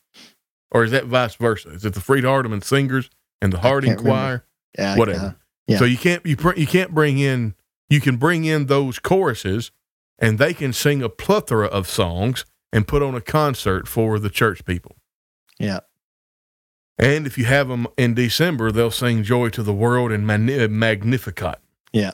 Or 0.71 0.85
is 0.85 0.91
that 0.91 1.07
vice 1.07 1.37
versa? 1.37 1.71
Is 1.71 1.85
it 1.85 1.95
the 1.95 2.01
Freed 2.01 2.25
Hardeman 2.25 2.63
Singers 2.63 3.09
and 3.41 3.53
the 3.53 3.59
Harding 3.61 3.97
Choir? 3.97 4.45
Yeah, 4.79 4.97
Whatever. 4.97 5.19
uh, 5.27 5.33
yeah. 5.67 5.79
So 5.79 5.85
you 5.85 5.97
can't 5.97 6.25
you 6.27 6.37
pr- 6.37 6.59
you 6.59 6.67
can't 6.67 6.93
bring 6.93 7.19
in 7.19 7.55
you 7.89 8.01
can 8.01 8.17
bring 8.17 8.45
in 8.45 8.67
those 8.67 8.99
choruses 8.99 9.71
and 10.19 10.39
they 10.39 10.53
can 10.53 10.73
sing 10.73 11.01
a 11.03 11.09
plethora 11.09 11.67
of 11.69 11.89
songs 11.89 12.45
and 12.73 12.87
put 12.89 13.03
on 13.03 13.15
a 13.15 13.21
concert 13.21 13.87
for 13.89 14.19
the 14.19 14.29
church 14.31 14.65
people. 14.65 14.97
yeah. 15.59 15.81
And 16.99 17.27
if 17.27 17.37
you 17.37 17.45
have 17.47 17.69
them 17.69 17.87
in 17.97 18.15
December, 18.15 18.71
they'll 18.71 18.91
sing 18.91 19.23
"Joy 19.25 19.49
to 19.51 19.63
the 19.63 19.75
World" 19.75 20.13
and 20.13 20.27
"Magnificat." 20.27 21.59
Yeah. 21.93 22.13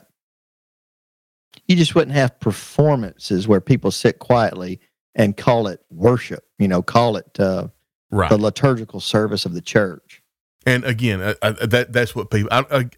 You 1.67 1.75
just 1.75 1.95
wouldn't 1.95 2.15
have 2.15 2.39
performances 2.39 3.47
where 3.47 3.61
people 3.61 3.91
sit 3.91 4.19
quietly 4.19 4.79
and 5.15 5.35
call 5.37 5.67
it 5.67 5.81
worship, 5.89 6.45
you 6.57 6.67
know, 6.67 6.81
call 6.81 7.17
it 7.17 7.39
uh, 7.39 7.67
Right. 8.13 8.29
the 8.29 8.37
liturgical 8.37 8.99
service 8.99 9.45
of 9.45 9.53
the 9.53 9.61
church. 9.61 10.21
And 10.65 10.83
again, 10.83 11.21
I, 11.21 11.35
I, 11.41 11.51
that 11.65 11.93
that's 11.93 12.13
what 12.13 12.29
people 12.29 12.49
I, 12.51 12.89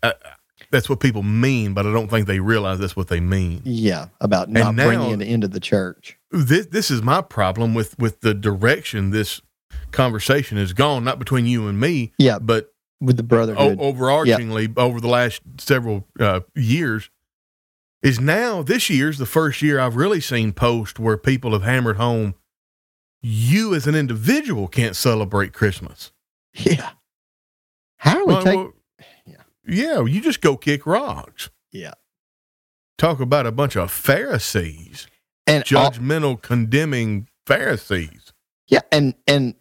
that's 0.72 0.90
what 0.90 1.00
people 1.02 1.22
mean, 1.22 1.74
but 1.76 1.86
I 1.86 1.92
don't 1.94 2.08
think 2.10 2.26
they 2.26 2.40
realize 2.40 2.80
that's 2.80 2.96
what 2.96 3.10
they 3.10 3.20
mean. 3.20 3.62
Yeah, 3.64 4.08
about 4.22 4.50
not 4.50 4.74
now- 4.74 4.88
bringing 4.88 5.22
it 5.22 5.28
into 5.28 5.48
the 5.48 5.60
church. 5.60 6.18
This 6.32 6.66
this 6.68 6.90
is 6.90 7.04
my 7.04 7.22
problem 7.22 7.76
with 7.76 7.98
with 8.00 8.22
the 8.22 8.34
direction 8.34 9.12
this 9.12 9.40
conversation 9.92 10.58
is 10.58 10.74
gone, 10.74 11.04
not 11.04 11.20
between 11.20 11.46
you 11.46 11.68
and 11.68 11.80
me, 11.80 12.12
Yeah, 12.18 12.40
but 12.40 12.74
with 13.02 13.18
the 13.18 13.24
o- 13.24 13.26
brotherhood. 13.26 13.78
overarchingly 13.80 14.78
over 14.78 15.00
the 15.02 15.08
last 15.08 15.42
several 15.60 16.08
uh, 16.20 16.42
years. 16.56 17.10
Is 18.02 18.20
now 18.20 18.62
this 18.64 18.90
year's 18.90 19.18
the 19.18 19.26
first 19.26 19.62
year 19.62 19.80
I've 19.80 19.96
really 19.96 20.20
seen 20.20 20.52
posts 20.52 21.00
where 21.00 21.16
people 21.16 21.54
have 21.54 21.64
hammered 21.64 21.96
home. 21.96 22.36
You 23.22 23.74
as 23.74 23.88
an 23.88 23.96
individual 23.96 24.68
can't 24.68 24.96
celebrate 24.98 25.54
Christmas. 25.54 26.12
Yeah. 26.54 26.90
How 27.98 28.26
we 28.26 28.34
Well, 28.34 28.44
take? 28.44 28.56
well, 28.58 28.74
Yeah. 29.26 29.36
yeah, 29.66 30.04
you 30.06 30.20
just 30.20 30.42
go 30.42 30.58
kick 30.58 30.86
rocks. 30.86 31.50
Yeah. 31.72 31.94
Talk 32.98 33.22
about 33.22 33.46
a 33.48 33.52
bunch 33.54 33.76
of 33.78 33.90
Pharisees, 33.92 35.08
and 35.48 35.64
all- 35.74 35.90
judgmental, 35.92 36.42
condemning 36.42 37.30
Pharisees. 37.48 38.34
yeah, 38.68 38.82
and 38.92 39.16
and 39.28 39.56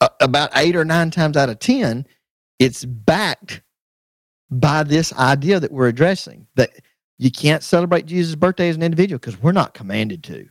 Uh, 0.00 0.08
about 0.20 0.50
eight 0.54 0.76
or 0.76 0.84
nine 0.84 1.10
times 1.10 1.36
out 1.36 1.48
of 1.48 1.58
ten, 1.58 2.06
it's 2.58 2.84
backed 2.84 3.62
by 4.50 4.82
this 4.84 5.12
idea 5.14 5.58
that 5.58 5.72
we're 5.72 5.88
addressing 5.88 6.46
that 6.54 6.70
you 7.18 7.30
can't 7.30 7.62
celebrate 7.64 8.06
Jesus' 8.06 8.36
birthday 8.36 8.68
as 8.68 8.76
an 8.76 8.82
individual 8.82 9.18
because 9.18 9.40
we're 9.42 9.50
not 9.52 9.74
commanded 9.74 10.22
to. 10.24 10.46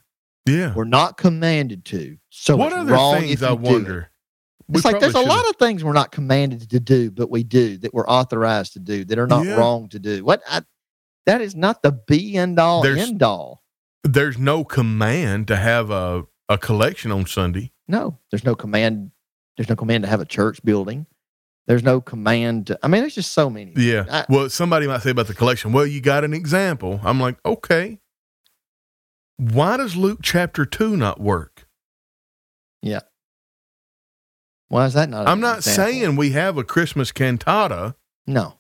Yeah. 0.46 0.74
We're 0.76 0.84
not 0.84 1.18
commanded 1.18 1.86
to. 1.86 2.18
So 2.30 2.58
what 2.58 2.74
other 2.74 2.96
things 3.20 3.42
I 3.42 3.54
it. 3.54 3.60
wonder? 3.60 4.12
We 4.68 4.78
It's 4.80 4.86
like 4.86 5.00
there's 5.00 5.14
a 5.16 5.20
should've- 5.20 5.30
lot 5.30 5.48
of 5.50 5.56
things 5.56 5.82
we're 5.82 5.94
not 5.94 6.12
commanded 6.12 6.70
to 6.70 6.80
do, 6.82 7.10
but 7.10 7.30
we 7.32 7.44
do 7.44 7.78
that 7.78 7.94
we're 7.94 8.08
authorized 8.08 8.74
to 8.74 8.80
do 8.80 9.06
that 9.06 9.18
are 9.18 9.28
not 9.28 9.46
Yeah. 9.46 9.56
wrong 9.56 9.88
to 9.90 10.00
do. 10.00 10.26
What 10.26 10.42
I, 10.50 10.62
that 11.26 11.40
is 11.42 11.56
not 11.56 11.84
the 11.84 11.94
be 11.94 12.36
end 12.36 12.60
all 12.60 12.82
There's- 12.84 13.08
end 13.08 13.24
all. 13.24 13.64
There's 14.04 14.38
no 14.38 14.66
command 14.66 15.48
to 15.48 15.56
have 15.56 15.90
a, 15.90 16.26
a 16.50 16.58
collection 16.58 17.12
on 17.14 17.26
Sunday. 17.28 17.72
No, 17.88 18.20
there's 18.30 18.44
no 18.44 18.56
command. 18.56 19.12
There's 19.58 19.70
no 19.70 19.76
command 19.76 20.04
to 20.04 20.10
have 20.10 20.22
a 20.22 20.26
church 20.26 20.64
building. 20.64 21.08
There's 21.66 21.84
no 21.84 22.00
command. 22.00 22.68
To, 22.68 22.80
I 22.84 22.88
mean, 22.88 23.02
there's 23.02 23.16
just 23.16 23.34
so 23.34 23.50
many. 23.50 23.74
Yeah. 23.76 24.06
I- 24.10 24.26
well, 24.30 24.50
somebody 24.50 24.88
might 24.88 25.02
say 25.02 25.10
about 25.10 25.28
the 25.28 25.34
collection, 25.34 25.74
well, 25.74 25.86
you 25.86 26.00
got 26.00 26.24
an 26.24 26.34
example. 26.34 27.00
I'm 27.04 27.20
like, 27.20 27.38
okay. 27.46 28.00
Why 29.38 29.78
does 29.78 29.96
Luke 29.96 30.20
chapter 30.24 30.66
2 30.66 30.96
not 30.96 31.20
work? 31.20 31.68
Yeah. 32.82 33.02
Why 34.70 34.86
is 34.86 34.94
that 34.94 35.10
not? 35.10 35.28
I'm 35.28 35.40
not 35.40 35.58
example? 35.60 35.86
saying 35.86 36.16
we 36.16 36.32
have 36.32 36.58
a 36.58 36.64
Christmas 36.64 37.12
cantata. 37.12 37.96
no. 38.26 38.60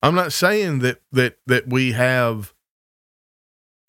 I'm 0.00 0.14
not 0.14 0.32
saying 0.32 0.78
that 0.80 1.00
that 1.10 1.38
that 1.46 1.66
we 1.68 1.90
have 1.90 2.54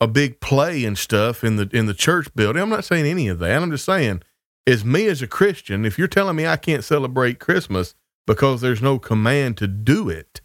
a 0.01 0.07
big 0.07 0.39
play 0.39 0.83
and 0.83 0.97
stuff 0.97 1.43
in 1.43 1.57
the 1.57 1.69
in 1.71 1.85
the 1.85 1.93
church 1.93 2.33
building. 2.33 2.59
I'm 2.59 2.69
not 2.69 2.83
saying 2.83 3.05
any 3.05 3.27
of 3.27 3.37
that. 3.39 3.61
I'm 3.61 3.69
just 3.69 3.85
saying, 3.85 4.23
as 4.69 4.85
me 4.85 5.07
as 5.07 5.21
a 5.21 5.27
Christian, 5.27 5.83
if 5.83 5.97
you're 5.97 6.07
telling 6.07 6.35
me 6.35 6.45
I 6.45 6.57
can't 6.57 6.83
celebrate 6.83 7.39
Christmas 7.39 7.95
because 8.27 8.61
there's 8.61 8.81
no 8.81 8.99
command 8.99 9.57
to 9.57 9.67
do 9.67 10.09
it, 10.09 10.41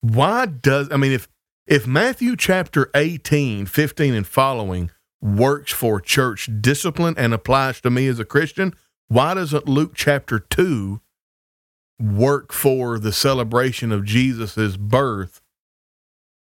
why 0.00 0.46
does 0.46 0.88
I 0.90 0.96
mean 0.96 1.12
if 1.12 1.28
if 1.66 1.86
Matthew 1.86 2.34
chapter 2.34 2.90
18, 2.94 3.66
15 3.66 4.14
and 4.14 4.26
following 4.26 4.90
works 5.20 5.72
for 5.72 6.00
church 6.00 6.48
discipline 6.60 7.14
and 7.16 7.34
applies 7.34 7.80
to 7.82 7.90
me 7.90 8.08
as 8.08 8.18
a 8.18 8.24
Christian, 8.24 8.74
why 9.08 9.34
doesn't 9.34 9.68
Luke 9.68 9.92
chapter 9.94 10.38
2 10.38 11.00
work 12.00 12.52
for 12.52 12.98
the 12.98 13.12
celebration 13.12 13.92
of 13.92 14.04
Jesus' 14.04 14.76
birth 14.76 15.42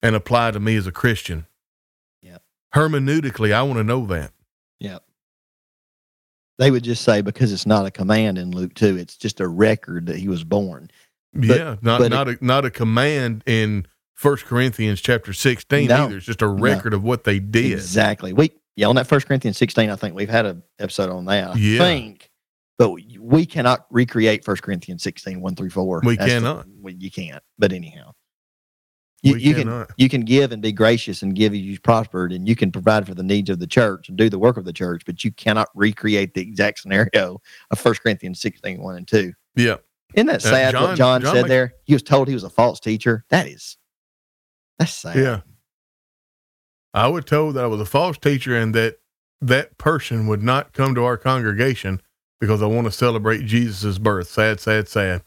and 0.02 0.16
apply 0.16 0.52
to 0.52 0.60
me 0.60 0.78
as 0.78 0.88
a 0.88 0.92
Christian? 0.92 1.46
Yep. 2.24 2.42
Hermeneutically, 2.74 3.52
I 3.52 3.62
want 3.64 3.78
to 3.78 3.84
know 3.84 4.06
that. 4.08 4.32
Yep. 4.80 5.04
They 6.60 6.70
would 6.72 6.84
just 6.84 7.04
say 7.04 7.22
because 7.22 7.52
it's 7.52 7.66
not 7.66 7.86
a 7.88 7.92
command 7.92 8.38
in 8.38 8.52
Luke 8.52 8.76
two, 8.76 8.98
it's 8.98 9.18
just 9.18 9.40
a 9.40 9.48
record 9.48 10.06
that 10.06 10.18
he 10.18 10.28
was 10.28 10.44
born. 10.44 10.92
But- 11.34 11.46
yeah, 11.48 11.76
not 11.82 12.08
not 12.10 12.28
a 12.30 12.38
not 12.42 12.66
a 12.66 12.70
command 12.70 13.44
in 13.48 13.88
First 14.14 14.46
Corinthians 14.46 15.00
chapter 15.02 15.32
16 15.34 15.88
No. 15.88 16.06
either. 16.06 16.18
It's 16.18 16.26
just 16.26 16.42
a 16.42 16.48
record 16.48 16.94
of 16.94 17.02
what 17.04 17.24
they 17.24 17.40
did. 17.40 17.72
Exactly. 17.72 18.34
We 18.34 18.52
yeah 18.76 18.88
on 18.88 18.96
that 18.98 19.08
First 19.08 19.26
Corinthians 19.28 19.58
sixteen. 19.58 19.90
I 19.90 19.96
think 19.96 20.14
we've 20.16 20.30
had 20.30 20.46
an 20.46 20.62
episode 20.80 21.10
on 21.10 21.26
that. 21.26 21.52
I 21.52 21.56
Yeah. 21.56 21.80
think, 21.80 22.30
but 22.78 22.92
we- 22.92 23.46
cannot 23.46 23.86
recreate 23.90 24.44
First 24.44 24.62
Corinthians 24.64 25.02
16, 25.04 25.40
1 25.42 25.56
through 25.56 25.70
four. 25.70 26.02
We 26.04 26.16
That's 26.18 26.28
the- 26.30 26.40
cannot. 26.40 26.66
we- 26.82 26.96
you 27.00 27.10
can't. 27.12 27.42
But 27.58 27.72
anyhow, 27.74 28.12
you, 29.22 29.36
you 29.36 29.54
can 29.56 29.86
you 29.98 30.08
can 30.10 30.22
give 30.22 30.52
and 30.52 30.62
be 30.62 30.72
gracious 30.72 31.22
and 31.22 31.36
give 31.36 31.54
as 31.54 31.60
you 31.60 31.80
prospered, 31.80 32.32
and 32.32 32.48
you 32.48 32.56
can 32.56 32.72
provide 32.72 33.06
for 33.06 33.14
the 33.14 33.24
needs 33.24 33.50
of 33.50 33.60
the 33.60 33.68
church 33.68 34.08
and 34.10 34.18
do 34.18 34.30
the 34.30 34.40
work 34.40 34.58
of 34.58 34.66
the 34.66 34.74
church. 34.74 35.04
But 35.06 35.24
you 35.24 35.32
cannot 35.32 35.68
recreate 35.76 36.34
the 36.34 36.42
exact 36.42 36.80
scenario 36.80 37.42
of 37.72 37.80
First 37.80 38.02
Corinthians 38.02 38.40
16, 38.42 38.82
1 38.82 38.96
and 38.96 39.08
two. 39.08 39.34
Yeah. 39.56 39.76
Isn't 40.14 40.28
that 40.28 40.38
Uh, 40.46 40.50
sad? 40.50 40.72
John- 40.72 40.84
what 40.84 40.98
John, 40.98 41.22
John 41.22 41.34
said 41.36 41.42
makes- 41.42 41.50
there. 41.50 41.74
He 41.84 41.94
was 41.94 42.02
told 42.04 42.28
he 42.28 42.34
was 42.34 42.44
a 42.44 42.50
false 42.50 42.80
teacher. 42.80 43.26
That 43.30 43.48
is, 43.48 43.78
that's 44.78 44.94
sad. 44.96 45.18
Yeah. 45.18 45.42
I 46.94 47.08
was 47.08 47.26
told 47.26 47.56
that 47.56 47.64
I 47.64 47.68
was 47.68 47.82
a 47.82 47.86
false 47.86 48.18
teacher 48.18 48.58
and 48.58 48.74
that 48.74 48.98
that 49.42 49.78
person 49.78 50.28
would 50.28 50.42
not 50.42 50.74
come 50.74 50.96
to 50.96 51.04
our 51.04 51.18
congregation 51.18 52.02
because 52.42 52.62
I 52.64 52.66
want 52.66 52.86
to 52.86 52.92
celebrate 52.92 53.46
Jesus' 53.46 54.00
birth. 54.00 54.28
Sad, 54.30 54.60
sad, 54.60 54.88
sad. 54.88 55.22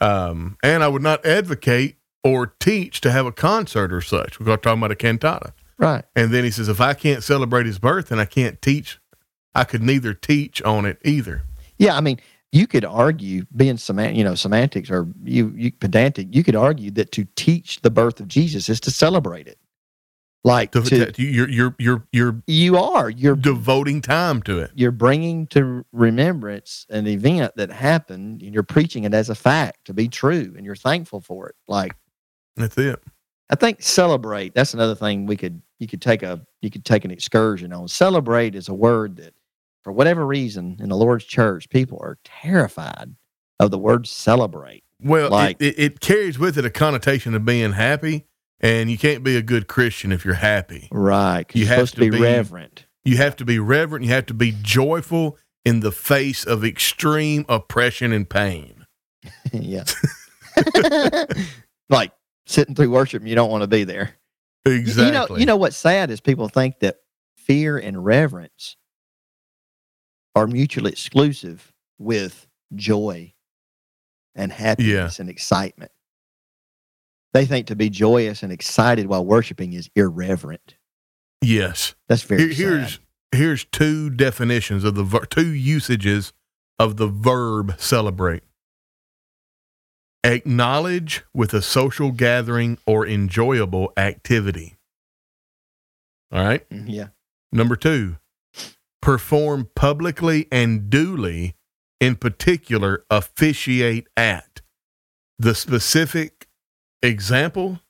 Um, 0.00 0.56
and 0.62 0.82
I 0.82 0.88
would 0.88 1.02
not 1.02 1.24
advocate 1.24 1.97
or 2.24 2.46
teach 2.60 3.00
to 3.02 3.10
have 3.10 3.26
a 3.26 3.32
concert 3.32 3.92
or 3.92 4.00
such. 4.00 4.40
We're 4.40 4.56
talking 4.56 4.80
about 4.80 4.90
a 4.90 4.96
cantata. 4.96 5.52
Right. 5.78 6.04
And 6.16 6.32
then 6.32 6.44
he 6.44 6.50
says, 6.50 6.68
if 6.68 6.80
I 6.80 6.94
can't 6.94 7.22
celebrate 7.22 7.66
his 7.66 7.78
birth, 7.78 8.08
then 8.08 8.18
I 8.18 8.24
can't 8.24 8.60
teach. 8.60 8.98
I 9.54 9.64
could 9.64 9.82
neither 9.82 10.12
teach 10.14 10.60
on 10.62 10.84
it 10.84 10.98
either. 11.04 11.42
Yeah, 11.78 11.96
I 11.96 12.00
mean, 12.00 12.18
you 12.50 12.66
could 12.66 12.84
argue 12.84 13.44
being 13.54 13.76
semant, 13.76 14.16
you 14.16 14.24
know, 14.24 14.34
semantics 14.34 14.90
or 14.90 15.06
you, 15.22 15.52
you 15.56 15.70
pedantic. 15.70 16.28
You 16.34 16.42
could 16.42 16.56
argue 16.56 16.90
that 16.92 17.12
to 17.12 17.26
teach 17.36 17.80
the 17.82 17.90
birth 17.90 18.18
of 18.20 18.26
Jesus 18.28 18.68
is 18.68 18.80
to 18.80 18.90
celebrate 18.90 19.46
it. 19.46 19.58
Like 20.44 20.70
To, 20.72 20.82
to, 20.82 21.12
to- 21.12 21.22
you're, 21.22 21.48
you're, 21.48 21.74
you're, 21.78 22.04
you're 22.12 22.42
you 22.46 22.78
are 22.78 23.10
you're 23.10 23.34
devoting 23.36 24.00
time 24.00 24.40
to 24.42 24.60
it. 24.60 24.70
you're 24.74 24.92
bringing 24.92 25.46
to 25.48 25.84
remembrance 25.92 26.86
an 26.90 27.06
event 27.08 27.52
that 27.56 27.70
happened, 27.70 28.42
and 28.42 28.54
you're 28.54 28.62
preaching 28.62 29.04
it 29.04 29.12
as 29.12 29.28
a 29.28 29.34
fact 29.34 29.84
to 29.86 29.92
be 29.94 30.08
true, 30.08 30.54
and 30.56 30.64
you're 30.64 30.76
thankful 30.76 31.20
for 31.20 31.48
it. 31.48 31.56
Like 31.66 31.92
That's 32.58 32.78
it. 32.78 33.02
I 33.50 33.54
think 33.54 33.82
celebrate. 33.82 34.54
That's 34.54 34.74
another 34.74 34.94
thing 34.94 35.26
we 35.26 35.36
could 35.36 35.62
you 35.78 35.86
could 35.86 36.02
take 36.02 36.22
a 36.22 36.40
you 36.60 36.70
could 36.70 36.84
take 36.84 37.04
an 37.04 37.10
excursion 37.10 37.72
on. 37.72 37.88
Celebrate 37.88 38.54
is 38.54 38.68
a 38.68 38.74
word 38.74 39.16
that 39.16 39.34
for 39.84 39.92
whatever 39.92 40.26
reason 40.26 40.76
in 40.80 40.88
the 40.88 40.96
Lord's 40.96 41.24
church, 41.24 41.68
people 41.70 41.98
are 42.02 42.18
terrified 42.24 43.14
of 43.60 43.70
the 43.70 43.78
word 43.78 44.06
celebrate. 44.06 44.84
Well, 45.02 45.30
Like- 45.30 45.56
it, 45.60 45.78
it, 45.78 46.00
carries 46.00 46.38
with 46.38 46.58
it 46.58 46.64
a 46.64 46.70
connotation 46.70 47.34
of 47.34 47.44
being 47.44 47.72
happy, 47.72 48.26
and 48.60 48.90
you 48.90 48.98
can't 48.98 49.22
be 49.22 49.36
a 49.36 49.42
good 49.42 49.68
Christian 49.68 50.10
if 50.12 50.24
you're 50.24 50.34
happy. 50.34 50.88
Right. 50.90 51.46
You 51.54 51.60
you're 51.60 51.68
have 51.68 51.76
supposed 51.76 51.94
to 51.94 52.00
be, 52.00 52.10
to 52.10 52.16
be- 52.16 52.22
reverent. 52.22 52.86
You 53.04 53.16
have 53.16 53.36
to 53.36 53.44
be 53.44 53.58
reverent. 53.58 54.04
You 54.04 54.10
have 54.10 54.26
to 54.26 54.34
be 54.34 54.52
joyful 54.60 55.38
in 55.64 55.80
the 55.80 55.92
face 55.92 56.44
of 56.44 56.64
extreme 56.64 57.46
oppression 57.48 58.12
and 58.12 58.28
pain. 58.28 58.84
yeah. 59.52 59.84
like 61.88 62.12
sitting 62.48 62.74
through 62.74 62.90
worship 62.90 63.20
and 63.20 63.28
you 63.28 63.34
don't 63.36 63.50
want 63.50 63.62
to 63.62 63.68
be 63.68 63.84
there. 63.84 64.16
Exactly. 64.66 65.06
You 65.06 65.12
know, 65.12 65.36
you 65.40 65.46
know 65.46 65.56
what's 65.56 65.76
sad 65.76 66.10
is 66.10 66.20
people 66.20 66.48
think 66.48 66.80
that 66.80 66.96
fear 67.36 67.78
and 67.78 68.04
reverence 68.04 68.76
are 70.34 70.46
mutually 70.46 70.90
exclusive 70.92 71.72
with 71.98 72.46
joy 72.74 73.32
and 74.34 74.52
happiness 74.52 75.20
and 75.20 75.30
excitement. 75.30 75.90
They 77.34 77.44
think 77.46 77.66
to 77.68 77.76
be 77.76 77.90
joyous 77.90 78.42
and 78.42 78.52
excited 78.52 79.06
while 79.06 79.24
worshiping 79.24 79.72
is 79.74 79.90
irreverent. 79.94 80.76
Yes. 81.42 81.94
That's 82.08 82.22
very 82.22 82.52
Here- 82.52 82.70
here's 82.78 82.92
sad. 82.94 83.00
here's 83.32 83.64
two 83.66 84.10
definitions 84.10 84.84
of 84.84 84.94
the 84.94 85.04
ver- 85.04 85.26
two 85.26 85.48
usages 85.54 86.32
of 86.78 86.96
the 86.96 87.06
verb 87.08 87.74
celebrate. 87.78 88.42
Acknowledge 90.24 91.22
with 91.32 91.54
a 91.54 91.62
social 91.62 92.10
gathering 92.10 92.78
or 92.86 93.06
enjoyable 93.06 93.92
activity. 93.96 94.76
All 96.32 96.44
right. 96.44 96.68
Mm, 96.70 96.86
Yeah. 96.88 97.08
Number 97.50 97.76
two, 97.76 98.16
perform 99.00 99.70
publicly 99.74 100.46
and 100.52 100.90
duly, 100.90 101.54
in 102.00 102.16
particular, 102.16 103.04
officiate 103.10 104.06
at. 104.16 104.60
The 105.38 105.54
specific 105.54 106.46
example, 107.00 107.80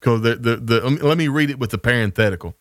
because 0.00 0.20
the, 0.22 0.36
the, 0.36 0.56
the, 0.56 0.86
um, 0.86 0.96
let 0.96 1.18
me 1.18 1.26
read 1.26 1.50
it 1.50 1.58
with 1.58 1.70
the 1.70 1.78
parenthetical. 1.78 2.54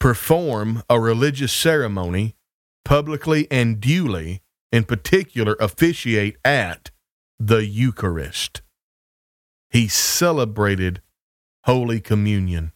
Perform 0.00 0.82
a 0.88 0.98
religious 0.98 1.52
ceremony 1.52 2.36
publicly 2.84 3.46
and 3.50 3.80
duly, 3.80 4.40
in 4.72 4.84
particular, 4.84 5.56
officiate 5.60 6.38
at 6.44 6.90
the 7.38 7.64
Eucharist. 7.64 8.62
He 9.70 9.88
celebrated 9.88 11.02
Holy 11.64 12.00
Communion. 12.00 12.72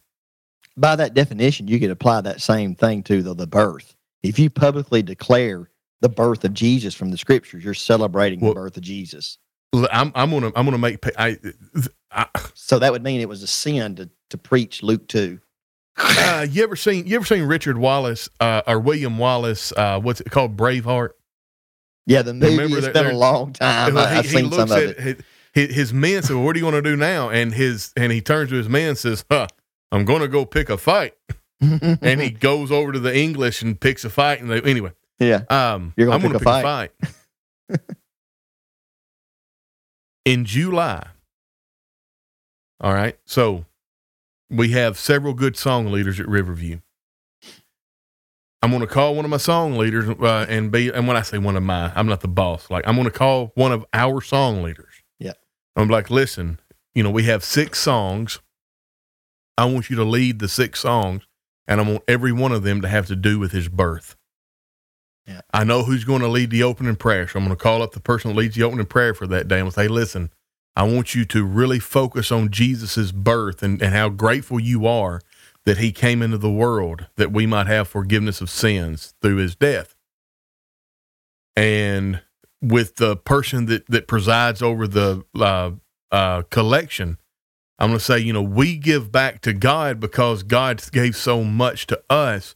By 0.77 0.95
that 0.95 1.13
definition, 1.13 1.67
you 1.67 1.79
could 1.79 1.91
apply 1.91 2.21
that 2.21 2.41
same 2.41 2.75
thing 2.75 3.03
to 3.03 3.21
the, 3.21 3.33
the 3.33 3.47
birth. 3.47 3.95
If 4.23 4.39
you 4.39 4.49
publicly 4.49 5.01
declare 5.03 5.69
the 6.01 6.09
birth 6.09 6.43
of 6.45 6.53
Jesus 6.53 6.93
from 6.95 7.11
the 7.11 7.17
scriptures, 7.17 7.63
you're 7.63 7.73
celebrating 7.73 8.39
Well- 8.39 8.53
the 8.53 8.59
birth 8.61 8.77
of 8.77 8.83
Jesus. 8.83 9.37
I'm, 9.91 10.11
I'm 10.13 10.29
gonna 10.29 10.51
I'm 10.55 10.65
gonna 10.65 10.77
make 10.77 11.03
I, 11.17 11.35
I 12.11 12.27
So 12.53 12.77
that 12.77 12.91
would 12.91 13.01
mean 13.01 13.21
it 13.21 13.27
was 13.27 13.41
a 13.41 13.47
sin 13.47 13.95
to, 13.95 14.07
to 14.29 14.37
preach 14.37 14.83
Luke 14.83 15.07
2. 15.07 15.39
uh, 15.97 16.45
you 16.47 16.61
ever 16.63 16.75
seen 16.75 17.07
you 17.07 17.15
ever 17.15 17.25
seen 17.25 17.41
Richard 17.41 17.79
Wallace 17.79 18.29
uh, 18.39 18.61
or 18.67 18.79
William 18.79 19.17
Wallace? 19.17 19.71
Uh, 19.75 19.99
what's 19.99 20.21
it 20.21 20.29
called? 20.29 20.55
Braveheart. 20.55 21.09
Yeah, 22.05 22.21
the 22.21 22.33
movie. 22.33 22.57
Remember 22.57 22.77
It's 22.77 22.87
that 22.87 22.93
been 22.93 23.15
a 23.15 23.17
long 23.17 23.53
time. 23.53 23.97
I, 23.97 24.17
I've 24.17 24.27
seen 24.27 24.51
some 24.51 24.71
of 24.71 24.77
it. 24.77 25.21
His, 25.53 25.75
his, 25.75 25.93
men 25.93 26.23
said, 26.23 26.35
well, 26.35 26.45
"What 26.45 26.55
are 26.55 26.59
you 26.59 26.65
going 26.65 26.83
to 26.83 26.89
do 26.89 26.97
now?" 26.97 27.29
And 27.29 27.53
his 27.53 27.93
and 27.95 28.11
he 28.11 28.21
turns 28.21 28.49
to 28.49 28.55
his 28.55 28.67
man 28.67 28.89
and 28.89 28.97
says, 28.97 29.23
"Huh, 29.29 29.47
I'm 29.91 30.03
going 30.03 30.21
to 30.21 30.27
go 30.27 30.45
pick 30.45 30.69
a 30.69 30.77
fight." 30.77 31.13
and 31.61 32.21
he 32.21 32.29
goes 32.29 32.71
over 32.71 32.91
to 32.91 32.99
the 32.99 33.15
English 33.15 33.61
and 33.61 33.79
picks 33.79 34.03
a 34.03 34.09
fight. 34.09 34.41
And 34.41 34.49
they 34.49 34.61
anyway, 34.61 34.91
yeah, 35.19 35.43
um, 35.49 35.93
You're 35.95 36.07
going 36.07 36.21
to 36.21 36.27
pick 36.27 36.35
a 36.35 36.39
pick 36.39 36.47
a 36.47 36.61
fight. 36.61 36.91
In 40.25 40.45
July. 40.45 41.07
All 42.81 42.93
right. 42.93 43.17
So 43.25 43.65
we 44.49 44.69
have 44.69 44.97
several 44.97 45.33
good 45.33 45.57
song 45.57 45.91
leaders 45.91 46.19
at 46.19 46.27
Riverview. 46.27 46.79
I'm 48.63 48.69
going 48.69 48.79
to 48.79 48.87
call 48.87 49.13
one 49.13 49.25
of 49.25 49.29
my 49.29 49.35
song 49.35 49.77
leaders 49.77 50.07
uh, 50.07 50.45
and 50.47 50.71
be, 50.71 50.87
and 50.87 51.05
when 51.05 51.17
I 51.17 51.21
say 51.21 51.37
one 51.37 51.57
of 51.57 51.63
my, 51.63 51.91
I'm 51.95 52.07
not 52.07 52.21
the 52.21 52.29
boss. 52.29 52.69
Like, 52.69 52.87
I'm 52.87 52.95
going 52.95 53.03
to 53.03 53.11
call 53.11 53.51
one 53.55 53.73
of 53.73 53.85
our 53.91 54.21
song 54.21 54.63
leaders. 54.63 55.03
Yeah. 55.19 55.33
I'm 55.75 55.89
like, 55.89 56.09
listen, 56.09 56.61
you 56.95 57.03
know, 57.03 57.11
we 57.11 57.23
have 57.23 57.43
six 57.43 57.79
songs. 57.79 58.39
I 59.57 59.65
want 59.65 59.89
you 59.89 59.97
to 59.97 60.05
lead 60.05 60.39
the 60.39 60.47
six 60.47 60.79
songs, 60.79 61.23
and 61.67 61.81
I 61.81 61.83
want 61.83 62.03
every 62.07 62.31
one 62.31 62.53
of 62.53 62.63
them 62.63 62.81
to 62.81 62.87
have 62.87 63.05
to 63.07 63.17
do 63.17 63.37
with 63.37 63.51
his 63.51 63.67
birth. 63.67 64.15
Yeah. 65.27 65.41
I 65.53 65.65
know 65.65 65.83
who's 65.83 66.05
going 66.05 66.21
to 66.21 66.29
lead 66.29 66.49
the 66.49 66.63
opening 66.63 66.95
prayer. 66.95 67.27
So 67.27 67.39
I'm 67.39 67.45
going 67.45 67.57
to 67.57 67.61
call 67.61 67.81
up 67.81 67.91
the 67.91 67.99
person 67.99 68.31
that 68.31 68.37
leads 68.37 68.55
the 68.55 68.63
opening 68.63 68.85
prayer 68.85 69.13
for 69.13 69.27
that 69.27 69.49
day 69.49 69.59
and 69.59 69.73
say, 69.73 69.89
listen, 69.89 70.31
I 70.73 70.83
want 70.83 71.13
you 71.13 71.25
to 71.25 71.43
really 71.43 71.79
focus 71.79 72.31
on 72.31 72.49
Jesus' 72.49 73.11
birth 73.11 73.61
and, 73.61 73.81
and 73.81 73.93
how 73.93 74.07
grateful 74.07 74.57
you 74.57 74.87
are 74.87 75.19
that 75.65 75.77
he 75.77 75.91
came 75.91 76.21
into 76.21 76.37
the 76.37 76.51
world 76.51 77.07
that 77.15 77.31
we 77.31 77.45
might 77.45 77.67
have 77.67 77.87
forgiveness 77.87 78.41
of 78.41 78.49
sins 78.49 79.13
through 79.21 79.37
his 79.37 79.55
death. 79.55 79.95
And 81.55 82.21
with 82.61 82.95
the 82.95 83.15
person 83.15 83.65
that, 83.67 83.87
that 83.87 84.07
presides 84.07 84.61
over 84.61 84.87
the 84.87 85.23
uh, 85.35 85.71
uh, 86.11 86.41
collection, 86.43 87.17
I'm 87.79 87.89
going 87.89 87.99
to 87.99 88.05
say, 88.05 88.19
you 88.19 88.33
know, 88.33 88.41
we 88.41 88.77
give 88.77 89.11
back 89.11 89.41
to 89.41 89.53
God 89.53 89.99
because 89.99 90.43
God 90.43 90.81
gave 90.91 91.15
so 91.15 91.43
much 91.43 91.87
to 91.87 92.01
us. 92.09 92.55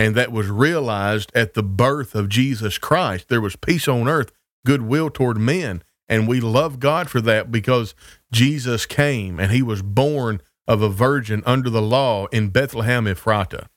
And 0.00 0.14
that 0.14 0.30
was 0.30 0.46
realized 0.46 1.32
at 1.34 1.54
the 1.54 1.62
birth 1.62 2.14
of 2.14 2.28
Jesus 2.28 2.78
Christ. 2.78 3.28
There 3.28 3.40
was 3.40 3.56
peace 3.56 3.88
on 3.88 4.06
earth, 4.06 4.30
goodwill 4.64 5.10
toward 5.10 5.38
men. 5.38 5.82
And 6.08 6.28
we 6.28 6.40
love 6.40 6.78
God 6.78 7.10
for 7.10 7.20
that 7.22 7.50
because 7.50 7.94
Jesus 8.32 8.86
came 8.86 9.40
and 9.40 9.50
he 9.50 9.62
was 9.62 9.82
born 9.82 10.40
of 10.68 10.82
a 10.82 10.88
virgin 10.88 11.42
under 11.46 11.70
the 11.70 11.82
law 11.82 12.26
in 12.26 12.50
Bethlehem 12.50 13.06
Ephrata. 13.06 13.68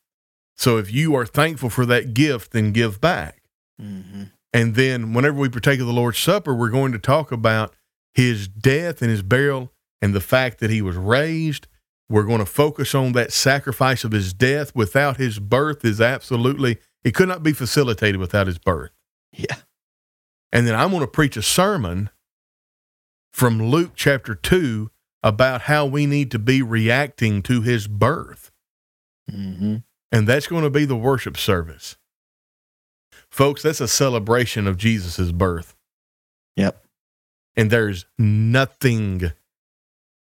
So 0.57 0.77
if 0.77 0.91
you 0.91 1.15
are 1.15 1.25
thankful 1.25 1.69
for 1.69 1.85
that 1.87 2.13
gift, 2.13 2.51
then 2.51 2.73
give 2.73 3.01
back. 3.01 3.41
hmm 3.79 4.25
And 4.53 4.75
then 4.75 5.13
whenever 5.13 5.39
we 5.39 5.49
partake 5.49 5.79
of 5.79 5.87
the 5.87 5.93
Lord's 5.93 6.19
Supper, 6.19 6.53
we're 6.53 6.69
going 6.69 6.91
to 6.91 6.99
talk 6.99 7.31
about 7.31 7.73
his 8.13 8.49
death 8.49 9.01
and 9.01 9.09
his 9.09 9.23
burial 9.23 9.71
and 10.01 10.13
the 10.13 10.19
fact 10.19 10.59
that 10.59 10.69
he 10.69 10.81
was 10.81 10.97
raised. 10.97 11.67
We're 12.09 12.23
going 12.23 12.39
to 12.39 12.45
focus 12.45 12.93
on 12.93 13.13
that 13.13 13.31
sacrifice 13.31 14.03
of 14.03 14.11
his 14.11 14.33
death 14.33 14.75
without 14.75 15.15
his 15.15 15.39
birth 15.39 15.85
is 15.85 16.01
absolutely, 16.01 16.77
it 17.05 17.15
could 17.15 17.29
not 17.29 17.41
be 17.41 17.53
facilitated 17.53 18.19
without 18.19 18.47
his 18.47 18.57
birth. 18.57 18.91
Yeah. 19.31 19.55
And 20.51 20.67
then 20.67 20.75
I'm 20.75 20.89
going 20.89 20.99
to 20.99 21.07
preach 21.07 21.37
a 21.37 21.41
sermon 21.41 22.09
from 23.31 23.63
Luke 23.63 23.93
chapter 23.95 24.35
2 24.35 24.90
about 25.23 25.61
how 25.61 25.85
we 25.85 26.05
need 26.05 26.31
to 26.31 26.39
be 26.39 26.61
reacting 26.61 27.41
to 27.43 27.61
his 27.61 27.87
birth. 27.87 28.51
hmm 29.29 29.77
And 30.11 30.27
that's 30.27 30.47
going 30.47 30.63
to 30.63 30.69
be 30.69 30.85
the 30.85 30.95
worship 30.95 31.37
service. 31.37 31.97
Folks, 33.29 33.61
that's 33.61 33.79
a 33.81 33.87
celebration 33.87 34.67
of 34.67 34.77
Jesus' 34.77 35.31
birth. 35.31 35.75
Yep. 36.57 36.83
And 37.55 37.69
there's 37.71 38.05
nothing 38.17 39.31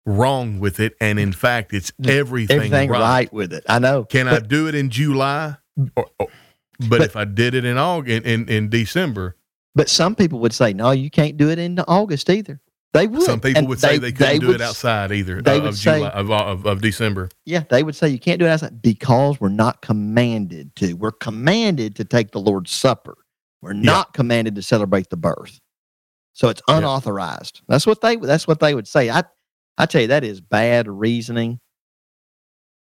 wrong 0.05 0.59
with 0.59 0.79
it. 0.79 0.95
And 1.01 1.19
in 1.19 1.33
fact, 1.33 1.73
it's 1.73 1.91
everything, 2.03 2.55
Everything 2.57 2.89
right. 2.89 2.99
right. 3.01 3.33
with 3.33 3.53
it. 3.53 3.63
I 3.67 3.79
know. 3.79 4.05
Can 4.05 4.27
I 4.27 4.39
do 4.39 4.67
it 4.67 4.75
in 4.75 4.89
July? 4.89 5.57
Or, 5.95 6.07
or- 6.19 6.29
but, 6.79 6.89
But- 6.89 7.01
if 7.01 7.15
I 7.15 7.25
did 7.25 7.53
it 7.53 7.63
in 7.65 7.77
August, 7.77 8.25
in, 8.25 8.49
in 8.49 8.69
December, 8.69 9.35
But 9.75 9.87
some 9.89 10.15
people 10.15 10.39
would 10.39 10.53
say, 10.53 10.73
no, 10.73 10.91
you 10.91 11.09
can't 11.09 11.37
do 11.37 11.49
it 11.49 11.57
in 11.59 11.79
August 11.81 12.29
either. 12.29 12.59
They 12.95 13.07
would. 13.07 13.21
some 13.23 13.39
people 13.41 13.59
And 13.59 13.67
would 13.67 13.79
say 13.79 13.97
they, 13.97 14.11
couldn't 14.11 14.39
do 14.39 14.47
would 14.47 14.55
it 14.55 14.61
outside 14.61 15.11
either 15.11 15.41
they 15.41 15.57
uh, 15.57 15.61
would 15.61 15.69
of 15.69 15.77
say- 15.77 15.97
July 15.99 16.09
of, 16.09 16.31
of, 16.31 16.65
of 16.65 16.81
December. 16.81 17.29
Yeah, 17.45 17.63
they 17.69 17.83
would 17.83 17.95
say 17.95 18.07
you 18.09 18.19
can't 18.19 18.39
do 18.39 18.45
it 18.45 18.49
outside 18.49 18.81
because 18.81 19.39
we're 19.39 19.49
not 19.49 19.81
commanded 19.81 20.75
to. 20.77 20.93
We're 20.93 21.11
commanded 21.11 21.95
to 21.97 22.05
take 22.05 22.31
the 22.31 22.39
Lord's 22.39 22.71
Supper. 22.71 23.17
We're 23.61 23.73
not 23.73 24.13
commanded 24.13 24.55
to 24.55 24.61
celebrate 24.61 25.09
the 25.09 25.17
birth. 25.17 25.59
So 26.33 26.49
it's 26.49 26.61
Yeah. 26.69 26.77
unauthorized. 26.77 27.61
That's 27.67 27.85
what 27.87 28.01
they 28.01 28.15
that's 28.15 28.47
what 28.47 28.59
they 28.59 28.73
would 28.75 28.87
say. 28.87 29.09
I 29.09 29.23
I 29.77 29.85
tell 29.87 30.01
you 30.01 30.07
that 30.07 30.23
is 30.23 30.39
bad 30.41 30.87
reasoning. 30.87 31.59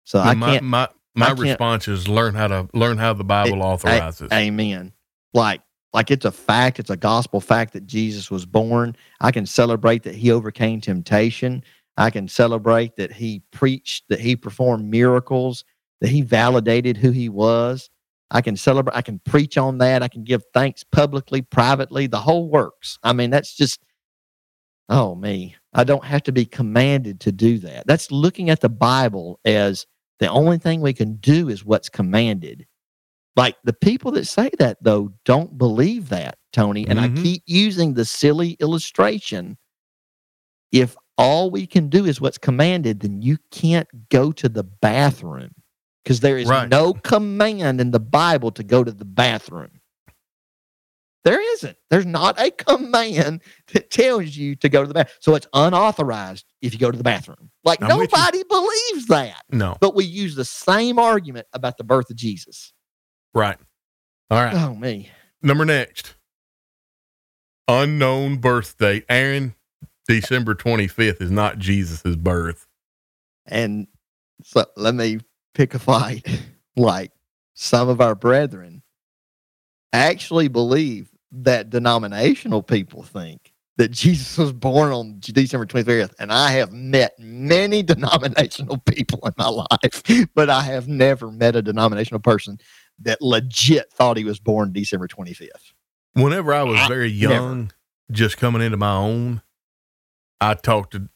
So 0.03 0.19
I 0.19 0.33
my 0.35 0.51
can't 0.53 0.63
my, 0.63 0.87
my 1.15 1.27
I 1.27 1.31
response 1.33 1.87
is 1.87 2.07
learn 2.07 2.35
how 2.35 2.47
to 2.47 2.67
learn 2.73 2.97
how 2.97 3.13
the 3.13 3.23
Bible 3.23 3.61
authorizes. 3.63 4.31
Amen. 4.31 4.93
Like 5.33 5.61
like 5.97 6.11
it's 6.11 6.25
a 6.25 6.31
fact, 6.31 6.77
it's 6.77 6.91
a 6.91 6.95
gospel 6.95 7.41
fact 7.41 7.73
that 7.73 7.87
Jesus 7.87 8.29
was 8.29 8.45
born. 8.45 8.95
I 9.19 9.31
can 9.31 9.47
celebrate 9.47 10.03
that 10.03 10.13
he 10.13 10.29
overcame 10.29 10.79
temptation. 10.79 11.63
I 11.97 12.11
can 12.11 12.27
celebrate 12.27 12.97
that 12.97 13.11
he 13.11 13.41
preached, 13.51 14.03
that 14.09 14.19
he 14.19 14.35
performed 14.35 14.91
miracles, 14.91 15.65
that 16.01 16.11
he 16.11 16.21
validated 16.21 16.97
who 16.97 17.09
he 17.09 17.29
was. 17.29 17.89
I 18.29 18.41
can 18.41 18.55
celebrate, 18.55 18.95
I 18.95 19.01
can 19.01 19.17
preach 19.25 19.57
on 19.57 19.79
that. 19.79 20.03
I 20.03 20.07
can 20.07 20.23
give 20.23 20.43
thanks 20.53 20.83
publicly, 20.83 21.41
privately, 21.41 22.05
the 22.05 22.19
whole 22.19 22.47
works. 22.47 22.99
I 23.01 23.13
mean, 23.13 23.31
that's 23.31 23.55
just 23.55 23.81
oh 24.89 25.15
me. 25.15 25.55
I 25.73 25.83
don't 25.83 26.05
have 26.05 26.21
to 26.23 26.31
be 26.31 26.45
commanded 26.45 27.19
to 27.21 27.31
do 27.31 27.57
that. 27.57 27.87
That's 27.87 28.11
looking 28.11 28.51
at 28.51 28.61
the 28.61 28.69
Bible 28.69 29.39
as 29.45 29.87
the 30.19 30.27
only 30.27 30.59
thing 30.59 30.79
we 30.81 30.93
can 30.93 31.15
do 31.15 31.49
is 31.49 31.65
what's 31.65 31.89
commanded 31.89 32.67
Like 33.37 33.55
the 33.63 33.71
people 33.73 34.11
that 34.13 34.25
say 34.25 34.49
that 34.57 34.79
though 34.81 35.13
don't 35.23 35.57
believe 35.57 36.09
that, 36.09 36.37
Tony. 36.51 36.87
And 36.87 36.99
Mhm. 36.99 37.19
I 37.19 37.21
keep 37.21 37.43
using 37.45 37.93
the 37.93 38.03
silly 38.03 38.53
illustration. 38.59 39.57
If 40.71 40.97
all 41.17 41.49
we 41.49 41.65
can 41.67 41.87
do 41.87 42.05
is 42.05 42.19
what's 42.19 42.37
commanded, 42.39 42.99
then 42.99 43.21
you 43.21 43.37
can't 43.51 43.87
go 44.09 44.31
to 44.33 44.49
the 44.49 44.63
bathroom 44.63 45.51
because 46.03 46.19
there 46.19 46.37
is 46.37 46.47
Right. 46.49 46.67
no 46.67 46.93
command 46.93 47.79
in 47.79 47.91
the 47.91 47.99
Bible 47.99 48.51
to 48.51 48.63
go 48.63 48.83
to 48.83 48.91
the 48.91 49.05
bathroom. 49.05 49.81
There 51.23 51.41
isn't. 51.53 51.77
There's 51.89 52.05
not 52.05 52.39
a 52.39 52.51
command 52.51 53.41
that 53.73 53.91
tells 53.91 54.35
you 54.35 54.55
to 54.57 54.69
go 54.69 54.81
to 54.81 54.87
the 54.87 54.93
bathroom. 54.93 55.17
So 55.19 55.35
it's 55.35 55.47
unauthorized 55.53 56.45
if 56.61 56.73
you 56.73 56.79
go 56.79 56.89
to 56.89 56.97
the 56.97 57.03
bathroom. 57.03 57.51
Like 57.63 57.81
I'm 57.83 57.89
nobody 57.89 58.43
believes 58.43 59.07
that. 59.07 59.43
No, 59.51 59.77
But 59.79 59.93
we 59.93 60.05
use 60.05 60.35
the 60.35 60.45
same 60.45 60.97
argument 60.97 61.47
about 61.53 61.77
the 61.77 61.83
birth 61.83 62.09
of 62.09 62.15
Jesus. 62.15 62.73
Right. 63.37 63.57
All 64.29 64.43
right. 64.43 64.53
Oh 64.53 64.75
me. 64.75 65.09
Number 65.41 65.65
next. 65.65 66.15
Unknown 67.67 68.37
birth 68.37 68.77
date. 68.77 69.05
Aaron, 69.09 69.55
December 70.07 70.55
25th 70.55 71.21
is 71.21 71.31
not 71.31 71.59
Jesus' 71.59 72.15
birth. 72.15 72.65
And 73.45 73.87
so 74.43 74.65
let 74.75 74.95
me 74.95 75.19
pick 75.53 75.73
a 75.73 75.79
fight. 75.79 76.25
like 76.75 77.11
some 77.53 77.89
of 77.89 78.01
our 78.01 78.15
brethren 78.15 78.83
actually 79.93 80.47
believe 80.47 81.09
that 81.31 81.69
denominational 81.69 82.63
people 82.63 83.03
think 83.03 83.53
that 83.77 83.91
Jesus 83.91 84.37
was 84.37 84.53
born 84.53 84.91
on 84.91 85.17
December 85.19 85.65
25th. 85.65 86.13
And 86.19 86.31
I 86.31 86.51
have 86.51 86.71
met 86.71 87.17
many 87.19 87.83
denominational 87.83 88.77
people 88.79 89.19
in 89.25 89.33
my 89.37 89.49
life, 89.49 90.27
but 90.35 90.49
I 90.49 90.61
have 90.61 90.87
never 90.87 91.31
met 91.31 91.55
a 91.55 91.61
denominational 91.61 92.19
person 92.19 92.59
that 92.99 93.21
legit 93.21 93.91
thought 93.91 94.17
he 94.17 94.23
was 94.23 94.39
born 94.39 94.71
December 94.71 95.07
25th. 95.07 95.73
Whenever 96.13 96.53
I 96.53 96.63
was 96.63 96.79
very 96.87 97.11
never. 97.13 97.33
young, 97.33 97.71
just 98.11 98.37
coming 98.37 98.61
into 98.61 98.77
my 98.77 98.95
own, 98.95 99.41
I 100.41 100.55
talked 100.55 100.93
to 100.93 101.09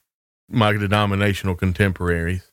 my 0.50 0.72
denominational 0.74 1.56
contemporaries. 1.56 2.52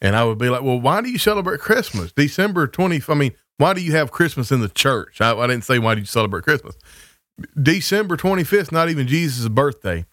And 0.00 0.14
I 0.14 0.24
would 0.24 0.38
be 0.38 0.50
like, 0.50 0.62
well, 0.62 0.80
why 0.80 1.00
do 1.00 1.08
you 1.08 1.18
celebrate 1.18 1.60
Christmas? 1.60 2.12
December 2.12 2.68
20th. 2.68 3.08
I 3.08 3.14
mean, 3.14 3.32
why 3.56 3.72
do 3.72 3.80
you 3.80 3.92
have 3.92 4.10
Christmas 4.10 4.52
in 4.52 4.60
the 4.60 4.68
church? 4.68 5.20
I, 5.20 5.34
I 5.34 5.46
didn't 5.46 5.64
say, 5.64 5.78
why 5.78 5.94
do 5.94 6.00
you 6.00 6.06
celebrate 6.06 6.44
Christmas? 6.44 6.76
December 7.60 8.16
25th, 8.16 8.70
not 8.70 8.90
even 8.90 9.08
Jesus' 9.08 9.48
birthday. 9.48 10.04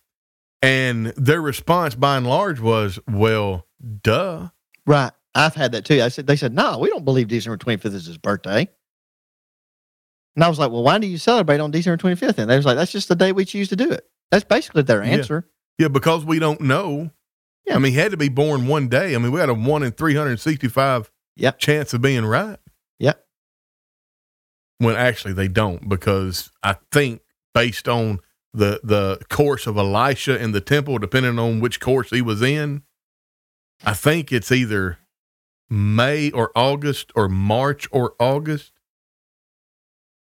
And 0.61 1.07
their 1.07 1.41
response 1.41 1.95
by 1.95 2.17
and 2.17 2.27
large 2.27 2.59
was, 2.59 2.99
well, 3.07 3.67
duh. 4.01 4.49
Right. 4.85 5.11
I've 5.33 5.55
had 5.55 5.71
that 5.73 5.85
too. 5.85 6.01
I 6.01 6.09
said, 6.09 6.27
they 6.27 6.35
said, 6.35 6.53
no, 6.53 6.77
we 6.79 6.89
don't 6.89 7.05
believe 7.05 7.27
December 7.29 7.57
25th 7.57 7.93
is 7.93 8.05
his 8.05 8.17
birthday. 8.17 8.67
And 10.35 10.43
I 10.43 10.49
was 10.49 10.59
like, 10.59 10.71
well, 10.71 10.83
why 10.83 10.97
do 10.97 11.07
you 11.07 11.17
celebrate 11.17 11.59
on 11.59 11.71
December 11.71 12.01
25th? 12.01 12.37
And 12.37 12.49
they 12.49 12.55
was 12.57 12.65
like, 12.65 12.77
that's 12.77 12.91
just 12.91 13.07
the 13.09 13.15
day 13.15 13.31
we 13.31 13.45
choose 13.45 13.69
to 13.69 13.75
do 13.75 13.91
it. 13.91 14.05
That's 14.29 14.43
basically 14.45 14.83
their 14.83 15.03
Yeah. 15.03 15.11
answer. 15.11 15.47
Yeah, 15.77 15.87
because 15.89 16.23
we 16.25 16.39
don't 16.39 16.61
know. 16.61 17.11
Yeah. 17.65 17.75
I 17.75 17.79
mean, 17.79 17.91
he 17.93 17.97
had 17.97 18.11
to 18.11 18.17
be 18.17 18.29
born 18.29 18.67
one 18.67 18.87
day. 18.87 19.13
I 19.15 19.17
mean, 19.17 19.31
we 19.31 19.39
had 19.39 19.49
a 19.49 19.53
one 19.53 19.83
in 19.83 19.91
365 19.91 21.11
Yep. 21.37 21.59
chance 21.59 21.93
of 21.93 22.01
being 22.01 22.25
right. 22.25 22.59
Yep. 22.99 23.25
When 24.79 24.95
actually 24.95 25.33
they 25.33 25.47
don't, 25.47 25.87
because 25.87 26.51
I 26.63 26.75
think 26.91 27.21
based 27.53 27.87
on 27.87 28.19
the 28.53 28.81
the 28.83 29.19
course 29.29 29.65
of 29.67 29.77
Elisha 29.77 30.41
in 30.41 30.51
the 30.51 30.59
temple, 30.61 30.97
depending 30.97 31.39
on 31.39 31.59
which 31.61 31.79
course 31.79 32.09
he 32.09 32.21
was 32.21 32.41
in, 32.41 32.83
I 33.85 33.93
think 33.93 34.31
it's 34.31 34.51
either 34.51 34.97
May 35.71 36.29
or 36.31 36.51
August 36.55 37.11
or 37.15 37.29
March 37.29 37.87
or 37.91 38.13
August. 38.19 38.73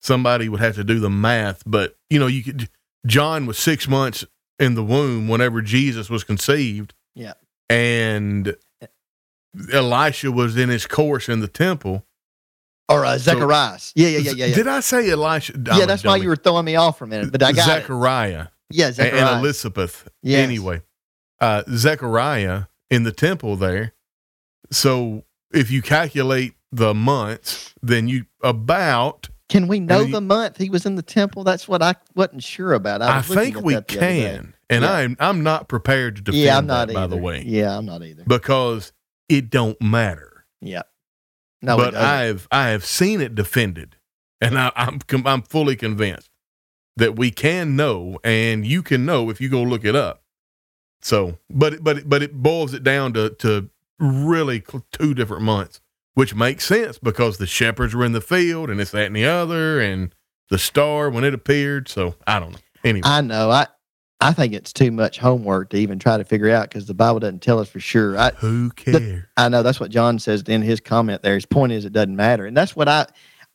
Somebody 0.01 0.49
would 0.49 0.59
have 0.61 0.75
to 0.75 0.83
do 0.83 0.99
the 0.99 1.09
math, 1.09 1.63
but 1.65 1.97
you 2.09 2.19
know, 2.19 2.27
you 2.27 2.43
could. 2.43 2.69
John 3.05 3.45
was 3.45 3.57
six 3.57 3.87
months 3.87 4.25
in 4.59 4.75
the 4.75 4.83
womb 4.83 5.27
whenever 5.27 5.61
Jesus 5.61 6.09
was 6.09 6.23
conceived. 6.23 6.93
Yeah. 7.15 7.33
And 7.69 8.55
Elisha 9.71 10.31
was 10.31 10.57
in 10.57 10.69
his 10.69 10.85
course 10.87 11.27
in 11.29 11.41
the 11.41 11.47
temple. 11.47 12.05
Or 12.89 13.05
uh, 13.05 13.17
Zechariah. 13.17 13.79
yeah, 13.95 14.07
yeah, 14.09 14.17
yeah, 14.19 14.31
yeah. 14.31 14.45
Yeah, 14.47 14.55
Did 14.55 14.67
I 14.67 14.79
say 14.81 15.09
Elisha? 15.09 15.53
I'm 15.55 15.65
yeah 15.65 15.83
a 15.83 15.87
that's 15.87 16.03
why 16.03 16.17
you 16.17 16.27
were 16.27 16.35
throwing 16.35 16.65
me 16.65 16.75
off 16.75 16.97
for 16.97 17.05
a 17.05 17.07
minute. 17.07 17.31
But 17.31 17.43
I 17.43 17.51
got 17.53 17.67
it. 17.67 17.81
Zechariah 17.81 18.47
Yeah, 18.69 18.87
and, 18.87 18.95
Zechariah. 18.95 19.25
and 19.31 19.39
Elizabeth. 19.39 20.07
Yes. 20.21 20.39
Anyway, 20.43 20.81
uh, 21.39 21.63
Zechariah 21.69 22.63
in 22.89 23.03
the 23.03 23.11
temple 23.11 23.55
there. 23.55 23.93
So 24.71 25.23
if 25.53 25.71
you 25.71 25.81
calculate 25.81 26.53
the 26.71 26.93
months, 26.93 27.73
then 27.81 28.07
you 28.07 28.25
about 28.41 29.29
Can 29.49 29.67
we 29.67 29.79
know 29.79 30.03
the 30.05 30.21
month 30.21 30.57
he 30.57 30.69
was 30.69 30.85
in 30.85 30.95
the 30.95 31.01
temple? 31.03 31.43
That's 31.43 31.67
what 31.67 31.81
I 31.81 31.95
wasn't 32.15 32.43
sure 32.43 32.73
about. 32.73 33.01
I, 33.01 33.19
I, 33.19 33.21
think 33.21 33.61
we 33.61 33.75
that 33.75 33.87
the 33.87 33.97
other 33.97 34.05
day. 34.07 34.21
can, 34.21 34.53
and 34.69 34.83
Yeah. 34.83 34.91
I'm 34.91 35.17
I'm 35.19 35.43
not 35.43 35.67
prepared 35.67 36.15
to 36.17 36.21
defend 36.21 36.43
Yeah, 36.43 36.57
I'm 36.57 36.65
not 36.65 36.87
that, 36.87 36.97
either. 36.97 37.07
by 37.07 37.15
the 37.15 37.21
way, 37.21 37.43
Yeah, 37.45 37.77
I'm 37.77 37.85
not 37.85 38.01
either. 38.03 38.23
because 38.25 38.91
it 39.29 39.49
don't 39.49 39.79
matter. 39.81 40.45
Yeah. 40.61 40.83
No, 41.61 41.77
but. 41.77 41.95
I've 41.95 42.47
I 42.51 42.69
have 42.69 42.83
seen 42.85 43.21
it 43.21 43.35
defended, 43.35 43.95
and 44.41 44.57
I, 44.59 44.71
I'm 44.75 44.99
I'm 45.25 45.41
fully 45.43 45.75
convinced 45.77 46.29
that 46.97 47.15
we 47.15 47.31
can 47.31 47.75
know, 47.75 48.19
and 48.23 48.65
you 48.65 48.83
can 48.83 49.05
know 49.05 49.29
if 49.29 49.39
you 49.39 49.47
go 49.49 49.61
look 49.63 49.85
it 49.85 49.95
up. 49.95 50.23
So, 51.01 51.37
but 51.49 51.73
it- 51.73 51.83
but 51.83 52.07
but 52.09 52.21
it 52.23 52.33
boils 52.33 52.73
it 52.73 52.83
down 52.83 53.13
to 53.13 53.29
to 53.39 53.69
really 53.99 54.63
cl- 54.67 54.85
two 54.91 55.13
different 55.13 55.43
months, 55.43 55.81
which 56.13 56.35
makes 56.35 56.65
sense 56.65 56.97
because 56.97 57.37
the 57.37 57.47
shepherds 57.47 57.93
were 57.95 58.05
in 58.05 58.11
the 58.13 58.21
field, 58.21 58.69
and 58.69 58.79
it's 58.81 58.91
that 58.91 59.07
and 59.07 59.15
the 59.15 59.25
other, 59.25 59.79
and 59.79 60.13
the 60.49 60.57
star 60.57 61.09
when 61.09 61.23
it 61.23 61.33
appeared. 61.33 61.87
So 61.87 62.15
I 62.27 62.39
don't 62.39 62.51
know. 62.53 62.59
Anyway, 62.83 63.01
I 63.07 63.21
know. 63.21 63.49
I 63.49 63.67
I 64.19 64.31
think 64.33 64.53
it's 64.53 64.71
too 64.71 64.91
much 64.91 65.17
homework 65.19 65.69
to 65.71 65.77
even 65.77 65.99
try 65.99 66.17
to 66.17 66.23
figure 66.23 66.49
out 66.49 66.69
because 66.69 66.85
the 66.85 66.93
Bible 66.93 67.19
doesn't 67.19 67.41
tell 67.41 67.59
us 67.59 67.69
for 67.69 67.79
sure. 67.79 68.17
I 68.17 68.31
who 68.31 68.69
cares? 68.71 69.23
I 69.37 69.49
know 69.49 69.63
that's 69.63 69.79
what 69.79 69.91
John 69.91 70.19
says 70.19 70.41
in 70.43 70.61
his 70.61 70.79
comment 70.79 71.21
there. 71.23 71.35
His 71.35 71.45
point 71.45 71.71
is 71.73 71.85
it 71.85 71.93
doesn't 71.93 72.15
matter, 72.15 72.45
and 72.45 72.55
that's 72.55 72.75
what 72.75 72.87
I 72.87 73.05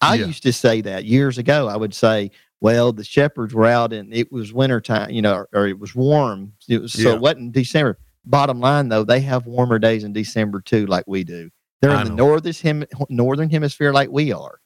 I 0.01 0.15
Yeah. 0.17 0.27
used 0.27 0.43
to 0.45 0.53
say 0.53 0.81
that 0.83 1.05
years 1.05 1.39
ago. 1.39 1.69
I 1.69 1.77
would 1.77 1.93
say, 1.95 2.31
well, 2.61 2.93
the 2.93 3.03
shepherds 3.05 3.53
were 3.55 3.67
out 3.67 3.93
and 3.93 4.13
it 4.15 4.31
was 4.33 4.53
wintertime, 4.53 5.11
you 5.11 5.23
know, 5.23 5.35
or, 5.35 5.49
or 5.53 5.67
it 5.67 5.79
was 5.79 5.95
warm. 5.95 6.53
It 6.69 6.81
was 6.83 6.93
so 6.93 7.09
Yeah. 7.11 7.15
it 7.17 7.21
wasn't 7.21 7.53
December. 7.53 7.99
Bottom 8.25 8.61
line 8.61 8.89
though, 8.89 9.05
they 9.05 9.21
have 9.21 9.47
warmer 9.47 9.79
days 9.79 10.05
in 10.05 10.13
December 10.13 10.61
too, 10.61 10.87
like 10.87 11.05
we 11.07 11.25
do. 11.25 11.51
They're 11.81 11.93
I 11.93 12.03
in 12.03 12.09
the 12.09 12.15
northern 12.15 12.53
hem- 12.53 13.07
northern 13.09 13.51
hemisphere 13.51 13.93
like 13.93 14.11
we 14.11 14.33
are. 14.33 14.59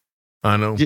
I 0.42 0.56
know. 0.56 0.76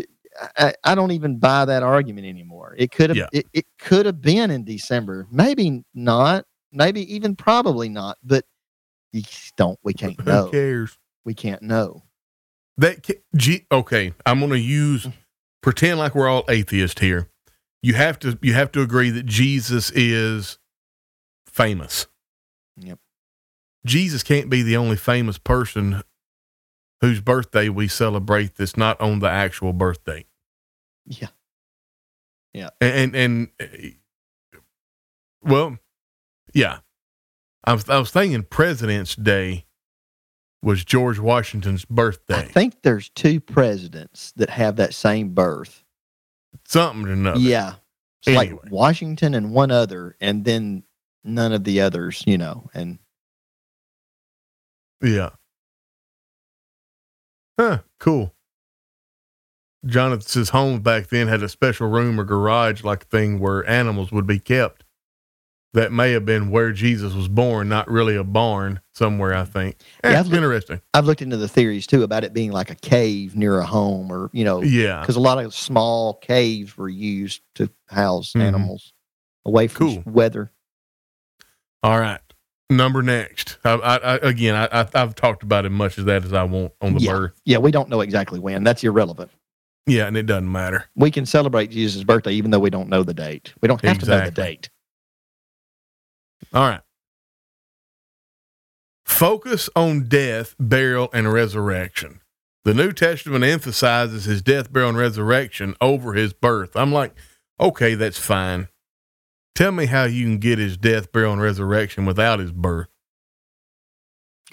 I 0.85 0.95
don't 0.95 1.13
even 1.13 1.39
buy 1.39 1.65
that 1.65 1.83
argument 1.83 2.27
anymore. 2.27 2.75
It 2.77 2.91
could 2.91 3.11
have 3.11 3.17
Yeah. 3.17 3.29
it, 3.33 3.47
it 3.55 3.67
could 3.79 4.05
have 4.05 4.21
been 4.21 4.51
in 4.51 4.65
December. 4.65 5.27
Maybe 5.31 5.83
not. 5.95 6.45
Maybe 6.73 7.15
even 7.15 7.37
probably 7.37 7.89
not. 7.89 8.19
But 8.23 8.45
you 9.13 9.23
don't. 9.57 9.79
We 9.83 9.95
can't 9.95 10.25
know. 10.27 10.47
Who 10.47 10.51
cares? 10.51 10.99
We 11.25 11.35
can't 11.35 11.63
know. 11.63 12.03
That 12.77 13.09
G, 13.35 13.67
okay, 13.73 14.13
I'm 14.27 14.41
going 14.41 14.51
to 14.53 14.59
use 14.59 15.07
mm. 15.07 15.13
pretend 15.63 15.99
like 15.99 16.15
we're 16.15 16.29
all 16.29 16.45
atheists 16.49 17.01
here. 17.01 17.31
You 17.83 17.95
have 17.95 18.19
to 18.21 18.39
you 18.43 18.53
have 18.53 18.73
to 18.73 18.83
agree 18.83 19.11
that 19.11 19.25
Jesus 19.25 19.91
is 19.93 20.59
famous. 21.47 22.07
Yep. 22.79 22.99
Jesus 23.85 24.23
can't 24.23 24.51
be 24.51 24.63
the 24.63 24.77
only 24.77 24.97
famous 24.97 25.39
person 25.39 26.03
whose 27.01 27.21
birthday 27.21 27.69
we 27.69 27.89
celebrate 27.89 28.57
that's 28.57 28.77
not 28.77 29.01
on 29.01 29.21
the 29.21 29.29
actual 29.29 29.73
birthday. 29.73 30.27
Yeah. 31.05 31.29
Yeah. 32.53 32.71
And 32.81 33.15
and, 33.15 33.49
and 33.61 33.93
uh, 34.55 34.59
well, 35.43 35.79
yeah. 36.53 36.79
I 37.65 37.75
was 37.75 37.89
I 37.89 37.99
was 37.99 38.11
thinking 38.11 38.43
President's 38.43 39.15
Day 39.15 39.67
was 40.63 40.85
George 40.85 41.19
Washington's 41.19 41.85
birthday. 41.85 42.37
I 42.37 42.43
think 42.43 42.83
there's 42.83 43.09
two 43.11 43.41
presidents 43.41 44.33
that 44.37 44.51
have 44.51 44.77
that 44.77 44.95
same 44.95 45.31
birth. 45.31 45.85
Something 46.67 47.07
to 47.07 47.17
know. 47.17 47.35
Yeah. 47.37 47.75
Anyway. 48.27 48.53
like 48.53 48.73
Washington 48.73 49.35
and 49.35 49.53
one 49.53 49.71
other, 49.71 50.17
and 50.21 50.45
then 50.45 50.83
none 51.27 51.53
of 51.53 51.65
the 51.65 51.81
others, 51.81 52.23
you 52.27 52.39
know. 52.39 52.69
And 52.75 52.99
Yeah. 55.03 55.31
Huh, 57.59 57.81
cool. 58.01 58.35
Jonathan's 59.85 60.51
home 60.51 60.81
back 60.81 61.09
then 61.09 61.29
had 61.29 61.43
a 61.43 61.49
special 61.49 61.89
room 61.89 62.19
or 62.21 62.25
garage 62.25 62.83
like 62.83 63.07
thing 63.07 63.39
where 63.39 63.69
animals 63.69 64.11
would 64.13 64.27
be 64.27 64.39
kept. 64.39 64.83
That 65.73 65.93
may 65.93 66.13
have 66.13 66.25
been 66.25 66.51
where 66.51 66.73
Jesus 66.73 67.13
was 67.13 67.29
born, 67.29 67.69
not 67.69 67.91
really 67.91 68.17
a 68.17 68.25
barn 68.25 68.81
somewhere, 68.95 69.35
I 69.35 69.45
think. 69.45 69.77
Eh, 70.03 70.11
Yeah, 70.11 70.21
I've 70.21 70.27
looked- 70.27 70.37
interesting. 70.37 70.81
I've 70.95 71.05
looked 71.05 71.21
into 71.23 71.37
the 71.37 71.49
theories 71.49 71.87
too 71.87 72.03
about 72.03 72.25
it 72.25 72.33
being 72.33 72.51
like 72.51 72.71
a 72.71 72.75
cave 72.75 73.37
near 73.37 73.59
a 73.59 73.67
home, 73.67 74.11
or 74.11 74.31
you 74.33 74.43
know, 74.45 74.63
Yeah. 74.63 75.01
because 75.01 75.17
a 75.17 75.21
lot 75.21 75.43
of 75.43 75.55
small 75.55 76.15
caves 76.15 76.77
were 76.79 76.89
used 76.89 77.43
to 77.57 77.71
house 77.89 78.33
Mhm. 78.33 78.41
animals 78.41 78.95
away 79.45 79.69
from 79.69 80.03
Cool. 80.03 80.03
weather. 80.13 80.51
All 81.87 82.01
right. 82.01 82.19
Number 82.69 83.01
next. 83.01 83.59
I, 83.65 83.75
I, 83.75 83.97
I 83.97 84.15
again, 84.17 84.57
I, 84.57 84.81
I, 84.83 84.89
I've 84.93 85.15
talked 85.15 85.45
about 85.45 85.65
as 85.65 85.71
much 85.71 85.99
as 85.99 86.05
that 86.07 86.25
as 86.25 86.33
I 86.33 86.43
want 86.43 86.73
on 86.81 86.95
the 86.95 87.01
Yeah. 87.01 87.13
birth. 87.13 87.41
Yeah, 87.45 87.59
we 87.59 87.71
don't 87.71 87.89
know 87.89 88.01
exactly 88.01 88.41
when. 88.41 88.65
That's 88.65 88.83
irrelevant. 88.83 89.31
Yeah, 89.87 90.09
and 90.09 90.17
it 90.17 90.27
doesn't 90.27 90.51
matter. 90.51 90.87
We 90.97 91.13
can 91.13 91.27
celebrate 91.27 91.71
Jesus' 91.71 92.03
birthday 92.03 92.33
even 92.33 92.51
though 92.51 92.59
we 92.59 92.71
don't 92.71 92.89
know 92.89 93.05
the 93.05 93.15
date. 93.15 93.55
We 93.63 93.69
don't 93.69 93.81
have 93.85 94.01
to 94.01 94.07
know 94.07 94.25
the 94.25 94.33
date. 94.33 94.69
All 96.53 96.69
right. 96.69 96.81
Focus 99.05 99.71
on 99.77 100.09
death, 100.09 100.57
burial, 100.59 101.09
and 101.13 101.33
resurrection. 101.33 102.21
The 102.65 102.75
New 102.75 102.93
Testament 102.93 103.45
emphasizes 103.45 104.25
his 104.25 104.43
death, 104.43 104.73
burial, 104.73 104.89
and 104.89 104.99
resurrection 104.99 105.77
over 105.81 106.15
his 106.15 106.33
birth. 106.33 106.75
I'm 106.75 106.91
like, 106.93 107.15
okay, 107.61 107.95
that's 107.95 108.19
fine. 108.19 108.67
Tell 109.57 109.73
me 109.73 109.87
how 109.87 110.05
you 110.05 110.25
can 110.25 110.39
get 110.39 110.59
his 110.59 110.77
death, 110.77 111.11
burial, 111.13 111.33
and 111.33 111.41
resurrection 111.41 112.05
without 112.05 112.39
his 112.39 112.53
birth. 112.53 112.89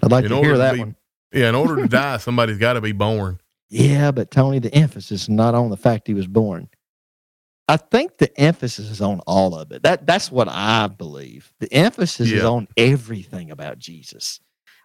I'd 0.02 0.12
like 0.12 0.24
In 0.24 0.32
to 0.32 0.38
hear 0.38 0.54
to 0.54 0.58
that 0.60 0.74
be- 0.74 0.80
one. 0.80 0.96
Yeah, 1.34 1.50
in 1.50 1.56
order 1.56 1.76
to 1.76 1.88
die, 1.90 2.18
somebody's 2.18 2.58
got 2.58 2.74
to 2.74 2.82
be 2.82 2.94
born. 2.94 3.40
Yeah, 3.70 4.12
but 4.12 4.32
Tony, 4.32 4.60
the 4.60 4.74
emphasis 4.74 5.24
is 5.24 5.30
not 5.30 5.56
on 5.56 5.70
the 5.70 5.78
fact 5.78 6.08
he 6.08 6.14
was 6.14 6.28
born. 6.28 6.70
I 7.68 7.78
think 7.78 8.18
the 8.18 8.36
emphasis 8.40 8.90
is 8.90 9.02
on 9.02 9.20
all 9.22 9.56
of 9.56 9.72
it. 9.72 9.84
That 9.84 10.06
that's 10.06 10.32
what 10.32 10.48
I 10.48 10.88
believe. 10.88 11.52
The 11.60 11.74
emphasis 11.74 12.32
is 12.32 12.44
on 12.44 12.68
everything 12.78 13.52
about 13.52 13.80
Jesus. 13.80 14.40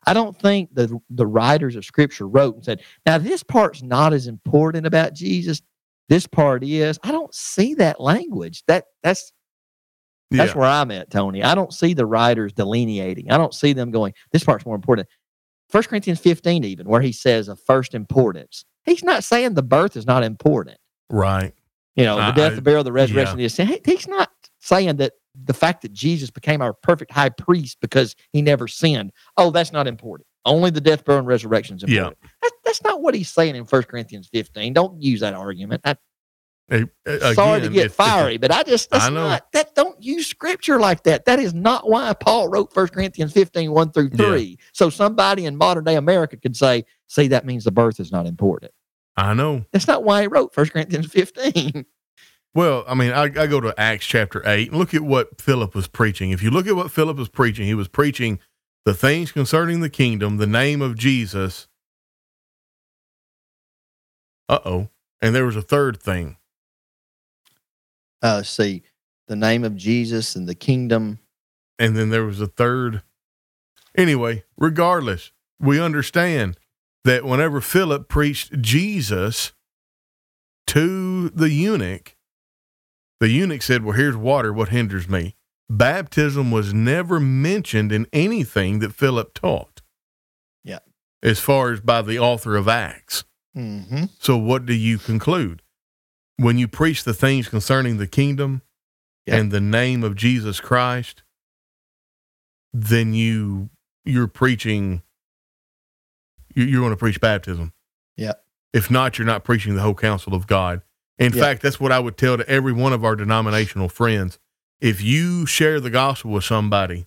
I 0.06 0.14
don't 0.14 0.38
think 0.38 0.74
the 0.74 0.98
the 1.10 1.26
writers 1.26 1.76
of 1.76 1.84
Scripture 1.84 2.26
wrote 2.26 2.56
and 2.56 2.64
said, 2.64 2.80
"Now 3.04 3.18
this 3.18 3.42
part's 3.42 3.82
not 3.82 4.12
as 4.12 4.26
important 4.26 4.86
about 4.86 5.12
Jesus. 5.14 5.60
This 6.08 6.26
part 6.26 6.64
is." 6.64 6.98
I 7.02 7.12
don't 7.12 7.34
see 7.34 7.74
that 7.74 8.00
language. 8.00 8.64
That 8.68 8.84
that's 9.02 9.32
Yeah, 10.30 10.44
that's 10.44 10.55
where 10.55 10.68
I'm 10.68 10.90
at, 10.90 11.10
Tony. 11.10 11.42
I 11.42 11.55
don't 11.55 11.72
see 11.72 11.94
the 11.94 12.05
writers 12.06 12.52
delineating. 12.52 13.30
I 13.30 13.38
don't 13.38 13.55
see 13.55 13.72
them 13.72 13.90
going, 13.90 14.12
this 14.32 14.44
part's 14.44 14.66
more 14.66 14.74
important. 14.74 15.09
First 15.70 15.88
Corinthians 15.88 16.18
15, 16.20 16.64
even, 16.64 16.86
where 16.88 17.00
he 17.00 17.12
says 17.12 17.48
of 17.48 17.60
first 17.60 17.94
importance. 17.94 18.64
He's 18.84 19.02
not 19.05 19.24
saying 19.24 19.55
the 19.55 19.62
birth 19.62 19.96
is 19.96 20.06
not 20.06 20.22
important. 20.24 20.78
right. 21.10 21.55
You 21.96 22.05
know, 22.05 22.16
I- 22.16 22.30
the 22.30 22.36
death, 22.36 22.52
I- 22.52 22.55
the 22.56 22.62
burial, 22.62 22.84
the 22.84 22.92
resurrection. 22.92 23.40
is 23.40 23.56
he- 23.56 23.80
He's 23.84 24.06
not 24.06 24.30
saying 24.60 24.96
that 24.98 25.14
the 25.44 25.52
fact 25.55 25.82
that 25.82 25.92
Jesus 25.92 26.30
became 26.30 26.62
our 26.62 26.72
perfect 26.72 27.10
high 27.10 27.28
priest 27.28 27.78
because 27.80 28.14
he 28.32 28.40
never 28.40 28.68
sinned. 28.68 29.10
Oh, 29.36 29.50
that's 29.50 29.72
not 29.72 29.86
important. 29.88 30.26
Only 30.44 30.70
the 30.70 30.80
death, 30.80 31.05
burial, 31.05 31.18
and 31.20 31.26
resurrection 31.26 31.76
is 31.76 31.82
Yeah. 31.84 31.98
important. 32.09 32.18
That, 32.42 32.52
that's 32.64 32.82
not 32.84 33.02
what 33.02 33.14
he's 33.14 33.28
saying 33.30 33.56
in 33.56 33.64
First 33.64 33.88
Corinthians 33.88 34.28
15. 34.32 34.72
Don't 34.74 35.02
use 35.02 35.20
that 35.20 35.34
argument. 35.34 35.80
I, 35.84 35.96
Uh, 36.70 37.32
sorry 37.32 37.62
to 37.62 37.68
get 37.70 37.86
if- 37.86 37.86
if- 37.86 37.94
fiery, 37.94 38.36
but 38.36 38.50
I 38.50 38.62
just 38.62 38.90
that's 38.90 39.06
I 39.06 39.08
not 39.10 39.50
that 39.52 39.74
don't 39.74 40.02
use 40.02 40.26
scripture 40.26 40.78
like 40.78 41.04
that. 41.04 41.24
That 41.24 41.38
is 41.38 41.54
not 41.54 41.88
why 41.88 42.12
Paul 42.12 42.48
wrote 42.48 42.74
1 42.76 42.88
Corinthians 42.88 43.32
15, 43.32 43.72
1 43.72 43.90
through 43.92 44.10
Yeah. 44.12 44.26
3. 44.26 44.58
So 44.72 44.90
somebody 44.90 45.46
in 45.46 45.56
modern 45.56 45.84
day 45.84 45.96
America 45.96 46.36
could 46.36 46.56
say, 46.56 46.84
see, 47.06 47.28
that 47.28 47.46
means 47.46 47.64
the 47.64 47.70
birth 47.70 47.98
is 48.00 48.12
not 48.12 48.26
important. 48.26 48.72
I 49.16 49.32
know. 49.34 49.64
That's 49.72 49.88
not 49.88 50.04
why 50.04 50.20
he 50.22 50.26
wrote 50.28 50.54
1 50.54 50.66
Corinthians 50.68 51.06
15. 51.12 51.86
Well, 52.54 52.84
I 52.88 52.94
mean, 52.94 53.12
I, 53.12 53.24
I 53.24 53.46
go 53.46 53.60
to 53.60 53.74
Acts 53.78 54.06
chapter 54.06 54.42
8 54.44 54.70
and 54.70 54.78
look 54.78 54.92
at 54.94 55.02
what 55.02 55.40
Philip 55.40 55.74
was 55.74 55.86
preaching. 55.86 56.30
If 56.30 56.42
you 56.42 56.50
look 56.50 56.66
at 56.66 56.76
what 56.76 56.90
Philip 56.90 57.16
was 57.16 57.28
preaching, 57.28 57.66
he 57.66 57.74
was 57.74 57.88
preaching 57.88 58.40
the 58.84 58.94
things 58.94 59.32
concerning 59.32 59.80
the 59.80 59.90
kingdom, 59.90 60.38
the 60.38 60.46
name 60.46 60.82
of 60.82 60.96
Jesus. 60.96 61.68
Uh 64.48 64.58
oh. 64.64 64.88
And 65.20 65.34
there 65.34 65.44
was 65.44 65.56
a 65.56 65.62
third 65.62 66.00
thing. 66.02 66.36
Uh 68.22 68.42
see, 68.42 68.82
the 69.28 69.36
name 69.36 69.64
of 69.64 69.76
Jesus 69.76 70.34
and 70.34 70.48
the 70.48 70.54
kingdom. 70.54 71.18
And 71.78 71.96
then 71.96 72.10
there 72.10 72.24
was 72.24 72.40
a 72.40 72.46
third. 72.46 73.02
Anyway, 73.96 74.44
regardless, 74.56 75.32
we 75.60 75.80
understand 75.80 76.56
that 77.04 77.24
whenever 77.24 77.60
Philip 77.60 78.08
preached 78.08 78.60
Jesus 78.60 79.52
to 80.66 81.28
the 81.30 81.50
eunuch, 81.50 82.16
the 83.20 83.30
eunuch 83.30 83.62
said, 83.62 83.84
Well, 83.84 83.96
here's 83.96 84.16
water. 84.16 84.52
What 84.52 84.68
hinders 84.68 85.08
me? 85.08 85.36
Baptism 85.70 86.50
was 86.50 86.72
never 86.72 87.20
mentioned 87.20 87.92
in 87.92 88.06
anything 88.12 88.78
that 88.78 88.94
Philip 88.94 89.34
taught. 89.34 89.82
Yeah. 90.64 90.78
As 91.22 91.38
far 91.38 91.72
as 91.72 91.80
by 91.80 92.02
the 92.02 92.18
author 92.18 92.56
of 92.56 92.68
Acts. 92.68 93.24
Mm-hmm. 93.56 94.04
So, 94.18 94.36
what 94.36 94.66
do 94.66 94.74
you 94.74 94.98
conclude? 94.98 95.62
When 96.39 96.56
you 96.59 96.69
preach 96.69 97.05
the 97.05 97.12
things 97.15 97.48
concerning 97.48 97.98
the 97.98 98.06
kingdom 98.06 98.62
Yeah. 99.27 99.36
and 99.36 99.51
the 99.51 99.60
name 99.60 100.02
of 100.05 100.15
Jesus 100.15 100.60
Christ, 100.60 101.23
then 102.73 103.12
you 103.15 103.70
you're 104.05 104.28
preaching. 104.28 105.02
you- 106.55 106.65
You're 106.65 106.81
going 106.81 106.93
to 106.93 106.97
preach 106.97 107.20
baptism. 107.20 107.73
Yeah. 108.16 108.32
If 108.73 108.90
not, 108.90 109.19
you're 109.19 109.27
not 109.27 109.44
preaching 109.44 109.74
the 109.74 109.82
whole 109.82 109.94
counsel 109.94 110.35
of 110.35 110.47
God. 110.47 110.81
In 111.19 111.32
Yeah. 111.32 111.43
fact, 111.43 111.62
that's 111.62 111.78
what 111.78 111.93
I 111.93 111.98
would 111.98 112.16
tell 112.16 112.36
to 112.39 112.48
every 112.48 112.73
one 112.73 112.93
of 112.94 113.05
our 113.05 113.15
denominational 113.16 113.89
friends. 113.89 114.39
If 114.81 115.02
you 115.02 115.44
share 115.47 115.78
the 115.81 115.90
gospel 115.90 116.31
with 116.32 116.44
somebody 116.44 117.06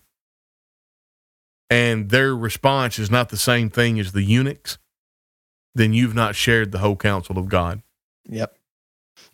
and 1.70 2.10
their 2.10 2.36
response 2.36 2.98
is 2.98 3.10
not 3.10 3.30
the 3.30 3.36
same 3.36 3.68
thing 3.70 3.98
as 3.98 4.12
the 4.12 4.22
eunuchs, 4.22 4.78
then 5.74 5.92
you've 5.92 6.14
not 6.14 6.36
shared 6.36 6.70
the 6.70 6.78
whole 6.78 6.96
counsel 6.96 7.38
of 7.38 7.48
God. 7.48 7.82
Yep. 8.28 8.56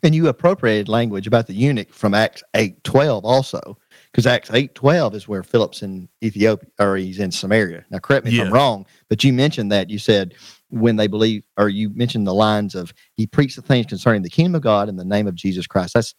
And 0.03 0.15
you 0.15 0.27
appropriated 0.27 0.87
language 0.87 1.27
about 1.27 1.47
the 1.47 1.53
eunuch 1.53 1.91
from 1.93 2.13
Acts 2.13 2.43
eight 2.55 2.83
twelve 2.83 3.25
also, 3.25 3.77
because 4.11 4.25
Acts 4.25 4.49
eight 4.51 4.75
twelve 4.75 5.13
is 5.15 5.27
where 5.27 5.43
Philip's 5.43 5.81
in 5.81 6.07
Ethiopia 6.23 6.69
or 6.79 6.95
he's 6.95 7.19
in 7.19 7.31
Samaria. 7.31 7.85
Now, 7.89 7.99
correct 7.99 8.25
me 8.25 8.37
if 8.37 8.45
I'm 8.45 8.53
wrong, 8.53 8.85
but 9.09 9.23
you 9.23 9.33
mentioned 9.33 9.71
that 9.71 9.89
you 9.89 9.99
said 9.99 10.35
when 10.69 10.95
they 10.95 11.07
believe, 11.07 11.43
or 11.57 11.67
you 11.67 11.89
mentioned 11.89 12.27
the 12.27 12.33
lines 12.33 12.75
of 12.75 12.93
he 13.15 13.25
preached 13.27 13.55
the 13.55 13.61
things 13.61 13.87
concerning 13.87 14.21
the 14.21 14.29
kingdom 14.29 14.55
of 14.55 14.61
God 14.61 14.87
in 14.87 14.95
the 14.95 15.05
name 15.05 15.27
of 15.27 15.35
Jesus 15.35 15.67
Christ. 15.67 15.93
That's 15.95 16.13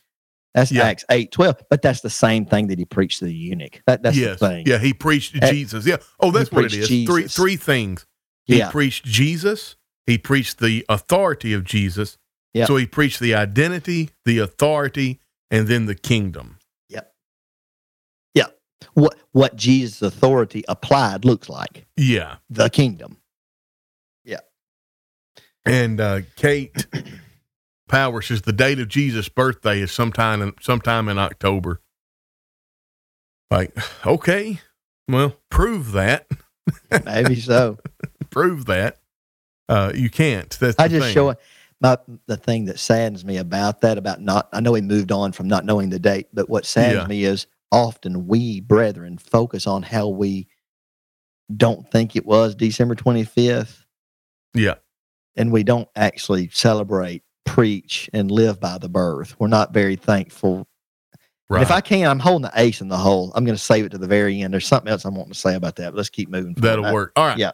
that's 0.52 0.72
Yeah. 0.72 0.82
Acts 0.82 1.04
eight 1.10 1.30
twelve, 1.30 1.56
but 1.70 1.80
that's 1.80 2.00
the 2.00 2.10
same 2.10 2.44
thing 2.44 2.66
that 2.66 2.78
he 2.78 2.84
preached 2.84 3.20
to 3.20 3.24
the 3.26 3.34
eunuch. 3.34 3.80
That 3.86 4.02
that's 4.02 4.16
yes. 4.16 4.40
the 4.40 4.48
thing. 4.48 4.66
Yeah, 4.66 4.78
he 4.78 4.92
preached 4.92 5.36
Uh, 5.42 5.50
Jesus. 5.50 5.86
Yeah. 5.86 5.98
Oh, 6.18 6.30
that's 6.30 6.50
what 6.50 6.64
it 6.64 6.74
is. 6.74 6.90
is. 6.90 7.06
Three 7.06 7.28
three 7.28 7.56
things. 7.56 8.04
He 8.44 8.58
Yeah. 8.58 8.70
preached 8.70 9.04
Jesus. 9.04 9.76
He 10.06 10.18
preached 10.18 10.58
the 10.58 10.84
authority 10.88 11.52
of 11.52 11.62
Jesus. 11.62 12.18
Yeah. 12.54 12.66
So 12.66 12.76
he 12.76 12.86
preached 12.86 13.20
the 13.20 13.34
identity, 13.34 14.10
the 14.24 14.38
authority, 14.38 15.20
and 15.50 15.68
then 15.68 15.86
the 15.86 15.94
kingdom. 15.94 16.58
Yep. 16.88 17.12
Yep. 18.34 18.58
What 18.94 19.16
what 19.32 19.56
Jesus' 19.56 20.02
authority 20.02 20.64
applied 20.68 21.24
looks 21.24 21.48
like 21.48 21.86
Yeah. 21.96 22.36
the 22.48 22.68
kingdom. 22.70 23.18
Yeah. 24.24 24.40
And 25.64 26.00
uh, 26.00 26.20
Kate 26.36 26.86
Power 27.88 28.22
says 28.22 28.42
the 28.42 28.52
date 28.52 28.78
of 28.80 28.88
Jesus' 28.88 29.28
birthday 29.28 29.80
is 29.80 29.92
sometime 29.92 30.42
in, 30.42 30.54
sometime 30.60 31.08
in 31.08 31.18
October. 31.18 31.80
Like, 33.50 33.76
okay, 34.06 34.60
well, 35.08 35.34
prove 35.50 35.92
that. 35.92 36.26
Maybe 37.04 37.34
so. 37.40 37.78
prove 38.30 38.66
that. 38.66 38.98
Uh, 39.68 39.92
you 39.94 40.08
can't. 40.08 40.50
That's 40.60 40.78
I 40.78 40.86
just 40.88 41.06
thing. 41.06 41.14
show 41.14 41.30
it. 41.30 41.38
My 41.80 41.96
the 42.26 42.36
thing 42.36 42.66
that 42.66 42.78
saddens 42.78 43.24
me 43.24 43.38
about 43.38 43.80
that, 43.80 43.96
about 43.98 44.20
not, 44.20 44.48
I 44.52 44.60
know 44.60 44.74
he 44.74 44.82
moved 44.82 45.10
on 45.12 45.32
from 45.32 45.48
not 45.48 45.64
knowing 45.64 45.88
the 45.90 45.98
date, 45.98 46.28
but 46.32 46.48
what 46.50 46.66
saddens 46.66 47.02
Yeah. 47.02 47.06
me 47.06 47.24
is 47.24 47.46
often 47.72 48.26
we 48.26 48.60
brethren 48.60 49.16
focus 49.16 49.66
on 49.66 49.82
how 49.82 50.08
we 50.08 50.46
don't 51.56 51.90
think 51.90 52.16
it 52.16 52.26
was 52.26 52.54
December 52.54 52.94
twenty 52.94 53.24
fifth, 53.24 53.84
Yeah. 54.54 54.74
and 55.36 55.50
we 55.52 55.62
don't 55.64 55.88
actually 55.96 56.48
celebrate, 56.52 57.22
preach, 57.44 58.08
and 58.12 58.30
live 58.30 58.60
by 58.60 58.78
the 58.78 58.88
birth. 58.88 59.34
We're 59.40 59.48
not 59.48 59.72
very 59.74 59.96
thankful. 59.96 60.68
Right. 61.48 61.62
If 61.62 61.70
I 61.72 61.80
can, 61.80 62.06
I'm 62.08 62.20
holding 62.20 62.42
the 62.42 62.52
ace 62.60 62.80
in 62.80 62.88
the 62.88 62.96
hole. 62.96 63.32
I'm 63.34 63.44
going 63.44 63.56
to 63.56 63.62
save 63.62 63.84
it 63.86 63.88
to 63.90 63.98
the 63.98 64.06
very 64.06 64.40
end. 64.40 64.52
There's 64.54 64.68
something 64.68 64.88
else 64.92 65.04
I'm 65.04 65.16
wanting 65.16 65.32
to 65.32 65.38
say 65.38 65.56
about 65.56 65.74
that, 65.76 65.90
but 65.90 65.96
let's 65.96 66.08
keep 66.10 66.28
moving. 66.28 66.54
That'll 66.54 66.84
I- 66.84 66.92
work. 66.92 67.12
All 67.16 67.26
right. 67.26 67.38
yeah. 67.38 67.52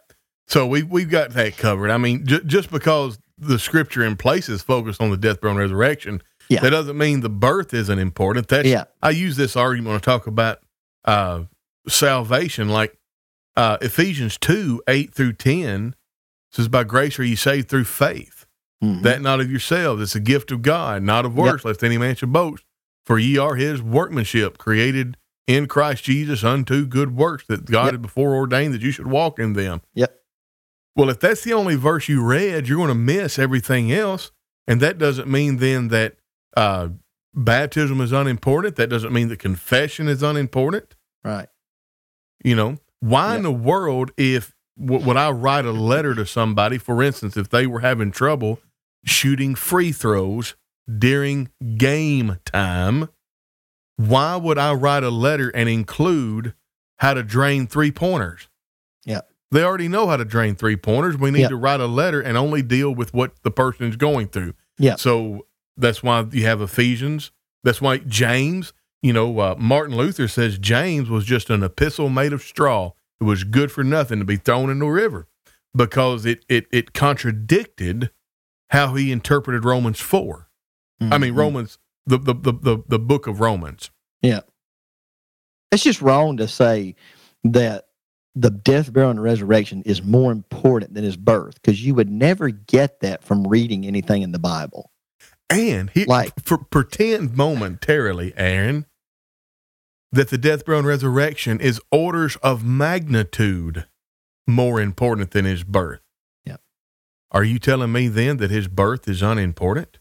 So 0.48 0.66
we 0.66 0.82
we've 0.82 1.08
got 1.08 1.30
that 1.30 1.56
covered. 1.56 1.90
I 1.90 1.96
mean, 1.96 2.26
j- 2.26 2.42
just 2.44 2.70
because 2.70 3.18
the 3.38 3.58
scripture 3.58 4.02
in 4.04 4.16
places 4.16 4.62
focused 4.62 5.00
on 5.00 5.10
the 5.10 5.16
death, 5.16 5.40
burial, 5.40 5.58
and 5.58 5.60
resurrection, 5.70 6.22
Yeah. 6.48 6.60
that 6.60 6.70
doesn't 6.70 6.96
mean 6.96 7.20
the 7.20 7.28
birth 7.28 7.74
isn't 7.74 7.98
important. 7.98 8.48
That's 8.48 8.66
Yeah. 8.68 8.84
I 9.02 9.10
use 9.10 9.36
this 9.36 9.56
argument 9.56 9.88
when 9.88 9.96
I 9.96 10.00
talk 10.00 10.26
about 10.26 10.60
uh, 11.04 11.44
salvation, 11.88 12.68
like 12.68 12.96
uh, 13.56 13.78
Ephesians 13.80 14.36
two 14.38 14.82
eight 14.88 15.14
through 15.14 15.32
ten 15.34 15.94
says, 16.50 16.68
"By 16.68 16.84
grace 16.84 17.18
are 17.18 17.24
you 17.24 17.36
saved 17.36 17.68
through 17.68 17.84
faith." 17.84 18.44
Mhm. 18.84 19.02
that 19.04 19.22
not 19.22 19.40
of 19.40 19.50
yourselves. 19.50 20.02
It's 20.02 20.14
a 20.14 20.20
gift 20.20 20.50
of 20.52 20.60
God, 20.60 21.02
not 21.02 21.24
of 21.24 21.34
works, 21.34 21.64
lest 21.64 21.82
any 21.82 21.96
man 21.96 22.14
should 22.14 22.30
boast. 22.32 22.62
For 23.06 23.18
ye 23.18 23.38
are 23.38 23.54
his 23.54 23.80
workmanship, 23.80 24.58
created 24.58 25.16
in 25.46 25.66
Christ 25.66 26.04
Jesus 26.04 26.44
unto 26.44 26.84
good 26.84 27.16
works 27.16 27.44
that 27.48 27.64
God 27.64 27.84
Yep. 27.86 27.92
had 27.94 28.02
before 28.02 28.34
ordained 28.34 28.74
that 28.74 28.82
you 28.82 28.90
should 28.90 29.06
walk 29.06 29.38
in 29.38 29.54
them. 29.54 29.80
Yep. 29.94 30.20
Well, 30.96 31.10
if 31.10 31.20
that's 31.20 31.44
the 31.44 31.52
only 31.52 31.76
verse 31.76 32.08
you 32.08 32.24
read, 32.24 32.66
you're 32.66 32.78
going 32.78 32.88
to 32.88 32.94
miss 32.94 33.38
everything 33.38 33.92
else. 33.92 34.32
And 34.66 34.80
that 34.80 34.98
doesn't 34.98 35.28
mean 35.28 35.58
then 35.58 35.88
that 35.88 36.16
uh, 36.56 36.88
baptism 37.34 38.00
is 38.00 38.12
unimportant. 38.12 38.76
That 38.76 38.88
doesn't 38.88 39.12
mean 39.12 39.28
that 39.28 39.38
confession 39.38 40.08
is 40.08 40.22
unimportant. 40.22 40.96
right. 41.22 41.48
You 42.44 42.54
know, 42.54 42.78
why 43.00 43.36
in 43.36 43.42
the 43.42 43.52
world, 43.52 44.12
if 44.16 44.54
w- 44.78 45.04
would 45.04 45.16
I 45.16 45.30
write 45.30 45.64
a 45.64 45.72
letter 45.72 46.14
to 46.14 46.26
somebody, 46.26 46.78
for 46.78 47.02
instance, 47.02 47.36
if 47.36 47.48
they 47.48 47.66
were 47.66 47.80
having 47.80 48.10
trouble 48.10 48.60
shooting 49.04 49.54
free 49.54 49.92
throws 49.92 50.54
during 50.98 51.50
game 51.76 52.38
time. 52.44 53.08
Why 53.96 54.36
would 54.36 54.58
I 54.58 54.74
write 54.74 55.02
a 55.02 55.10
letter 55.10 55.50
and 55.50 55.68
include 55.68 56.54
how 56.98 57.14
to 57.14 57.22
drain 57.22 57.66
three 57.66 57.90
pointers? 57.90 58.48
Yeah. 59.04 59.22
They 59.56 59.62
already 59.64 59.88
know 59.88 60.06
how 60.06 60.18
to 60.18 60.24
drain 60.26 60.54
three 60.54 60.76
pointers. 60.76 61.16
We 61.16 61.30
need 61.30 61.40
Yeah. 61.40 61.48
to 61.48 61.56
write 61.56 61.80
a 61.80 61.86
letter 61.86 62.20
and 62.20 62.36
only 62.36 62.60
deal 62.60 62.94
with 62.94 63.14
what 63.14 63.42
the 63.42 63.50
person 63.50 63.86
is 63.86 63.96
going 63.96 64.28
through. 64.28 64.52
Yeah. 64.76 64.96
So 64.96 65.46
that's 65.78 66.02
why 66.02 66.26
you 66.30 66.44
have 66.44 66.60
Ephesians. 66.60 67.30
That's 67.64 67.80
why 67.80 67.96
James, 67.98 68.74
you 69.02 69.14
know, 69.14 69.38
uh, 69.38 69.54
Martin 69.58 69.96
Luther 69.96 70.28
says 70.28 70.58
James 70.58 71.08
was 71.08 71.24
just 71.24 71.48
an 71.48 71.62
epistle 71.62 72.10
made 72.10 72.34
of 72.34 72.42
straw. 72.42 72.92
It 73.18 73.24
was 73.24 73.44
good 73.44 73.72
for 73.72 73.82
nothing 73.82 74.18
to 74.18 74.26
be 74.26 74.36
thrown 74.36 74.68
in 74.68 74.78
the 74.78 74.86
river 74.88 75.26
because 75.74 76.26
it, 76.26 76.44
it, 76.50 76.66
it 76.70 76.92
contradicted 76.92 78.10
how 78.70 78.94
he 78.94 79.10
interpreted 79.10 79.64
Romans 79.64 80.00
4. 80.00 80.50
I 81.00 81.16
mean, 81.16 81.32
Mhm. 81.32 81.38
Romans, 81.38 81.78
the, 82.06 82.18
the, 82.18 82.34
the, 82.34 82.52
the, 82.52 82.78
the 82.88 82.98
book 82.98 83.26
of 83.26 83.40
Romans. 83.40 83.90
Yeah. 84.20 84.40
It's 85.72 85.82
just 85.82 86.02
wrong 86.02 86.36
to 86.36 86.46
say 86.46 86.94
that 87.44 87.85
the 88.38 88.50
death, 88.50 88.92
burial, 88.92 89.10
and 89.10 89.22
resurrection 89.22 89.82
is 89.86 90.02
more 90.02 90.30
important 90.30 90.92
than 90.94 91.02
his 91.02 91.16
birth 91.16 91.54
because 91.54 91.84
you 91.84 91.94
would 91.94 92.10
never 92.10 92.50
get 92.50 93.00
that 93.00 93.24
from 93.24 93.46
reading 93.46 93.86
anything 93.86 94.20
in 94.22 94.30
the 94.32 94.38
Bible. 94.38 94.90
And 95.48 95.88
he, 95.90 96.04
Like- 96.04 96.32
for, 96.44 96.58
pretend 96.58 97.34
momentarily, 97.34 98.34
Aaron, 98.36 98.84
that 100.12 100.28
the 100.28 100.36
death, 100.38 100.66
burial, 100.66 100.80
and 100.80 100.88
resurrection 100.88 101.60
is 101.60 101.80
orders 101.90 102.36
of 102.36 102.62
magnitude 102.64 103.86
more 104.46 104.80
important 104.80 105.30
than 105.30 105.46
his 105.46 105.64
birth. 105.64 106.00
Yep. 106.44 106.60
Are 107.32 107.42
you 107.44 107.58
telling 107.58 107.90
me 107.90 108.08
then 108.08 108.36
that 108.36 108.50
his 108.50 108.68
birth 108.68 109.08
is 109.08 109.22
unimportant? 109.22 109.98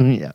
Mm, 0.00 0.18
yeah, 0.20 0.32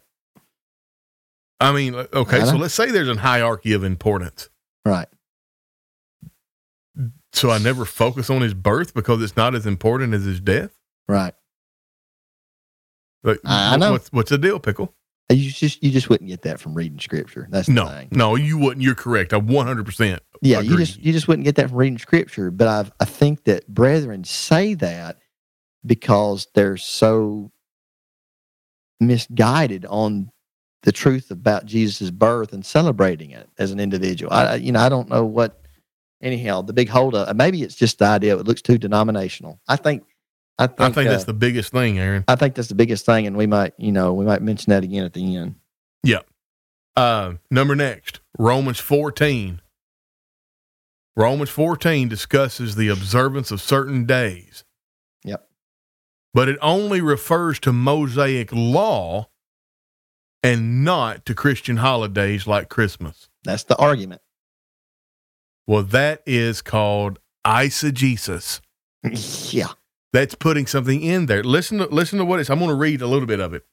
I 1.60 1.74
mean, 1.74 1.94
okay, 1.96 2.40
I 2.42 2.46
so 2.46 2.56
let's 2.56 2.74
say 2.74 2.92
there's 2.92 3.10
a 3.10 3.16
hierarchy 3.16 3.74
of 3.74 3.84
importance. 3.84 4.50
right. 4.86 5.08
So 7.34 7.52
I 7.52 7.58
never 7.60 7.86
focus 7.86 8.30
on 8.30 8.42
his 8.42 8.54
birth 8.54 8.94
because 8.94 9.22
it's 9.22 9.38
not 9.38 9.54
as 9.56 9.66
important 9.66 10.14
as 10.14 10.24
his 10.26 10.40
death. 10.40 10.72
Right. 11.08 11.34
Like, 13.24 13.40
I- 13.46 13.78
know. 13.78 13.92
What's, 13.94 14.12
what's 14.12 14.30
the 14.30 14.38
deal, 14.38 14.60
pickle? 14.60 14.94
Uh, 15.32 15.36
you 15.36 15.52
just 15.52 15.84
you 15.84 15.92
just 15.92 16.10
wouldn't 16.10 16.28
get 16.28 16.42
that 16.42 16.60
from 16.60 16.74
reading 16.74 16.98
scripture. 17.00 17.48
That's 17.52 17.68
the 17.68 17.74
No, 17.74 17.86
thing. 17.88 18.08
no, 18.12 18.36
you 18.36 18.58
wouldn't. 18.58 18.82
You're 18.82 18.96
correct. 18.96 19.32
I 19.32 19.38
100. 19.38 19.86
percent 19.86 20.24
Yeah, 20.42 20.60
you 20.60 20.76
just 20.76 20.98
you 21.00 21.12
just 21.14 21.28
wouldn't 21.28 21.46
get 21.46 21.54
that 21.58 21.70
from 21.70 21.78
reading 21.78 22.00
scripture. 22.00 22.50
But 22.50 22.68
I 22.68 22.92
I 23.00 23.06
think 23.06 23.44
that 23.44 23.68
brethren 23.68 24.24
say 24.24 24.74
that 24.76 25.20
because 25.86 26.48
they're 26.56 26.78
so 26.78 27.52
misguided 29.00 29.86
on 29.86 30.32
the 30.84 30.92
truth 30.92 31.30
about 31.30 31.66
Jesus' 31.66 32.10
birth 32.10 32.52
and 32.54 32.66
celebrating 32.66 33.30
it 33.32 33.48
as 33.60 33.72
an 33.72 33.80
individual. 33.80 34.34
I- 34.34 34.56
you 34.56 34.72
know 34.72 34.80
I 34.80 34.90
don't 34.90 35.10
know 35.10 35.26
what. 35.26 35.59
Anyhow, 36.22 36.62
the 36.62 36.74
big 36.74 36.90
holdup. 36.90 37.34
Maybe 37.36 37.64
it's 37.64 37.76
just 37.76 38.00
the 38.00 38.06
idea 38.06 38.38
it 38.38 38.46
looks 38.46 38.62
too 38.62 38.78
denominational. 38.78 39.60
I 39.68 39.76
think. 39.78 40.04
I 40.58 40.68
think. 40.68 40.82
I 40.82 40.90
think 40.92 41.08
uh, 41.08 41.12
that's 41.12 41.24
the 41.24 41.34
biggest 41.34 41.72
thing, 41.72 41.98
Aaron. 42.00 42.26
I 42.28 42.36
think 42.36 42.56
that's 42.56 42.68
the 42.68 42.76
biggest 42.76 43.06
thing, 43.06 43.26
and 43.26 43.38
we 43.38 43.48
might 43.48 43.74
you 43.78 43.92
know 43.92 44.14
we 44.14 44.26
might 44.26 44.42
mention 44.42 44.72
that 44.72 44.84
again 44.84 45.06
at 45.06 45.14
the 45.14 45.36
end. 45.36 45.56
Uh, 47.00 47.36
number 47.50 47.78
next, 47.78 48.20
Romans 48.38 48.80
14. 48.80 49.62
Romans 51.16 51.50
14 51.50 52.10
discusses 52.10 52.76
the 52.76 52.90
observance 52.90 53.52
of 53.52 53.62
certain 53.62 54.06
days. 54.06 54.66
Yep. 55.24 55.48
But 56.34 56.50
it 56.50 56.58
only 56.62 57.00
refers 57.00 57.58
to 57.62 57.72
Mosaic 57.72 58.50
law 58.52 59.30
and 60.44 60.84
not 60.84 61.26
to 61.26 61.34
Christian 61.34 61.78
holidays 61.78 62.46
like 62.48 62.68
Christmas. 62.68 63.30
That's 63.46 63.64
the 63.64 63.78
argument. 63.78 64.22
Well, 65.70 65.84
that 65.84 66.24
is 66.26 66.64
called 66.64 67.20
eisegesis. 67.46 68.60
yeah. 69.54 69.68
That's 70.12 70.34
putting 70.34 70.66
something 70.66 71.00
in 71.04 71.28
there. 71.28 71.44
Listen 71.44 71.78
to 71.78 71.86
listen 71.86 72.18
to 72.18 72.26
what 72.26 72.40
it's. 72.40 72.50
I'm 72.50 72.58
going 72.58 72.70
to 72.70 72.76
read 72.76 73.04
a 73.04 73.08
little 73.08 73.28
bit 73.28 73.40
of 73.40 73.54
it. 73.54 73.68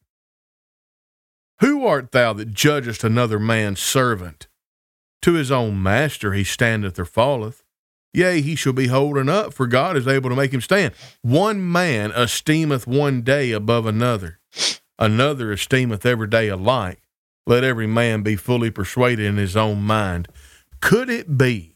Who 1.61 1.87
art 1.87 2.13
thou 2.13 2.35
that 2.35 2.53
judgest 2.53 3.03
another 3.03 3.39
man's 3.39 3.81
servant? 3.81 4.47
To 5.23 5.33
his 5.33 5.51
own 5.51 5.83
master 5.83 6.35
he 6.35 6.45
standeth 6.45 6.99
or 6.99 7.07
falleth. 7.07 7.63
Yea, 8.13 8.43
he 8.43 8.57
shall 8.57 8.75
be 8.75 8.89
holden 8.89 9.31
up, 9.31 9.55
for 9.55 9.67
God 9.67 9.97
is 9.97 10.07
able 10.07 10.29
to 10.29 10.37
make 10.37 10.53
him 10.53 10.61
stand. 10.61 10.93
One 11.23 11.73
man 11.73 12.11
esteemeth 12.11 12.87
one 12.87 13.23
day 13.23 13.53
above 13.53 13.87
another, 13.87 14.39
another 14.99 15.51
esteemeth 15.51 16.05
every 16.05 16.29
day 16.29 16.49
alike. 16.49 17.01
Let 17.47 17.65
every 17.65 17.87
man 17.87 18.21
be 18.21 18.37
fully 18.37 18.71
persuaded 18.71 19.25
in 19.25 19.39
his 19.39 19.57
own 19.57 19.81
mind. 19.81 20.29
Could 20.83 21.09
it 21.09 21.39
be 21.39 21.76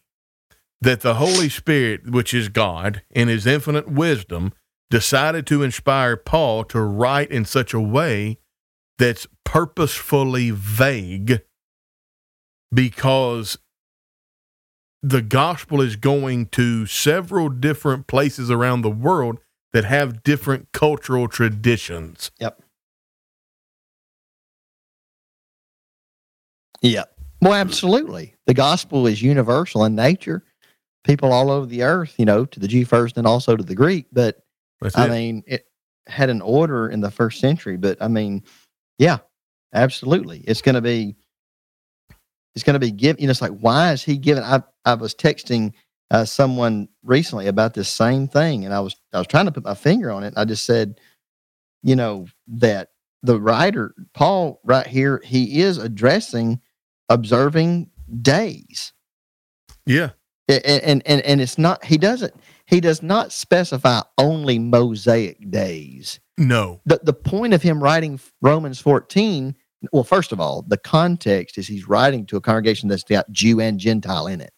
that 0.80 1.00
the 1.00 1.14
Holy 1.14 1.48
Spirit, 1.48 2.10
which 2.10 2.32
is 2.32 2.48
God, 2.48 3.02
in 3.10 3.28
his 3.28 3.46
infinite 3.46 3.88
wisdom, 3.88 4.52
decided 4.90 5.46
to 5.46 5.62
inspire 5.62 6.16
Paul 6.16 6.64
to 6.64 6.80
write 6.80 7.30
in 7.30 7.44
such 7.44 7.74
a 7.74 7.80
way 7.80 8.38
that's 8.98 9.26
purposefully 9.44 10.50
vague 10.50 11.42
because 12.72 13.58
the 15.02 15.22
gospel 15.22 15.80
is 15.80 15.96
going 15.96 16.46
to 16.46 16.86
several 16.86 17.48
different 17.48 18.06
places 18.06 18.50
around 18.50 18.82
the 18.82 18.90
world 18.90 19.38
that 19.72 19.84
have 19.84 20.22
different 20.22 20.68
cultural 20.72 21.28
traditions. 21.28 22.30
Yep. 22.40 22.62
Yeah. 26.82 27.04
Well, 27.40 27.54
absolutely. 27.54 28.34
The 28.46 28.54
gospel 28.54 29.06
is 29.06 29.22
universal 29.22 29.84
in 29.84 29.94
nature. 29.94 30.44
People 31.04 31.32
all 31.32 31.50
over 31.50 31.66
the 31.66 31.82
earth, 31.82 32.14
you 32.18 32.24
know, 32.24 32.44
to 32.44 32.60
the 32.60 32.68
Jew 32.68 32.84
first 32.84 33.16
and 33.16 33.26
also 33.26 33.56
to 33.56 33.64
the 33.64 33.74
Greek. 33.74 34.06
But 34.12 34.42
That's 34.80 34.96
I 34.96 35.06
it. 35.06 35.10
mean, 35.10 35.42
it 35.46 35.66
had 36.06 36.30
an 36.30 36.42
order 36.42 36.88
in 36.88 37.00
the 37.00 37.10
first 37.10 37.40
century. 37.40 37.76
But 37.76 37.98
I 38.00 38.08
mean, 38.08 38.42
yeah, 38.98 39.18
absolutely. 39.72 40.40
It's 40.40 40.62
going 40.62 40.74
to 40.74 40.80
be, 40.80 41.16
it's 42.54 42.64
going 42.64 42.74
to 42.74 42.80
be 42.80 42.90
given. 42.90 43.20
You 43.20 43.28
know, 43.28 43.30
it's 43.30 43.42
like, 43.42 43.58
why 43.58 43.92
is 43.92 44.02
he 44.02 44.18
given? 44.18 44.42
I, 44.44 44.62
I 44.84 44.94
was 44.94 45.14
texting 45.14 45.72
uh, 46.10 46.24
someone 46.24 46.88
recently 47.02 47.46
about 47.46 47.74
this 47.74 47.88
same 47.88 48.28
thing, 48.28 48.64
and 48.64 48.74
I 48.74 48.80
was, 48.80 48.96
I 49.12 49.18
was 49.18 49.26
trying 49.28 49.46
to 49.46 49.52
put 49.52 49.64
my 49.64 49.74
finger 49.74 50.10
on 50.10 50.24
it. 50.24 50.34
I 50.36 50.44
just 50.44 50.66
said, 50.66 51.00
you 51.82 51.96
know, 51.96 52.26
that 52.48 52.88
the 53.22 53.40
writer, 53.40 53.94
Paul, 54.12 54.60
right 54.64 54.86
here, 54.86 55.20
he 55.24 55.60
is 55.60 55.78
addressing 55.78 56.60
observing 57.08 57.90
days. 58.22 58.92
yeah. 59.86 60.10
And 60.64 61.02
and 61.06 61.20
and 61.22 61.40
it's 61.40 61.58
not 61.58 61.84
he 61.84 61.98
doesn't 61.98 62.34
he 62.66 62.80
does 62.80 63.02
not 63.02 63.32
specify 63.32 64.00
only 64.18 64.58
mosaic 64.58 65.50
days 65.50 66.20
No. 66.38 66.80
the 66.86 67.00
the 67.02 67.12
point 67.12 67.54
of 67.54 67.62
him 67.62 67.82
writing 67.82 68.18
romans 68.40 68.80
14 68.80 69.54
well 69.92 70.04
first 70.04 70.32
of 70.32 70.40
all 70.40 70.62
the 70.66 70.76
context 70.76 71.58
is 71.58 71.66
he's 71.68 71.88
writing 71.88 72.26
to 72.26 72.36
a 72.36 72.40
congregation 72.40 72.88
that's 72.88 73.02
got 73.04 73.30
jew 73.30 73.60
and 73.60 73.78
gentile 73.80 74.26
in 74.26 74.40
it 74.40 74.52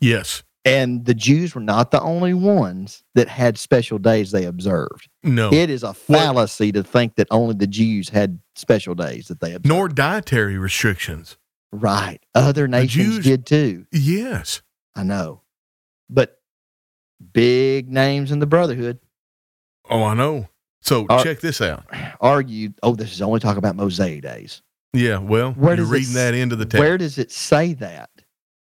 Yes. 0.00 0.42
and 0.64 1.04
the 1.06 1.14
jews 1.14 1.54
were 1.54 1.60
not 1.60 1.90
the 1.90 2.00
only 2.00 2.34
ones 2.34 3.02
that 3.14 3.28
had 3.28 3.56
special 3.58 3.98
days 3.98 4.30
they 4.32 4.44
observed 4.44 5.08
No. 5.22 5.52
it 5.52 5.70
is 5.70 5.82
a 5.82 5.94
fallacy 5.94 6.72
to 6.72 6.82
think 6.82 7.14
that 7.16 7.28
only 7.30 7.54
the 7.54 7.66
jews 7.66 8.08
had 8.10 8.38
special 8.54 8.94
days 8.94 9.28
that 9.28 9.40
they 9.40 9.48
observed 9.54 9.66
Nor 9.68 9.88
dietary 9.88 10.58
restrictions. 10.58 11.36
right 11.72 12.18
other 12.34 12.68
nations 12.68 13.16
Jews- 13.16 13.24
did 13.24 13.46
too 13.46 13.86
Yes. 13.92 14.62
I 14.96 15.02
know 15.04 15.40
but 16.10 16.40
big 17.32 17.90
names 17.90 18.32
in 18.32 18.40
the 18.40 18.46
brotherhood 18.46 18.98
Oh, 19.88 20.02
I 20.02 20.14
know. 20.14 20.48
So 20.80 21.06
check 21.22 21.40
this 21.40 21.60
out. 21.60 21.84
argued, 22.20 22.74
oh, 22.82 22.94
this 22.94 23.12
is 23.12 23.22
only 23.22 23.40
talking 23.40 23.58
about 23.58 23.76
Mosaic 23.76 24.22
days. 24.22 24.62
Yeah. 24.92 25.18
Well, 25.18 25.52
Where 25.52 25.76
you're 25.76 25.84
does 25.84 25.90
it 25.90 25.94
reading 25.94 26.14
that 26.14 26.34
into 26.34 26.56
the 26.56 26.64
text. 26.64 26.78
Where 26.80 26.98
does 26.98 27.18
it 27.18 27.30
say 27.30 27.74
that? 27.74 28.10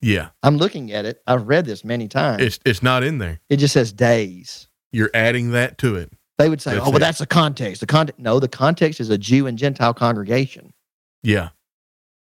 yeah. 0.00 0.30
I'm 0.42 0.56
looking 0.56 0.92
at 0.92 1.04
it. 1.04 1.22
I've 1.26 1.46
read 1.48 1.66
this 1.66 1.84
many 1.84 2.08
times. 2.08 2.42
It's 2.42 2.58
it's 2.64 2.82
not 2.82 3.02
in 3.04 3.18
there. 3.18 3.40
it 3.48 3.58
just 3.58 3.74
says 3.74 3.92
days. 3.92 4.68
You're 4.92 5.10
adding 5.14 5.52
that 5.52 5.78
to 5.78 5.96
it. 5.96 6.12
They 6.38 6.48
would 6.48 6.60
say, 6.60 6.72
That's 6.72 6.86
oh, 6.86 6.90
well, 6.90 6.96
it. 6.96 7.00
that's 7.00 7.18
the 7.18 7.26
context. 7.26 7.80
The 7.80 7.86
context. 7.86 8.20
No, 8.20 8.40
the 8.40 8.48
context 8.48 8.98
is 9.00 9.08
a 9.10 9.18
Jew 9.18 9.46
and 9.46 9.56
Gentile 9.56 9.94
congregation. 9.94 10.72
Yeah. 11.22 11.50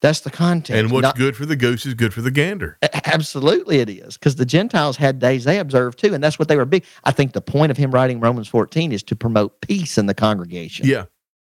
That's 0.03 0.21
the 0.21 0.31
context. 0.31 0.79
And 0.79 0.91
what's 0.91 1.03
Not- 1.03 1.17
good 1.17 1.37
for 1.37 1.47
the 1.47 1.57
goose 1.57 1.87
is 1.87 1.95
good 1.95 2.13
for 2.13 2.21
the 2.23 2.31
gander. 2.33 2.77
Absolutely, 3.07 3.79
it 3.79 3.89
is 3.89 4.19
because 4.19 4.35
the 4.37 4.45
Gentiles 4.45 4.97
had 4.97 5.19
days 5.21 5.45
they 5.45 5.59
observed 5.61 5.99
too, 5.99 6.13
and 6.13 6.23
that's 6.23 6.39
what 6.39 6.49
they 6.49 6.57
were 6.57 6.65
big. 6.65 6.85
I 7.05 7.13
think 7.13 7.33
the 7.33 7.41
point 7.41 7.71
of 7.71 7.77
him 7.77 7.91
writing 7.93 8.19
Romans 8.21 8.49
14 8.49 8.91
is 8.93 9.03
to 9.05 9.17
promote 9.17 9.61
peace 9.61 9.97
in 9.99 10.07
the 10.07 10.15
congregation. 10.15 10.87
Yeah. 10.87 11.05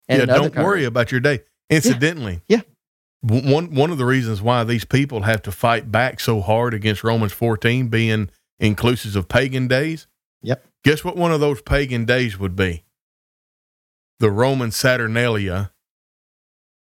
and 0.08 0.20
yeah. 0.20 0.26
Don't 0.26 0.54
worry 0.56 0.84
about 0.84 1.10
your 1.10 1.20
day. 1.20 1.40
Incidentally, 1.68 2.40
Yeah. 2.48 2.60
w- 3.26 3.52
One 3.52 3.74
one 3.74 3.90
of 3.90 3.98
the 3.98 4.04
reasons 4.06 4.40
why 4.40 4.62
these 4.62 4.84
people 4.84 5.22
have 5.22 5.42
to 5.42 5.50
fight 5.50 5.90
back 5.90 6.20
so 6.20 6.40
hard 6.40 6.72
against 6.72 7.02
Romans 7.02 7.32
14 7.32 7.88
being 7.88 8.30
inclusive 8.60 9.16
of 9.16 9.26
pagan 9.28 9.66
days. 9.66 10.06
Yep. 10.42 10.64
Guess 10.84 11.02
what 11.02 11.16
one 11.16 11.32
of 11.32 11.40
those 11.40 11.60
pagan 11.62 12.04
days 12.04 12.38
would 12.38 12.54
be? 12.54 12.84
the 14.20 14.30
Roman 14.30 14.70
Saturnalia 14.70 15.72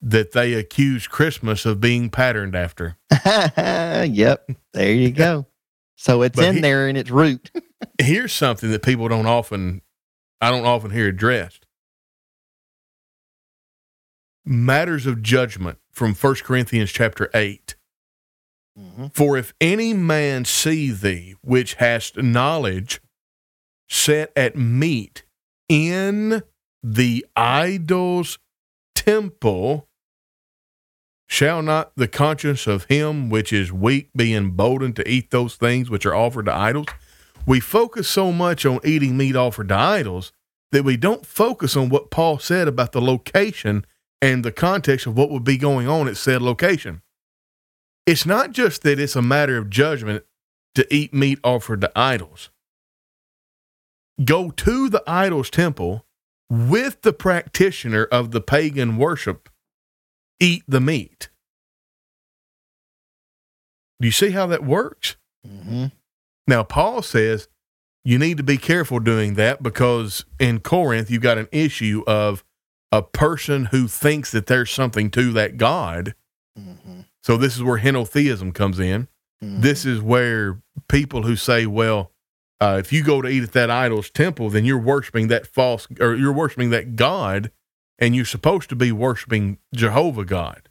that 0.06 0.32
they 0.32 0.52
accuse 0.54 1.06
Christmas 1.06 1.64
of 1.64 1.80
being 1.80 2.10
patterned 2.10 2.54
after. 2.54 2.96
yep. 3.26 4.46
There 4.74 4.92
you 4.92 5.10
go. 5.10 5.46
So 5.96 6.22
it's 6.22 6.36
But 6.36 6.44
in 6.46 6.54
he- 6.56 6.60
there 6.60 6.88
in 6.88 6.96
its 6.96 7.10
root. 7.10 7.50
Here's 8.00 8.32
something 8.32 8.70
that 8.70 8.82
people 8.82 9.08
don't 9.08 9.26
often, 9.26 9.80
I 10.40 10.50
don't 10.50 10.66
often 10.66 10.90
hear 10.90 11.08
addressed. 11.08 11.66
Matters 14.44 15.06
of 15.06 15.22
judgment 15.22 15.78
from 15.90 16.14
1 16.14 16.34
Corinthians 16.44 16.90
chapter 16.92 17.30
8. 17.32 17.76
Mhm. 18.78 19.14
For 19.14 19.38
if 19.38 19.54
any 19.60 19.94
man 19.94 20.44
see 20.44 20.90
thee, 20.90 21.34
which 21.42 21.74
hast 21.74 22.16
knowledge, 22.18 23.00
set 23.88 24.32
at 24.36 24.56
meat 24.56 25.24
in 25.68 26.42
the 26.82 27.24
idol's 27.36 28.38
temple, 28.94 29.88
shall 31.34 31.62
not 31.62 31.92
the 31.96 32.08
conscience 32.08 32.66
of 32.66 32.84
him 32.84 33.28
which 33.28 33.52
is 33.52 33.72
weak 33.72 34.08
be 34.14 34.34
emboldened 34.34 34.96
to 34.96 35.08
eat 35.08 35.30
those 35.30 35.56
things 35.56 35.90
which 35.90 36.06
are 36.06 36.14
offered 36.14 36.46
to 36.46 36.54
idols? 36.54 36.86
We 37.46 37.60
focus 37.60 38.08
so 38.08 38.32
much 38.32 38.64
on 38.64 38.80
eating 38.84 39.16
meat 39.16 39.36
offered 39.36 39.68
to 39.68 39.76
idols 39.76 40.32
that 40.72 40.84
we 40.84 40.96
don't 40.96 41.26
focus 41.26 41.76
on 41.76 41.88
what 41.88 42.10
Paul 42.10 42.38
said 42.38 42.68
about 42.68 42.92
the 42.92 43.02
location 43.02 43.84
and 44.22 44.44
the 44.44 44.52
context 44.52 45.06
of 45.06 45.16
what 45.16 45.30
would 45.30 45.44
be 45.44 45.58
going 45.58 45.88
on 45.88 46.08
at 46.08 46.16
said 46.16 46.40
location 46.40 47.02
it's 48.06 48.26
not 48.26 48.52
just 48.52 48.82
that 48.82 49.00
it's 49.00 49.16
a 49.16 49.22
matter 49.22 49.56
of 49.56 49.70
judgment 49.70 50.24
to 50.74 50.94
eat 50.94 51.14
meat 51.14 51.38
offered 51.42 51.80
to 51.80 51.92
idols. 51.96 52.50
Go 54.24 54.50
to 54.50 54.88
the 54.88 55.02
idol's 55.06 55.50
temple 55.50 56.04
with 56.50 57.02
the 57.02 57.12
practitioner 57.12 58.04
of 58.04 58.30
the 58.30 58.40
pagan 58.40 58.96
worship, 58.96 59.48
eat 60.44 60.62
the 60.68 60.80
meat. 60.80 61.30
Do 64.00 64.06
you 64.06 64.12
see 64.12 64.30
how 64.30 64.46
that 64.48 64.64
works? 64.64 65.16
Mhm. 65.46 65.92
Now, 66.46 66.62
Paul 66.62 67.02
says 67.02 67.48
you 68.04 68.18
need 68.18 68.36
to 68.36 68.42
be 68.42 68.58
careful 68.58 69.00
doing 69.00 69.34
that 69.34 69.62
because 69.62 70.26
in 70.38 70.60
Corinth, 70.60 71.10
you've 71.10 71.22
got 71.22 71.38
an 71.38 71.48
issue 71.52 72.04
of 72.06 72.44
a 72.92 73.02
person 73.02 73.66
who 73.66 73.88
thinks 73.88 74.30
that 74.32 74.46
there's 74.46 74.70
something 74.70 75.10
to 75.12 75.32
that 75.32 75.56
God. 75.56 76.14
Mhm. 76.58 77.06
So, 77.22 77.36
this 77.38 77.56
is 77.56 77.62
where 77.62 77.78
henotheism 77.78 78.52
comes 78.54 78.78
in. 78.78 79.08
Mhm. 79.42 79.62
This 79.62 79.86
is 79.86 80.00
where 80.00 80.60
people 80.88 81.22
who 81.22 81.34
say, 81.36 81.64
well, 81.64 82.12
uh, 82.60 82.76
if 82.78 82.92
you 82.92 83.02
go 83.02 83.22
to 83.22 83.28
eat 83.28 83.42
at 83.42 83.52
that 83.52 83.70
idol's 83.70 84.10
temple, 84.10 84.50
then 84.50 84.64
you're 84.64 84.78
worshiping 84.78 85.28
that 85.28 85.46
false, 85.46 85.88
or 85.98 86.14
you're 86.14 86.32
worshiping 86.32 86.70
that 86.70 86.96
God, 86.96 87.50
and 87.98 88.14
you're 88.16 88.24
supposed 88.24 88.68
to 88.70 88.76
be 88.76 88.92
worshiping 88.92 89.58
Jehovah 89.74 90.24
God. 90.24 90.68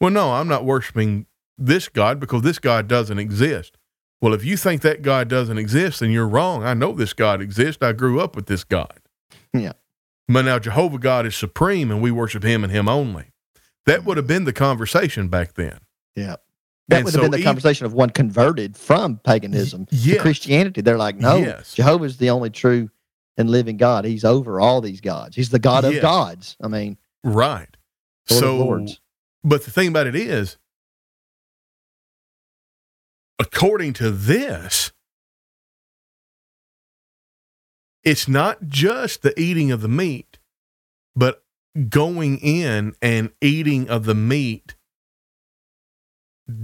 Well, 0.00 0.10
no, 0.10 0.32
I'm 0.32 0.48
not 0.48 0.64
worshiping 0.64 1.26
this 1.58 1.88
God 1.88 2.20
because 2.20 2.42
this 2.42 2.58
God 2.58 2.88
doesn't 2.88 3.18
exist. 3.18 3.76
Well, 4.22 4.34
if 4.34 4.44
you 4.44 4.56
think 4.56 4.82
that 4.82 5.02
God 5.02 5.28
doesn't 5.28 5.58
exist, 5.58 6.00
then 6.00 6.10
you're 6.10 6.28
wrong. 6.28 6.62
I 6.64 6.74
know 6.74 6.92
this 6.92 7.12
God 7.12 7.40
exists. 7.40 7.82
I 7.82 7.92
grew 7.92 8.20
up 8.20 8.36
with 8.36 8.46
this 8.46 8.64
God. 8.64 9.00
Yeah. 9.54 9.72
But 10.28 10.42
now 10.44 10.58
Jehovah 10.58 10.98
God 10.98 11.26
is 11.26 11.34
supreme 11.34 11.90
and 11.90 12.00
we 12.02 12.10
worship 12.10 12.42
him 12.42 12.62
and 12.62 12.72
him 12.72 12.88
only. 12.88 13.32
That 13.86 14.04
would 14.04 14.16
have 14.16 14.26
been 14.26 14.44
the 14.44 14.52
conversation 14.52 15.28
back 15.28 15.54
then. 15.54 15.78
Yeah. 16.14 16.36
That 16.88 16.96
And 16.98 17.04
would 17.06 17.14
so 17.14 17.20
have 17.22 17.24
been 17.24 17.30
the 17.32 17.36
even- 17.38 17.48
conversation 17.48 17.86
of 17.86 17.92
one 17.94 18.10
converted 18.10 18.76
from 18.76 19.18
paganism 19.18 19.86
to 19.86 20.18
Christianity. 20.18 20.80
They're 20.82 20.98
like, 20.98 21.16
no, 21.16 21.36
Yes. 21.36 21.74
Jehovah's 21.74 22.18
the 22.18 22.30
only 22.30 22.50
true 22.50 22.90
and 23.40 23.50
living 23.50 23.76
God. 23.76 24.04
He's 24.04 24.24
over 24.24 24.60
all 24.60 24.80
these 24.80 25.00
gods. 25.00 25.34
He's 25.34 25.48
the 25.50 25.58
God 25.58 25.84
of 25.84 25.94
Yes. 25.94 26.02
gods. 26.02 26.56
I 26.62 26.68
mean, 26.68 26.98
Right. 27.24 27.76
Lord 28.30 28.40
so, 28.40 28.54
of 28.54 28.60
Lords. 28.66 29.00
but 29.42 29.64
the 29.64 29.70
thing 29.70 29.88
about 29.88 30.06
it 30.06 30.14
is, 30.14 30.56
according 33.38 33.94
to 33.94 34.10
this, 34.10 34.92
it's 38.04 38.28
not 38.28 38.68
just 38.68 39.22
the 39.22 39.38
eating 39.38 39.70
of 39.70 39.80
the 39.80 39.88
meat, 39.88 40.38
but 41.16 41.42
going 41.88 42.38
in 42.38 42.94
and 43.02 43.30
eating 43.40 43.88
of 43.88 44.04
the 44.04 44.14
meat 44.14 44.74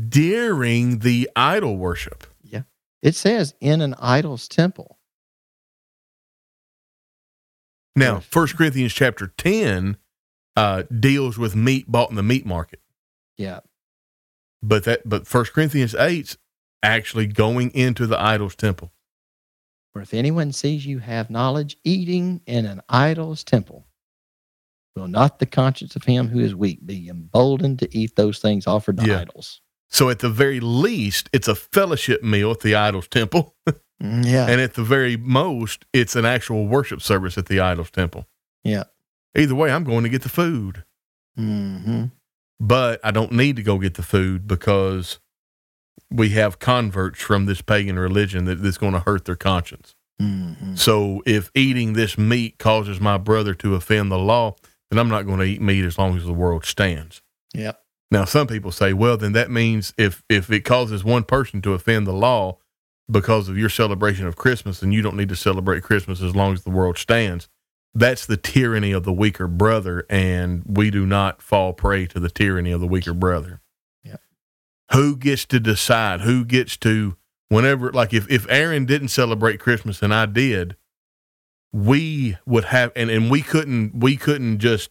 during 0.09 1.01
the 1.01 1.29
idol 1.37 1.77
worship. 1.77 2.27
Yeah. 2.43 2.63
It 3.03 3.15
says 3.15 3.55
in 3.61 3.81
an 3.81 3.95
idol's 3.99 4.49
temple. 4.49 4.96
Now. 7.97 8.21
First 8.21 8.57
Corinthians 8.57 8.93
chapter 8.93 9.29
10 9.39 9.97
uh, 10.55 10.83
deals 10.99 11.39
with 11.39 11.57
meat 11.57 11.91
bought 11.91 12.11
in 12.11 12.17
the 12.17 12.23
meat 12.23 12.47
market. 12.47 12.81
Yeah. 13.37 13.61
But 14.63 14.85
that 14.85 15.09
but 15.09 15.27
First 15.27 15.53
Corinthians 15.53 15.95
8's 15.95 16.39
actually 16.83 17.27
going 17.27 17.71
into 17.71 18.07
the 18.07 18.21
idol's 18.21 18.55
temple. 18.55 18.93
For 19.93 20.03
if 20.03 20.13
anyone 20.15 20.53
sees 20.53 20.85
you 20.87 20.99
have 20.99 21.31
knowledge 21.31 21.77
eating 21.85 22.43
in 22.47 22.67
an 22.67 22.83
idol's 22.89 23.43
temple, 23.43 23.87
will 24.95 25.09
not 25.09 25.39
the 25.39 25.47
conscience 25.47 25.97
of 25.97 26.05
him 26.05 26.29
who 26.29 26.41
is 26.41 26.55
weak 26.55 26.85
be 26.87 27.09
emboldened 27.09 27.79
to 27.81 27.97
eat 27.97 28.17
those 28.17 28.39
things 28.39 28.67
offered 28.67 28.99
to 28.99 29.07
Yeah. 29.07 29.21
idols? 29.21 29.61
So 29.89 30.11
at 30.11 30.19
the 30.19 30.29
very 30.31 30.59
least, 30.61 31.31
it's 31.33 31.49
a 31.49 31.55
fellowship 31.55 32.23
meal 32.23 32.51
at 32.51 32.61
the 32.61 32.75
idol's 32.75 33.09
temple. 33.09 33.55
Mm, 34.03 34.25
Yeah. 34.27 34.47
And 34.47 34.61
at 34.61 34.75
the 34.75 34.83
very 34.85 35.17
most, 35.17 35.85
it's 35.93 36.17
an 36.17 36.25
actual 36.25 36.67
worship 36.67 37.01
service 37.01 37.39
at 37.39 37.47
the 37.47 37.61
idol's 37.61 37.91
temple. 37.91 38.27
Yeah. 38.65 38.85
Either 39.37 39.55
way, 39.55 39.71
I'm 39.71 39.85
going 39.85 40.03
to 40.05 40.09
get 40.11 40.23
the 40.23 40.29
food. 40.29 40.85
hmm 41.37 42.05
But 42.61 43.01
I 43.05 43.11
don't 43.11 43.33
need 43.33 43.57
to 43.57 43.63
go 43.63 43.79
get 43.79 43.95
the 43.95 44.03
food 44.03 44.47
because 44.47 45.19
we 46.11 46.31
have 46.31 46.59
converts 46.59 47.21
from 47.21 47.47
this 47.47 47.63
pagan 47.63 47.99
religion 47.99 48.45
that 48.47 48.63
that's 48.63 48.79
going 48.79 48.93
to 48.93 49.01
hurt 49.01 49.25
their 49.25 49.37
conscience. 49.37 49.95
hmm 50.21 50.75
So 50.75 51.23
if 51.27 51.51
eating 51.55 51.93
this 51.95 52.17
meat 52.19 52.59
causes 52.59 53.01
my 53.01 53.19
brother 53.19 53.55
to 53.55 53.75
offend 53.75 54.11
the 54.11 54.19
law, 54.19 54.57
then 54.91 54.99
I'm 54.99 55.09
not 55.09 55.27
going 55.27 55.39
to 55.39 55.45
eat 55.45 55.61
meat 55.61 55.85
as 55.85 55.99
long 55.99 56.17
as 56.17 56.25
the 56.25 56.33
world 56.33 56.65
stands. 56.65 57.23
Yep. 57.55 57.81
Now, 58.11 58.25
some 58.25 58.47
people 58.47 58.71
say, 58.71 58.93
well, 58.93 59.17
then 59.17 59.33
that 59.33 59.51
means 59.51 59.93
if 59.99 60.23
if 60.29 60.49
it 60.51 60.61
causes 60.61 61.03
one 61.03 61.25
person 61.25 61.61
to 61.63 61.73
offend 61.75 62.07
the 62.07 62.13
law 62.13 62.59
because 63.11 63.49
of 63.49 63.57
your 63.57 63.69
celebration 63.69 64.27
of 64.27 64.37
Christmas, 64.37 64.81
then 64.81 64.93
you 64.93 65.03
don't 65.03 65.17
need 65.17 65.29
to 65.29 65.37
celebrate 65.37 65.83
Christmas 65.83 66.21
as 66.21 66.35
long 66.35 66.53
as 66.53 66.63
the 66.63 66.71
world 66.71 66.99
stands. 66.99 67.49
That's 67.95 68.27
the 68.27 68.37
tyranny 68.37 68.93
of 68.93 69.05
the 69.05 69.13
weaker 69.13 69.49
brother, 69.49 70.05
and 70.11 70.63
we 70.67 70.91
do 70.91 71.07
not 71.07 71.41
fall 71.41 71.73
prey 71.73 72.07
to 72.09 72.21
the 72.21 72.29
tyranny 72.29 72.71
of 72.71 72.81
the 72.81 72.87
weaker 72.87 73.15
brother. 73.15 73.63
Yep. 74.05 74.21
Who 74.93 75.17
gets 75.17 75.47
to 75.47 75.61
decide? 75.61 76.21
Who 76.21 76.45
gets 76.45 76.77
to 76.79 77.17
whenever 77.49 77.91
like 77.93 78.13
if 78.13 78.31
if 78.31 78.47
Aaron 78.51 78.85
didn't 78.85 79.09
celebrate 79.09 79.61
Christmas 79.61 80.03
and 80.03 80.13
I 80.13 80.27
did, 80.27 80.77
we 81.73 82.37
would 82.45 82.65
have 82.67 82.93
and, 82.95 83.09
and 83.09 83.31
we 83.31 83.41
couldn't 83.41 83.99
we 83.99 84.17
couldn't 84.17 84.59
just 84.59 84.91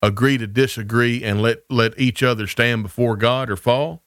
agree 0.00 0.38
to 0.38 0.46
disagree 0.46 1.24
and 1.24 1.42
let 1.42 1.64
let 1.68 1.98
each 1.98 2.22
other 2.22 2.46
stand 2.46 2.84
before 2.84 3.16
God 3.16 3.50
or 3.50 3.56
fall, 3.56 4.03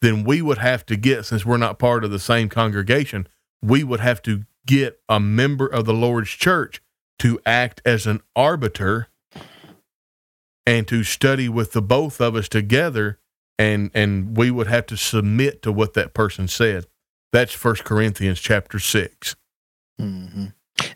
then 0.00 0.24
we 0.24 0.42
would 0.42 0.58
have 0.58 0.84
to 0.86 0.96
get 0.96 1.24
since 1.24 1.44
we're 1.46 1.56
not 1.56 1.78
part 1.78 2.04
of 2.04 2.10
the 2.10 2.18
same 2.18 2.48
congregation, 2.48 3.26
we 3.62 3.82
would 3.84 4.00
have 4.00 4.20
to 4.22 4.44
get 4.66 5.00
a 5.08 5.18
member 5.20 5.66
of 5.66 5.84
the 5.84 5.94
Lord's 5.94 6.30
church 6.30 6.82
to 7.20 7.40
act 7.46 7.80
as 7.84 8.06
an 8.06 8.20
arbiter 8.34 9.08
and 10.66 10.88
to 10.88 11.04
study 11.04 11.48
with 11.48 11.72
the 11.72 11.82
both 11.82 12.20
of 12.20 12.34
us 12.34 12.48
together 12.48 13.18
and 13.58 13.90
and 13.94 14.36
we 14.36 14.50
would 14.50 14.66
have 14.66 14.86
to 14.86 14.96
submit 14.96 15.62
to 15.62 15.70
what 15.70 15.94
that 15.94 16.12
person 16.12 16.48
said. 16.48 16.86
That's 17.32 17.52
First 17.52 17.84
Corinthians 17.84 18.40
chapter 18.40 18.78
6. 18.78 19.36
hmm 19.98 20.46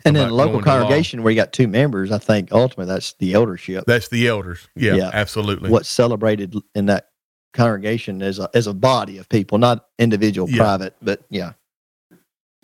And 0.05 0.15
then 0.15 0.29
a 0.29 0.33
local 0.33 0.61
congregation 0.61 1.23
where 1.23 1.31
you 1.31 1.35
got 1.37 1.53
two 1.53 1.67
members, 1.67 2.11
I 2.11 2.17
think 2.17 2.51
ultimately 2.51 2.85
that's 2.93 3.13
the 3.13 3.33
eldership. 3.33 3.85
That's 3.87 4.09
the 4.09 4.27
elders. 4.27 4.67
Yeah, 4.75 4.95
Yeah. 4.95 5.09
absolutely. 5.13 5.69
What's 5.69 5.89
celebrated 5.89 6.53
in 6.75 6.87
that 6.87 7.08
congregation 7.53 8.21
as 8.21 8.39
a 8.39 8.49
as 8.53 8.67
a 8.67 8.73
body 8.73 9.17
of 9.17 9.27
people, 9.29 9.57
not 9.57 9.87
individual, 9.97 10.49
Yeah. 10.49 10.57
private, 10.57 10.95
but 11.01 11.21
yeah. 11.29 11.53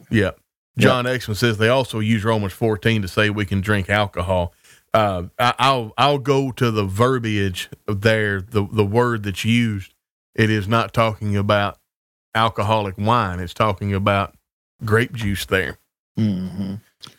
Yeah. 0.10 0.32
John 0.78 1.06
Exman 1.06 1.36
says 1.38 1.58
they 1.58 1.70
also 1.70 2.00
use 2.00 2.26
Romans 2.26 2.52
14 2.54 3.02
to 3.02 3.08
say 3.08 3.30
we 3.30 3.46
can 3.46 3.62
drink 3.62 3.90
alcohol. 3.90 4.54
Uh, 4.94 5.24
I, 5.40 5.54
I'll 5.60 5.94
I'll 5.98 6.20
go 6.20 6.52
to 6.54 6.70
the 6.72 6.84
verbiage 6.86 7.70
there, 7.88 8.42
the 8.42 8.68
the 8.72 8.86
word 8.86 9.24
that's 9.24 9.46
used. 9.46 9.94
It 10.36 10.50
is 10.50 10.68
not 10.68 10.94
talking 10.94 11.36
about 11.38 11.80
alcoholic 12.34 12.98
wine. 12.98 13.40
It's 13.40 13.54
talking 13.54 13.94
about 13.94 14.36
grape 14.84 15.14
juice 15.14 15.46
there. 15.46 15.78
Mm-hmm. 16.20 16.76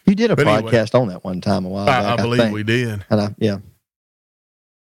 You 0.07 0.15
did 0.15 0.31
a 0.31 0.37
But 0.37 0.47
anyway. 0.47 0.71
podcast 0.73 0.99
on 0.99 1.09
that 1.09 1.25
one 1.25 1.41
time 1.41 1.65
a 1.65 1.69
while 1.69 1.87
back. 1.87 2.05
I, 2.05 2.13
I 2.15 2.17
believe 2.17 2.41
think. 2.41 2.55
we 2.55 2.63
did. 2.63 3.05
And 3.11 3.21
I, 3.21 3.35
yeah. 3.39 3.59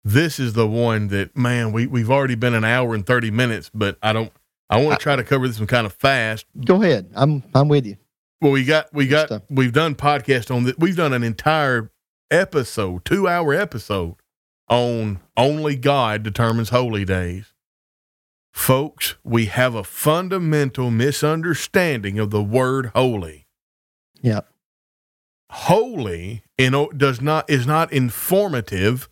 This 0.05 0.39
is 0.39 0.55
the 0.55 0.67
one 0.67 1.09
that 1.09 1.37
man 1.37 1.73
we 1.73 1.87
we've 1.87 2.11
already 2.11 2.35
been 2.35 2.55
an 2.55 2.65
hour 2.65 2.95
and 2.95 3.07
30 3.07 3.31
minutes, 3.31 3.71
but 3.73 3.99
I 4.03 4.13
don't. 4.13 4.33
I 4.69 4.83
want 4.83 4.99
to 4.99 5.03
try 5.03 5.17
to 5.17 5.23
cover 5.23 5.47
this 5.47 5.59
one 5.59 5.67
kind 5.67 5.87
of 5.87 5.93
fast. 5.93 6.47
Go 6.65 6.83
ahead. 6.83 7.11
I'm 7.15 7.43
I'm 7.55 7.69
with 7.69 7.87
you. 7.87 7.97
Well, 8.41 8.53
we 8.53 8.65
got 8.65 8.93
we 8.93 9.07
got 9.07 9.29
Stuff. 9.29 9.43
we've 9.49 9.73
done 9.73 9.95
podcast 9.95 10.55
on 10.55 10.65
that. 10.65 10.79
We've 10.79 10.97
done 10.97 11.13
an 11.13 11.23
entire 11.23 11.93
episode, 12.31 13.05
two 13.05 13.29
hour 13.29 13.55
episode 13.55 14.17
on 14.69 15.21
only 15.37 15.77
God 15.77 16.23
determines 16.23 16.71
holy 16.71 17.05
days. 17.05 17.53
Folks, 18.53 19.15
we 19.23 19.47
have 19.47 19.75
a 19.75 19.85
fundamental 19.85 20.91
misunderstanding 20.91 22.19
of 22.19 22.31
the 22.31 22.43
word 22.43 22.87
holy. 22.95 23.47
Yep. 24.23 24.49
Holy 25.51 26.43
in, 26.59 26.89
does 26.97 27.21
not 27.21 27.49
is 27.49 27.67
not 27.67 27.93
informative 27.93 29.09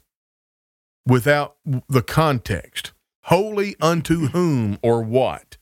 without 1.07 1.57
the 1.89 2.03
context. 2.03 2.93
Holy 3.25 3.77
unto 3.81 4.29
whom 4.29 4.79
or 4.83 5.03
what? 5.03 5.57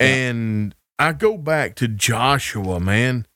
Yeah. 0.00 0.06
And 0.06 0.74
I 0.98 1.12
go 1.12 1.36
back 1.36 1.74
to 1.76 1.88
Joshua, 1.88 2.80
man. 2.80 3.26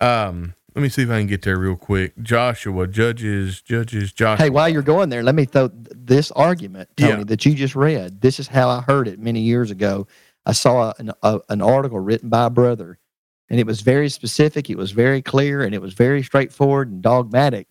Um, 0.00 0.54
let 0.74 0.82
me 0.82 0.88
see 0.88 1.02
if 1.02 1.10
I 1.10 1.18
can 1.18 1.28
get 1.28 1.42
there 1.42 1.56
real 1.58 1.76
quick. 1.76 2.20
Joshua, 2.20 2.86
Judges, 2.88 3.62
Judges, 3.62 4.12
Joshua. 4.12 4.44
Hey, 4.44 4.50
while 4.50 4.68
you're 4.68 4.82
going 4.82 5.08
there, 5.08 5.22
let 5.22 5.34
me 5.36 5.44
throw 5.44 5.70
this 5.72 6.30
argument, 6.32 6.88
Tony, 6.96 7.18
Yeah. 7.18 7.24
that 7.24 7.46
you 7.46 7.54
just 7.54 7.76
read. 7.76 8.20
This 8.20 8.40
is 8.40 8.48
how 8.48 8.68
I 8.68 8.80
heard 8.80 9.06
it 9.06 9.18
many 9.20 9.40
years 9.40 9.70
ago. 9.70 10.06
I 10.44 10.52
saw 10.52 10.92
an, 10.98 11.12
a, 11.22 11.40
an 11.48 11.62
article 11.62 12.00
written 12.00 12.28
by 12.28 12.46
a 12.46 12.50
brother, 12.50 12.98
and 13.48 13.60
it 13.60 13.66
was 13.66 13.80
very 13.82 14.08
specific. 14.08 14.68
It 14.68 14.76
was 14.76 14.90
very 14.90 15.22
clear, 15.22 15.62
and 15.62 15.74
it 15.74 15.80
was 15.80 15.94
very 15.94 16.22
straightforward 16.22 16.90
and 16.90 17.00
dogmatic. 17.00 17.68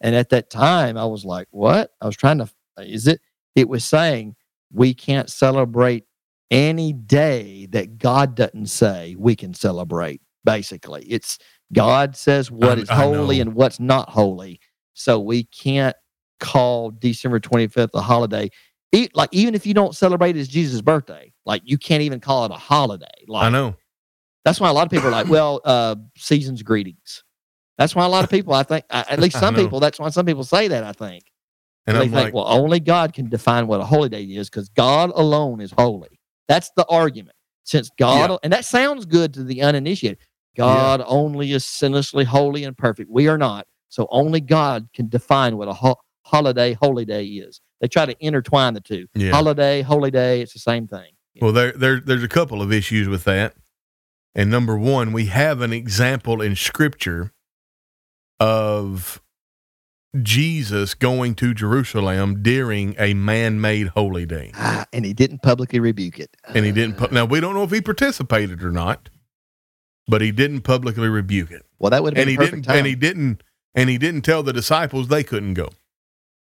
And 0.00 0.14
at 0.14 0.28
that 0.28 0.50
time, 0.50 0.96
I 0.98 1.06
was 1.06 1.24
like, 1.24 1.48
"What?" 1.50 1.92
I 2.00 2.06
was 2.06 2.16
trying 2.16 2.38
to. 2.38 2.48
Is 2.86 3.06
it? 3.06 3.20
It 3.54 3.68
was 3.68 3.84
saying 3.84 4.34
we 4.72 4.94
can't 4.94 5.30
celebrate 5.30 6.04
any 6.50 6.92
day 6.92 7.66
that 7.72 7.98
God 7.98 8.34
doesn't 8.34 8.66
say 8.66 9.14
we 9.18 9.36
can 9.36 9.54
celebrate. 9.54 10.20
Basically, 10.44 11.04
it's 11.04 11.38
God 11.72 12.16
says 12.16 12.50
what 12.50 12.78
I- 12.78 12.82
is 12.82 12.88
holy 12.90 13.40
and 13.40 13.54
what's 13.54 13.80
not 13.80 14.08
holy. 14.10 14.60
So 14.94 15.18
we 15.20 15.44
can't 15.44 15.96
call 16.40 16.90
December 16.90 17.40
25th 17.40 17.90
a 17.94 18.00
holiday. 18.00 18.50
E- 18.92 19.08
like 19.14 19.30
even 19.32 19.54
if 19.54 19.64
you 19.66 19.72
don't 19.72 19.94
celebrate 19.94 20.36
it 20.36 20.40
as 20.40 20.48
Jesus' 20.48 20.82
birthday, 20.82 21.32
like 21.46 21.62
you 21.64 21.78
can't 21.78 22.02
even 22.02 22.20
call 22.20 22.44
it 22.44 22.50
a 22.50 22.54
holiday. 22.54 23.06
Like 23.28 23.44
I 23.44 23.48
know. 23.50 23.76
that's 24.44 24.60
why 24.60 24.68
a 24.68 24.72
lot 24.72 24.84
of 24.84 24.90
people 24.90 25.08
are 25.08 25.12
like, 25.12 25.28
well, 25.28 25.60
uh, 25.64 25.96
season's 26.16 26.62
greetings. 26.62 27.22
That's 27.78 27.94
why 27.94 28.04
a 28.04 28.08
lot 28.08 28.24
of 28.24 28.30
people, 28.30 28.52
I 28.52 28.64
think, 28.64 28.84
at 28.90 29.18
least 29.18 29.36
some 29.40 29.54
people, 29.54 29.80
that's 29.80 29.98
why 29.98 30.10
some 30.10 30.26
people 30.26 30.44
say 30.44 30.68
that. 30.68 30.84
I 30.84 30.92
think 30.92 31.22
And 31.86 31.96
they 31.96 32.02
I'm 32.02 32.10
think, 32.10 32.24
like, 32.26 32.34
well, 32.34 32.46
only 32.46 32.80
God 32.80 33.12
can 33.12 33.28
define 33.28 33.66
what 33.66 33.80
a 33.80 33.84
holy 33.84 34.08
day 34.08 34.22
is 34.22 34.48
because 34.48 34.68
God 34.68 35.10
alone 35.14 35.60
is 35.60 35.72
holy. 35.76 36.20
That's 36.48 36.70
the 36.76 36.86
argument. 36.86 37.36
Since 37.64 37.90
God, 37.98 38.38
and 38.42 38.52
that 38.52 38.64
sounds 38.64 39.06
good 39.06 39.34
to 39.34 39.44
the 39.44 39.62
uninitiated. 39.62 40.18
God 40.56 41.02
only 41.06 41.52
is 41.52 41.64
sinlessly 41.64 42.24
holy 42.24 42.64
and 42.64 42.76
perfect. 42.76 43.08
We 43.10 43.28
are 43.28 43.38
not. 43.38 43.66
So 43.88 44.06
only 44.10 44.40
God 44.40 44.88
can 44.94 45.08
define 45.08 45.56
what 45.56 45.68
a 45.68 45.72
ho- 45.72 45.98
holiday, 46.24 46.74
holy 46.74 47.04
day 47.04 47.24
is. 47.24 47.60
They 47.80 47.88
try 47.88 48.06
to 48.06 48.16
intertwine 48.20 48.74
the 48.74 48.80
two. 48.80 49.06
yeah. 49.14 49.30
Holiday, 49.30 49.82
holy 49.82 50.10
day, 50.10 50.40
it's 50.40 50.52
the 50.52 50.58
same 50.58 50.86
thing. 50.86 51.12
Well, 51.40 51.52
there, 51.52 51.72
there, 51.72 52.00
there's 52.00 52.22
a 52.22 52.28
couple 52.28 52.62
of 52.62 52.72
issues 52.72 53.08
with 53.08 53.24
that. 53.24 53.54
And 54.34 54.50
number 54.50 54.76
one, 54.78 55.12
we 55.12 55.26
have 55.26 55.60
an 55.60 55.72
example 55.72 56.40
in 56.40 56.56
Scripture 56.56 57.32
of 58.40 59.22
Jesus 60.20 60.92
going 60.94 61.34
to 61.36 61.54
Jerusalem 61.54 62.42
during 62.42 62.94
a 62.98 63.14
man 63.14 63.60
made 63.60 63.88
holy 63.88 64.26
day. 64.26 64.50
Ah, 64.54 64.84
and 64.92 65.04
he 65.06 65.14
didn't 65.14 65.40
publicly 65.42 65.80
rebuke 65.80 66.18
it. 66.20 66.36
And 66.54 66.66
he 66.66 66.72
didn't. 66.72 66.96
Pu- 66.98 67.08
now, 67.14 67.24
we 67.24 67.40
don't 67.40 67.54
know 67.54 67.62
if 67.62 67.70
he 67.70 67.80
participated 67.80 68.62
or 68.62 68.70
not, 68.70 69.08
but 70.06 70.20
he 70.20 70.30
didn't 70.30 70.62
publicly 70.62 71.08
rebuke 71.08 71.50
it. 71.50 71.64
well, 71.78 71.90
that 71.90 72.02
would 72.02 72.14
have 72.14 72.18
And 72.20 72.26
been 72.26 72.32
he 72.32 72.36
perfect 72.36 72.52
didn't, 72.56 72.64
time. 72.66 72.76
and 72.78 72.86
he 72.86 72.94
didn't, 72.94 73.42
and 73.74 73.88
he 73.88 73.96
didn't 73.96 74.22
tell 74.22 74.42
the 74.42 74.52
disciples 74.52 75.08
they 75.08 75.22
couldn't 75.24 75.54
go. 75.54 75.70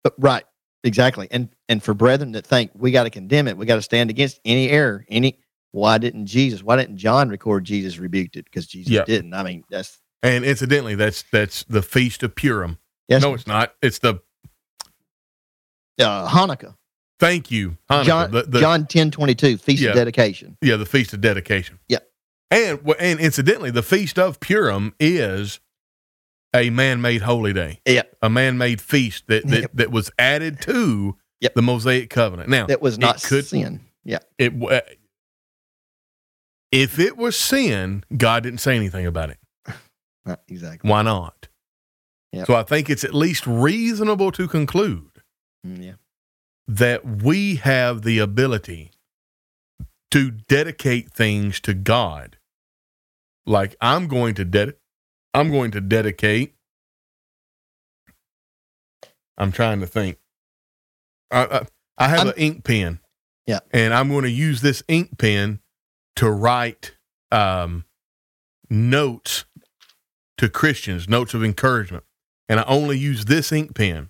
But, 0.03 0.13
right, 0.19 0.43
exactly. 0.83 1.27
And 1.31 1.49
and 1.67 1.81
for 1.81 1.95
brethren 1.95 2.33
that 2.33 2.45
think 2.45 2.69
we 2.75 2.91
got 2.91 3.05
to 3.05 3.09
condemn 3.09 3.47
it, 3.47 3.57
we 3.57 3.65
got 3.65 3.75
to 3.77 3.81
stand 3.81 4.11
against 4.11 4.39
any 4.45 4.69
error. 4.69 5.03
Any 5.09 5.39
why 5.71 5.97
didn't 5.97 6.27
Jesus? 6.27 6.61
Why 6.61 6.75
didn't 6.75 6.97
John 6.97 7.29
record 7.29 7.63
Jesus 7.65 7.97
rebuked 7.97 8.35
it? 8.35 8.45
Because 8.45 8.67
Jesus 8.67 8.91
Yeah. 8.91 9.05
didn't. 9.05 9.33
I 9.33 9.41
mean, 9.41 9.63
that's 9.71 9.99
And 10.21 10.45
incidentally, 10.45 10.93
that's 10.93 11.23
that's 11.31 11.63
the 11.63 11.81
feast 11.81 12.21
of 12.21 12.35
Purim. 12.35 12.77
Yes, 13.07 13.21
No, 13.21 13.33
it's 13.33 13.47
not. 13.47 13.75
It's 13.81 13.99
the 13.99 14.19
uh, 15.99 16.27
Hanukkah. 16.29 16.75
thank 17.19 17.51
you, 17.51 17.77
Hanukkah. 17.89 18.03
John 18.05 18.31
the, 18.31 18.43
the, 18.43 18.59
John 18.59 18.85
ten 18.85 19.11
twenty 19.11 19.35
two 19.35 19.57
feast 19.57 19.81
Yeah. 19.81 19.89
of 19.89 19.95
dedication. 19.95 20.57
Yeah, 20.61 20.75
the 20.75 20.85
feast 20.85 21.13
of 21.13 21.21
dedication. 21.21 21.79
Yeah. 21.87 21.99
and 22.51 22.79
and 22.99 23.19
incidentally, 23.19 23.71
the 23.71 23.83
feast 23.83 24.19
of 24.19 24.39
Purim 24.39 24.93
is 24.99 25.59
a 26.55 26.69
man-made 26.69 27.21
holy 27.21 27.53
day. 27.53 27.81
Yeah. 27.85 28.03
a 28.21 28.29
man-made 28.29 28.81
feast 28.81 29.27
that 29.27 29.45
that, 29.47 29.61
Yep. 29.61 29.71
that 29.75 29.91
was 29.91 30.11
added 30.19 30.61
to 30.61 31.17
Yep. 31.41 31.53
the 31.55 31.61
Mosaic 31.61 32.09
covenant. 32.09 32.49
Now, 32.49 32.65
That 32.67 32.81
was 32.81 32.97
not 32.97 33.21
could- 33.21 33.45
sin. 33.45 33.81
Yeah, 34.05 34.19
it 34.37 34.57
w- 34.59 34.79
if 36.71 36.99
it 36.99 37.17
was 37.17 37.35
sin, 37.37 38.03
God 38.15 38.43
didn't 38.43 38.59
say 38.59 38.75
anything 38.75 39.05
about 39.05 39.29
it. 39.31 39.37
right, 40.25 40.37
exactly. 40.47 40.89
Why 40.89 41.01
not? 41.01 41.47
Yep. 42.35 42.47
So 42.47 42.55
I 42.55 42.63
think 42.63 42.89
it's 42.89 43.03
at 43.03 43.13
least 43.13 43.47
reasonable 43.47 44.31
to 44.33 44.47
conclude 44.47 45.09
Mm, 45.65 45.83
yeah, 45.83 45.93
that 46.67 47.05
we 47.23 47.55
have 47.55 48.03
the 48.03 48.19
ability 48.19 48.91
to 50.11 50.29
dedicate 50.31 51.11
things 51.11 51.59
to 51.61 51.73
God. 51.73 52.37
Like 53.45 53.75
I'm 53.81 54.07
going 54.07 54.35
to 54.35 54.45
ded 54.45 54.75
I'm 55.33 55.49
going 55.49 55.71
to 55.71 55.81
dedicate 55.81 56.53
I'm 59.37 59.51
trying 59.51 59.79
to 59.81 59.87
think. 59.87 60.17
I 61.31 61.43
I, 61.45 61.65
I 61.97 62.07
have 62.09 62.19
I'm- 62.19 62.27
an 62.29 62.33
ink 62.37 62.63
pen. 62.63 62.99
Yeah. 63.47 63.59
And 63.71 63.93
I'm 63.93 64.09
going 64.09 64.23
to 64.23 64.31
use 64.31 64.61
this 64.61 64.81
ink 64.87 65.17
pen 65.19 65.59
to 66.15 66.31
write 66.31 66.95
um, 67.31 67.85
notes 68.71 69.45
to 70.39 70.49
Christians, 70.49 71.07
notes 71.07 71.33
of 71.35 71.43
encouragement. 71.43 72.03
And 72.47 72.59
I 72.59 72.63
only 72.63 72.97
use 72.97 73.25
this 73.25 73.51
ink 73.51 73.73
pen 73.75 74.09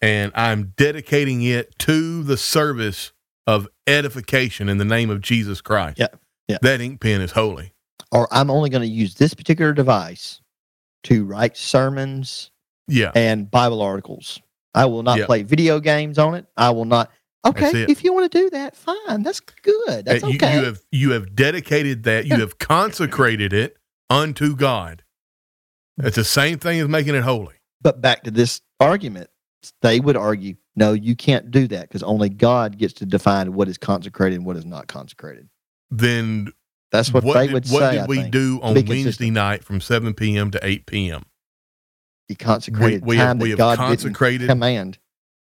and 0.00 0.32
I'm 0.34 0.72
dedicating 0.76 1.42
it 1.42 1.78
to 1.80 2.22
the 2.22 2.36
service 2.36 3.12
of 3.46 3.68
edification 3.86 4.68
in 4.68 4.78
the 4.78 4.84
name 4.84 5.10
of 5.10 5.20
Jesus 5.20 5.60
Christ. 5.60 5.98
Yeah, 5.98 6.06
yeah. 6.48 6.58
That 6.62 6.80
ink 6.80 7.00
pen 7.00 7.20
is 7.20 7.32
holy. 7.32 7.72
or 8.12 8.26
I'm 8.32 8.50
only 8.50 8.70
going 8.70 8.82
to 8.82 8.88
use 8.88 9.14
this 9.14 9.34
particular 9.34 9.72
device 9.72 10.40
to 11.04 11.24
write 11.24 11.56
sermons 11.56 12.50
Yeah. 12.88 13.12
and 13.14 13.48
Bible 13.50 13.82
articles. 13.82 14.40
I 14.74 14.86
will 14.86 15.02
not 15.02 15.18
Yeah. 15.18 15.26
play 15.26 15.42
video 15.44 15.80
games 15.80 16.18
on 16.18 16.34
it. 16.34 16.46
I 16.56 16.70
will 16.70 16.84
not. 16.86 17.10
Okay, 17.46 17.84
if 17.88 18.04
you 18.04 18.12
want 18.12 18.30
to 18.30 18.38
do 18.38 18.50
that, 18.50 18.76
fine. 18.76 19.22
That's 19.22 19.40
good. 19.40 20.04
That's 20.04 20.22
you, 20.22 20.34
okay. 20.34 20.58
you 20.58 20.64
have 20.64 20.80
you 20.92 21.10
have 21.12 21.34
dedicated 21.34 22.02
that, 22.02 22.26
you 22.26 22.38
have 22.38 22.58
consecrated 22.58 23.52
it 23.54 23.76
unto 24.10 24.54
God. 24.54 25.02
It's 26.04 26.16
the 26.16 26.24
same 26.24 26.58
thing 26.58 26.80
as 26.80 26.88
making 26.88 27.14
it 27.14 27.22
holy. 27.22 27.54
But 27.82 28.00
back 28.00 28.24
to 28.24 28.30
this 28.30 28.60
argument, 28.78 29.30
they 29.82 30.00
would 30.00 30.16
argue, 30.16 30.56
no, 30.76 30.92
you 30.92 31.14
can't 31.16 31.50
do 31.50 31.66
that 31.68 31.82
because 31.88 32.02
only 32.02 32.28
God 32.28 32.78
gets 32.78 32.94
to 32.94 33.06
define 33.06 33.52
what 33.54 33.68
is 33.68 33.78
consecrated 33.78 34.36
and 34.36 34.46
what 34.46 34.56
is 34.56 34.64
not 34.64 34.86
consecrated. 34.86 35.48
Then 35.90 36.48
That's 36.92 37.12
what, 37.12 37.24
what 37.24 37.34
they 37.34 37.46
did, 37.46 37.52
would 37.54 37.66
what 37.68 37.80
say. 37.80 37.92
did 37.92 38.00
I 38.00 38.06
we 38.06 38.16
think. 38.18 38.32
do 38.32 38.60
on 38.62 38.74
Wednesday 38.74 39.30
night 39.30 39.64
from 39.64 39.80
7 39.80 40.14
p.m. 40.14 40.50
to 40.52 40.60
8 40.66 40.86
p.m.? 40.86 41.24
The 42.28 42.34
consecrated 42.36 43.04
we 43.04 43.16
time 43.16 43.26
have- 43.26 43.38
that 43.38 43.42
we 43.42 43.50
have 43.50 43.58
God 43.58 43.78
consecrated- 43.78 44.38
didn't 44.38 44.50
command. 44.50 44.98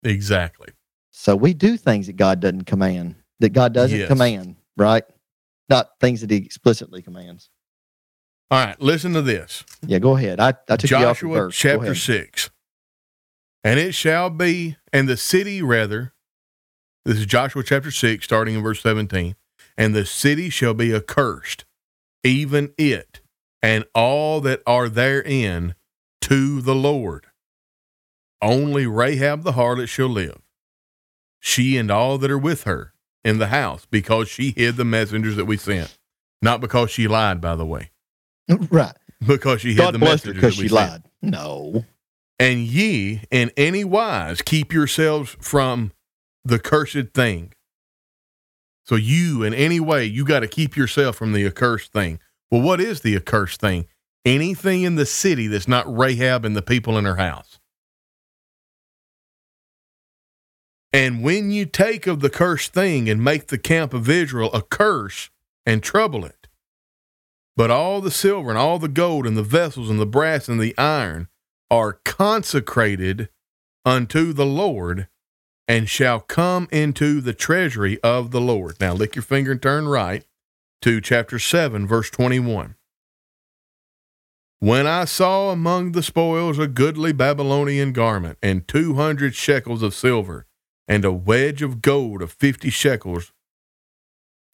Exactly. 0.02 0.68
So 1.12 1.36
we 1.36 1.54
do 1.54 1.76
things 1.76 2.06
that 2.08 2.16
God 2.16 2.40
doesn't 2.40 2.64
command, 2.64 3.14
that 3.40 3.50
God 3.50 3.72
doesn't 3.72 3.98
Yes. 3.98 4.08
command, 4.08 4.56
right? 4.76 5.04
Not 5.68 5.90
things 6.00 6.22
that 6.22 6.30
He 6.30 6.38
explicitly 6.38 7.02
commands. 7.02 7.50
All 8.52 8.62
right, 8.62 8.78
listen 8.82 9.14
to 9.14 9.22
this. 9.22 9.64
Yeah, 9.86 9.98
go 9.98 10.14
ahead. 10.14 10.38
I, 10.38 10.48
I 10.68 10.76
took 10.76 10.90
you 10.90 10.96
off 10.98 11.02
the 11.02 11.06
Joshua 11.06 11.34
verse. 11.36 11.56
Chapter 11.56 11.94
6. 11.94 12.50
And 13.64 13.80
it 13.80 13.94
shall 13.94 14.28
be, 14.28 14.76
and 14.92 15.08
the 15.08 15.16
city 15.16 15.62
rather, 15.62 16.12
this 17.06 17.16
is 17.16 17.24
Joshua 17.24 17.62
chapter 17.62 17.90
6, 17.90 18.22
starting 18.22 18.54
in 18.56 18.62
verse 18.62 18.82
17. 18.82 19.36
And 19.78 19.94
the 19.94 20.04
city 20.04 20.50
shall 20.50 20.74
be 20.74 20.94
accursed, 20.94 21.64
even 22.22 22.74
it, 22.76 23.22
and 23.62 23.86
all 23.94 24.42
that 24.42 24.60
are 24.66 24.90
therein, 24.90 25.74
to 26.20 26.60
the 26.60 26.74
Lord. 26.74 27.28
Only 28.42 28.86
Rahab 28.86 29.44
the 29.44 29.52
harlot 29.52 29.88
shall 29.88 30.08
live, 30.08 30.42
she 31.40 31.78
and 31.78 31.90
all 31.90 32.18
that 32.18 32.30
are 32.30 32.36
with 32.36 32.64
her 32.64 32.92
in 33.24 33.38
the 33.38 33.46
house, 33.46 33.86
because 33.90 34.28
she 34.28 34.50
hid 34.54 34.76
the 34.76 34.84
messengers 34.84 35.36
that 35.36 35.46
we 35.46 35.56
sent. 35.56 35.96
Not 36.42 36.60
because 36.60 36.90
she 36.90 37.08
lied, 37.08 37.40
by 37.40 37.56
the 37.56 37.64
way, 37.64 37.91
Right. 38.48 38.94
because 39.26 39.60
she 39.60 39.70
hid 39.70 39.78
God 39.78 39.94
the 39.94 39.98
blessed 39.98 40.26
her 40.26 40.34
because 40.34 40.54
she 40.54 40.68
sent. 40.68 40.72
lied. 40.72 41.02
No. 41.22 41.84
And 42.38 42.60
ye 42.60 43.22
in 43.30 43.50
any 43.56 43.84
wise 43.84 44.42
keep 44.42 44.72
yourselves 44.72 45.36
from 45.40 45.92
the 46.44 46.58
cursed 46.58 47.12
thing. 47.14 47.52
So 48.84 48.96
you 48.96 49.44
in 49.44 49.54
any 49.54 49.78
way, 49.78 50.04
you 50.04 50.24
got 50.24 50.40
to 50.40 50.48
keep 50.48 50.76
yourself 50.76 51.16
from 51.16 51.32
the 51.32 51.46
accursed 51.46 51.92
thing. 51.92 52.18
Well, 52.50 52.62
what 52.62 52.80
is 52.80 53.00
the 53.00 53.14
accursed 53.14 53.60
thing? 53.60 53.86
anything 54.24 54.82
in 54.82 54.96
the 54.96 55.06
city 55.06 55.46
that's 55.46 55.68
not 55.68 55.96
Rahab 55.96 56.44
and 56.44 56.56
the 56.56 56.62
people 56.62 56.96
in 56.98 57.04
her 57.04 57.16
house. 57.16 57.58
And 60.92 61.22
when 61.22 61.50
you 61.50 61.64
take 61.64 62.06
of 62.06 62.20
the 62.20 62.30
cursed 62.30 62.74
thing 62.74 63.08
and 63.08 63.24
make 63.24 63.48
the 63.48 63.58
camp 63.58 63.94
of 63.94 64.10
Israel 64.10 64.50
a 64.52 64.62
curse 64.62 65.30
and 65.64 65.82
trouble 65.82 66.24
it, 66.24 66.41
but 67.56 67.70
all 67.70 68.00
the 68.00 68.10
silver 68.10 68.50
and 68.50 68.58
all 68.58 68.78
the 68.78 68.88
gold 68.88 69.26
and 69.26 69.36
the 69.36 69.42
vessels 69.42 69.90
and 69.90 70.00
the 70.00 70.06
brass 70.06 70.48
and 70.48 70.60
the 70.60 70.76
iron 70.78 71.28
are 71.70 72.00
consecrated 72.04 73.28
unto 73.84 74.32
the 74.32 74.46
Lord 74.46 75.08
and 75.68 75.88
shall 75.88 76.20
come 76.20 76.68
into 76.70 77.20
the 77.20 77.32
treasury 77.32 78.00
of 78.02 78.30
the 78.30 78.40
Lord. 78.40 78.76
Now, 78.80 78.92
lick 78.94 79.14
your 79.14 79.22
finger 79.22 79.52
and 79.52 79.62
turn 79.62 79.88
right 79.88 80.24
to 80.82 81.00
chapter 81.00 81.38
7, 81.38 81.86
verse 81.86 82.10
21. 82.10 82.74
When 84.58 84.86
I 84.86 85.06
saw 85.06 85.50
among 85.50 85.90
the 85.90 86.04
spoils 86.04 86.58
a 86.58 86.68
goodly 86.68 87.12
Babylonian 87.12 87.92
garment, 87.92 88.38
and 88.40 88.68
two 88.68 88.94
hundred 88.94 89.34
shekels 89.34 89.82
of 89.82 89.92
silver, 89.92 90.46
and 90.86 91.04
a 91.04 91.10
wedge 91.10 91.62
of 91.62 91.82
gold 91.82 92.22
of 92.22 92.30
fifty 92.30 92.70
shekels, 92.70 93.32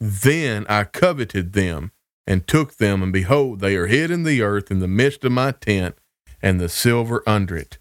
then 0.01 0.65
I 0.67 0.85
coveted 0.85 1.53
them, 1.53 1.93
and 2.29 2.47
took 2.47 2.77
them, 2.77 3.03
and 3.03 3.11
behold, 3.11 3.61
they 3.61 3.75
are 3.75 3.87
hid 3.87 4.11
in 4.11 4.23
the 4.23 4.43
earth 4.43 4.71
in 4.71 4.81
the 4.81 4.87
midst 4.87 5.25
of 5.25 5.33
my 5.33 5.51
tent, 5.51 5.97
and 6.43 6.61
the 6.61 6.69
silver 6.69 7.23
under 7.27 7.57
it. 7.57 7.79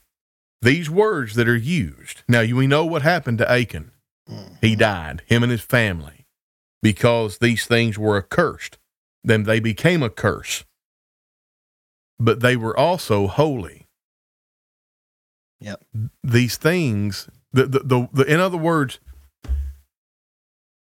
These 0.62 0.90
words 0.90 1.36
that 1.36 1.50
are 1.50 1.56
used. 1.56 2.24
Now, 2.30 2.42
we 2.42 2.66
know 2.66 2.86
what 2.86 3.02
happened 3.02 3.40
to 3.40 3.52
Achan. 3.52 3.92
He 4.62 4.72
mm-hmm. 4.72 4.80
died, 4.80 5.22
him 5.26 5.44
and 5.44 5.52
his 5.52 5.62
family, 5.62 6.26
because 6.82 7.40
these 7.40 7.66
things 7.66 8.00
were 8.00 8.18
accursed. 8.18 8.78
Then 9.22 9.44
they 9.44 9.60
became 9.60 10.02
a 10.02 10.10
curse. 10.10 10.64
But 12.18 12.40
they 12.40 12.56
were 12.56 12.78
also 12.78 13.28
holy. 13.28 13.86
Yep. 15.60 15.84
These 16.24 16.56
things, 16.56 17.30
the, 17.52 17.66
the, 17.66 17.80
the, 17.80 18.10
the 18.14 18.34
in 18.34 18.40
other 18.40 18.58
words, 18.58 19.00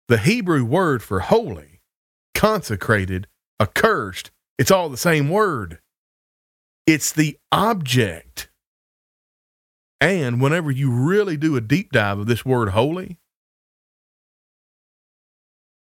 the 0.09 0.19
Hebrew 0.19 0.65
word 0.65 1.05
for 1.05 1.21
holy, 1.21 1.81
consecrated, 2.35 3.29
accursed, 3.61 4.31
it's 4.59 4.71
all 4.71 4.89
the 4.89 4.97
same 4.97 5.29
word. 5.29 5.81
It's 6.87 7.13
the 7.13 7.39
object. 7.51 8.51
And 10.01 10.41
whenever 10.41 10.71
you 10.71 10.91
really 10.91 11.37
do 11.37 11.57
a 11.57 11.61
deep 11.61 11.93
dive 11.93 12.19
of 12.19 12.27
this 12.27 12.45
word 12.45 12.71
holy, 12.71 13.19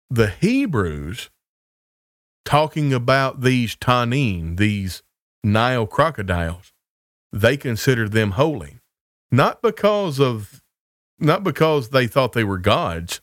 the 0.08 0.28
Hebrews 0.28 1.30
talking 2.44 2.92
about 2.92 3.42
these 3.42 3.76
Tanin, 3.76 4.56
these 4.56 5.02
Nile 5.44 5.86
crocodiles, 5.86 6.72
they 7.32 7.56
considered 7.56 8.12
them 8.12 8.32
holy. 8.32 8.78
Not 9.30 9.60
because 9.60 10.18
of 10.18 10.62
not 11.18 11.42
because 11.42 11.90
they 11.90 12.06
thought 12.06 12.32
they 12.32 12.44
were 12.44 12.58
gods, 12.58 13.20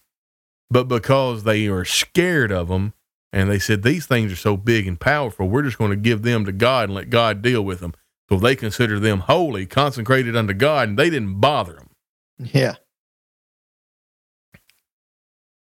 but 0.70 0.88
because 0.88 1.44
they 1.44 1.70
were 1.70 1.86
scared 1.86 2.52
of 2.52 2.68
them 2.68 2.94
and 3.34 3.50
they 3.50 3.58
said 3.58 3.82
these 3.82 4.06
things 4.06 4.32
are 4.32 4.38
so 4.38 4.56
big 4.56 4.88
and 4.88 5.00
powerful, 5.00 5.50
we're 5.50 5.64
just 5.64 5.80
going 5.80 5.90
to 5.90 5.98
give 5.98 6.22
them 6.22 6.46
to 6.46 6.52
God 6.52 6.86
and 6.86 6.94
let 6.94 7.10
God 7.10 7.42
deal 7.42 7.64
with 7.64 7.80
them. 7.80 7.94
So 8.30 8.38
they 8.38 8.56
consider 8.56 9.00
them 9.00 9.22
holy, 9.22 9.66
consecrated 9.66 10.36
unto 10.36 10.54
God, 10.54 10.90
and 10.90 11.00
they 11.00 11.10
didn't 11.10 11.42
bother 11.42 11.74
them. 11.74 11.90
Yeah. 12.38 12.76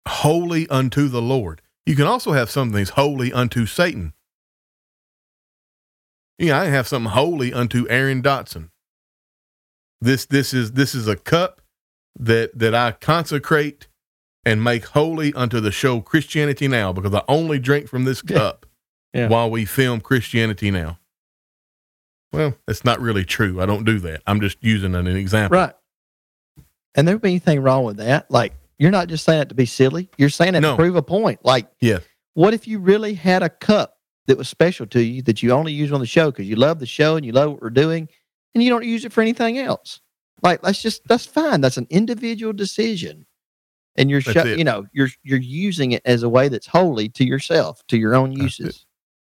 Holy 0.07 0.69
unto 0.69 1.09
the 1.09 1.23
Lord. 1.23 1.62
You 1.87 1.97
can 1.97 2.07
also 2.07 2.33
have 2.33 2.51
some 2.51 2.73
things 2.73 2.91
holy 2.91 3.33
unto 3.33 3.65
Satan. 3.65 4.12
Yeah, 6.39 6.61
I 6.61 6.66
have 6.66 6.87
something 6.87 7.12
holy 7.12 7.55
unto 7.55 7.89
Aaron 7.89 8.23
Dotson. 8.23 8.70
This 10.01 10.27
this 10.27 10.53
is 10.53 10.73
this 10.73 10.95
is 10.95 11.09
a 11.09 11.16
cup 11.16 11.62
that 12.19 12.57
that 12.59 12.74
I 12.74 12.93
consecrate 12.93 13.89
and 14.47 14.62
make 14.64 14.85
holy 14.86 15.35
unto 15.35 15.60
the 15.60 15.70
show 15.73 16.01
Christianity 16.01 16.68
Now 16.68 16.93
because 16.93 17.12
I 17.12 17.23
only 17.28 17.59
drink 17.59 17.89
from 17.89 18.05
this 18.05 18.23
cup 18.23 18.64
Yeah. 19.12 19.28
while 19.28 19.51
we 19.51 19.64
film 19.66 20.01
Christianity 20.01 20.70
Now. 20.70 20.98
Well, 22.32 22.55
that's 22.66 22.85
not 22.85 23.01
really 23.01 23.24
true. 23.24 23.60
I 23.60 23.66
don't 23.66 23.85
do 23.85 23.98
that. 24.01 24.23
I'm 24.27 24.40
just 24.40 24.59
using 24.62 24.94
an, 24.94 25.06
an 25.06 25.16
example. 25.16 25.59
Right. 25.59 25.73
And 26.94 27.06
there 27.06 27.14
would 27.14 27.23
be 27.23 27.31
anything 27.31 27.60
wrong 27.60 27.85
with 27.85 27.97
that. 27.98 28.31
Like, 28.31 28.55
you're 28.78 28.90
not 28.90 29.09
just 29.09 29.24
saying 29.24 29.43
it 29.43 29.48
to 29.51 29.55
be 29.55 29.66
silly. 29.66 30.09
You're 30.16 30.28
saying 30.31 30.55
it 30.55 30.60
No. 30.60 30.73
to 30.73 30.77
prove 30.77 30.97
a 30.97 31.02
point. 31.02 31.44
Like, 31.44 31.68
Yes. 31.81 32.02
what 32.35 32.55
if 32.55 32.66
you 32.68 32.78
really 32.78 33.14
had 33.14 33.43
a 33.43 33.48
cup 33.48 33.98
that 34.27 34.39
was 34.39 34.48
special 34.48 34.86
to 34.86 35.02
you 35.02 35.23
that 35.23 35.43
you 35.43 35.51
only 35.52 35.73
use 35.73 35.93
on 35.93 36.01
the 36.01 36.06
show 36.06 36.31
because 36.31 36.48
you 36.48 36.56
love 36.56 36.78
the 36.78 36.86
show 36.86 37.16
and 37.16 37.24
you 37.27 37.32
love 37.32 37.52
what 37.52 37.62
we're 37.62 37.70
doing 37.70 38.09
and 38.55 38.62
you 38.62 38.70
don't 38.70 38.85
use 38.85 39.05
it 39.05 39.12
for 39.12 39.20
anything 39.23 39.59
else? 39.59 40.01
Like, 40.43 40.62
that's 40.62 40.81
just, 40.82 41.06
that's 41.09 41.27
fine. 41.27 41.60
That's 41.60 41.78
an 41.78 41.86
individual 41.90 42.52
decision. 42.52 43.26
And 43.98 44.10
you're, 44.10 44.20
sho- 44.20 44.44
you 44.44 44.64
know, 44.64 44.86
you're, 44.93 45.09
you're 45.23 45.39
using 45.40 45.93
it 45.93 46.02
as 46.05 46.23
a 46.23 46.28
way 46.28 46.48
that's 46.48 46.66
holy 46.66 47.09
to 47.10 47.24
yourself, 47.24 47.82
to 47.89 47.97
your 47.97 48.14
own 48.14 48.32
uses. 48.32 48.85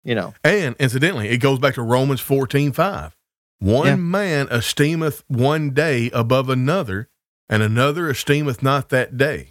You 0.04 0.14
know, 0.14 0.34
And 0.44 0.76
incidentally, 0.78 1.28
it 1.30 1.38
goes 1.38 1.58
back 1.58 1.74
to 1.74 1.82
Romans 1.82 2.20
14 2.20 2.72
5. 2.72 3.16
One 3.60 3.86
Yeah. 3.86 3.96
man 3.96 4.48
esteemeth 4.50 5.24
one 5.28 5.70
day 5.70 6.10
above 6.12 6.50
another, 6.50 7.08
and 7.48 7.62
another 7.62 8.10
esteemeth 8.10 8.62
not 8.62 8.90
that 8.90 9.16
day. 9.16 9.50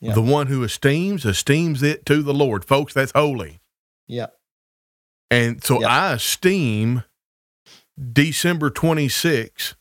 Yeah. 0.00 0.14
The 0.14 0.22
one 0.22 0.46
who 0.48 0.62
esteems, 0.62 1.24
esteems 1.26 1.82
it 1.82 2.04
to 2.06 2.22
the 2.22 2.32
Lord. 2.34 2.64
Folks, 2.64 2.92
that's 2.94 3.12
holy. 3.12 3.60
yeah, 4.06 4.26
And 5.30 5.62
so 5.62 5.80
Yeah. 5.80 5.88
I 5.88 6.12
esteem 6.14 7.04
December 8.12 8.70
26 8.70 9.74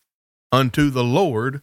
unto 0.52 0.90
the 0.90 1.04
Lord, 1.04 1.62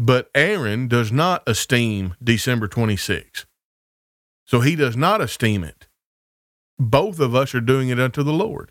but 0.00 0.30
Aaron 0.32 0.86
does 0.86 1.10
not 1.10 1.42
esteem 1.44 2.14
December 2.22 2.68
26. 2.68 3.46
So 4.44 4.60
he 4.60 4.76
does 4.76 4.96
not 4.96 5.20
esteem 5.20 5.64
it. 5.64 5.88
Both 6.78 7.18
of 7.18 7.34
us 7.34 7.52
are 7.52 7.60
doing 7.60 7.88
it 7.88 7.98
unto 7.98 8.22
the 8.22 8.32
Lord. 8.32 8.70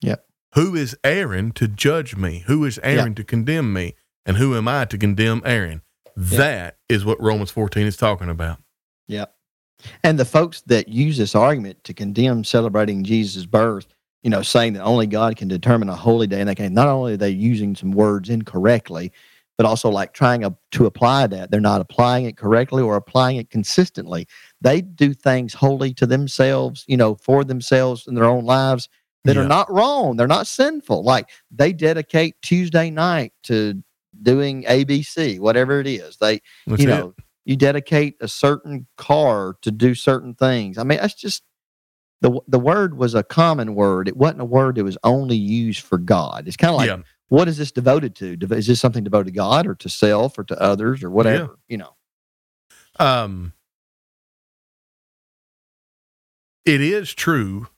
Yep. 0.00 0.24
Who 0.54 0.74
is 0.74 0.96
Aaron 1.04 1.52
to 1.52 1.68
judge 1.68 2.16
me? 2.16 2.42
Who 2.46 2.64
is 2.64 2.80
Aaron 2.82 3.14
to 3.16 3.22
condemn 3.22 3.74
me? 3.74 3.96
And 4.24 4.38
who 4.38 4.56
am 4.56 4.66
I 4.66 4.86
to 4.86 4.96
condemn 4.96 5.42
Aaron? 5.44 5.82
That 6.16 6.78
is 6.88 7.04
what 7.04 7.20
Romans 7.20 7.50
14 7.50 7.86
is 7.86 7.98
talking 7.98 8.30
about. 8.30 8.60
Yep. 9.08 9.34
And 10.02 10.18
the 10.18 10.24
folks 10.24 10.62
that 10.62 10.88
use 10.88 11.18
this 11.18 11.34
argument 11.34 11.84
to 11.84 11.92
condemn 11.92 12.44
celebrating 12.44 13.04
Jesus' 13.04 13.44
birth, 13.44 13.86
you 14.22 14.30
know, 14.30 14.42
saying 14.42 14.72
that 14.72 14.82
only 14.82 15.06
God 15.06 15.36
can 15.36 15.48
determine 15.48 15.90
a 15.90 15.94
holy 15.94 16.26
day, 16.26 16.40
and 16.40 16.48
they 16.48 16.54
can 16.54 16.72
not 16.72 16.88
only 16.88 17.12
are 17.12 17.18
they 17.18 17.28
using 17.28 17.76
some 17.76 17.92
words 17.92 18.30
incorrectly, 18.30 19.12
but 19.58 19.66
also 19.66 19.90
like 19.90 20.14
trying 20.14 20.44
a, 20.44 20.56
to 20.70 20.86
apply 20.86 21.26
that, 21.26 21.50
they're 21.50 21.60
not 21.60 21.80
applying 21.80 22.24
it 22.24 22.36
correctly 22.36 22.80
or 22.82 22.94
applying 22.96 23.36
it 23.36 23.50
consistently. 23.50 24.26
They 24.60 24.80
do 24.80 25.12
things 25.12 25.52
wholly 25.52 25.92
to 25.94 26.06
themselves, 26.06 26.84
you 26.86 26.96
know, 26.96 27.16
for 27.16 27.42
themselves 27.44 28.06
in 28.06 28.14
their 28.14 28.24
own 28.24 28.44
lives 28.44 28.88
that 29.24 29.34
Yeah. 29.34 29.42
are 29.42 29.48
not 29.48 29.70
wrong. 29.70 30.16
They're 30.16 30.28
not 30.28 30.46
sinful. 30.46 31.02
Like 31.02 31.28
they 31.50 31.72
dedicate 31.72 32.36
Tuesday 32.40 32.88
night 32.88 33.32
to 33.44 33.82
doing 34.22 34.62
ABC, 34.64 35.40
whatever 35.40 35.80
it 35.80 35.88
is. 35.88 36.16
They 36.18 36.40
That's 36.68 36.80
you 36.80 36.88
it. 36.88 36.92
know, 36.92 37.14
you 37.44 37.56
dedicate 37.56 38.14
a 38.20 38.28
certain 38.28 38.86
car 38.96 39.56
to 39.62 39.72
do 39.72 39.94
certain 39.96 40.34
things. 40.34 40.78
I 40.78 40.84
mean, 40.84 40.98
that's 40.98 41.14
just 41.14 41.42
the 42.20 42.40
the 42.46 42.58
word 42.60 42.96
was 42.96 43.14
a 43.14 43.22
common 43.24 43.74
word. 43.74 44.06
It 44.06 44.16
wasn't 44.16 44.42
a 44.42 44.44
word 44.44 44.76
that 44.76 44.84
was 44.84 44.98
only 45.02 45.36
used 45.36 45.80
for 45.80 45.98
God. 45.98 46.46
It's 46.46 46.56
kind 46.56 46.70
of 46.72 46.76
like, 46.76 46.88
yeah. 46.88 46.98
What 47.28 47.48
is 47.48 47.58
this 47.58 47.70
devoted 47.72 48.14
to? 48.16 48.36
Is 48.54 48.66
this 48.66 48.80
something 48.80 49.04
devoted 49.04 49.26
to 49.26 49.32
God 49.32 49.66
or 49.66 49.74
to 49.76 49.88
self 49.88 50.38
or 50.38 50.44
to 50.44 50.60
others 50.60 51.02
or 51.02 51.10
whatever? 51.10 51.58
You 51.68 51.78
know, 51.78 51.94
Um, 52.98 53.52
it 56.64 56.80
is 56.80 57.14
true 57.14 57.68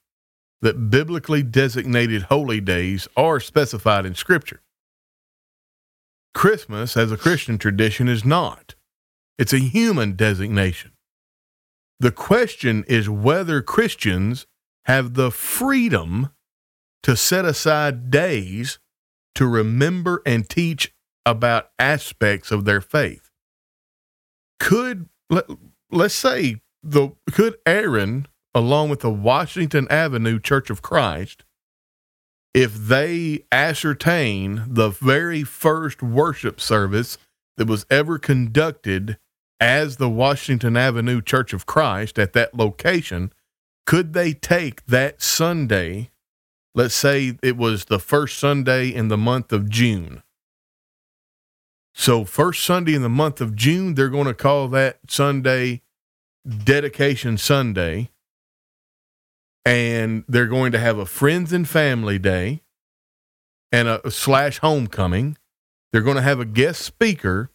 that 0.63 0.91
biblically 0.91 1.43
designated 1.43 2.23
holy 2.23 2.61
days 2.61 3.09
are 3.17 3.41
specified 3.41 4.05
in 4.07 4.15
Scripture. 4.15 4.63
Christmas, 6.35 6.97
as 6.97 7.11
a 7.11 7.17
Christian 7.17 7.59
tradition, 7.59 8.09
is 8.09 8.25
not. 8.25 8.75
It's 9.39 9.53
a 9.53 9.59
human 9.59 10.17
designation. 10.17 10.93
The 11.99 12.13
question 12.13 12.85
is 12.89 13.09
whether 13.09 13.63
Christians 13.63 14.47
have 14.85 15.15
the 15.15 15.31
freedom 15.31 16.31
to 17.03 17.17
set 17.17 17.45
aside 17.45 18.11
days 18.11 18.79
to 19.35 19.47
remember 19.47 20.23
and 20.27 20.49
teach 20.49 20.93
about 21.27 21.71
aspects 21.79 22.51
of 22.51 22.65
their 22.65 22.81
faith. 22.81 23.31
Could 24.59 25.09
let, 25.29 25.45
let's 25.91 26.15
say 26.15 26.61
the 26.83 27.11
could 27.31 27.57
Aaron 27.67 28.27
along 28.55 28.91
with 28.91 29.01
the 29.01 29.11
Washington 29.11 29.87
Avenue 29.91 30.41
Church 30.41 30.71
of 30.71 30.83
Christ 30.83 31.45
if 32.53 32.75
they 32.75 33.45
ascertain 33.53 34.65
the 34.67 34.89
very 34.89 35.45
first 35.45 36.03
worship 36.03 36.61
service 36.61 37.17
that 37.57 37.69
was 37.69 37.87
ever 37.91 38.19
conducted 38.19 39.19
as 39.61 39.97
the 39.97 40.09
Washington 40.09 40.77
Avenue 40.77 41.21
Church 41.21 41.53
of 41.53 41.67
Christ 41.67 42.19
at 42.19 42.33
that 42.33 42.55
location, 42.55 43.33
could 43.87 44.15
they 44.15 44.33
take 44.33 44.85
that 44.87 45.23
Sunday? 45.23 46.11
Let's 46.75 46.95
say 46.95 47.37
it 47.43 47.57
was 47.57 47.87
the 47.87 47.99
first 47.99 48.39
Sunday 48.39 48.89
in 48.89 49.09
the 49.09 49.19
month 49.19 49.53
of 49.53 49.69
June. 49.69 50.23
So, 51.93 52.25
first 52.25 52.65
Sunday 52.65 52.95
in 52.95 53.03
the 53.03 53.09
month 53.09 53.41
of 53.41 53.57
June, 53.57 53.95
they're 53.95 54.09
going 54.09 54.27
to 54.27 54.35
call 54.35 54.69
that 54.69 54.99
Sunday 55.09 55.83
Dedication 56.47 57.37
Sunday. 57.37 58.11
And 59.65 60.25
they're 60.27 60.47
going 60.47 60.73
to 60.73 60.79
have 60.79 60.99
a 60.99 61.05
Friends 61.05 61.53
and 61.53 61.69
Family 61.69 62.19
Day 62.19 62.63
and 63.71 63.89
a 63.89 64.11
slash 64.11 64.59
homecoming. 64.59 65.37
They're 65.93 66.01
going 66.03 66.17
to 66.17 66.23
have 66.23 66.41
a 66.41 66.45
guest 66.45 66.83
speaker 66.83 67.51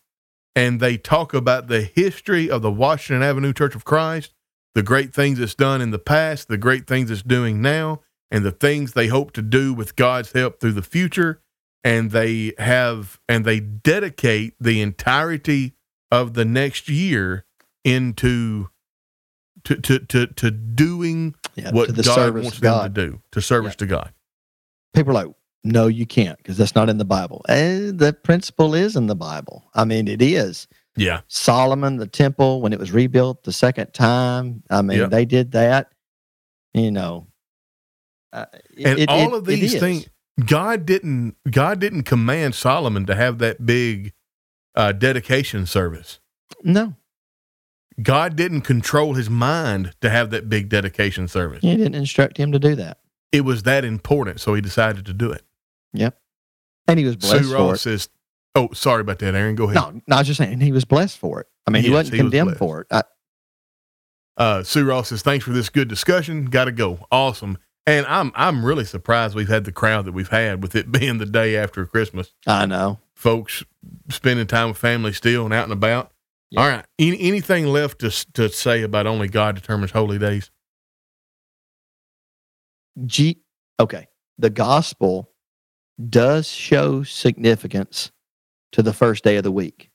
and 0.56 0.80
they 0.80 0.98
talk 0.98 1.34
about 1.34 1.68
the 1.68 1.82
history 1.82 2.50
of 2.50 2.62
the 2.62 2.72
Washington 2.72 3.24
Avenue 3.24 3.54
Church 3.54 3.76
of 3.76 3.84
Christ, 3.84 4.34
the 4.74 4.84
great 4.84 5.14
things 5.14 5.40
it's 5.40 5.56
done 5.56 5.82
in 5.82 5.92
the 5.92 6.00
past, 6.00 6.48
the 6.48 6.58
great 6.58 6.88
things 6.88 7.12
it's 7.12 7.22
doing 7.22 7.62
now, 7.62 8.02
and 8.32 8.44
the 8.46 8.52
things 8.52 8.94
they 8.94 9.08
hope 9.08 9.32
to 9.34 9.42
do 9.42 9.74
with 9.74 9.96
God's 9.96 10.32
help 10.32 10.60
through 10.60 10.74
the 10.74 10.82
future. 10.82 11.42
And 11.84 12.10
they 12.10 12.54
have 12.58 13.20
and 13.30 13.46
they 13.46 13.60
dedicate 13.60 14.56
the 14.60 14.82
entirety 14.82 15.76
of 16.12 16.34
the 16.34 16.44
next 16.46 16.90
year 16.90 17.46
into 17.84 18.70
to 19.66 19.76
to 19.76 20.00
to, 20.00 20.26
to 20.28 20.50
doing 20.52 21.36
Yeah, 21.56 21.70
what 21.72 21.94
to 21.96 22.02
God 22.02 22.34
wants 22.34 22.56
of 22.56 22.62
them 22.62 22.84
to 22.84 22.90
do, 22.90 23.22
to 23.32 23.42
service 23.42 23.74
Yeah. 23.74 23.78
to 23.78 23.86
God. 23.86 24.14
People 24.96 25.12
are 25.16 25.26
like, 25.26 25.36
no, 25.64 25.86
you 25.88 26.08
can't 26.08 26.38
because 26.38 26.58
that's 26.58 26.74
not 26.74 26.90
in 26.90 26.98
the 26.98 27.06
Bible. 27.06 27.44
And 27.48 28.00
the 28.00 28.14
principle 28.14 28.74
is 28.74 28.96
in 28.96 29.06
the 29.08 29.16
Bible. 29.16 29.64
I 29.76 29.86
mean, 29.86 30.08
it 30.08 30.22
is. 30.24 30.68
Yeah. 30.98 31.22
Solomon, 31.28 31.98
the 31.98 32.08
temple, 32.08 32.62
when 32.62 32.74
it 32.74 32.80
was 32.80 32.92
rebuilt 32.92 33.44
the 33.44 33.52
second 33.54 33.94
time, 33.94 34.64
I 34.72 34.82
mean, 34.82 35.00
Yeah. 35.00 35.06
they 35.08 35.26
did 35.26 35.52
that. 35.52 35.92
You 36.74 36.90
know, 36.92 37.28
uh, 38.34 38.46
it- 38.76 38.86
and 38.88 39.00
it- 39.00 39.10
all 39.10 39.34
it- 39.34 39.38
of 39.40 39.46
these 39.46 39.80
things 39.80 40.08
god 40.46 40.86
didn't 40.86 41.36
god 41.50 41.80
didn't 41.80 42.04
command 42.04 42.54
solomon 42.56 43.06
to 43.06 43.16
have 43.16 43.38
that 43.38 43.66
big 43.66 44.14
uh, 44.76 44.92
dedication 44.92 45.66
service 45.66 46.20
No, 46.64 46.96
god 48.02 48.36
didn't 48.36 48.62
control 48.62 49.14
his 49.14 49.30
mind 49.30 49.94
to 50.02 50.10
have 50.10 50.30
that 50.32 50.50
big 50.50 50.68
dedication 50.70 51.28
service 51.30 51.60
he 51.62 51.78
didn't 51.78 51.96
instruct 51.96 52.38
him 52.38 52.52
to 52.52 52.60
do 52.60 52.76
that. 52.76 52.98
it 53.32 53.42
was 53.42 53.64
that 53.64 53.86
important 53.86 54.42
so 54.42 54.54
he 54.54 54.62
decided 54.62 55.06
to 55.06 55.14
do 55.14 55.32
it 55.32 55.44
Yep. 55.94 56.20
And 56.90 57.00
he 57.00 57.06
was 57.06 57.16
blessed 57.16 57.46
sue 57.46 57.50
for 57.52 57.56
ross 57.56 57.76
it. 57.78 57.80
says 57.80 58.10
oh 58.56 58.70
sorry 58.74 59.02
about 59.02 59.20
that 59.20 59.34
aaron 59.36 59.56
go 59.56 59.64
ahead 59.70 59.76
No, 59.76 60.02
no, 60.08 60.16
I 60.18 60.20
was 60.20 60.28
just 60.28 60.38
saying 60.40 60.60
he 60.60 60.74
was 60.74 60.84
blessed 60.84 61.18
for 61.18 61.40
it. 61.40 61.48
I 61.66 61.72
mean, 61.72 61.82
he 61.84 61.88
Yes, 61.88 61.96
wasn't 61.96 62.16
he 62.16 62.22
was 62.24 62.30
condemned 62.32 62.48
blessed. 62.50 62.60
for 62.60 62.82
it. 62.82 62.88
I, 62.92 63.04
uh, 64.38 64.64
sue 64.64 64.86
ross 64.86 65.08
says 65.10 65.22
thanks 65.22 65.46
for 65.46 65.52
this 65.54 65.70
good 65.70 65.88
discussion 65.88 66.46
gotta 66.46 66.72
go 66.74 67.08
awesome 67.12 67.58
and 67.88 68.06
i'm 68.08 68.32
i'm 68.36 68.66
really 68.66 68.86
surprised 68.86 69.36
we've 69.36 69.48
had 69.48 69.66
the 69.66 69.72
crowd 69.72 70.06
that 70.06 70.12
we've 70.14 70.30
had 70.30 70.62
with 70.62 70.76
it 70.76 70.92
being 71.00 71.18
the 71.18 71.26
day 71.26 71.56
after 71.56 71.86
christmas 71.86 72.34
I 72.48 72.66
know. 72.66 73.00
folks 73.14 73.64
spending 74.10 74.48
time 74.48 74.70
with 74.70 74.78
family 74.78 75.14
still 75.14 75.46
and 75.46 75.54
out 75.54 75.64
and 75.64 75.74
about. 75.74 76.12
Yeah. 76.52 76.62
All 76.62 76.70
right. 76.70 76.86
Any, 77.00 77.20
anything 77.22 77.66
left 77.68 78.00
to 78.00 78.10
to 78.34 78.50
say 78.50 78.84
about 78.84 79.08
only 79.08 79.28
God 79.28 79.56
determines 79.56 79.92
holy 79.92 80.18
days? 80.20 80.52
G, 83.06 83.42
okay. 83.80 84.08
The 84.38 84.50
gospel 84.50 85.32
does 86.10 86.48
show 86.48 87.04
significance 87.04 88.12
to 88.72 88.82
the 88.82 88.94
first 88.94 89.24
day 89.24 89.38
of 89.38 89.44
the 89.44 89.52
week. 89.52 89.90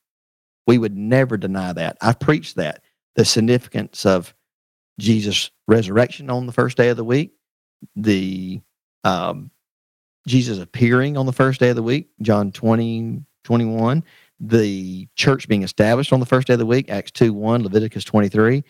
We 0.66 0.78
would 0.78 0.96
never 0.96 1.36
deny 1.36 1.72
that. 1.72 1.96
I 2.00 2.12
preach 2.12 2.54
that 2.54 2.82
the 3.16 3.24
significance 3.24 4.04
of 4.06 4.34
Jesus' 4.98 5.50
resurrection 5.66 6.30
on 6.30 6.46
the 6.46 6.52
first 6.52 6.76
day 6.76 6.88
of 6.88 6.96
the 6.96 7.04
week, 7.04 7.32
the 7.96 8.60
um, 9.04 9.50
Jesus 10.26 10.58
appearing 10.58 11.16
on 11.16 11.26
the 11.26 11.32
first 11.32 11.60
day 11.60 11.70
of 11.70 11.76
the 11.76 11.82
week, 11.82 12.10
John 12.22 12.52
20, 12.52 13.22
21, 13.44 14.04
the 14.38 15.08
church 15.16 15.48
being 15.48 15.62
established 15.62 16.12
on 16.12 16.20
the 16.20 16.26
first 16.26 16.46
day 16.46 16.54
of 16.54 16.58
the 16.58 16.66
week, 16.66 16.90
Acts 16.90 17.10
2 17.12 17.32
1, 17.32 17.62
Leviticus 17.62 18.04
23. 18.04 18.64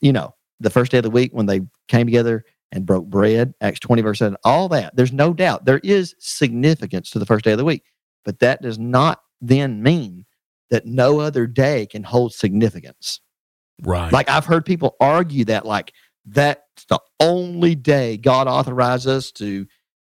You 0.00 0.12
know, 0.12 0.34
the 0.60 0.70
first 0.70 0.90
day 0.92 0.98
of 0.98 1.04
the 1.04 1.10
week 1.10 1.32
when 1.32 1.46
they 1.46 1.60
came 1.88 2.06
together 2.06 2.44
and 2.72 2.84
broke 2.84 3.06
bread, 3.06 3.54
Acts 3.60 3.80
20, 3.80 4.02
verse 4.02 4.18
7, 4.18 4.36
all 4.44 4.68
that. 4.68 4.94
There's 4.96 5.12
no 5.12 5.32
doubt 5.32 5.64
there 5.64 5.80
is 5.82 6.14
significance 6.18 7.10
to 7.10 7.18
the 7.18 7.26
first 7.26 7.44
day 7.44 7.52
of 7.52 7.58
the 7.58 7.64
week, 7.64 7.84
but 8.24 8.40
that 8.40 8.60
does 8.60 8.78
not 8.78 9.22
then 9.40 9.82
mean 9.82 10.26
that 10.70 10.84
no 10.84 11.20
other 11.20 11.46
day 11.46 11.86
can 11.86 12.02
hold 12.02 12.34
significance. 12.34 13.20
Right. 13.82 14.12
Like 14.12 14.28
I've 14.28 14.44
heard 14.44 14.66
people 14.66 14.96
argue 15.00 15.44
that, 15.46 15.64
like, 15.64 15.92
that's 16.30 16.84
the 16.88 17.00
only 17.20 17.74
day 17.74 18.16
God 18.16 18.46
authorized 18.48 19.06
us 19.06 19.30
to 19.32 19.66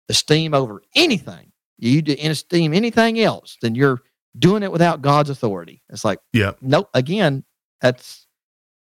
esteem 0.09 0.53
over 0.53 0.81
anything. 0.95 1.51
You 1.77 2.01
esteem 2.19 2.73
anything 2.73 3.19
else, 3.19 3.57
then 3.61 3.73
you're 3.75 4.01
doing 4.37 4.61
it 4.63 4.71
without 4.71 5.01
God's 5.01 5.29
authority. 5.29 5.81
It's 5.89 6.05
like, 6.05 6.19
yeah. 6.33 6.51
nope. 6.61 6.89
Again, 6.93 7.43
that's 7.81 8.27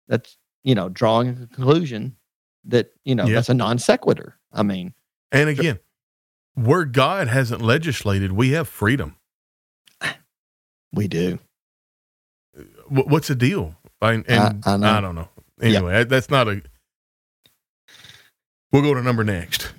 that's 0.08 0.38
you 0.64 0.76
know 0.76 0.90
drawing 0.90 1.30
a 1.30 1.34
conclusion 1.48 2.18
that 2.66 2.92
you 3.06 3.16
know 3.16 3.26
Yeah. 3.26 3.36
that's 3.36 3.50
a 3.50 3.54
non 3.54 3.80
sequitur. 3.80 4.38
I 4.52 4.64
mean, 4.64 4.94
And 5.32 5.48
again, 5.50 5.80
where 6.56 6.84
God 6.84 7.28
hasn't 7.30 7.62
legislated, 7.62 8.32
we 8.34 8.50
have 8.52 8.68
freedom. 8.68 9.16
we 10.94 11.08
do. 11.08 11.40
Wh- 12.88 13.08
What's 13.08 13.28
the 13.30 13.36
deal? 13.36 13.76
I, 14.02 14.14
and 14.28 14.64
I 14.66 14.78
know. 14.78 15.02
don't 15.02 15.16
know. 15.16 15.30
Anyway, 15.62 15.94
that- 15.94 16.10
that's 16.10 16.30
not 16.30 16.48
a. 16.48 16.62
We'll 18.72 18.82
go 18.82 18.94
to 18.94 19.02
number 19.02 19.24
next, 19.24 19.74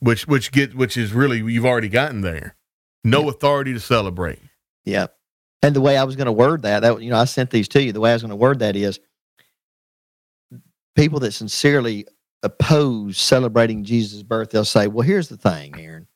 which 0.00 0.26
which 0.26 0.52
get 0.52 0.74
which 0.74 0.96
is 0.96 1.12
really 1.12 1.38
you've 1.38 1.66
already 1.66 1.88
gotten 1.88 2.22
there. 2.22 2.56
No 3.04 3.28
authority 3.28 3.72
to 3.72 3.80
celebrate. 3.80 4.40
Yeah. 4.84 5.06
And 5.62 5.76
the 5.76 5.80
way 5.80 5.96
I 5.96 6.04
was 6.04 6.16
going 6.16 6.26
to 6.26 6.32
word 6.32 6.62
that, 6.62 6.80
that 6.80 7.02
you 7.02 7.10
know, 7.10 7.18
I 7.18 7.24
sent 7.24 7.50
these 7.50 7.68
to 7.68 7.82
you. 7.82 7.92
The 7.92 8.00
way 8.00 8.10
I 8.10 8.14
was 8.14 8.22
going 8.22 8.30
to 8.30 8.36
word 8.36 8.60
that 8.60 8.76
is 8.76 8.98
people 10.96 11.20
that 11.20 11.32
sincerely 11.32 12.06
oppose 12.42 13.18
celebrating 13.18 13.84
Jesus' 13.84 14.22
birth, 14.22 14.50
they'll 14.50 14.64
say, 14.64 14.86
Well, 14.86 15.06
here's 15.06 15.28
the 15.28 15.36
thing, 15.36 15.74
Aaron. 15.78 16.06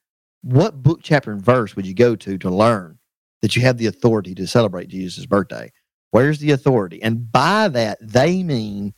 What 0.42 0.82
book, 0.82 1.00
chapter, 1.02 1.32
and 1.32 1.42
verse 1.42 1.76
would 1.76 1.86
you 1.86 1.94
go 1.94 2.16
to 2.16 2.38
to 2.38 2.50
learn 2.50 2.98
that 3.42 3.56
you 3.56 3.62
have 3.62 3.78
the 3.78 3.86
authority 3.86 4.34
to 4.34 4.46
celebrate 4.46 4.88
Jesus' 4.88 5.26
birthday? 5.26 5.72
Where's 6.10 6.38
the 6.38 6.52
authority? 6.52 7.02
And 7.02 7.30
by 7.30 7.68
that, 7.68 7.98
they 8.00 8.42
mean, 8.42 8.94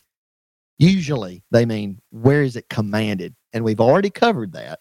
usually, 0.79 1.43
they 1.51 1.65
mean, 1.67 2.01
where 2.11 2.43
is 2.43 2.57
it 2.57 2.69
commanded? 2.69 3.35
And 3.53 3.65
we've 3.65 3.81
already 3.81 4.11
covered 4.11 4.53
that 4.53 4.81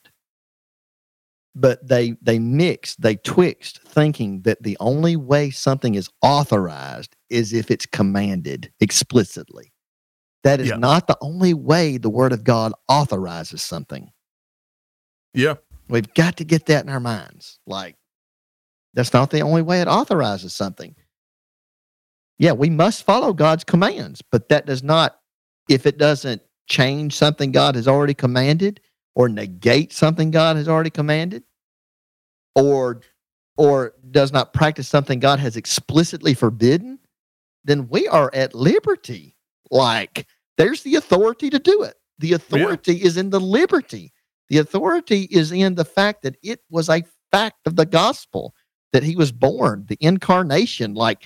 but 1.58 1.88
they 1.88 2.16
they 2.22 2.38
mixed 2.38 3.02
they 3.02 3.16
twixt 3.16 3.80
thinking 3.82 4.42
that 4.42 4.62
the 4.62 4.76
only 4.82 5.16
way 5.16 5.50
something 5.50 5.96
is 5.96 6.10
authorized 6.22 7.16
is 7.30 7.54
if 7.54 7.72
it's 7.72 7.86
commanded 7.86 8.72
explicitly 8.82 9.72
that 10.44 10.60
is 10.60 10.68
Yeah. 10.68 10.76
not 10.76 11.08
the 11.08 11.18
only 11.22 11.54
way 11.54 11.98
the 11.98 12.10
word 12.10 12.34
of 12.34 12.44
god 12.44 12.74
authorizes 12.90 13.62
something 13.62 14.12
Yeah. 15.34 15.56
we've 15.88 16.14
got 16.14 16.36
to 16.38 16.44
get 16.44 16.66
that 16.66 16.84
in 16.84 16.90
our 16.90 17.00
minds 17.00 17.58
like 17.66 17.96
that's 18.94 19.14
not 19.14 19.30
the 19.30 19.40
only 19.42 19.62
way 19.62 19.80
it 19.80 19.88
authorizes 19.88 20.54
something 20.54 20.94
yeah 22.38 22.52
we 22.52 22.70
must 22.70 23.04
follow 23.04 23.32
god's 23.32 23.64
commands 23.64 24.22
but 24.30 24.50
that 24.50 24.66
does 24.66 24.84
not 24.84 25.18
if 25.70 25.86
it 25.86 25.98
doesn't 25.98 26.42
change 26.68 27.16
something 27.16 27.52
god 27.52 27.76
has 27.76 27.88
already 27.88 28.14
commanded 28.14 28.80
or 29.16 29.30
negate 29.30 29.94
something 29.94 30.32
god 30.32 30.56
has 30.56 30.68
already 30.68 30.90
commanded 30.90 31.44
or 32.56 33.02
or 33.58 33.94
does 34.12 34.32
not 34.32 34.54
practice 34.54 34.88
something 34.88 35.20
god 35.20 35.40
has 35.40 35.56
explicitly 35.56 36.34
forbidden 36.34 37.00
then 37.66 37.90
we 37.90 38.08
are 38.08 38.30
at 38.34 38.56
liberty. 38.56 39.36
Like 39.72 40.28
there's 40.58 40.84
the 40.84 40.96
authority 40.96 41.50
to 41.50 41.60
do 41.60 41.84
it. 41.84 41.96
The 42.20 42.34
authority 42.34 43.04
is 43.04 43.18
in 43.18 43.32
the 43.32 43.42
liberty. 43.42 44.14
The 44.50 44.60
authority 44.60 45.24
is 45.32 45.52
in 45.52 45.76
the 45.76 45.84
fact 45.84 46.22
that 46.22 46.38
it 46.44 46.62
was 46.70 46.88
a 46.88 47.04
fact 47.32 47.66
of 47.66 47.76
the 47.76 47.86
gospel 47.86 48.54
that 48.94 49.04
he 49.04 49.16
was 49.16 49.32
born 49.32 49.86
the 49.90 49.98
incarnation. 50.00 50.94
Like 50.94 51.24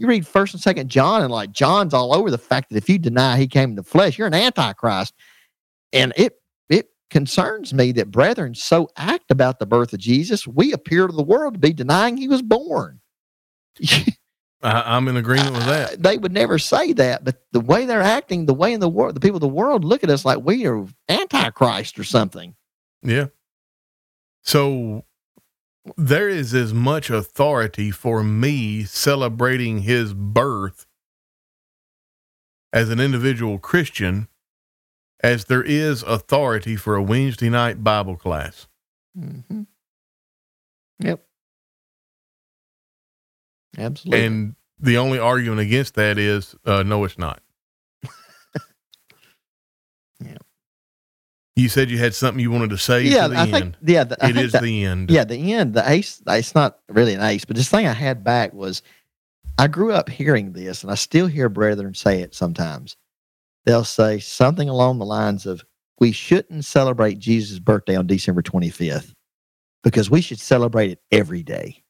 you 0.00 0.06
read 0.06 0.26
first 0.26 0.54
and 0.54 0.62
second 0.62 0.88
john 0.88 1.22
and 1.22 1.30
like 1.30 1.52
john's 1.52 1.94
all 1.94 2.14
over 2.14 2.30
the 2.30 2.38
fact 2.38 2.70
that 2.70 2.76
if 2.76 2.88
you 2.88 2.98
deny 2.98 3.36
he 3.36 3.46
came 3.46 3.70
in 3.70 3.76
the 3.76 3.82
flesh 3.82 4.18
you're 4.18 4.26
an 4.26 4.34
antichrist 4.34 5.14
and 5.92 6.12
it 6.16 6.34
it 6.68 6.88
concerns 7.10 7.74
me 7.74 7.92
that 7.92 8.10
brethren 8.10 8.54
so 8.54 8.88
act 8.96 9.30
about 9.30 9.58
the 9.58 9.66
birth 9.66 9.92
of 9.92 10.00
jesus 10.00 10.46
we 10.46 10.72
appear 10.72 11.06
to 11.06 11.12
the 11.12 11.22
world 11.22 11.54
to 11.54 11.60
be 11.60 11.72
denying 11.72 12.16
he 12.16 12.28
was 12.28 12.42
born 12.42 13.00
I, 14.62 14.96
I'm 14.96 15.08
in 15.08 15.16
agreement 15.16 15.52
with 15.54 15.66
that. 15.66 16.02
they 16.02 16.18
would 16.18 16.32
never 16.32 16.58
say 16.58 16.92
that 16.94 17.24
but 17.24 17.42
the 17.52 17.60
way 17.60 17.86
they're 17.86 18.02
acting 18.02 18.46
the 18.46 18.54
way 18.54 18.72
in 18.72 18.80
the 18.80 18.88
world 18.88 19.14
the 19.14 19.20
people 19.20 19.36
of 19.36 19.42
the 19.42 19.48
world 19.48 19.84
look 19.84 20.02
at 20.02 20.10
us 20.10 20.24
like 20.24 20.38
we 20.42 20.66
are 20.66 20.86
antichrist 21.08 21.98
or 21.98 22.04
something 22.04 22.54
Yeah. 23.02 23.26
So 24.42 25.04
there 25.96 26.28
is 26.28 26.54
as 26.54 26.74
much 26.74 27.10
authority 27.10 27.90
for 27.90 28.22
me 28.22 28.84
celebrating 28.84 29.80
his 29.80 30.14
birth 30.14 30.86
as 32.72 32.90
an 32.90 33.00
individual 33.00 33.58
Christian 33.58 34.28
as 35.22 35.46
there 35.46 35.62
is 35.62 36.02
authority 36.02 36.76
for 36.76 36.96
a 36.96 37.02
Wednesday 37.02 37.50
night 37.50 37.82
Bible 37.84 38.16
class. 38.16 38.66
Mm-hmm. 39.18 39.62
Yep. 41.00 41.24
Absolutely. 43.78 44.24
And 44.24 44.54
the 44.78 44.98
only 44.98 45.18
argument 45.18 45.60
against 45.60 45.94
that 45.94 46.18
is 46.18 46.54
uh, 46.64 46.82
no, 46.82 47.04
it's 47.04 47.18
not. 47.18 47.42
You 51.56 51.68
said 51.68 51.90
you 51.90 51.98
had 51.98 52.14
something 52.14 52.40
you 52.40 52.50
wanted 52.50 52.70
to 52.70 52.78
say 52.78 53.02
yeah, 53.02 53.24
to 53.24 53.28
the 53.30 53.36
I 53.36 53.42
end. 53.42 53.52
think 53.52 53.74
yeah, 53.82 54.04
the, 54.04 54.24
I 54.24 54.30
it 54.30 54.34
think 54.34 54.44
is 54.46 54.52
that- 54.52 54.62
the 54.62 54.84
end. 54.84 55.10
yeah, 55.10 55.24
the 55.24 55.52
end, 55.52 55.74
the 55.74 55.88
ace. 55.90 56.22
It's 56.26 56.54
not 56.54 56.78
really 56.88 57.14
an 57.14 57.20
ace, 57.22 57.44
but 57.44 57.56
this 57.56 57.68
thing 57.68 57.86
I 57.86 57.92
had 57.92 58.22
back 58.24 58.52
was, 58.54 58.82
I 59.58 59.66
grew 59.66 59.92
up 59.92 60.08
hearing 60.08 60.52
this, 60.52 60.82
and 60.82 60.90
I 60.90 60.94
still 60.94 61.26
hear 61.26 61.48
brethren 61.48 61.94
say 61.94 62.22
it 62.22 62.34
sometimes. 62.34 62.96
They'll 63.66 63.84
say 63.84 64.20
something 64.20 64.68
along 64.68 64.98
the 64.98 65.04
lines 65.04 65.44
of, 65.44 65.62
"We 65.98 66.12
shouldn't 66.12 66.64
celebrate 66.64 67.18
Jesus' 67.18 67.58
birthday 67.58 67.96
on 67.96 68.06
December 68.06 68.40
25th 68.42 69.12
because 69.82 70.08
we 70.10 70.22
should 70.22 70.40
celebrate 70.40 70.90
it 70.92 71.02
every 71.10 71.42
day." 71.42 71.84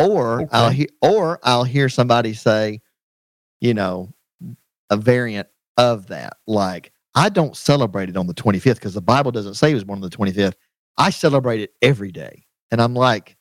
Or 0.00 0.48
I'll 0.50 0.66
Okay. 0.68 0.76
hear, 0.76 0.86
or 1.02 1.38
I'll 1.42 1.64
hear 1.64 1.88
somebody 1.90 2.32
say, 2.32 2.80
you 3.60 3.74
know, 3.74 4.14
a 4.88 4.96
variant 4.96 5.48
of 5.76 6.06
that, 6.06 6.38
like, 6.46 6.92
"I 7.14 7.28
don't 7.28 7.56
celebrate 7.56 8.08
it 8.08 8.16
on 8.16 8.26
the 8.26 8.34
25th 8.34 8.74
because 8.76 8.94
the 8.94 9.00
Bible 9.02 9.30
doesn't 9.32 9.54
say 9.54 9.70
it 9.70 9.74
was 9.74 9.84
born 9.84 10.02
on 10.02 10.08
the 10.08 10.16
25th." 10.16 10.54
I 10.98 11.10
celebrate 11.10 11.60
it 11.60 11.72
every 11.80 12.12
day. 12.12 12.44
And 12.70 12.80
I'm 12.80 12.94
like, 12.94 13.36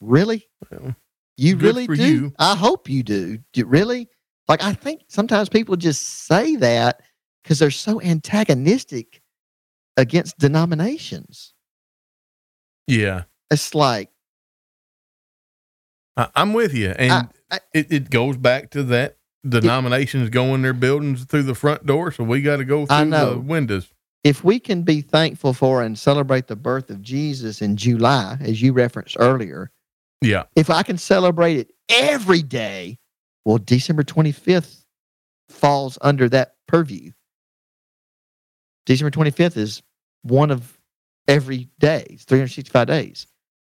really? 0.00 0.48
Well, 0.70 0.94
You 1.36 1.56
really 1.56 1.86
do? 1.86 1.94
you. 1.94 2.32
I 2.38 2.56
hope 2.56 2.88
you 2.88 3.02
do. 3.04 3.36
Do 3.38 3.60
you 3.60 3.66
really? 3.66 4.08
Like, 4.48 4.62
I 4.62 4.72
think 4.72 5.02
sometimes 5.08 5.48
people 5.48 5.76
just 5.76 6.26
say 6.26 6.56
that 6.56 7.00
because 7.42 7.60
they're 7.60 7.70
so 7.70 8.00
antagonistic 8.02 9.22
against 9.96 10.38
denominations. 10.38 11.54
Yeah. 12.88 13.22
It's 13.52 13.74
like, 13.74 14.10
I, 16.16 16.28
I'm 16.34 16.52
with 16.52 16.74
you. 16.74 16.90
And 16.90 17.28
I- 17.50 17.60
it, 17.72 17.92
it 17.92 18.10
goes 18.10 18.36
back 18.36 18.70
to 18.70 18.82
that 18.84 19.16
denominations 19.48 20.28
go 20.30 20.54
in 20.54 20.62
their 20.62 20.72
buildings 20.72 21.24
through 21.24 21.44
the 21.44 21.54
front 21.54 21.86
door, 21.86 22.12
so 22.12 22.24
we 22.24 22.42
got 22.42 22.56
to 22.58 22.64
go 22.64 22.86
through 22.86 23.10
the 23.10 23.38
windows. 23.44 23.88
if 24.22 24.44
we 24.44 24.60
can 24.60 24.82
be 24.82 25.00
thankful 25.00 25.54
for 25.54 25.82
and 25.82 25.98
celebrate 25.98 26.46
the 26.46 26.56
birth 26.56 26.90
of 26.90 27.00
Jesus 27.00 27.62
in 27.62 27.76
July, 27.76 28.36
as 28.40 28.60
you 28.60 28.72
referenced 28.74 29.16
earlier, 29.18 29.70
Yeah. 30.20 30.44
if 30.56 30.68
I 30.68 30.82
can 30.82 30.98
celebrate 30.98 31.56
it 31.56 31.72
every 31.88 32.42
day, 32.42 32.98
well, 33.46 33.56
December 33.58 34.02
25th 34.04 34.84
falls 35.48 35.96
under 36.02 36.28
that 36.28 36.54
purview. 36.68 37.12
December 38.86 39.10
25th 39.10 39.56
is 39.56 39.82
one 40.22 40.50
of 40.50 40.78
every 41.28 41.68
day, 41.78 42.04
it's 42.10 42.24
365 42.24 42.86
days. 42.86 43.26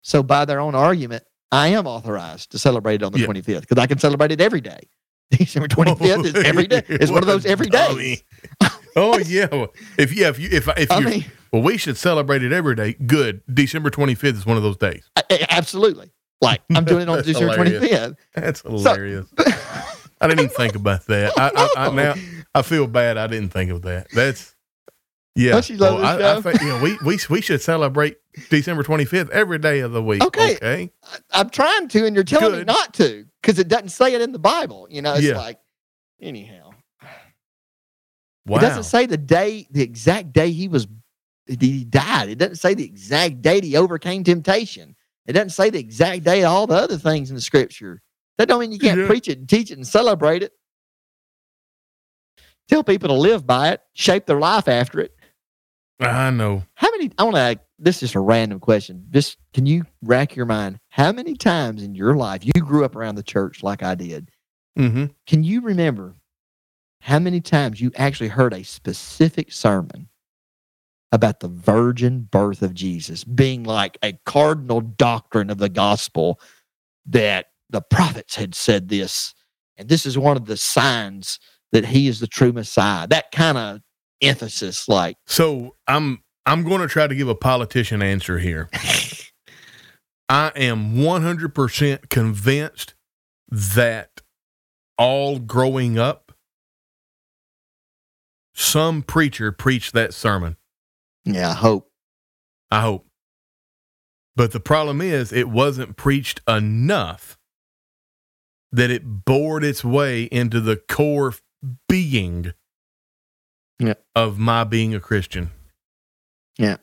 So, 0.02 0.22
by 0.22 0.44
their 0.44 0.60
own 0.60 0.74
argument, 0.76 1.24
I 1.50 1.68
am 1.68 1.86
authorized 1.86 2.52
to 2.52 2.58
celebrate 2.58 2.96
it 2.96 3.02
on 3.02 3.12
the 3.12 3.18
Yeah. 3.20 3.26
25th 3.26 3.62
because 3.62 3.78
I 3.82 3.86
can 3.86 3.98
celebrate 3.98 4.30
it 4.30 4.40
every 4.40 4.60
day. 4.60 4.80
December 5.30 5.68
25th 5.68 6.24
is 6.26 6.34
every 6.44 6.66
day. 6.66 6.82
It's 6.88 7.10
one 7.10 7.22
of 7.22 7.26
those 7.26 7.44
every 7.46 7.68
day. 7.68 8.22
oh 8.96 9.18
yeah. 9.18 9.48
Well, 9.50 9.72
If 9.98 10.12
yeah, 10.14 10.28
if 10.28 10.38
you 10.38 10.48
if 10.52 10.68
if 10.78 10.90
I 10.90 10.98
you 11.00 11.06
mean, 11.06 11.24
well, 11.52 11.62
we 11.62 11.76
should 11.76 11.96
celebrate 11.96 12.42
it 12.42 12.52
every 12.52 12.74
day. 12.74 12.92
Good. 12.94 13.42
December 13.52 13.90
twenty 13.90 14.14
fifth 14.14 14.36
is 14.36 14.46
one 14.46 14.56
of 14.56 14.62
those 14.62 14.76
days. 14.76 15.08
I- 15.16 15.22
I- 15.30 15.46
absolutely. 15.50 16.10
Like, 16.42 16.60
I'm 16.74 16.84
doing 16.84 17.02
it 17.02 17.08
on 17.08 17.22
December 17.22 17.54
hilarious. 17.64 17.82
25th. 17.92 18.16
That's 18.34 18.60
hilarious. 18.60 19.26
I 20.20 20.28
didn't 20.28 20.40
even 20.40 20.50
think 20.54 20.74
about 20.76 21.06
that. 21.06 21.32
I, 21.38 21.50
I, 21.76 21.86
I 21.88 21.90
now 21.90 22.14
I 22.54 22.62
feel 22.62 22.86
bad. 22.86 23.16
I 23.18 23.26
didn't 23.26 23.50
think 23.50 23.70
of 23.70 23.82
that. 23.82 24.08
That's 24.12 24.54
yeah. 25.34 25.54
Love 25.54 25.70
Well, 25.78 26.04
I, 26.04 26.36
I 26.36 26.40
think, 26.40 26.60
you 26.62 26.68
know, 26.68 26.80
we 26.82 26.96
we 27.04 27.18
we 27.28 27.40
should 27.42 27.60
celebrate 27.60 28.16
December 28.48 28.82
twenty 28.82 29.04
fifth 29.04 29.30
every 29.30 29.58
day 29.58 29.80
of 29.80 29.92
the 29.92 30.02
week. 30.02 30.22
Okay. 30.22 30.56
Okay. 30.56 30.90
I'm 31.32 31.50
trying 31.50 31.88
to, 31.88 32.06
and 32.06 32.14
you're 32.14 32.24
telling 32.24 32.58
me 32.60 32.64
not 32.64 32.94
to 32.94 33.26
because 33.46 33.60
it 33.60 33.68
doesn't 33.68 33.90
say 33.90 34.12
it 34.12 34.20
in 34.20 34.32
the 34.32 34.40
Bible. 34.40 34.88
You 34.90 35.02
know, 35.02 35.14
it's 35.14 35.24
Yeah. 35.24 35.36
like, 35.38 35.60
anyhow, 36.20 36.72
Wow. 38.44 38.56
it 38.56 38.60
doesn't 38.60 38.84
say 38.84 39.06
the 39.06 39.16
day, 39.16 39.68
the 39.70 39.82
exact 39.82 40.32
day 40.32 40.50
he 40.50 40.66
was, 40.66 40.88
he 41.46 41.84
died. 41.84 42.28
It 42.28 42.38
doesn't 42.38 42.56
say 42.56 42.74
the 42.74 42.84
exact 42.84 43.42
date 43.42 43.62
he 43.62 43.76
overcame 43.76 44.24
temptation. 44.24 44.96
It 45.26 45.34
doesn't 45.34 45.50
say 45.50 45.70
the 45.70 45.78
exact 45.78 46.24
day 46.24 46.42
of 46.42 46.50
all 46.50 46.66
the 46.66 46.74
other 46.74 46.98
things 46.98 47.30
in 47.30 47.36
the 47.36 47.40
scripture. 47.40 48.02
That 48.36 48.48
don't 48.48 48.58
mean 48.60 48.72
you 48.72 48.80
can't 48.80 49.00
Yeah. 49.00 49.06
preach 49.06 49.28
it 49.28 49.38
and 49.38 49.48
teach 49.48 49.70
it 49.70 49.74
and 49.78 49.86
celebrate 49.86 50.42
it. 50.42 50.52
Tell 52.68 52.82
people 52.82 53.08
to 53.10 53.14
live 53.14 53.46
by 53.46 53.70
it, 53.70 53.80
shape 53.94 54.26
their 54.26 54.40
life 54.40 54.66
after 54.66 54.98
it. 54.98 55.15
I 56.00 56.30
know. 56.30 56.62
How 56.74 56.90
many? 56.90 57.10
I 57.18 57.24
want 57.24 57.36
to. 57.36 57.60
This 57.78 57.96
is 57.96 58.00
just 58.00 58.14
a 58.14 58.20
random 58.20 58.60
question. 58.60 59.06
Just 59.10 59.38
can 59.52 59.66
you 59.66 59.84
rack 60.02 60.36
your 60.36 60.46
mind? 60.46 60.78
How 60.88 61.12
many 61.12 61.34
times 61.34 61.82
in 61.82 61.94
your 61.94 62.14
life 62.14 62.44
you 62.44 62.52
grew 62.62 62.84
up 62.84 62.96
around 62.96 63.14
the 63.14 63.22
church 63.22 63.62
like 63.62 63.82
I 63.82 63.94
did? 63.94 64.30
Mm-hmm. 64.78 65.06
Can 65.26 65.42
you 65.42 65.60
remember 65.62 66.14
how 67.00 67.18
many 67.18 67.40
times 67.40 67.80
you 67.80 67.92
actually 67.96 68.28
heard 68.28 68.52
a 68.52 68.64
specific 68.64 69.52
sermon 69.52 70.08
about 71.12 71.40
the 71.40 71.48
virgin 71.48 72.22
birth 72.30 72.62
of 72.62 72.74
Jesus 72.74 73.24
being 73.24 73.62
like 73.64 73.96
a 74.02 74.14
cardinal 74.26 74.80
doctrine 74.80 75.50
of 75.50 75.58
the 75.58 75.68
gospel 75.68 76.40
that 77.06 77.46
the 77.70 77.80
prophets 77.80 78.34
had 78.36 78.54
said 78.54 78.88
this, 78.88 79.34
and 79.76 79.88
this 79.88 80.04
is 80.04 80.18
one 80.18 80.36
of 80.36 80.46
the 80.46 80.56
signs 80.56 81.38
that 81.72 81.86
he 81.86 82.08
is 82.08 82.20
the 82.20 82.26
true 82.26 82.52
Messiah? 82.52 83.06
That 83.06 83.32
kind 83.32 83.56
of 83.56 83.80
emphasis, 84.20 84.88
like, 84.88 85.16
So 85.26 85.74
I'm 85.86 86.22
I'm 86.44 86.62
going 86.62 86.80
to 86.80 86.88
try 86.88 87.06
to 87.06 87.14
give 87.14 87.28
a 87.28 87.34
politician 87.34 88.02
answer 88.02 88.38
here. 88.38 88.68
I 90.28 90.52
am 90.56 90.96
100% 90.96 92.08
convinced 92.08 92.94
that 93.48 94.22
all 94.98 95.38
growing 95.38 95.98
up, 95.98 96.32
some 98.54 99.02
preacher 99.02 99.52
preached 99.52 99.92
that 99.92 100.14
sermon. 100.14 100.56
yeah, 101.24 101.50
I 101.50 101.54
hope. 101.54 101.90
I 102.70 102.80
hope. 102.80 103.06
But 104.34 104.52
the 104.52 104.60
problem 104.60 105.00
is, 105.00 105.32
it 105.32 105.48
wasn't 105.48 105.96
preached 105.96 106.40
enough 106.48 107.38
that 108.72 108.90
it 108.90 109.24
bored 109.24 109.64
its 109.64 109.84
way 109.84 110.24
into 110.24 110.60
the 110.60 110.76
core 110.76 111.34
being 111.88 112.52
Yeah. 113.78 113.94
of 114.14 114.38
my 114.38 114.64
being 114.64 114.94
a 114.94 115.00
Christian. 115.00 115.50
Yeah. 116.58 116.76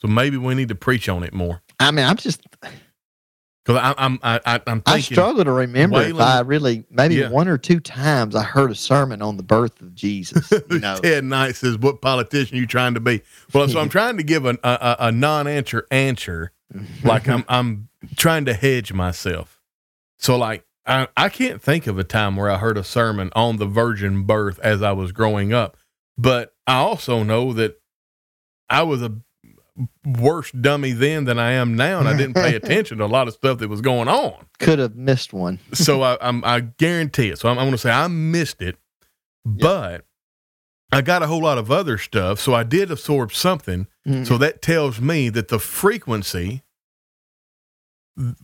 So 0.00 0.08
maybe 0.08 0.36
we 0.36 0.54
need 0.54 0.68
to 0.68 0.74
preach 0.74 1.08
on 1.08 1.22
it 1.22 1.32
more. 1.32 1.62
I 1.78 1.90
mean, 1.90 2.04
I'm 2.06 2.16
just, 2.16 2.40
Because 3.64 3.94
I'm, 3.98 4.18
I, 4.22 4.40
I, 4.44 4.60
I'm 4.66 4.82
I 4.86 5.00
struggle 5.00 5.44
to 5.44 5.52
remember 5.52 6.00
if 6.02 6.18
I 6.18 6.40
really, 6.40 6.84
maybe 6.90 7.16
Yeah. 7.16 7.28
one 7.28 7.46
or 7.48 7.58
two 7.58 7.78
times 7.80 8.34
I 8.34 8.42
heard 8.42 8.70
a 8.70 8.74
sermon 8.74 9.22
on 9.22 9.36
the 9.36 9.42
birth 9.44 9.80
of 9.80 9.94
Jesus. 9.94 10.50
You 10.70 10.78
know, 10.80 10.96
Ted 10.96 11.24
Knight 11.24 11.54
says, 11.56 11.76
"What 11.78 12.00
politician 12.00 12.56
are 12.56 12.60
you 12.60 12.66
trying 12.66 12.94
to 12.94 13.00
be?" 13.00 13.22
Well, 13.52 13.68
so 13.68 13.78
I'm 13.78 13.88
trying 13.90 14.16
to 14.16 14.22
give 14.22 14.44
an, 14.46 14.58
a, 14.64 14.68
a, 14.70 14.96
a 15.08 15.12
non-answer 15.12 15.86
answer, 15.90 16.50
like 17.04 17.28
I'm 17.28 17.44
I'm 17.48 17.88
trying 18.16 18.46
to 18.46 18.54
hedge 18.54 18.92
myself. 18.92 19.60
So 20.18 20.36
like 20.36 20.64
I, 20.86 21.06
I 21.16 21.28
can't 21.28 21.60
think 21.62 21.86
of 21.86 21.98
a 21.98 22.04
time 22.04 22.34
where 22.36 22.50
I 22.50 22.56
heard 22.58 22.76
a 22.78 22.82
sermon 22.84 23.30
on 23.36 23.58
the 23.58 23.66
virgin 23.66 24.22
birth 24.24 24.58
as 24.60 24.82
I 24.82 24.90
was 24.92 25.12
growing 25.12 25.52
up, 25.52 25.76
but 26.16 26.54
I 26.66 26.76
also 26.76 27.22
know 27.22 27.52
that 27.52 27.80
I 28.68 28.82
was 28.82 29.02
a 29.02 29.12
worse 30.04 30.50
dummy 30.52 30.92
then 30.92 31.24
than 31.24 31.38
I 31.38 31.52
am 31.52 31.76
now, 31.76 31.98
and 31.98 32.08
I 32.08 32.16
didn't 32.16 32.34
pay 32.34 32.54
attention 32.56 32.98
to 32.98 33.04
a 33.04 33.06
lot 33.06 33.28
of 33.28 33.34
stuff 33.34 33.58
that 33.58 33.68
was 33.68 33.80
going 33.80 34.08
on. 34.08 34.46
could 34.58 34.78
have 34.78 34.94
missed 34.94 35.32
one. 35.32 35.58
So 35.72 36.02
I, 36.02 36.18
I'm 36.20 36.44
I 36.44 36.60
guarantee 36.60 37.30
it. 37.30 37.38
So 37.38 37.48
I'm, 37.48 37.58
I'm 37.58 37.64
going 37.64 37.72
to 37.72 37.78
say 37.78 37.90
I 37.90 38.06
missed 38.08 38.62
it, 38.62 38.76
but 39.44 40.04
I 40.92 41.00
got 41.00 41.22
a 41.22 41.26
whole 41.26 41.42
lot 41.42 41.58
of 41.58 41.70
other 41.70 41.96
stuff. 41.96 42.38
So 42.38 42.54
I 42.54 42.64
did 42.64 42.90
absorb 42.90 43.32
something. 43.32 43.86
Mm. 44.06 44.26
So 44.26 44.36
that 44.38 44.60
tells 44.60 45.00
me 45.00 45.30
that 45.30 45.48
the 45.48 45.58
frequency 45.58 46.62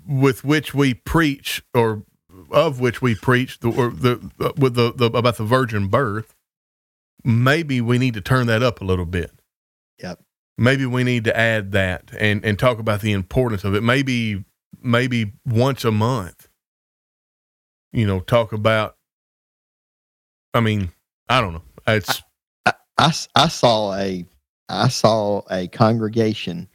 with 0.07 0.45
which 0.45 0.75
we 0.75 0.95
preach, 0.95 1.63
or 1.75 2.05
of 2.51 2.81
which 2.81 3.03
we 3.03 3.15
preach, 3.15 3.61
the, 3.61 3.71
or 3.71 3.91
the 3.91 4.55
with 4.57 4.75
the, 4.75 4.93
the 4.95 5.07
about 5.07 5.37
the 5.37 5.45
virgin 5.45 5.89
birth, 5.89 6.35
maybe 7.25 7.81
we 7.81 7.99
need 7.99 8.15
to 8.15 8.21
turn 8.21 8.47
that 8.47 8.63
up 8.63 8.81
a 8.81 8.85
little 8.85 9.07
bit. 9.07 9.33
Yep. 10.03 10.21
Maybe 10.57 10.87
we 10.87 11.05
need 11.05 11.25
to 11.25 11.37
add 11.37 11.73
that 11.73 12.11
and 12.19 12.45
and 12.45 12.59
talk 12.59 12.79
about 12.79 13.01
the 13.01 13.13
importance 13.13 13.65
of 13.65 13.75
it. 13.75 13.83
Maybe 13.83 14.45
maybe 14.83 15.33
once 15.47 15.85
a 15.85 15.93
month. 15.93 16.49
You 17.93 18.07
know, 18.07 18.21
talk 18.21 18.53
about. 18.53 18.97
I 20.55 20.61
mean, 20.61 20.93
I 21.29 21.41
don't 21.41 21.55
know. 21.55 21.63
It's 21.87 22.23
I 22.99 23.13
I 23.35 23.49
saw 23.49 23.95
a 23.95 24.25
I 24.69 24.89
saw 24.89 25.43
a 25.51 25.69
congregation 25.69 26.69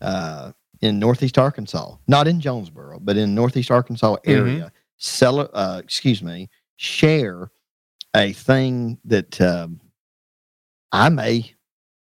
uh, 0.00 0.52
in 0.80 0.98
Northeast 0.98 1.38
Arkansas, 1.38 1.96
not 2.06 2.28
in 2.28 2.40
Jonesboro, 2.40 3.00
but 3.00 3.16
in 3.16 3.34
Northeast 3.34 3.70
Arkansas 3.70 4.16
area. 4.24 4.72
Sell 4.98 5.48
uh, 5.54 5.80
excuse 5.82 6.22
me, 6.22 6.50
share 6.76 7.50
a 8.14 8.32
thing 8.32 8.98
that 9.04 9.40
um, 9.40 9.80
I 10.92 11.08
may 11.08 11.54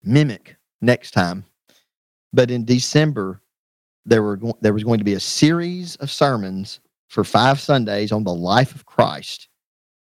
mimic 0.02 0.56
next 0.80 1.12
time. 1.12 1.44
But 2.32 2.50
in 2.50 2.64
December, 2.64 3.40
there 4.04 4.22
were 4.22 4.36
go- 4.36 4.58
there 4.60 4.72
was 4.72 4.84
going 4.84 4.98
to 4.98 5.04
be 5.04 5.14
a 5.14 5.20
series 5.20 5.96
of 5.96 6.10
sermons 6.10 6.80
for 7.08 7.24
five 7.24 7.60
Sundays 7.60 8.12
on 8.12 8.24
the 8.24 8.34
life 8.34 8.74
of 8.74 8.86
Christ. 8.86 9.48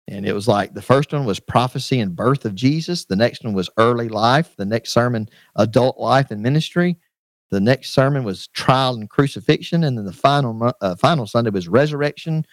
And 0.09 0.27
it 0.27 0.33
was 0.33 0.49
like 0.49 0.75
the 0.75 0.83
first 0.83 1.13
one 1.13 1.25
was 1.25 1.39
prophecy 1.39 2.01
and 2.01 2.17
birth 2.17 2.45
of 2.45 2.55
Jesus. 2.55 3.05
The 3.05 3.17
next 3.17 3.45
one 3.45 3.55
was 3.55 3.71
early 3.77 4.09
life. 4.09 4.57
The 4.57 4.65
next 4.65 4.93
sermon, 4.93 5.29
adult 5.57 5.99
life 5.99 6.31
and 6.31 6.43
ministry. 6.43 6.99
The 7.51 7.61
next 7.61 7.91
sermon 7.91 8.25
was 8.25 8.49
trial 8.49 8.95
and 8.95 9.11
crucifixion, 9.11 9.85
and 9.85 9.99
then 9.99 10.05
the 10.05 10.13
final 10.13 10.73
uh, 10.81 10.95
final 10.97 11.27
Sunday 11.27 11.51
was 11.51 11.69
resurrection, 11.69 12.45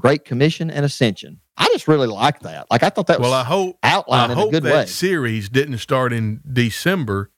Great 0.00 0.24
Commission, 0.24 0.70
and 0.70 0.84
ascension. 0.84 1.40
I 1.74 1.76
just 1.76 1.88
really 1.88 2.06
like 2.06 2.38
that. 2.40 2.66
Like 2.70 2.84
I 2.84 2.88
thought 2.90 3.08
that 3.08 3.18
was 3.18 3.26
Well, 3.28 3.34
I 3.34 3.42
hope 3.42 3.78
I 3.82 3.90
outlined 3.94 4.30
in 4.32 4.38
a 4.38 4.40
hope 4.40 4.52
good 4.52 4.62
that 4.62 4.72
way. 4.74 4.86
series 4.86 5.48
didn't 5.48 5.78
start 5.78 6.12
in 6.12 6.40
December 6.50 7.32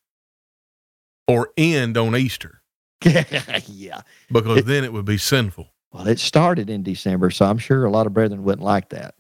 or 1.27 1.51
end 1.57 1.97
on 1.97 2.15
Easter 2.15 2.61
yeah. 3.03 4.03
because 4.31 4.59
It- 4.59 4.67
then 4.67 4.85
it 4.85 4.93
would 4.93 5.07
be 5.07 5.17
sinful. 5.19 5.69
Well, 5.93 6.07
it 6.09 6.19
started 6.21 6.69
in 6.69 6.83
December, 6.83 7.31
so 7.31 7.47
I'm 7.47 7.57
sure 7.57 7.87
a 7.87 7.91
lot 7.91 8.07
of 8.07 8.13
brethren 8.13 8.43
wouldn't 8.45 8.65
like 8.65 8.91
that. 8.91 9.15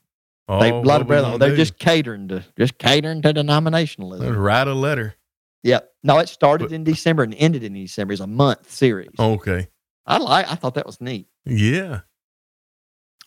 Oh, 0.48 0.60
They, 0.60 0.68
a 0.70 0.74
lot 0.74 1.00
of 1.00 1.06
brethren, 1.06 1.38
they're 1.38 1.50
do? 1.50 1.56
just 1.56 1.78
catering 1.78 2.28
to 2.28 2.44
just 2.58 2.76
catering 2.76 3.22
to 3.22 3.32
denominationalism. 3.32 4.20
They'd 4.20 4.32
write 4.34 4.68
a 4.68 4.74
letter. 4.74 5.14
Yep. 5.62 5.90
No, 6.04 6.18
it 6.18 6.28
started 6.28 6.66
But- 6.68 6.74
in 6.74 6.84
December 6.84 7.22
and 7.22 7.34
ended 7.34 7.64
in 7.64 7.72
December. 7.72 8.12
It's 8.12 8.20
a 8.20 8.26
month 8.26 8.70
series. 8.70 9.10
Okay. 9.18 9.68
I 10.04 10.18
like. 10.18 10.50
I 10.50 10.54
thought 10.56 10.74
that 10.74 10.84
was 10.86 11.00
neat. 11.00 11.26
Yeah. 11.46 12.00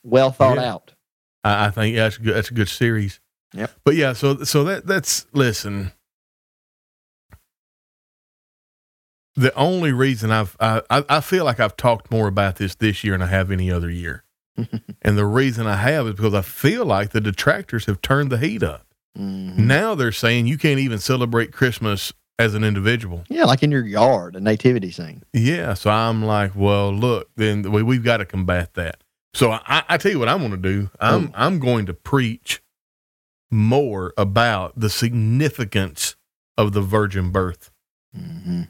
Well 0.03 0.31
thought 0.31 0.57
Yeah. 0.57 0.71
out. 0.73 0.93
I, 1.43 1.67
I 1.67 1.71
think 1.71 1.95
that's 1.95 2.17
good. 2.17 2.35
That's 2.35 2.51
a 2.51 2.53
good 2.53 2.69
series. 2.69 3.19
Yep. 3.53 3.71
But 3.83 3.95
yeah, 3.95 4.13
so 4.13 4.43
so 4.43 4.63
that 4.65 4.85
that's 4.87 5.25
listen. 5.33 5.91
The 9.35 9.53
only 9.55 9.93
reason 9.93 10.31
I've 10.31 10.57
I, 10.59 10.81
I 10.89 11.21
feel 11.21 11.45
like 11.45 11.59
I've 11.59 11.77
talked 11.77 12.11
more 12.11 12.27
about 12.27 12.57
this 12.57 12.75
this 12.75 13.03
year 13.03 13.13
than 13.13 13.21
I 13.21 13.27
have 13.27 13.51
any 13.51 13.71
other 13.71 13.89
year, 13.89 14.23
and 14.57 15.17
the 15.17 15.25
reason 15.25 15.65
I 15.65 15.77
have 15.77 16.07
is 16.07 16.15
because 16.15 16.33
I 16.33 16.41
feel 16.41 16.85
like 16.85 17.11
the 17.11 17.21
detractors 17.21 17.85
have 17.85 18.01
turned 18.01 18.31
the 18.31 18.37
heat 18.37 18.63
up. 18.63 18.85
Mhm. 19.17 19.57
Now 19.57 19.95
they're 19.95 20.11
saying 20.11 20.47
you 20.47 20.57
can't 20.57 20.79
even 20.79 20.99
celebrate 20.99 21.53
Christmas 21.53 22.11
as 22.37 22.53
an 22.53 22.63
individual. 22.63 23.23
Yeah, 23.29 23.45
like 23.45 23.63
in 23.63 23.71
your 23.71 23.85
yard, 23.85 24.35
a 24.35 24.39
nativity 24.41 24.91
scene. 24.91 25.23
Yeah, 25.33 25.73
so 25.73 25.89
I'm 25.89 26.23
like, 26.23 26.51
well, 26.55 26.91
look, 26.93 27.29
then 27.35 27.71
we, 27.71 27.81
we've 27.83 28.03
got 28.03 28.17
to 28.17 28.25
combat 28.25 28.73
that. 28.75 29.03
So 29.33 29.51
I, 29.51 29.83
I 29.87 29.97
tell 29.97 30.11
you 30.11 30.19
what 30.19 30.27
I'm 30.27 30.39
going 30.39 30.51
to 30.51 30.57
do. 30.57 30.89
I'm 30.99 31.27
Oh. 31.27 31.31
I'm 31.35 31.59
going 31.59 31.85
to 31.85 31.93
preach 31.93 32.61
more 33.51 34.13
about 34.17 34.79
the 34.79 34.89
significance 34.89 36.15
of 36.57 36.73
the 36.73 36.81
virgin 36.81 37.31
birth 37.31 37.71
hmm 38.13 38.63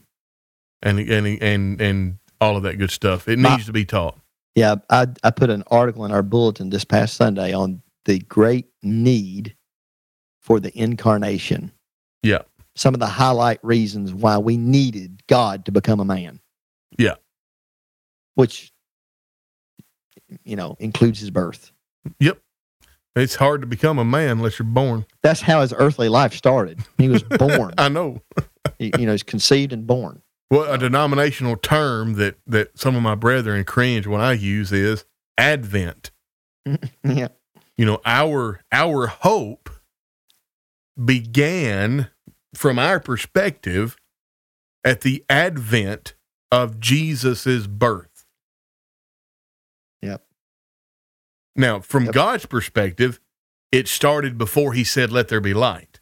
and 0.82 1.00
and 1.00 1.42
and 1.42 1.82
and 1.82 2.18
all 2.40 2.56
of 2.56 2.64
that 2.64 2.78
good 2.78 2.92
stuff. 2.92 3.28
It 3.28 3.40
needs 3.40 3.66
to 3.66 3.74
be 3.74 3.86
taught. 3.86 4.18
Yeah, 4.56 4.76
I 4.90 5.08
I 5.24 5.32
put 5.32 5.50
an 5.50 5.64
article 5.68 6.06
in 6.06 6.12
our 6.12 6.24
bulletin 6.24 6.70
this 6.70 6.86
past 6.86 7.16
Sunday 7.16 7.54
on 7.54 7.82
the 8.06 8.20
great 8.20 8.68
need 8.82 9.56
for 10.40 10.60
the 10.60 10.78
incarnation. 10.78 11.72
Yeah. 12.24 12.44
Some 12.76 12.94
of 12.94 13.00
the 13.00 13.08
highlight 13.08 13.60
reasons 13.64 14.14
why 14.14 14.38
we 14.38 14.56
needed 14.58 15.22
God 15.28 15.66
to 15.66 15.72
become 15.72 16.00
a 16.00 16.06
man. 16.06 16.40
Yeah. 16.98 17.16
Which 18.36 18.72
you 20.44 20.56
know 20.56 20.76
includes 20.80 21.20
his 21.20 21.32
birth. 21.32 21.72
Yep. 22.20 22.40
It's 23.16 23.36
hard 23.36 23.62
to 23.62 23.68
become 23.68 23.98
a 24.00 24.06
man 24.06 24.38
unless 24.38 24.60
you're 24.60 24.66
born. 24.68 25.06
That's 25.24 25.42
how 25.42 25.62
his 25.62 25.74
earthly 25.74 26.10
life 26.10 26.34
started. 26.34 26.80
He 26.98 27.10
was 27.10 27.24
born. 27.38 27.74
I 27.78 27.90
know. 27.90 28.22
He- 28.78 28.92
you 28.98 29.06
know, 29.06 29.12
he's 29.14 29.24
conceived 29.24 29.74
and 29.74 29.86
born. 29.88 30.22
Well, 30.52 30.72
a 30.72 30.78
denominational 30.78 31.58
term 31.58 32.14
that 32.14 32.38
that 32.48 32.78
some 32.80 32.96
of 32.96 33.02
my 33.04 33.16
brethren 33.16 33.64
cringe 33.66 34.08
when 34.08 34.22
I 34.22 34.34
use 34.34 34.72
is 34.72 35.06
Advent. 35.38 36.12
yeah. 37.04 37.30
you 37.78 37.86
know 37.86 38.02
our 38.06 38.62
our 38.72 39.08
hope 39.08 39.70
began 41.04 42.10
from 42.54 42.78
our 42.80 43.00
perspective 43.00 43.96
at 44.84 45.02
the 45.02 45.24
advent 45.30 46.14
of 46.52 46.80
Jesus's 46.80 47.68
birth. 47.68 48.09
Now, 51.56 51.80
from 51.80 52.06
Yep. 52.06 52.14
God's 52.14 52.46
perspective, 52.46 53.20
it 53.72 53.88
started 53.88 54.38
before 54.38 54.74
he 54.74 54.84
said 54.84 55.12
let 55.12 55.28
there 55.28 55.42
be 55.42 55.54
light. 55.54 56.00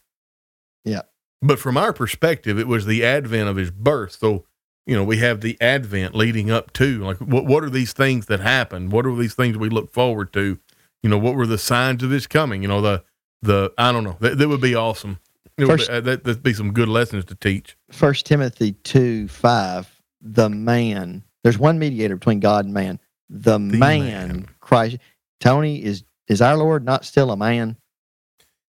Yeah. 0.86 1.02
But 1.41 1.60
from 1.60 1.78
our 1.78 1.94
perspective, 1.94 2.57
it 2.57 2.68
was 2.68 2.86
the 2.86 3.03
advent 3.03 3.49
of 3.49 3.57
his 3.57 3.72
birth. 3.72 4.14
So, 4.19 4.45
you 4.86 4.95
know, 4.95 5.03
we 5.03 5.18
have 5.18 5.41
the 5.41 5.57
advent 5.61 6.15
leading 6.15 6.49
up 6.49 6.74
to 6.74 7.03
like 7.03 7.18
what 7.18 7.45
what 7.45 7.64
are 7.64 7.69
these 7.69 7.94
things 7.94 8.28
that 8.28 8.40
happen? 8.40 8.90
What 8.90 9.06
are 9.06 9.15
these 9.15 9.36
things 9.36 9.57
we 9.57 9.69
look 9.69 9.91
forward 9.91 10.32
to? 10.34 10.60
You 11.03 11.10
know, 11.10 11.18
what 11.18 11.36
were 11.36 11.48
the 11.48 11.57
signs 11.57 12.03
of 12.03 12.10
his 12.10 12.26
coming? 12.26 12.61
You 12.61 12.68
know, 12.69 12.82
the 12.82 13.03
the 13.41 13.72
I 13.78 13.91
don't 13.91 14.03
know. 14.03 14.18
That, 14.19 14.38
that 14.38 14.48
would 14.48 14.61
be 14.61 14.76
awesome. 14.76 15.19
It 15.57 15.65
would 15.65 15.78
be, 15.78 15.90
uh, 15.90 16.02
that, 16.02 16.24
that'd 16.24 16.44
be 16.44 16.53
some 16.53 16.72
good 16.72 16.88
lessons 16.88 17.26
to 17.26 17.36
teach. 17.36 17.76
First 17.91 18.26
Timothy 18.26 18.74
two 18.84 19.28
five, 19.28 20.02
the 20.22 20.49
man. 20.49 21.24
There's 21.44 21.57
one 21.57 21.80
mediator 21.80 22.15
between 22.15 22.40
God 22.40 22.65
and 22.65 22.74
man. 22.74 22.99
The, 23.30 23.60
man, 23.60 23.80
man. 23.80 24.49
Christ. 24.60 24.98
Tony 25.40 25.84
is 25.84 26.04
is 26.28 26.42
our 26.42 26.58
Lord 26.58 26.84
not 26.84 27.06
still 27.06 27.32
a 27.32 27.38
man? 27.38 27.78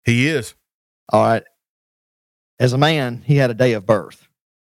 He 0.06 0.28
is. 0.28 0.54
All 1.12 1.22
right. 1.24 1.44
As 2.60 2.74
a 2.74 2.78
man, 2.78 3.22
he 3.26 3.36
had 3.36 3.50
a 3.50 3.54
day 3.56 3.74
of 3.74 3.86
birth, 3.86 4.28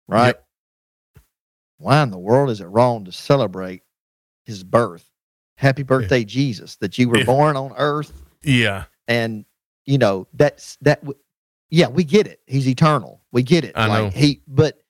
right? 0.08 0.26
Yep. 0.36 0.46
Why 1.78 2.02
in 2.02 2.10
the 2.10 2.18
world 2.18 2.50
is 2.50 2.60
it 2.60 2.66
wrong 2.66 3.04
to 3.04 3.12
celebrate 3.12 3.82
his 4.44 4.62
birth? 4.64 5.08
Happy 5.56 5.82
birthday, 5.82 6.24
Jesus, 6.24 6.76
that 6.76 6.98
you 6.98 7.08
were 7.08 7.18
Yeah. 7.18 7.24
born 7.24 7.56
on 7.56 7.72
earth. 7.76 8.12
Yeah. 8.42 8.84
And, 9.08 9.44
you 9.84 9.98
know, 9.98 10.26
that's 10.34 10.76
that. 10.82 11.00
w- 11.02 11.18
Yeah, 11.70 11.88
we 11.88 12.04
get 12.04 12.26
it. 12.26 12.40
He's 12.46 12.68
eternal. 12.68 13.22
We 13.32 13.42
get 13.42 13.64
it. 13.64 13.72
I 13.76 13.86
like 13.86 14.02
know. 14.04 14.10
he, 14.10 14.42
but 14.46 14.82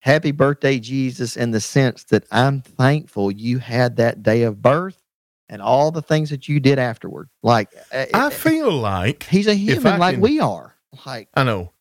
happy 0.00 0.30
birthday, 0.32 0.78
Jesus, 0.80 1.36
in 1.36 1.50
the 1.50 1.60
sense 1.60 2.04
that 2.04 2.24
I'm 2.30 2.60
thankful 2.62 3.30
you 3.30 3.58
had 3.58 3.96
that 3.96 4.22
day 4.22 4.42
of 4.42 4.60
birth 4.62 5.01
and 5.52 5.60
all 5.60 5.90
the 5.90 6.00
things 6.00 6.30
that 6.30 6.48
you 6.48 6.58
did 6.60 6.78
afterward. 6.78 7.28
Like, 7.42 7.68
uh, 7.92 8.06
I 8.14 8.30
feel 8.30 8.72
like 8.72 9.24
he's 9.24 9.46
a 9.46 9.54
human 9.54 9.98
like 10.00 10.14
can- 10.14 10.22
we 10.22 10.40
are. 10.40 10.74
Like, 11.04 11.28
I 11.34 11.44
know. 11.44 11.72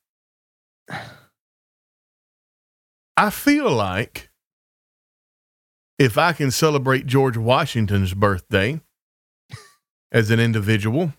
I 3.15 3.29
feel 3.29 3.71
like 3.71 4.29
if 5.97 6.17
I 6.17 6.33
can 6.33 6.51
celebrate 6.51 7.05
George 7.05 7.37
Washington's 7.37 8.13
birthday 8.13 8.81
as 10.11 10.31
an 10.31 10.41
individual, 10.41 11.13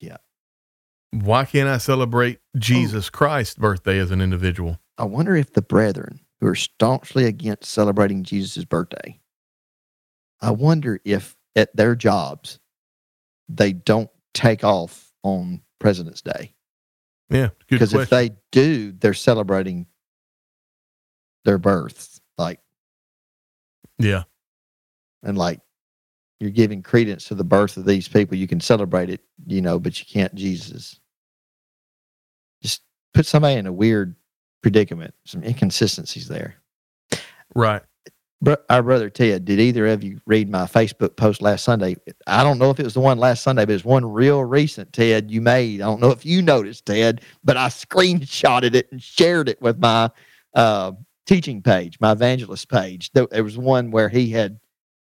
Yeah. 0.00 0.16
why 1.10 1.44
can't 1.44 1.68
I 1.68 1.76
celebrate 1.76 2.40
Jesus 2.56 3.10
Christ's 3.10 3.56
birthday 3.56 3.98
as 3.98 4.10
an 4.10 4.22
individual? 4.22 4.78
I 4.96 5.04
wonder 5.04 5.36
if 5.36 5.52
the 5.52 5.62
brethren 5.62 6.20
who 6.40 6.46
are 6.46 6.54
staunchly 6.54 7.26
against 7.26 7.70
celebrating 7.70 8.22
Jesus' 8.24 8.64
birthday, 8.64 9.20
I 10.40 10.52
wonder 10.52 11.00
if 11.04 11.36
at 11.54 11.74
their 11.76 11.94
jobs 11.94 12.58
they 13.48 13.72
don't 13.72 14.10
take 14.34 14.64
off 14.64 15.12
on 15.22 15.60
President's 15.78 16.22
Day. 16.22 16.54
Yeah, 17.30 17.48
good 17.48 17.54
Because 17.68 17.94
if 17.94 18.10
they 18.10 18.30
do, 18.50 18.92
they're 18.92 19.14
celebrating 19.14 19.86
their 21.44 21.58
births. 21.58 22.20
Like, 22.36 22.60
yeah, 23.98 24.24
and 25.22 25.38
like, 25.38 25.60
you're 26.40 26.50
giving 26.50 26.82
credence 26.82 27.26
to 27.26 27.34
the 27.34 27.44
birth 27.44 27.76
of 27.76 27.84
these 27.84 28.08
people. 28.08 28.36
You 28.36 28.48
can 28.48 28.60
celebrate 28.60 29.10
it, 29.10 29.20
you 29.46 29.62
know, 29.62 29.78
but 29.78 29.98
you 29.98 30.06
can't 30.06 30.34
Jesus. 30.34 30.98
Just 32.62 32.82
put 33.14 33.26
somebody 33.26 33.56
in 33.56 33.66
a 33.66 33.72
weird 33.72 34.14
predicament, 34.62 35.14
some 35.24 35.42
inconsistencies 35.42 36.28
there. 36.28 36.56
right. 37.54 37.82
Our 38.68 38.82
brother 38.82 39.08
Ted, 39.08 39.44
did 39.44 39.60
either 39.60 39.86
of 39.86 40.02
you 40.02 40.20
read 40.26 40.50
my 40.50 40.64
Facebook 40.64 41.14
post 41.14 41.42
last 41.42 41.62
Sunday? 41.62 41.94
I 42.26 42.42
don't 42.42 42.58
know 42.58 42.70
if 42.70 42.80
it 42.80 42.84
was 42.84 42.94
the 42.94 43.00
one 43.00 43.18
last 43.18 43.44
Sunday, 43.44 43.64
but 43.64 43.74
it's 43.74 43.84
one 43.84 44.04
real 44.04 44.44
recent, 44.44 44.92
Ted, 44.92 45.30
you 45.30 45.40
made. 45.40 45.80
I 45.80 45.84
don't 45.84 46.00
know 46.00 46.10
if 46.10 46.26
you 46.26 46.42
noticed, 46.42 46.86
Ted, 46.86 47.20
but 47.44 47.56
I 47.56 47.66
screenshotted 47.68 48.74
it 48.74 48.88
and 48.90 49.00
shared 49.00 49.48
it 49.48 49.62
with 49.62 49.78
my 49.78 50.10
uh, 50.54 50.92
teaching 51.26 51.62
page, 51.62 51.98
my 52.00 52.12
evangelist 52.12 52.68
page. 52.68 53.12
There, 53.12 53.28
there 53.30 53.44
was 53.44 53.56
one 53.56 53.92
where 53.92 54.08
he 54.08 54.30
had 54.30 54.58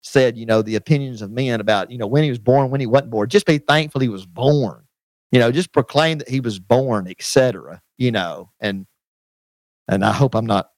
said, 0.02 0.36
you 0.36 0.46
know, 0.46 0.62
the 0.62 0.74
opinions 0.74 1.22
of 1.22 1.30
men 1.30 1.60
about, 1.60 1.90
you 1.90 1.98
know, 1.98 2.08
when 2.08 2.24
he 2.24 2.30
was 2.30 2.38
born, 2.40 2.70
when 2.70 2.80
he 2.80 2.86
wasn't 2.86 3.10
born. 3.10 3.28
Just 3.28 3.46
be 3.46 3.58
thankful 3.58 4.00
he 4.00 4.08
was 4.08 4.26
born. 4.26 4.82
You 5.30 5.38
know, 5.38 5.52
just 5.52 5.72
proclaim 5.72 6.18
that 6.18 6.28
he 6.28 6.40
was 6.40 6.58
born, 6.58 7.06
etc. 7.06 7.80
You 7.96 8.10
know, 8.10 8.50
and 8.58 8.86
and 9.86 10.04
I 10.04 10.12
hope 10.12 10.34
I'm 10.34 10.46
not 10.46 10.70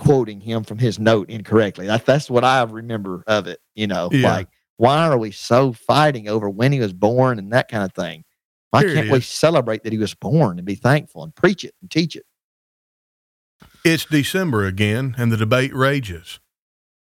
quoting 0.00 0.40
him 0.40 0.64
from 0.64 0.78
his 0.78 0.98
note 0.98 1.28
incorrectly. 1.30 1.86
That, 1.86 2.06
that's 2.06 2.30
what 2.30 2.42
I 2.42 2.62
remember 2.64 3.22
of 3.26 3.46
it. 3.46 3.60
You 3.74 3.86
know, 3.86 4.08
Yeah. 4.10 4.32
like 4.32 4.48
why 4.78 5.06
are 5.06 5.18
we 5.18 5.30
so 5.30 5.72
fighting 5.72 6.26
over 6.28 6.48
when 6.48 6.72
he 6.72 6.80
was 6.80 6.92
born 6.94 7.38
and 7.38 7.52
that 7.52 7.68
kind 7.68 7.84
of 7.84 7.92
thing? 7.92 8.24
Why 8.70 8.80
Here 8.80 8.94
can't 8.94 9.10
we 9.10 9.20
celebrate 9.20 9.82
that 9.84 9.92
he 9.92 9.98
was 9.98 10.14
born 10.14 10.58
and 10.58 10.64
be 10.66 10.74
thankful 10.74 11.22
and 11.22 11.34
preach 11.34 11.64
it 11.64 11.74
and 11.82 11.90
teach 11.90 12.16
it? 12.16 12.24
It's 13.84 14.04
December 14.04 14.64
again, 14.66 15.14
and 15.18 15.30
the 15.30 15.36
debate 15.36 15.74
rages. 15.74 16.38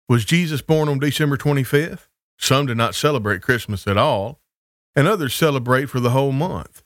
Was 0.08 0.24
Jesus 0.24 0.60
born 0.60 0.88
on 0.88 0.98
December 0.98 1.36
25th? 1.36 2.08
Some 2.38 2.66
do 2.66 2.74
not 2.74 2.94
celebrate 2.94 3.40
Christmas 3.42 3.86
at 3.86 3.96
all, 3.96 4.40
and 4.96 5.06
others 5.06 5.34
celebrate 5.34 5.86
for 5.86 6.00
the 6.00 6.10
whole 6.10 6.32
month. 6.32 6.81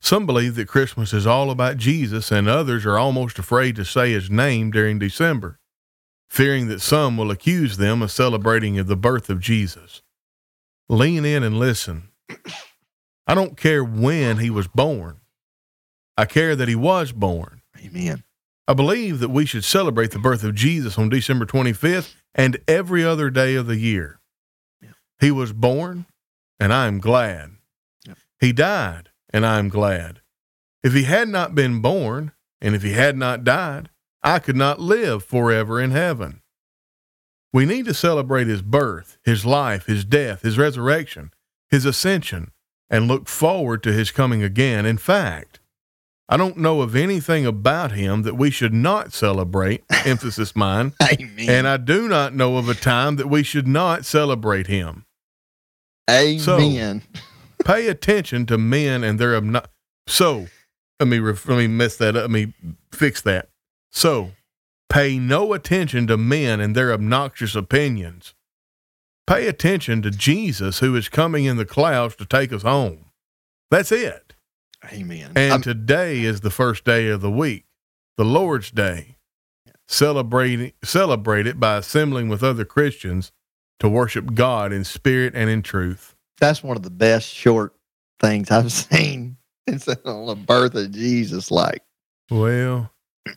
Some 0.00 0.26
believe 0.26 0.54
that 0.54 0.68
Christmas 0.68 1.12
is 1.12 1.26
all 1.26 1.50
about 1.50 1.76
Jesus, 1.76 2.32
and 2.32 2.48
others 2.48 2.86
are 2.86 2.98
almost 2.98 3.38
afraid 3.38 3.76
to 3.76 3.84
say 3.84 4.12
his 4.12 4.30
name 4.30 4.70
during 4.70 4.98
December, 4.98 5.58
fearing 6.28 6.68
that 6.68 6.80
some 6.80 7.16
will 7.16 7.30
accuse 7.30 7.76
them 7.76 8.02
of 8.02 8.10
celebrating 8.10 8.82
the 8.82 8.96
birth 8.96 9.28
of 9.28 9.40
Jesus. 9.40 10.02
Lean 10.88 11.24
in 11.24 11.42
and 11.42 11.58
listen. 11.58 12.08
I 13.26 13.34
don't 13.34 13.56
care 13.56 13.84
when 13.84 14.38
he 14.38 14.50
was 14.50 14.66
born. 14.66 15.20
I 16.16 16.24
care 16.24 16.56
that 16.56 16.68
he 16.68 16.74
was 16.74 17.12
born. 17.12 17.62
Amen. 17.78 18.24
I 18.66 18.74
believe 18.74 19.20
that 19.20 19.30
we 19.30 19.46
should 19.46 19.64
celebrate 19.64 20.12
the 20.12 20.18
birth 20.18 20.44
of 20.44 20.54
Jesus 20.54 20.98
on 20.98 21.08
December 21.08 21.44
25th 21.44 22.14
and 22.34 22.58
every 22.68 23.04
other 23.04 23.30
day 23.30 23.54
of 23.54 23.66
the 23.66 23.76
year. 23.76 24.20
Yeah. 24.82 24.90
He 25.20 25.30
was 25.30 25.52
born, 25.52 26.06
and 26.58 26.72
I 26.72 26.86
am 26.86 26.98
glad. 26.98 27.52
Yeah. 28.06 28.14
He 28.40 28.52
died, 28.52 29.09
and 29.32 29.46
I 29.46 29.58
am 29.58 29.68
glad. 29.68 30.20
If 30.82 30.92
he 30.92 31.04
had 31.04 31.28
not 31.28 31.54
been 31.54 31.80
born, 31.80 32.32
and 32.60 32.74
if 32.74 32.82
he 32.82 32.92
had 32.92 33.16
not 33.16 33.44
died, 33.44 33.90
I 34.22 34.38
could 34.38 34.56
not 34.56 34.80
live 34.80 35.24
forever 35.24 35.80
in 35.80 35.90
heaven. 35.90 36.42
We 37.52 37.66
need 37.66 37.86
to 37.86 37.94
celebrate 37.94 38.46
his 38.46 38.62
birth, 38.62 39.18
his 39.24 39.44
life, 39.44 39.86
his 39.86 40.04
death, 40.04 40.42
his 40.42 40.58
resurrection, 40.58 41.32
his 41.68 41.84
ascension, 41.84 42.52
and 42.88 43.08
look 43.08 43.28
forward 43.28 43.82
to 43.82 43.92
his 43.92 44.10
coming 44.10 44.42
again. 44.42 44.86
In 44.86 44.98
fact, 44.98 45.60
I 46.28 46.36
don't 46.36 46.58
know 46.58 46.80
of 46.80 46.94
anything 46.94 47.44
about 47.44 47.92
him 47.92 48.22
that 48.22 48.36
we 48.36 48.50
should 48.50 48.72
not 48.72 49.12
celebrate, 49.12 49.82
emphasis 50.04 50.54
mine, 50.54 50.92
Amen. 51.02 51.50
and 51.50 51.66
I 51.66 51.76
do 51.76 52.08
not 52.08 52.34
know 52.34 52.56
of 52.56 52.68
a 52.68 52.74
time 52.74 53.16
that 53.16 53.28
we 53.28 53.42
should 53.42 53.66
not 53.66 54.04
celebrate 54.04 54.68
him. 54.68 55.06
Amen. 56.08 57.02
Pay 57.64 57.88
attention 57.88 58.46
to 58.46 58.58
men 58.58 59.04
and 59.04 59.18
their 59.18 59.40
obno- 59.40 59.66
so 60.06 60.46
let 60.98 61.08
me 61.08 61.18
ref- 61.18 61.48
let 61.48 61.58
me 61.58 61.66
mess 61.66 61.96
that 61.96 62.16
up. 62.16 62.22
Let 62.22 62.30
me 62.30 62.54
fix 62.92 63.20
that. 63.22 63.48
So 63.90 64.32
pay 64.88 65.18
no 65.18 65.52
attention 65.52 66.06
to 66.08 66.16
men 66.16 66.60
and 66.60 66.74
their 66.74 66.92
obnoxious 66.92 67.54
opinions. 67.54 68.34
Pay 69.26 69.46
attention 69.46 70.02
to 70.02 70.10
Jesus 70.10 70.80
who 70.80 70.96
is 70.96 71.08
coming 71.08 71.44
in 71.44 71.56
the 71.56 71.64
clouds 71.64 72.16
to 72.16 72.26
take 72.26 72.52
us 72.52 72.62
home. 72.62 73.06
That's 73.70 73.92
it. 73.92 74.34
Amen. 74.92 75.32
And 75.36 75.52
I'm- 75.52 75.62
today 75.62 76.22
is 76.22 76.40
the 76.40 76.50
first 76.50 76.84
day 76.84 77.08
of 77.08 77.20
the 77.20 77.30
week, 77.30 77.66
the 78.16 78.24
Lord's 78.24 78.70
Day. 78.70 79.16
Celebrate, 79.86 80.74
celebrate 80.84 81.46
it 81.46 81.58
by 81.60 81.76
assembling 81.76 82.28
with 82.28 82.42
other 82.42 82.64
Christians 82.64 83.32
to 83.80 83.88
worship 83.88 84.34
God 84.34 84.72
in 84.72 84.84
spirit 84.84 85.34
and 85.34 85.50
in 85.50 85.62
truth. 85.62 86.09
That's 86.40 86.62
one 86.62 86.76
of 86.76 86.82
the 86.82 86.90
best 86.90 87.28
short 87.28 87.74
things 88.18 88.50
I've 88.50 88.72
seen. 88.72 89.36
It's 89.66 89.86
on 89.86 90.26
the 90.26 90.34
birth 90.34 90.74
of 90.74 90.90
Jesus. 90.90 91.50
Like, 91.50 91.82
Well, 92.30 92.90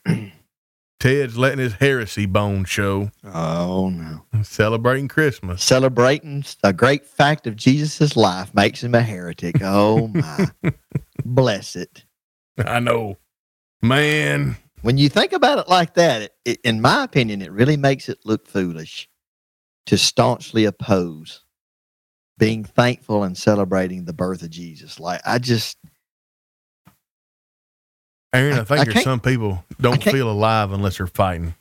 Ted's 0.99 1.38
letting 1.38 1.59
his 1.59 1.73
heresy 1.73 2.25
bone 2.25 2.63
show, 2.63 3.11
oh 3.25 3.89
no. 3.89 4.23
celebrating 4.43 5.09
Christmas. 5.09 5.61
Celebrating 5.61 6.45
a 6.63 6.71
great 6.71 7.05
fact 7.05 7.45
of 7.45 7.57
Jesus' 7.57 8.15
life 8.15 8.53
makes 8.55 8.81
him 8.84 8.95
a 8.95 9.01
heretic. 9.01 9.61
Oh 9.61 10.07
my. 10.07 10.47
Bless 11.25 11.75
it. 11.75 12.05
I 12.57 12.80
know. 12.80 13.17
Man, 13.81 14.55
When 14.81 14.97
you 14.97 15.09
think 15.09 15.34
about 15.34 15.59
it 15.59 15.67
like 15.67 15.95
that, 15.95 16.21
it, 16.21 16.35
it, 16.45 16.61
in 16.63 16.80
my 16.80 17.03
opinion, 17.03 17.41
it 17.41 17.51
really 17.51 17.75
makes 17.75 18.07
it 18.07 18.19
look 18.23 18.47
foolish 18.47 19.09
to 19.88 19.97
staunchly 19.97 20.63
oppose 20.63 21.43
being 22.38 22.64
thankful 22.64 23.23
and 23.23 23.38
celebrating 23.38 24.05
the 24.05 24.14
birth 24.14 24.41
of 24.43 24.49
Jesus. 24.49 24.99
Like, 24.99 25.22
I 25.26 25.39
just, 25.39 25.77
Aaron, 28.34 28.53
I- 28.57 28.61
I 28.61 28.64
think 28.64 28.81
I 28.81 28.84
there's 28.85 29.03
some 29.03 29.19
people 29.19 29.64
don't 29.80 30.03
feel 30.03 30.30
alive 30.31 30.72
unless 30.72 30.97
they're 30.97 31.07
fighting. 31.07 31.55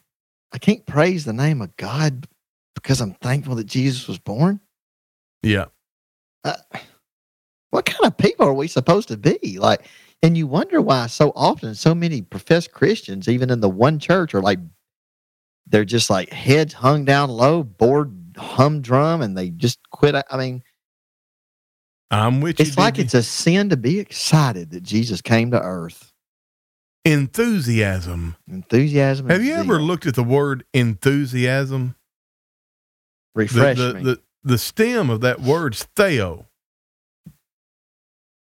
I 0.52 0.58
can't 0.58 0.84
praise 0.86 1.24
the 1.24 1.32
name 1.32 1.62
of 1.62 1.76
God 1.76 2.26
because 2.74 3.00
I'm 3.00 3.14
thankful 3.14 3.54
that 3.56 3.66
Jesus 3.66 4.08
was 4.08 4.18
born. 4.18 4.60
Yeah. 5.42 5.66
uh, 6.44 6.54
what 7.70 7.86
kind 7.86 8.04
of 8.04 8.16
people 8.18 8.46
are 8.46 8.52
we 8.54 8.68
supposed 8.68 9.08
to 9.08 9.16
be? 9.16 9.58
Like, 9.58 9.86
and 10.22 10.36
you 10.36 10.46
wonder 10.46 10.80
why 10.80 11.06
so 11.06 11.32
often 11.34 11.74
so 11.74 11.94
many 11.94 12.20
professed 12.22 12.72
Christians, 12.72 13.28
even 13.28 13.50
in 13.50 13.60
the 13.60 13.68
one 13.70 13.98
church, 13.98 14.34
are 14.34 14.42
like, 14.42 14.58
they're 15.66 15.84
just 15.86 16.10
like 16.10 16.28
heads 16.30 16.74
hung 16.74 17.04
down 17.04 17.30
low, 17.30 17.62
bored 17.62 18.21
humdrum, 18.36 19.20
and 19.22 19.36
they 19.36 19.50
just 19.50 19.78
quit. 19.90 20.14
I 20.14 20.36
mean, 20.36 20.62
I'm 22.10 22.40
with 22.40 22.58
you. 22.60 22.66
it's 22.66 22.76
like 22.76 22.94
Dickie. 22.94 23.04
it's 23.04 23.14
a 23.14 23.22
sin 23.22 23.70
to 23.70 23.76
be 23.76 23.98
excited 23.98 24.70
that 24.70 24.82
Jesus 24.82 25.20
came 25.20 25.50
to 25.52 25.60
earth. 25.60 26.12
enthusiasm. 27.04 28.36
Enthusiasm. 28.48 29.28
Have 29.28 29.42
you 29.42 29.54
ever 29.54 29.80
looked 29.80 30.06
at 30.06 30.14
the 30.14 30.22
word 30.22 30.64
enthusiasm? 30.74 31.96
The, 33.34 33.40
refresh 33.40 33.78
the, 33.78 33.94
me? 33.94 34.02
the, 34.02 34.20
the 34.44 34.58
stem 34.58 35.08
of 35.10 35.22
that 35.22 35.40
word's 35.40 35.84
theo. 35.96 36.46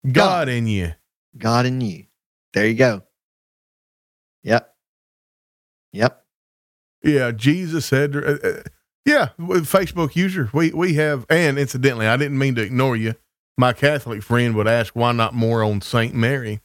God, 0.06 0.14
God. 0.14 0.50
in 0.50 0.68
you. 0.68 0.94
God 1.38 1.66
in 1.66 1.82
you. 1.82 2.06
There 2.54 2.66
you 2.66 2.76
go. 2.76 3.04
Yep. 4.44 4.74
Yep. 5.92 6.26
Yeah, 7.04 7.32
Jesus 7.32 7.86
said. 7.86 8.16
Uh, 8.16 8.38
uh, 8.44 8.64
yeah, 9.10 9.30
Facebook 9.40 10.16
user, 10.16 10.50
we 10.54 10.72
we 10.72 10.94
have, 10.96 11.26
and 11.30 11.58
incidentally, 11.60 12.08
I 12.08 12.18
didn't 12.18 12.38
mean 12.38 12.56
to 12.56 12.62
ignore 12.62 12.96
you. 12.96 13.16
My 13.58 13.74
Catholic 13.74 14.22
friend 14.24 14.56
would 14.56 14.68
ask, 14.68 14.96
"Why 14.96 15.12
not 15.12 15.34
more 15.34 15.64
on 15.64 15.82
Saint 15.82 16.14
Mary?" 16.16 16.62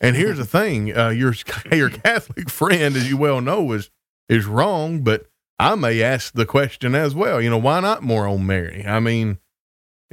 And 0.00 0.16
here's 0.16 0.38
the 0.38 0.44
thing: 0.44 0.96
uh, 0.96 1.10
your 1.10 1.34
your 1.72 1.90
Catholic 1.90 2.50
friend, 2.50 2.96
as 2.96 3.08
you 3.08 3.16
well 3.16 3.40
know, 3.40 3.72
is 3.72 3.90
is 4.28 4.46
wrong. 4.46 5.00
But 5.02 5.26
I 5.58 5.74
may 5.76 6.02
ask 6.02 6.34
the 6.34 6.46
question 6.46 6.94
as 6.94 7.14
well. 7.14 7.40
You 7.40 7.50
know, 7.50 7.58
why 7.58 7.80
not 7.80 8.02
more 8.02 8.26
on 8.26 8.44
Mary? 8.46 8.84
I 8.84 8.98
mean, 9.00 9.38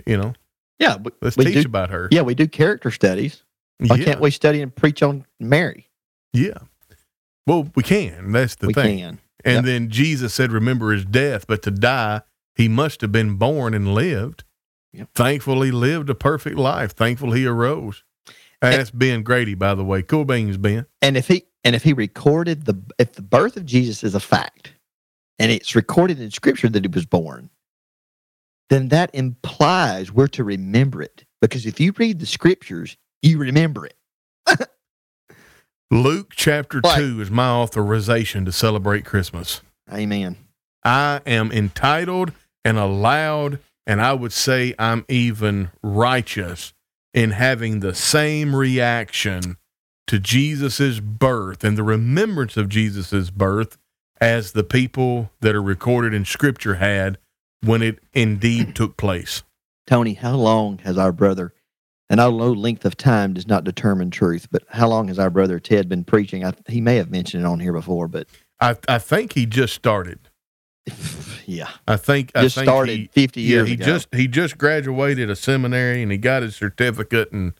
you 0.05 0.17
know, 0.17 0.33
Yeah. 0.79 0.97
Let's 1.21 1.35
teach 1.35 1.53
do, 1.53 1.61
about 1.61 1.89
her. 1.89 2.07
yeah, 2.11 2.21
we 2.21 2.35
do 2.35 2.47
character 2.47 2.91
studies. 2.91 3.43
Why 3.79 3.95
yeah, 3.95 4.05
can't 4.05 4.19
we 4.21 4.29
study 4.29 4.61
and 4.61 4.73
preach 4.75 5.01
on 5.01 5.25
Mary? 5.39 5.89
yeah. 6.33 6.59
Well, 7.47 7.67
we 7.75 7.81
can. 7.81 8.31
That's 8.33 8.53
the 8.55 8.67
we 8.67 8.73
thing. 8.73 8.99
can. 8.99 9.19
And 9.45 9.55
Yep. 9.57 9.65
then 9.65 9.89
Jesus 9.89 10.33
said, 10.33 10.51
Remember 10.51 10.91
his 10.91 11.05
death, 11.05 11.45
but 11.47 11.61
to 11.63 11.71
die, 11.71 12.21
he 12.55 12.67
must 12.67 13.01
have 13.01 13.11
been 13.11 13.35
born 13.35 13.73
and 13.73 13.93
lived. 13.93 14.43
Yep. 14.93 15.09
Thankful 15.15 15.61
he 15.61 15.71
lived 15.71 16.09
a 16.09 16.15
perfect 16.15 16.57
life. 16.57 16.91
Thankful 16.91 17.31
he 17.31 17.45
arose. 17.45 18.03
And- 18.61 18.73
that's 18.75 18.91
Ben 18.91 19.23
Grady, 19.23 19.55
by 19.55 19.73
the 19.75 19.83
way. 19.83 20.01
Cool 20.03 20.25
beans, 20.25 20.57
Ben. 20.57 20.85
And 21.01 21.17
if 21.17 21.27
he 21.27 21.45
and 21.63 21.75
if 21.75 21.83
he 21.83 21.93
recorded 21.93 22.65
the 22.65 22.79
if 22.99 23.13
the 23.13 23.21
birth 23.21 23.55
of 23.57 23.65
Jesus 23.65 24.03
is 24.03 24.13
a 24.15 24.19
fact, 24.19 24.73
and 25.39 25.51
it's 25.51 25.75
recorded 25.75 26.19
in 26.19 26.29
Scripture 26.31 26.69
that 26.69 26.83
he 26.83 26.87
was 26.89 27.05
born, 27.05 27.49
then 28.69 28.89
that 28.89 29.09
implies 29.13 30.11
we're 30.11 30.27
to 30.27 30.43
remember 30.43 31.01
it. 31.01 31.25
Because 31.41 31.65
if 31.65 31.79
you 31.79 31.91
read 31.97 32.19
the 32.19 32.25
Scriptures, 32.25 32.97
you 33.21 33.37
remember 33.39 33.85
it. 33.85 33.95
Luke 35.91 36.31
chapter 36.33 36.79
Right. 36.81 36.99
2 36.99 37.19
is 37.19 37.29
my 37.29 37.49
authorization 37.49 38.45
to 38.45 38.51
celebrate 38.53 39.03
Christmas. 39.03 39.61
Amen. 39.91 40.37
I 40.85 41.19
am 41.25 41.51
entitled 41.51 42.31
and 42.63 42.77
allowed, 42.77 43.59
and 43.85 44.01
I 44.01 44.13
would 44.13 44.31
say 44.31 44.73
I'm 44.79 45.03
even 45.09 45.69
righteous 45.83 46.73
in 47.13 47.31
having 47.31 47.81
the 47.81 47.93
same 47.93 48.55
reaction 48.55 49.57
to 50.07 50.17
Jesus' 50.17 51.01
birth 51.01 51.65
and 51.65 51.77
the 51.77 51.83
remembrance 51.83 52.55
of 52.55 52.69
Jesus' 52.69 53.29
birth 53.29 53.77
as 54.21 54.53
the 54.53 54.63
people 54.63 55.29
that 55.41 55.55
are 55.55 55.61
recorded 55.61 56.13
in 56.13 56.23
Scripture 56.23 56.75
had 56.75 57.17
when 57.65 57.81
it 57.81 57.99
indeed 58.13 58.75
took 58.75 58.95
place. 58.95 59.43
Tony, 59.87 60.13
how 60.13 60.35
long 60.35 60.77
has 60.79 60.97
our 60.97 61.11
brother? 61.11 61.53
And 62.11 62.19
I 62.19 62.29
know 62.29 62.51
length 62.51 62.83
of 62.83 62.97
time 62.97 63.33
does 63.33 63.47
not 63.47 63.63
determine 63.63 64.11
truth, 64.11 64.49
but 64.51 64.63
how 64.67 64.89
long 64.89 65.07
has 65.07 65.17
our 65.17 65.29
brother 65.29 65.61
Ted 65.61 65.87
been 65.87 66.03
preaching? 66.03 66.43
I, 66.43 66.51
he 66.67 66.81
may 66.81 66.97
have 66.97 67.09
mentioned 67.09 67.45
it 67.45 67.47
on 67.47 67.61
here 67.61 67.71
before, 67.71 68.09
but 68.09 68.27
I, 68.59 68.75
I 68.89 68.97
think 68.97 69.31
he 69.31 69.45
just 69.45 69.73
started. 69.73 70.19
yeah, 71.45 71.69
I 71.87 71.95
think 71.95 72.33
just 72.35 72.57
I 72.57 72.61
think 72.61 72.69
started 72.69 72.97
he, 72.97 73.09
50 73.13 73.41
yeah, 73.41 73.47
years 73.47 73.67
he 73.69 73.73
ago. 73.75 73.85
just 73.85 74.13
he 74.13 74.27
just 74.27 74.57
graduated 74.57 75.29
a 75.29 75.37
seminary 75.37 76.03
and 76.03 76.11
he 76.11 76.17
got 76.17 76.41
his 76.41 76.53
certificate 76.53 77.31
and 77.31 77.53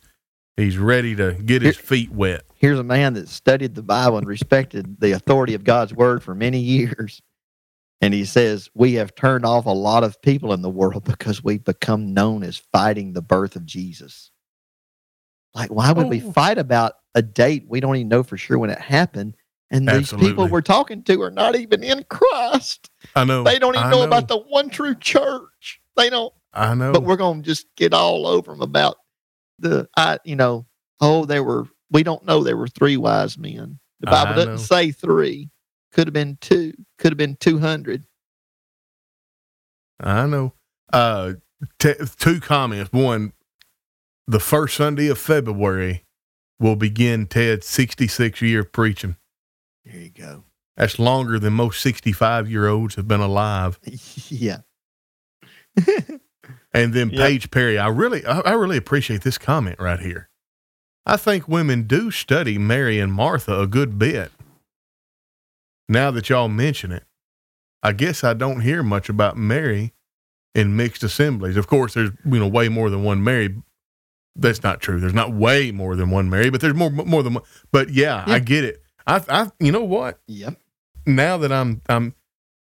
he's 0.58 0.78
ready 0.78 1.16
to 1.16 1.32
get 1.32 1.62
his 1.62 1.78
feet 1.78 2.12
wet. 2.12 2.42
Here's 2.56 2.80
a 2.80 2.84
man 2.84 3.14
that 3.14 3.30
studied 3.30 3.76
the 3.76 3.84
Bible 3.84 4.18
and 4.18 4.28
respected 4.28 5.00
the 5.00 5.14
authority 5.14 5.54
of 5.54 5.64
God's 5.64 5.94
word 5.94 6.24
for 6.24 6.36
many 6.36 6.60
years. 6.60 7.22
And 8.02 8.14
he 8.14 8.26
says, 8.26 8.70
We 8.74 8.96
have 8.96 9.16
turned 9.16 9.46
off 9.46 9.66
a 9.66 9.70
lot 9.70 10.04
of 10.04 10.22
people 10.22 10.52
in 10.52 10.62
the 10.62 10.70
world 10.70 11.06
because 11.06 11.42
we've 11.42 11.64
become 11.64 12.14
known 12.14 12.44
as 12.44 12.58
fighting 12.58 13.14
the 13.14 13.22
birth 13.22 13.56
of 13.56 13.66
Jesus. 13.66 14.30
Like, 15.54 15.70
why 15.70 15.92
would 15.92 16.08
we 16.08 16.22
Oh. 16.24 16.32
fight 16.32 16.58
about 16.58 16.94
a 17.16 17.22
date 17.22 17.66
we 17.68 17.80
don't 17.80 17.96
even 17.96 18.08
know 18.08 18.24
for 18.24 18.38
sure 18.38 18.58
when 18.58 18.70
it 18.70 18.80
happened? 18.80 19.36
And 19.70 19.88
these 19.88 20.12
people 20.12 20.48
we're 20.50 20.62
talking 20.62 21.02
to 21.04 21.22
are 21.22 21.32
not 21.32 21.56
even 21.56 21.82
in 21.84 22.04
Christ. 22.10 22.90
I 23.16 23.24
know. 23.24 23.44
They 23.44 23.58
don't 23.58 23.76
even 23.76 23.88
I 23.88 23.92
know, 23.92 24.04
about 24.04 24.28
the 24.28 24.38
one 24.38 24.70
true 24.70 24.96
church. 24.96 25.82
They 25.96 26.10
don't. 26.10 26.34
I 26.54 26.74
know. 26.74 26.92
But 26.92 27.04
we're 27.04 27.16
going 27.16 27.42
to 27.42 27.46
just 27.46 27.68
get 27.78 27.94
all 27.94 28.28
over 28.28 28.52
them 28.52 28.62
about 28.62 28.98
the, 29.60 29.88
I, 29.96 30.20
you 30.26 30.36
know, 30.36 30.66
oh, 31.00 31.26
there 31.26 31.44
were. 31.44 31.68
We 31.90 32.04
don't 32.04 32.26
know 32.26 32.44
there 32.44 32.58
were 32.58 32.68
three 32.68 32.98
wise 32.98 33.38
men. 33.38 33.80
The 34.02 34.08
Bible 34.08 34.34
I 34.34 34.36
doesn't 34.36 34.52
know. 34.54 34.58
say 34.58 34.92
three. 34.92 35.50
Could 35.94 36.08
have 36.08 36.14
been 36.14 36.38
two. 36.42 36.74
Could 36.98 37.12
have 37.12 37.18
been 37.18 37.36
two 37.38 37.60
hundred. 37.60 38.06
I 40.00 40.26
know. 40.26 40.54
Uh, 40.92 41.34
t- 41.80 41.94
two 42.18 42.40
comments. 42.40 42.92
One, 42.92 43.34
the 44.28 44.40
first 44.40 44.76
Sunday 44.78 45.08
of 45.08 45.18
February 45.18 46.06
will 46.60 46.76
begin 46.76 47.28
Ted's 47.28 47.68
66 47.68 48.42
year 48.42 48.64
preaching. 48.64 49.16
There 49.86 50.00
you 50.00 50.10
go. 50.10 50.44
That's 50.78 51.00
longer 51.00 51.40
than 51.40 51.54
most 51.54 51.82
65 51.82 52.50
year 52.50 52.68
olds 52.68 52.96
have 52.96 53.08
been 53.08 53.20
alive. 53.22 53.80
yeah. 54.30 54.60
And 56.74 56.94
then 56.94 57.10
Yep. 57.10 57.20
Paige 57.20 57.52
Perry, 57.52 57.78
I 57.78 57.88
really, 57.88 58.26
I, 58.26 58.40
I 58.40 58.52
really 58.54 58.78
appreciate 58.78 59.22
this 59.22 59.38
comment 59.38 59.78
right 59.80 60.00
here. 60.00 60.30
I 61.06 61.18
think 61.18 61.48
women 61.48 61.84
do 61.84 62.12
study 62.12 62.58
Mary 62.58 63.00
and 63.00 63.12
Martha 63.12 63.60
a 63.60 63.68
good 63.68 64.00
bit. 64.00 64.32
Now 65.90 66.12
that 66.12 66.30
y'all 66.30 66.48
mention 66.48 66.92
it, 66.92 67.04
I 67.84 67.92
guess 67.92 68.24
I 68.24 68.34
don't 68.34 68.62
hear 68.62 68.84
much 68.84 69.10
about 69.10 69.36
Mary 69.36 69.94
in 70.56 70.78
mixed 70.78 71.04
assemblies. 71.04 71.58
Of 71.58 71.68
course, 71.68 71.94
there's 71.94 72.12
you 72.24 72.40
know 72.40 72.48
way 72.48 72.70
more 72.70 72.90
than 72.90 73.04
one 73.04 73.24
Mary. 73.24 73.56
That's 74.36 74.64
not 74.64 74.80
true. 74.82 75.00
There's 75.00 75.14
not 75.14 75.34
way 75.34 75.72
more 75.72 75.96
than 75.96 76.10
one 76.10 76.30
Mary, 76.30 76.50
but 76.50 76.62
there's 76.62 76.74
more 76.74 76.90
more 76.90 77.24
than 77.24 77.34
one. 77.36 77.44
But 77.72 77.90
yeah, 77.90 78.24
Yeah. 78.28 78.34
I 78.36 78.40
get 78.40 78.64
it. 78.64 78.82
I, 79.08 79.22
I, 79.30 79.52
you 79.60 79.72
know 79.72 79.84
what? 79.84 80.20
Yep. 80.28 80.56
now 81.06 81.38
that 81.38 81.52
I'm 81.52 81.82
I'm 81.90 82.16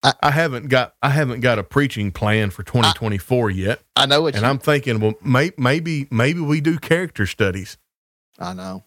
I- 0.03 0.14
I, 0.22 0.31
haven't 0.31 0.68
got 0.68 0.95
I 1.02 1.10
haven't 1.10 1.40
got 1.40 1.60
a 1.60 1.64
preaching 1.64 2.11
plan 2.11 2.49
for 2.49 2.64
2024 2.64 3.52
yet, 3.52 3.80
I 3.95 4.06
know 4.06 4.23
what 4.23 4.35
and 4.35 4.44
you, 4.44 4.49
I'm 4.49 4.60
thinking, 4.60 4.99
well, 4.99 5.14
may, 5.23 5.52
maybe 5.57 6.07
maybe 6.11 6.41
we 6.41 6.60
do 6.60 6.77
character 6.77 7.26
studies. 7.26 7.77
I 8.40 8.53
know. 8.53 8.84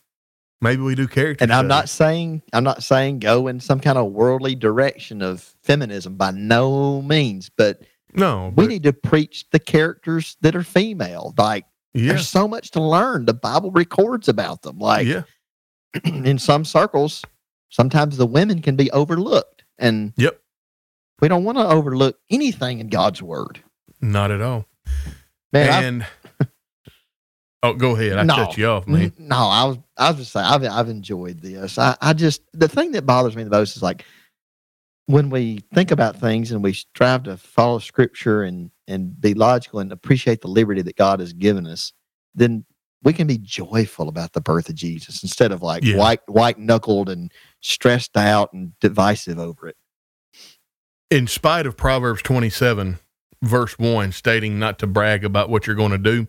Maybe 0.60 0.82
we 0.82 0.94
do 0.94 1.06
character. 1.06 1.42
And 1.44 1.52
I'm 1.52 1.68
not 1.68 1.88
saying 1.88 2.42
I'm 2.52 2.64
not 2.64 2.82
saying 2.82 3.20
go 3.20 3.46
in 3.46 3.60
some 3.60 3.80
kind 3.80 3.96
of 3.96 4.12
worldly 4.12 4.54
direction 4.54 5.22
of 5.22 5.40
feminism 5.62 6.16
by 6.16 6.32
no 6.32 7.00
means, 7.02 7.50
but 7.56 7.80
no. 8.14 8.48
we 8.56 8.64
But, 8.64 8.68
need 8.68 8.82
to 8.82 8.92
preach 8.92 9.46
the 9.52 9.58
characters 9.58 10.36
that 10.40 10.56
are 10.56 10.62
female. 10.64 11.32
Like 11.38 11.64
yeah, 11.96 12.08
there's 12.12 12.28
so 12.28 12.46
much 12.46 12.70
to 12.72 12.82
learn. 12.82 13.24
The 13.24 13.34
Bible 13.34 13.70
records 13.70 14.28
about 14.28 14.62
them. 14.62 14.78
Like 14.78 15.06
yeah, 15.06 15.22
in 16.04 16.38
some 16.38 16.64
circles, 16.64 17.24
sometimes 17.70 18.16
the 18.16 18.26
women 18.26 18.62
can 18.62 18.76
be 18.76 18.90
overlooked. 18.92 19.64
And 19.78 20.12
Yep. 20.16 20.40
we 21.20 21.28
don't 21.28 21.44
want 21.44 21.58
to 21.58 21.66
overlook 21.66 22.18
anything 22.30 22.78
in 22.80 22.88
God's 22.88 23.22
word. 23.22 23.62
not 24.00 24.30
at 24.30 24.40
all. 24.40 24.66
Man, 25.52 25.68
I've- 25.70 25.86
and 25.86 26.06
oh, 27.62 27.74
go 27.74 27.94
ahead. 27.96 28.18
I 28.18 28.22
No. 28.24 28.34
cut 28.34 28.56
you 28.58 28.66
off, 28.66 28.86
man. 28.86 29.12
No, 29.18 29.36
I 29.36 29.64
was 29.64 29.78
I 29.96 30.10
was 30.10 30.18
just 30.20 30.32
saying 30.32 30.46
I've 30.46 30.64
I've 30.64 30.88
enjoyed 30.88 31.40
this. 31.40 31.78
I, 31.78 31.96
I 32.00 32.12
just 32.12 32.42
the 32.52 32.68
thing 32.68 32.92
that 32.92 33.06
bothers 33.06 33.36
me 33.36 33.44
the 33.44 33.50
most 33.50 33.76
is 33.76 33.82
like 33.82 34.04
when 35.06 35.30
we 35.30 35.60
think 35.72 35.90
about 35.90 36.16
things 36.16 36.50
and 36.52 36.62
we 36.62 36.72
strive 36.72 37.24
to 37.24 37.36
follow 37.36 37.78
scripture 37.78 38.42
and 38.42 38.70
and 38.88 39.20
be 39.20 39.34
logical 39.34 39.80
and 39.80 39.90
appreciate 39.90 40.40
the 40.42 40.48
liberty 40.48 40.82
that 40.82 40.96
God 40.96 41.18
has 41.20 41.32
given 41.32 41.66
us, 41.66 41.92
then 42.34 42.64
we 43.02 43.12
can 43.12 43.26
be 43.26 43.38
joyful 43.38 44.08
about 44.08 44.32
the 44.32 44.40
birth 44.40 44.68
of 44.68 44.74
Jesus 44.76 45.22
instead 45.22 45.52
of 45.52 45.62
like 45.62 45.84
Yeah. 45.84 45.96
white 45.96 46.20
white 46.28 46.58
knuckled 46.58 47.08
and 47.08 47.32
stressed 47.60 48.16
out 48.16 48.52
and 48.52 48.72
divisive 48.80 49.38
over 49.38 49.68
it. 49.68 49.76
In 51.10 51.26
spite 51.28 51.66
of 51.66 51.76
Proverbs 51.76 52.22
27, 52.22 52.98
verse 53.42 53.78
1, 53.78 54.10
stating 54.12 54.58
not 54.58 54.78
to 54.80 54.86
brag 54.88 55.24
about 55.24 55.48
what 55.48 55.66
you're 55.66 55.76
going 55.76 55.92
to 55.92 55.98
do 55.98 56.26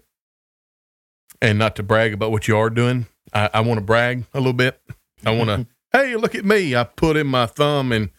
and 1.41 1.57
not 1.57 1.75
to 1.77 1.83
brag 1.83 2.13
about 2.13 2.31
what 2.31 2.47
you 2.47 2.55
are 2.57 2.69
doing, 2.69 3.07
I, 3.33 3.49
I 3.55 3.61
want 3.61 3.79
to 3.79 3.83
brag 3.83 4.25
a 4.35 4.39
little 4.39 4.53
bit. 4.53 4.79
I 5.25 5.31
want 5.31 5.49
to, 5.49 5.67
hey, 5.97 6.15
look 6.15 6.35
at 6.35 6.45
me. 6.45 6.75
I 6.75 6.83
put 6.83 7.17
in 7.17 7.25
my 7.25 7.47
thumb 7.47 7.91
and 7.91 8.11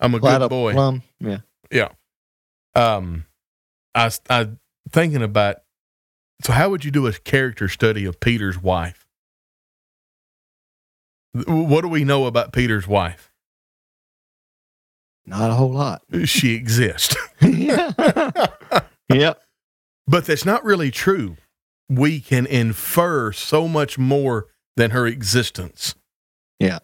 I'm 0.00 0.14
a 0.14 0.20
Flat 0.20 0.38
good 0.40 0.50
boy. 0.50 0.72
plum. 0.72 1.02
Yeah. 1.70 1.88
Um, 2.74 3.26
I, 3.94 4.10
I 4.30 4.48
thinking 4.90 5.22
about, 5.22 5.56
so 6.44 6.52
how 6.52 6.70
would 6.70 6.84
you 6.84 6.90
do 6.90 7.06
a 7.06 7.12
character 7.12 7.68
study 7.68 8.04
of 8.04 8.20
Peter's 8.20 8.62
wife? 8.62 9.06
What 11.46 11.82
do 11.82 11.88
we 11.88 12.04
know 12.04 12.26
about 12.26 12.52
Peter's 12.52 12.86
wife? 12.86 13.32
Not 15.26 15.50
a 15.50 15.54
whole 15.54 15.72
lot. 15.72 16.02
She 16.24 16.54
exists. 16.54 17.14
yeah. 17.42 17.92
yep. 19.12 19.42
But 20.06 20.24
that's 20.24 20.44
not 20.46 20.64
really 20.64 20.90
true. 20.90 21.36
We 21.88 22.20
can 22.20 22.46
infer 22.46 23.32
so 23.32 23.68
much 23.68 23.98
more 23.98 24.46
than 24.76 24.92
her 24.92 25.06
existence. 25.06 25.94
Yeah. 26.58 26.78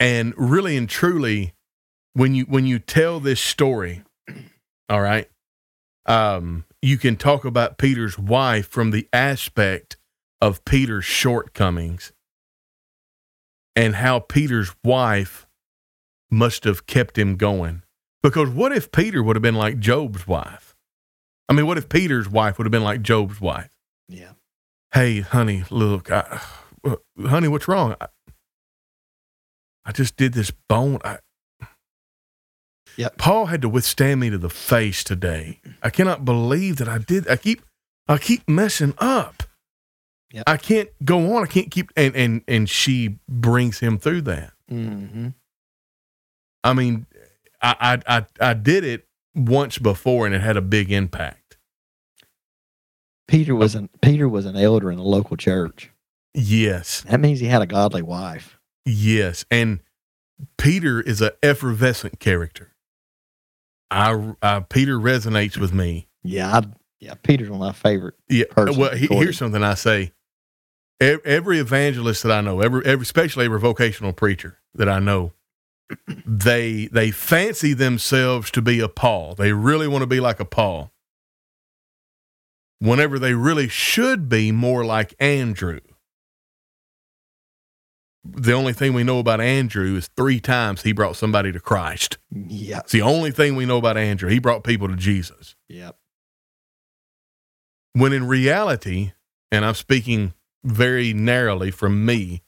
And 0.00 0.32
really 0.36 0.76
and 0.76 0.88
truly, 0.88 1.54
when 2.14 2.34
you 2.34 2.44
when 2.44 2.66
you 2.66 2.78
tell 2.78 3.20
this 3.20 3.40
story, 3.40 4.02
all 4.88 5.00
right, 5.00 5.28
um, 6.06 6.64
you 6.82 6.98
can 6.98 7.16
talk 7.16 7.44
about 7.44 7.78
Peter's 7.78 8.18
wife 8.18 8.68
from 8.68 8.90
the 8.90 9.08
aspect 9.12 9.96
of 10.40 10.64
Peter's 10.64 11.04
shortcomings 11.04 12.12
and 13.74 13.96
how 13.96 14.20
Peter's 14.20 14.74
wife 14.84 15.46
must 16.30 16.64
have 16.64 16.86
kept 16.86 17.18
him 17.18 17.36
going. 17.36 17.82
Because 18.22 18.48
what 18.48 18.72
if 18.72 18.90
Peter 18.90 19.22
would 19.22 19.36
have 19.36 19.42
been 19.42 19.54
like 19.54 19.78
Job's 19.78 20.26
wife? 20.26 20.74
I 21.48 21.52
mean, 21.52 21.66
what 21.66 21.78
if 21.78 21.88
Peter's 21.88 22.28
wife 22.28 22.58
would 22.58 22.66
have 22.66 22.72
been 22.72 22.84
like 22.84 23.02
Job's 23.02 23.40
wife? 23.40 23.70
Yeah. 24.08 24.32
Hey, 24.92 25.20
honey, 25.20 25.64
look, 25.70 26.10
I, 26.10 26.40
uh, 26.84 26.96
honey, 27.26 27.48
what's 27.48 27.68
wrong? 27.68 27.94
I, 29.88 29.92
just 29.92 30.16
did 30.16 30.34
this 30.34 30.50
bone. 30.50 30.98
I, 31.04 31.18
Yep. 32.96 33.16
Paul 33.16 33.46
had 33.46 33.62
to 33.62 33.68
withstand 33.68 34.18
me 34.18 34.28
to 34.28 34.38
the 34.38 34.50
face 34.50 35.04
today. 35.04 35.60
I 35.82 35.90
cannot 35.90 36.24
believe 36.24 36.76
that 36.76 36.88
I 36.88 36.98
did. 36.98 37.28
I 37.28 37.36
keep, 37.36 37.62
I 38.08 38.18
keep 38.18 38.48
messing 38.48 38.94
up. 38.98 39.44
Yep. 40.32 40.44
I 40.46 40.56
can't 40.56 40.88
go 41.04 41.36
on. 41.36 41.44
I 41.44 41.46
can't 41.46 41.70
keep. 41.70 41.90
And 41.96 42.14
and 42.16 42.42
and 42.48 42.68
she 42.68 43.18
brings 43.28 43.78
him 43.78 43.98
through 43.98 44.22
that. 44.22 44.52
Mm-hmm. 44.70 45.28
I 46.64 46.72
mean, 46.74 47.06
I 47.62 48.00
I 48.08 48.18
I, 48.18 48.26
I 48.50 48.54
did 48.54 48.84
it 48.84 49.06
once 49.34 49.78
before, 49.78 50.26
and 50.26 50.34
it 50.34 50.40
had 50.40 50.56
a 50.56 50.60
big 50.60 50.90
impact. 50.90 51.56
Peter 53.28 53.54
was 53.54 53.74
an 53.74 53.88
Peter 54.02 54.28
was 54.28 54.44
an 54.44 54.56
elder 54.56 54.90
in 54.90 54.98
a 54.98 55.04
local 55.04 55.36
church. 55.36 55.90
Yes, 56.34 57.02
That 57.02 57.20
means 57.20 57.40
he 57.40 57.46
had 57.46 57.62
a 57.62 57.66
godly 57.66 58.02
wife. 58.02 58.57
Yes, 58.84 59.44
and 59.50 59.80
Peter 60.56 61.00
is 61.00 61.20
a 61.20 61.32
effervescent 61.42 62.20
character. 62.20 62.74
I, 63.90 64.34
I 64.42 64.60
Peter 64.60 64.98
resonates 64.98 65.56
with 65.56 65.72
me. 65.72 66.08
Yeah, 66.22 66.58
I, 66.58 66.62
yeah. 67.00 67.14
Peter's 67.22 67.50
one 67.50 67.60
of 67.60 67.66
my 67.66 67.72
favorite. 67.72 68.14
Yeah. 68.28 68.44
well, 68.56 68.94
he, 68.94 69.06
here's 69.06 69.38
something 69.38 69.62
I 69.62 69.74
say. 69.74 70.12
Every, 71.00 71.24
every 71.24 71.58
evangelist 71.58 72.24
that 72.24 72.32
I 72.32 72.40
know, 72.40 72.60
every, 72.60 72.84
every 72.84 73.02
especially 73.02 73.44
every 73.44 73.60
vocational 73.60 74.12
preacher 74.12 74.58
that 74.74 74.88
I 74.88 74.98
know, 74.98 75.32
they 76.26 76.86
they 76.86 77.10
fancy 77.10 77.72
themselves 77.72 78.50
to 78.52 78.62
be 78.62 78.80
a 78.80 78.88
Paul. 78.88 79.34
They 79.34 79.52
really 79.52 79.88
want 79.88 80.02
to 80.02 80.06
be 80.06 80.20
like 80.20 80.40
a 80.40 80.44
Paul. 80.44 80.92
Whenever 82.80 83.18
they 83.18 83.34
really 83.34 83.68
should 83.68 84.28
be 84.28 84.52
more 84.52 84.84
like 84.84 85.14
Andrew. 85.18 85.80
The 88.30 88.52
only 88.52 88.72
thing 88.72 88.92
we 88.92 89.04
know 89.04 89.18
about 89.18 89.40
Andrew 89.40 89.96
is 89.96 90.08
three 90.16 90.38
times 90.40 90.82
he 90.82 90.92
brought 90.92 91.16
somebody 91.16 91.50
to 91.52 91.60
Christ. 91.60 92.18
Yeah, 92.30 92.80
It's 92.80 92.92
the 92.92 93.02
only 93.02 93.30
thing 93.30 93.56
we 93.56 93.66
know 93.66 93.78
about 93.78 93.96
Andrew. 93.96 94.28
He 94.28 94.38
brought 94.38 94.64
people 94.64 94.88
to 94.88 94.96
Jesus. 94.96 95.54
yeah, 95.68 95.92
when 97.94 98.12
in 98.12 98.26
reality, 98.28 99.12
and 99.50 99.64
I'm 99.64 99.74
speaking 99.74 100.34
very 100.64 101.12
narrowly 101.12 101.70
from 101.70 102.04
me, 102.04 102.42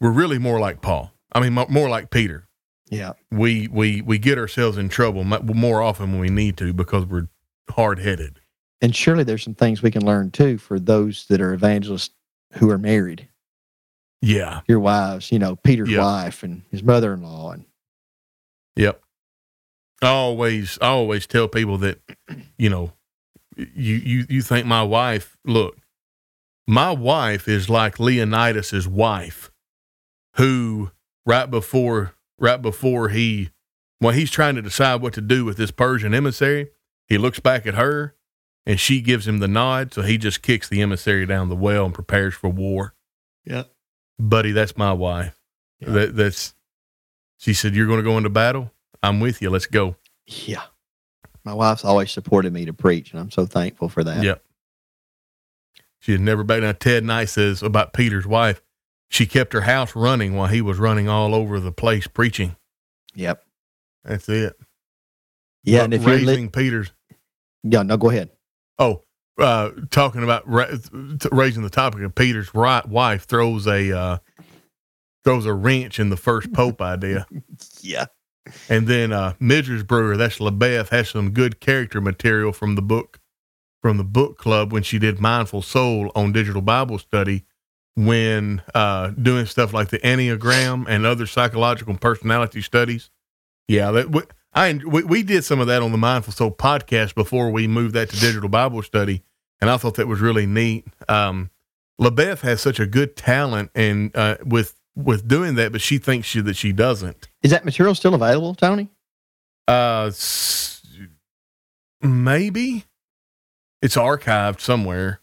we're 0.00 0.10
really 0.10 0.38
more 0.38 0.58
like 0.58 0.80
Paul. 0.82 1.12
I 1.32 1.40
mean, 1.40 1.52
more 1.52 1.88
like 1.88 2.10
Peter. 2.10 2.48
yeah. 2.90 3.12
We 3.30 3.68
we 3.68 4.00
we 4.02 4.18
get 4.18 4.38
ourselves 4.38 4.78
in 4.78 4.88
trouble 4.88 5.24
more 5.24 5.82
often 5.82 6.12
when 6.12 6.20
we 6.20 6.28
need 6.30 6.56
to 6.58 6.72
because 6.72 7.04
we're 7.06 7.28
hard 7.70 7.98
headed. 7.98 8.40
And 8.80 8.94
surely 8.94 9.24
there's 9.24 9.42
some 9.42 9.54
things 9.54 9.82
we 9.82 9.90
can 9.90 10.04
learn 10.04 10.30
too 10.30 10.58
for 10.58 10.78
those 10.78 11.26
that 11.26 11.40
are 11.40 11.52
evangelists 11.54 12.10
who 12.54 12.70
are 12.70 12.78
married. 12.78 13.28
Yeah. 14.24 14.60
Your 14.66 14.80
wives, 14.80 15.30
you 15.30 15.38
know, 15.38 15.56
Peter's 15.56 15.90
Yeah. 15.90 16.00
wife 16.02 16.42
and 16.42 16.62
his 16.70 16.82
mother-in-law, 16.82 17.52
and 17.52 17.64
Yep. 18.76 19.02
I 20.02 20.06
always 20.08 20.78
I 20.80 20.88
always 20.88 21.26
tell 21.26 21.48
people 21.48 21.78
that, 21.78 22.00
you 22.58 22.68
know, 22.70 22.92
you 23.56 23.94
you 23.96 24.26
you 24.28 24.42
think 24.42 24.66
my 24.66 24.82
wife? 24.82 25.36
Look, 25.44 25.76
my 26.66 26.90
wife 26.90 27.46
is 27.48 27.68
like 27.70 28.00
Leonidas's 28.00 28.88
wife, 28.88 29.50
who 30.36 30.90
right 31.26 31.50
before 31.50 32.14
right 32.38 32.60
before 32.60 33.10
he 33.10 33.50
when 34.00 34.14
he's 34.14 34.30
trying 34.30 34.56
to 34.56 34.62
decide 34.62 35.00
what 35.00 35.12
to 35.14 35.20
do 35.20 35.44
with 35.44 35.56
this 35.56 35.70
Persian 35.70 36.12
emissary, 36.14 36.70
he 37.06 37.16
looks 37.16 37.40
back 37.40 37.66
at 37.66 37.74
her 37.74 38.16
and 38.66 38.80
she 38.80 39.00
gives 39.00 39.26
him 39.28 39.38
the 39.38 39.48
nod, 39.48 39.92
so 39.94 40.02
he 40.02 40.18
just 40.18 40.42
kicks 40.42 40.68
the 40.68 40.82
emissary 40.82 41.24
down 41.26 41.48
the 41.48 41.56
well 41.56 41.84
and 41.84 41.94
prepares 41.94 42.34
for 42.34 42.48
war. 42.48 42.94
Yeah. 43.44 43.64
Buddy, 44.18 44.52
that's 44.52 44.76
my 44.76 44.92
wife. 44.92 45.38
Yeah. 45.80 45.90
That, 45.90 46.16
that's 46.16 46.54
she 47.38 47.54
said, 47.54 47.74
You're 47.74 47.86
gonna 47.86 48.02
go 48.02 48.16
into 48.16 48.30
battle? 48.30 48.70
I'm 49.02 49.20
with 49.20 49.42
you. 49.42 49.50
Let's 49.50 49.66
go. 49.66 49.96
Yeah. 50.26 50.62
My 51.44 51.52
wife's 51.52 51.84
always 51.84 52.10
supported 52.10 52.52
me 52.52 52.64
to 52.64 52.72
preach, 52.72 53.12
and 53.12 53.20
I'm 53.20 53.30
so 53.30 53.44
thankful 53.44 53.90
for 53.90 54.02
that. 54.02 54.22
Yep. 54.22 54.42
She 55.98 56.12
had 56.12 56.22
never 56.22 56.42
back. 56.42 56.62
Now, 56.62 56.72
Ted 56.72 57.04
Knight 57.04 57.28
says 57.28 57.62
about 57.62 57.92
Peter's 57.92 58.26
wife, 58.26 58.62
she 59.10 59.26
kept 59.26 59.52
her 59.52 59.62
house 59.62 59.94
running 59.94 60.34
while 60.34 60.48
he 60.48 60.62
was 60.62 60.78
running 60.78 61.08
all 61.08 61.34
over 61.34 61.60
the 61.60 61.72
place 61.72 62.06
preaching. 62.06 62.56
Yep. 63.14 63.44
That's 64.04 64.28
it. 64.28 64.56
Yeah. 65.62 65.80
But 65.80 65.84
and 65.84 65.94
if 65.94 66.02
you're 66.02 66.16
raising 66.16 66.44
li- 66.44 66.48
Peter's, 66.48 66.92
yeah, 67.62 67.82
no, 67.82 67.96
go 67.96 68.10
ahead. 68.10 68.30
oh, 68.78 69.03
uh, 69.38 69.70
talking 69.90 70.22
about 70.22 70.48
ra- 70.48 70.70
raising 71.32 71.62
the 71.62 71.70
topic 71.70 72.02
of 72.02 72.14
Peter's 72.14 72.54
right 72.54 72.86
wife 72.88 73.24
throws 73.26 73.66
a 73.66 73.96
uh, 73.96 74.18
throws 75.24 75.46
a 75.46 75.54
wrench 75.54 75.98
in 75.98 76.10
the 76.10 76.16
first 76.16 76.52
Pope 76.52 76.80
idea, 76.82 77.26
Yeah. 77.80 78.06
and 78.68 78.86
then 78.86 79.12
uh, 79.12 79.34
Midger's 79.40 79.82
Brewer, 79.82 80.16
that's 80.16 80.38
LaBeth, 80.38 80.90
has 80.90 81.08
some 81.10 81.30
good 81.30 81.60
character 81.60 82.00
material 82.00 82.52
from 82.52 82.74
the 82.74 82.82
book 82.82 83.18
from 83.82 83.96
the 83.98 84.04
book 84.04 84.38
club 84.38 84.72
when 84.72 84.82
she 84.82 84.98
did 84.98 85.20
Mindful 85.20 85.60
Soul 85.62 86.10
on 86.14 86.32
digital 86.32 86.62
Bible 86.62 86.98
study 86.98 87.44
when 87.96 88.62
uh, 88.74 89.08
doing 89.10 89.44
stuff 89.46 89.72
like 89.74 89.88
the 89.90 89.98
Enneagram 89.98 90.86
and 90.88 91.04
other 91.04 91.26
psychological 91.26 91.94
personality 91.96 92.62
studies. 92.62 93.10
Yeah, 93.68 93.90
that 93.92 94.10
we, 94.10 94.22
I 94.54 94.80
we, 94.86 95.02
we 95.02 95.22
did 95.22 95.44
some 95.44 95.60
of 95.60 95.66
that 95.66 95.82
on 95.82 95.92
the 95.92 95.98
Mindful 95.98 96.32
Soul 96.32 96.50
podcast 96.52 97.14
before 97.14 97.50
we 97.50 97.66
moved 97.66 97.94
that 97.94 98.10
to 98.10 98.20
digital 98.20 98.48
Bible 98.48 98.82
study, 98.82 99.22
and 99.60 99.68
I 99.70 99.76
thought 99.76 99.94
that 99.96 100.06
was 100.06 100.20
really 100.20 100.46
neat. 100.46 100.86
Um, 101.08 101.50
LaBeth 102.00 102.40
has 102.40 102.60
such 102.60 102.78
a 102.80 102.86
good 102.86 103.16
talent 103.16 103.70
and 103.74 104.14
uh, 104.16 104.36
with 104.44 104.74
with 104.96 105.26
doing 105.26 105.56
that, 105.56 105.72
but 105.72 105.80
she 105.80 105.98
thinks 105.98 106.26
she 106.28 106.40
that 106.40 106.56
she 106.56 106.72
doesn't. 106.72 107.28
Is 107.42 107.50
that 107.50 107.64
material 107.64 107.94
still 107.94 108.14
available, 108.14 108.54
Tony? 108.54 108.90
Uh, 109.66 110.10
maybe 112.00 112.84
it's 113.82 113.96
archived 113.96 114.60
somewhere. 114.60 115.20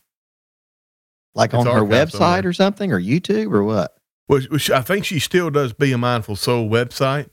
Like 1.34 1.54
It's 1.54 1.66
on 1.66 1.68
her 1.68 1.82
website 1.84 2.12
somewhere. 2.12 2.48
or 2.48 2.54
something, 2.54 2.92
or 2.92 3.00
YouTube, 3.00 3.54
or 3.54 3.64
what? 3.64 3.96
Which 4.28 4.70
I 4.70 4.82
think 4.82 5.06
she 5.06 5.20
still 5.20 5.50
does 5.50 5.74
be 5.74 5.92
a 5.92 5.98
mindful 5.98 6.36
soul 6.36 6.70
website, 6.70 7.30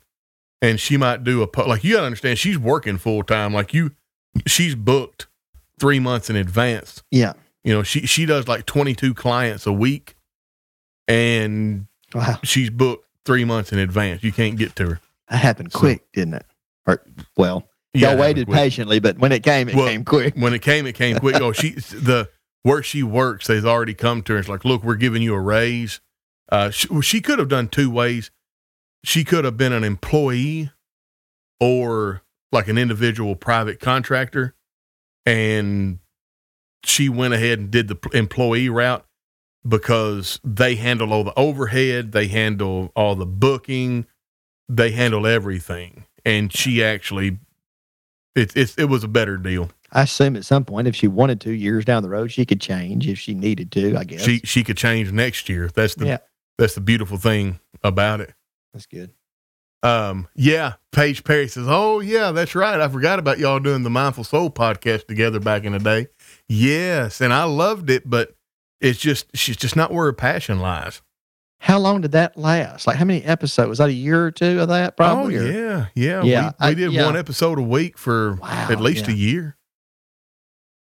and 0.62 0.78
she 0.80 0.97
might 0.97 1.24
do 1.24 1.43
a 1.43 1.47
po- 1.47 1.66
like 1.66 1.85
you 1.85 1.94
got 1.94 2.01
to 2.01 2.06
understand 2.06 2.39
she's 2.39 2.59
working 2.59 2.98
full 2.98 3.22
time. 3.22 3.52
Like 3.55 3.72
you, 3.74 3.93
she's 4.47 4.74
booked 4.74 5.26
three 5.78 5.98
months 6.01 6.28
in 6.30 6.36
advance. 6.36 7.02
Yeah. 7.10 7.35
You 7.64 7.74
know, 7.74 7.82
she 7.82 8.06
she 8.06 8.24
does 8.26 8.48
like 8.48 8.66
twenty 8.66 8.94
two 8.94 9.14
clients 9.14 9.66
a 9.66 9.72
week, 9.72 10.14
and 11.06 11.86
Wow. 12.14 12.39
she's 12.43 12.70
booked 12.70 13.06
three 13.24 13.44
months 13.44 13.72
in 13.72 13.78
advance. 13.78 14.22
You 14.22 14.32
can't 14.32 14.56
get 14.56 14.74
to 14.76 14.86
her. 14.89 15.01
That 15.28 15.36
happened 15.39 15.72
So- 15.72 15.78
quick, 15.80 16.10
didn't 16.12 16.35
it? 16.35 16.47
Or, 16.86 17.02
well, 17.36 17.68
Yeah, 17.93 18.10
y'all 18.12 18.20
waited 18.20 18.48
patiently, 18.48 18.98
but 18.98 19.18
when 19.18 19.32
it 19.32 19.43
came, 19.43 19.68
it 19.68 19.74
Well, 19.74 19.86
came 19.89 20.05
quick. 20.05 20.35
when 20.36 20.55
it 20.55 20.62
came, 20.62 20.86
it 20.86 20.94
came 20.94 21.18
quick. 21.18 21.36
Oh, 21.36 21.52
she 21.52 21.70
the 21.72 22.30
where 22.62 22.82
she 22.82 23.02
works, 23.02 23.47
they've 23.47 23.64
already 23.64 23.94
come 23.94 24.22
to 24.22 24.32
her. 24.35 24.39
It's 24.39 24.48
like, 24.48 24.64
look, 24.64 24.82
we're 24.82 24.97
giving 24.97 25.22
you 25.22 25.35
a 25.35 25.40
raise. 25.40 26.01
Uh, 26.51 26.70
she, 26.70 26.89
well, 26.89 27.01
she 27.02 27.20
could 27.20 27.39
have 27.39 27.48
done 27.48 27.68
two 27.68 27.90
ways. 27.90 28.30
She 29.05 29.25
could 29.25 29.45
have 29.45 29.57
been 29.57 29.73
an 29.73 29.85
employee 29.85 30.70
or 31.61 32.23
like 32.53 32.69
an 32.69 32.79
individual 32.79 33.37
private 33.37 33.81
contractor, 33.81 34.55
and 35.27 35.99
she 36.85 37.09
went 37.09 37.35
ahead 37.35 37.59
and 37.59 37.70
did 37.70 37.89
the 37.89 37.99
employee 38.12 38.69
route 38.69 39.05
because 39.66 40.41
they 40.45 40.77
handle 40.77 41.12
all 41.12 41.25
the 41.25 41.39
overhead, 41.39 42.12
they 42.12 42.29
handle 42.29 42.93
all 42.97 43.15
the 43.15 43.27
booking, 43.27 44.07
they 44.69 44.91
handle 44.91 45.27
everything, 45.27 46.05
and 46.25 46.53
she 46.53 46.83
actually. 46.83 47.39
It, 48.35 48.57
it, 48.57 48.75
it 48.79 48.85
was 48.85 49.03
a 49.03 49.09
better 49.09 49.37
deal. 49.37 49.70
I 49.91 50.03
assume 50.03 50.37
at 50.37 50.45
some 50.45 50.65
point, 50.65 50.87
if 50.87 50.95
she 50.95 51.09
wanted 51.09 51.41
to, 51.41 51.53
years 51.53 51.85
down 51.85 52.05
the 52.05 52.09
road, 52.09 52.31
she 52.31 52.47
could 52.47 52.61
change 52.61 53.09
if 53.09 53.19
she 53.19 53.35
needed 53.35 53.73
to. 53.73 53.97
I 53.97 54.05
guess. 54.05 54.23
she 54.23 54.39
she 54.45 54.62
could 54.62 54.77
change 54.77 55.11
next 55.12 55.49
year. 55.49 55.70
That's 55.75 55.95
the 55.95 56.07
Yeah. 56.07 56.19
that's 56.57 56.75
the 56.75 56.81
beautiful 56.81 57.16
thing 57.16 57.59
about 57.83 58.20
it. 58.20 58.35
That's 58.73 58.86
good. 58.86 59.11
Um, 59.82 60.27
yeah, 60.35 60.74
Paige 60.93 61.23
Perry 61.23 61.47
says, 61.49 61.66
"Oh 61.69 62.01
yeah, 62.01 62.32
that's 62.32 62.55
right. 62.57 62.81
I 62.81 62.89
forgot 62.89 63.19
about 63.20 63.39
y'all 63.39 63.61
doing 63.61 63.85
the 63.85 63.90
Mindful 63.90 64.24
Soul 64.24 64.51
podcast 64.51 65.07
together 65.07 65.39
back 65.39 65.62
in 65.65 65.73
the 65.73 65.78
day. 65.78 66.09
Yes, 66.49 67.20
and 67.20 67.32
I 67.32 67.45
loved 67.45 67.89
it, 67.89 68.03
but 68.09 68.35
it's 68.81 68.99
just 68.99 69.27
she's 69.36 69.57
just 69.57 69.77
not 69.77 69.93
where 69.93 70.07
her 70.07 70.12
passion 70.12 70.59
lies. 70.59 71.01
How 71.61 71.78
long 71.78 72.01
did 72.01 72.12
that 72.12 72.36
last? 72.36 72.86
Like, 72.86 72.97
how 72.97 73.05
many 73.05 73.23
episodes? 73.24 73.69
Was 73.69 73.78
that 73.78 73.89
a 73.89 73.93
year 73.93 74.27
or 74.27 74.31
two 74.32 74.61
of 74.61 74.69
that? 74.69 74.97
Probably. 74.97 75.36
oh 75.36 75.40
or- 75.43 75.47
yeah, 75.53 75.86
yeah. 75.95 76.23
Yeah, 76.23 76.53
we, 76.61 76.69
we 76.69 76.74
did 76.74 76.93
yeah. 76.93 77.05
one 77.07 77.16
episode 77.16 77.59
a 77.59 77.62
week 77.62 77.99
for 77.99 78.35
Wow, 78.35 78.69
at 78.70 78.81
least 78.81 79.07
yeah. 79.07 79.15
a 79.15 79.16
year. 79.16 79.57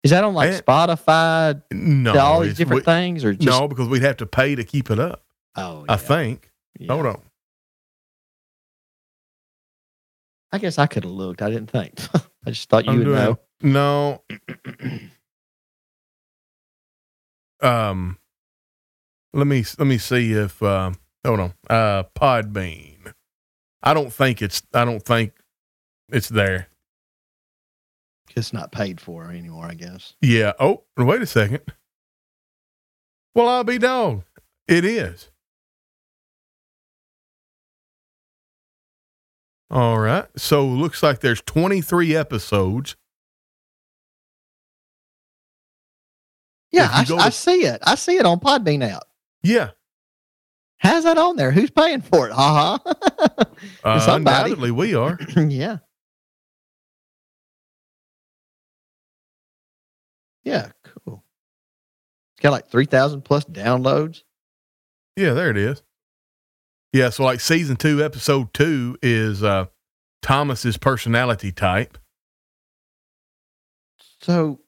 Is 0.02 0.10
that 0.10 0.24
on 0.24 0.34
like 0.34 0.52
And- 0.52 0.64
Spotify, 0.66 1.62
No, 1.72 2.16
all 2.18 2.40
these 2.40 2.56
different 2.56 2.82
we- 2.82 2.92
things, 2.92 3.24
or 3.24 3.32
just? 3.32 3.46
no, 3.46 3.68
because 3.68 3.88
we'd 3.88 4.02
have 4.02 4.16
to 4.18 4.26
pay 4.26 4.54
to 4.56 4.64
keep 4.64 4.90
it 4.90 4.98
up. 4.98 5.22
Oh, 5.56 5.84
I 5.88 5.96
think. 5.96 6.50
yeah. 6.78 6.92
Hold 6.92 7.06
on. 7.06 7.22
I 10.52 10.58
guess 10.58 10.78
I 10.78 10.86
could 10.86 11.04
have 11.04 11.12
looked. 11.12 11.40
I 11.42 11.48
didn't 11.50 11.70
think. 11.70 11.94
I 12.46 12.50
just 12.50 12.68
thought 12.68 12.84
you 12.84 12.92
I'm 12.92 12.98
would 12.98 13.04
doing- 13.04 13.16
know. 13.16 13.38
No. 13.62 14.22
um 17.68 18.18
let 19.32 19.46
me 19.46 19.64
let 19.78 19.86
me 19.86 19.98
see 19.98 20.32
if 20.32 20.62
um 20.62 20.96
hold 21.24 21.40
on. 21.40 21.54
Uh 21.70 22.02
Podbean. 22.14 23.12
I 23.82 23.94
don't 23.94 24.12
think 24.12 24.42
it's 24.42 24.62
I 24.74 24.84
don't 24.84 25.02
think 25.02 25.32
it's 26.10 26.28
there. 26.28 26.68
It's 28.34 28.52
not 28.52 28.72
paid 28.72 29.00
for 29.00 29.30
anymore. 29.30 29.66
I 29.66 29.74
guess. 29.74 30.14
Yeah. 30.20 30.52
Oh, 30.58 30.84
wait 30.96 31.22
a 31.22 31.26
second. 31.26 31.60
Well, 33.34 33.48
I'll 33.48 33.64
be 33.64 33.78
dog. 33.78 34.24
It 34.68 34.84
is. 34.84 35.30
All 39.72 39.98
right. 39.98 40.26
So 40.36 40.66
looks 40.66 41.02
like 41.02 41.20
there's 41.20 41.40
23 41.40 42.14
episodes. 42.14 42.94
Yeah, 46.70 46.88
I, 46.92 47.04
go 47.04 47.16
I 47.16 47.30
see 47.30 47.64
it. 47.64 47.80
I 47.82 47.94
see 47.94 48.16
it 48.16 48.24
on 48.26 48.38
Podbean 48.40 48.82
app. 48.86 49.04
Yeah. 49.42 49.70
How's 50.78 51.04
that 51.04 51.16
on 51.18 51.36
there? 51.36 51.50
Who's 51.52 51.70
paying 51.70 52.02
for 52.02 52.28
it? 52.28 52.32
Ha. 52.32 52.78
Uh, 53.84 54.00
Somebody. 54.00 54.50
undoubtedly 54.50 54.70
we 54.72 54.94
are. 54.94 55.16
yeah. 55.36 55.78
Yeah, 60.42 60.70
cool. 60.82 61.22
It's 62.34 62.42
got 62.42 62.50
like 62.50 62.68
3,000 62.68 63.22
plus 63.22 63.44
downloads. 63.44 64.22
Yeah, 65.16 65.32
there 65.34 65.50
it 65.50 65.56
is. 65.56 65.82
Yeah, 66.92 67.10
so 67.10 67.24
like 67.24 67.40
season 67.40 67.76
two, 67.76 68.04
episode 68.04 68.52
two 68.52 68.96
is 69.02 69.42
uh 69.42 69.66
Thomas's 70.20 70.76
personality 70.76 71.50
type. 71.52 71.98
So, 74.20 74.60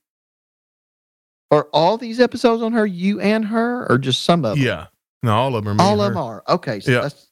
are 1.50 1.68
all 1.72 1.96
these 1.96 2.18
episodes 2.18 2.62
on 2.62 2.72
her, 2.72 2.84
you 2.86 3.20
and 3.20 3.44
her, 3.44 3.86
or 3.90 3.98
just 3.98 4.22
some 4.22 4.44
of 4.44 4.56
them? 4.56 4.64
Yeah. 4.66 4.86
No, 5.22 5.34
all 5.36 5.54
of 5.56 5.64
them 5.64 5.80
are 5.80 5.84
All 5.84 6.00
of 6.00 6.08
her. 6.08 6.14
them 6.14 6.22
are. 6.22 6.42
Okay. 6.48 6.80
So 6.80 6.90
Yeah. 6.90 7.00
that's, 7.02 7.28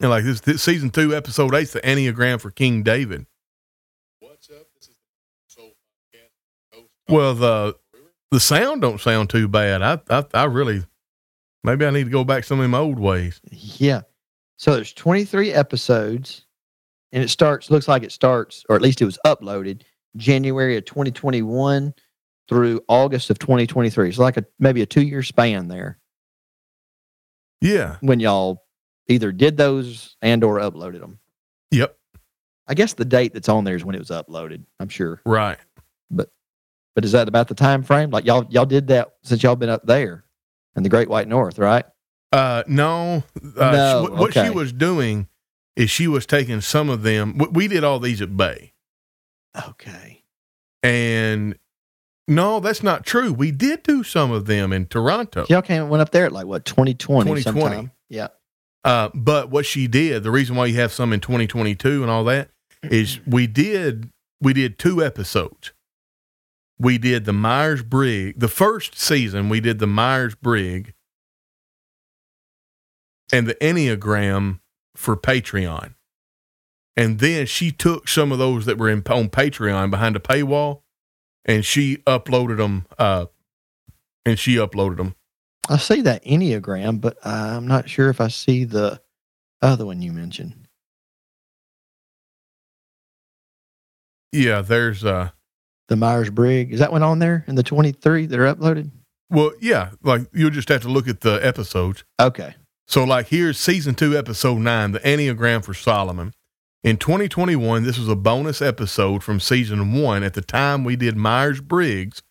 And 0.00 0.10
like 0.10 0.24
this, 0.24 0.40
this 0.40 0.62
season 0.62 0.90
two, 0.90 1.16
episode 1.16 1.54
eight's 1.54 1.72
the 1.72 1.80
Enneagram 1.80 2.40
for 2.40 2.50
King 2.50 2.82
David. 2.82 3.26
What's 4.20 4.48
up? 4.50 4.66
This 4.78 4.88
is 4.90 4.96
the 4.96 5.62
Soul 5.62 5.72
Podcast. 6.14 7.12
Well, 7.12 7.34
the 7.34 7.76
the 8.30 8.40
sound 8.40 8.82
don't 8.82 9.00
sound 9.00 9.30
too 9.30 9.48
bad. 9.48 9.82
I 9.82 9.98
I, 10.10 10.24
I 10.34 10.44
really 10.44 10.84
maybe 11.64 11.84
I 11.86 11.90
need 11.90 12.04
to 12.04 12.10
go 12.10 12.24
back 12.24 12.44
some 12.44 12.60
of 12.60 12.70
my 12.70 12.78
old 12.78 12.98
ways. 12.98 13.40
yeah. 13.50 14.02
So 14.56 14.74
there's 14.74 14.92
23 14.92 15.52
episodes, 15.52 16.44
and 17.12 17.22
it 17.22 17.28
starts, 17.28 17.70
looks 17.70 17.86
like 17.86 18.02
it 18.02 18.10
starts, 18.12 18.64
or 18.68 18.74
at 18.76 18.82
least 18.82 19.00
it 19.00 19.04
was 19.04 19.18
uploaded 19.24 19.82
January 20.16 20.76
of 20.76 20.84
2021 20.84 21.94
through 22.48 22.80
August 22.88 23.30
of 23.30 23.38
2023. 23.38 24.10
So 24.12 24.22
like 24.22 24.36
a 24.36 24.44
maybe 24.58 24.82
a 24.82 24.86
two 24.86 25.02
year 25.02 25.22
span 25.22 25.68
there 25.68 25.98
Yeah. 27.60 27.96
when 28.00 28.20
y'all 28.20 28.64
either 29.06 29.32
did 29.32 29.56
those 29.56 30.16
and 30.22 30.42
or 30.42 30.58
uploaded 30.58 31.00
them. 31.00 31.18
Yep. 31.70 31.96
I 32.66 32.74
guess 32.74 32.94
the 32.94 33.04
date 33.04 33.32
that's 33.34 33.48
on 33.48 33.64
there 33.64 33.76
is 33.76 33.84
when 33.84 33.94
it 33.94 33.98
was 34.00 34.10
uploaded. 34.10 34.64
I'm 34.80 34.88
sure. 34.88 35.20
Right. 35.24 35.58
But 36.10 36.30
but 36.94 37.04
is 37.04 37.12
that 37.12 37.28
about 37.28 37.48
the 37.48 37.54
time 37.54 37.82
frame? 37.82 38.10
Like 38.10 38.24
y'all 38.26 38.46
y'all 38.50 38.66
did 38.66 38.88
that 38.88 39.14
since 39.22 39.42
y'all 39.42 39.56
been 39.56 39.68
up 39.68 39.86
there 39.86 40.24
in 40.76 40.82
the 40.82 40.88
Great 40.88 41.08
White 41.08 41.28
North, 41.28 41.58
right? 41.58 41.84
Uh, 42.32 42.62
no. 42.66 43.22
Uh, 43.56 43.70
No, 43.72 44.06
she- 44.06 44.12
what 44.12 44.34
she 44.34 44.50
was 44.50 44.72
doing 44.72 45.28
is 45.76 45.90
she 45.90 46.06
was 46.08 46.26
taking 46.26 46.60
some 46.60 46.88
of 46.90 47.02
them. 47.02 47.38
we- 47.38 47.46
We 47.48 47.68
did 47.68 47.84
all 47.84 47.98
these 48.00 48.20
at 48.20 48.36
Bay, 48.36 48.72
Okay. 49.68 50.24
and 50.82 51.56
no, 52.26 52.60
that's 52.60 52.82
not 52.82 53.06
true. 53.06 53.32
We 53.32 53.50
did 53.50 53.82
do 53.82 54.02
some 54.04 54.30
of 54.30 54.46
them 54.46 54.72
in 54.72 54.86
Toronto. 54.86 55.46
Y'all 55.48 55.62
came 55.62 55.88
went 55.88 56.02
up 56.02 56.10
there 56.10 56.26
at 56.26 56.32
like 56.32 56.46
what 56.46 56.64
2020, 56.64 57.30
2020. 57.30 57.42
sometime. 57.76 57.92
Yeah. 58.10 58.28
Uh, 58.84 59.08
but 59.14 59.50
what 59.50 59.66
she 59.66 59.86
did, 59.86 60.22
the 60.22 60.30
reason 60.30 60.54
why 60.56 60.66
you 60.66 60.76
have 60.76 60.92
some 60.92 61.12
in 61.12 61.20
2022 61.20 62.02
and 62.02 62.10
all 62.10 62.24
that 62.24 62.50
is 62.82 63.20
we 63.26 63.46
did 63.46 64.10
we 64.40 64.52
did 64.52 64.78
two 64.78 65.02
episodes. 65.04 65.72
We 66.78 66.98
did 66.98 67.24
the 67.24 67.32
Myers 67.32 67.82
Briggs. 67.82 68.38
The 68.38 68.48
first 68.48 68.98
season 68.98 69.48
we 69.48 69.60
did 69.60 69.78
the 69.78 69.86
Myers 69.86 70.34
Briggs 70.34 70.92
and 73.32 73.46
the 73.46 73.54
Enneagram 73.56 74.60
for 74.94 75.16
Patreon. 75.16 75.94
And 76.96 77.18
then 77.20 77.46
she 77.46 77.70
took 77.70 78.08
some 78.08 78.32
of 78.32 78.38
those 78.38 78.64
that 78.66 78.78
were 78.78 78.88
in, 78.88 79.02
on 79.08 79.28
Patreon 79.28 79.90
behind 79.90 80.16
a 80.16 80.20
paywall 80.20 80.82
and 81.44 81.64
she 81.64 81.96
uploaded 81.98 82.58
them 82.58 82.86
uh 82.98 83.26
and 84.24 84.38
she 84.38 84.56
uploaded 84.56 84.98
them. 84.98 85.14
I 85.70 85.78
see 85.78 86.02
that 86.02 86.24
Enneagram, 86.24 87.00
but 87.00 87.16
I'm 87.26 87.66
not 87.66 87.88
sure 87.88 88.10
if 88.10 88.20
I 88.20 88.28
see 88.28 88.64
the 88.64 89.00
other 89.62 89.86
one 89.86 90.02
you 90.02 90.12
mentioned. 90.12 90.68
Yeah, 94.32 94.60
there's 94.60 95.04
uh 95.04 95.30
The 95.88 95.96
Myers 95.96 96.30
Briggs. 96.30 96.74
Is 96.74 96.80
that 96.80 96.92
one 96.92 97.02
on 97.02 97.18
there 97.18 97.44
in 97.46 97.54
the 97.54 97.62
23 97.62 98.26
that 98.26 98.38
are 98.38 98.54
uploaded? 98.54 98.90
Well, 99.30 99.52
yeah, 99.60 99.90
like 100.02 100.22
you'll 100.32 100.50
just 100.50 100.68
have 100.68 100.82
to 100.82 100.88
look 100.88 101.08
at 101.08 101.20
the 101.20 101.34
episodes. 101.44 102.04
Okay. 102.20 102.54
So, 102.86 103.04
like, 103.04 103.28
here's 103.28 103.58
season 103.58 103.94
two, 103.94 104.16
episode 104.16 104.58
nine, 104.58 104.92
the 104.92 105.00
Enneagram 105.00 105.62
for 105.62 105.74
Solomon. 105.74 106.32
In 106.82 106.96
2021, 106.96 107.82
this 107.82 107.98
was 107.98 108.08
a 108.08 108.16
bonus 108.16 108.62
episode 108.62 109.22
from 109.22 109.40
season 109.40 109.92
one. 109.92 110.22
At 110.22 110.34
the 110.34 110.40
time, 110.40 110.84
we 110.84 110.96
did 110.96 111.16
Myers 111.16 111.60
Briggs 111.60 112.22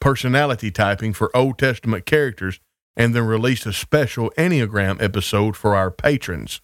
personality 0.00 0.70
typing 0.70 1.14
for 1.14 1.34
Old 1.34 1.58
Testament 1.58 2.04
characters 2.04 2.60
and 2.96 3.14
then 3.14 3.24
released 3.24 3.64
a 3.64 3.72
special 3.72 4.30
Enneagram 4.36 5.00
episode 5.00 5.56
for 5.56 5.74
our 5.74 5.90
patrons. 5.90 6.60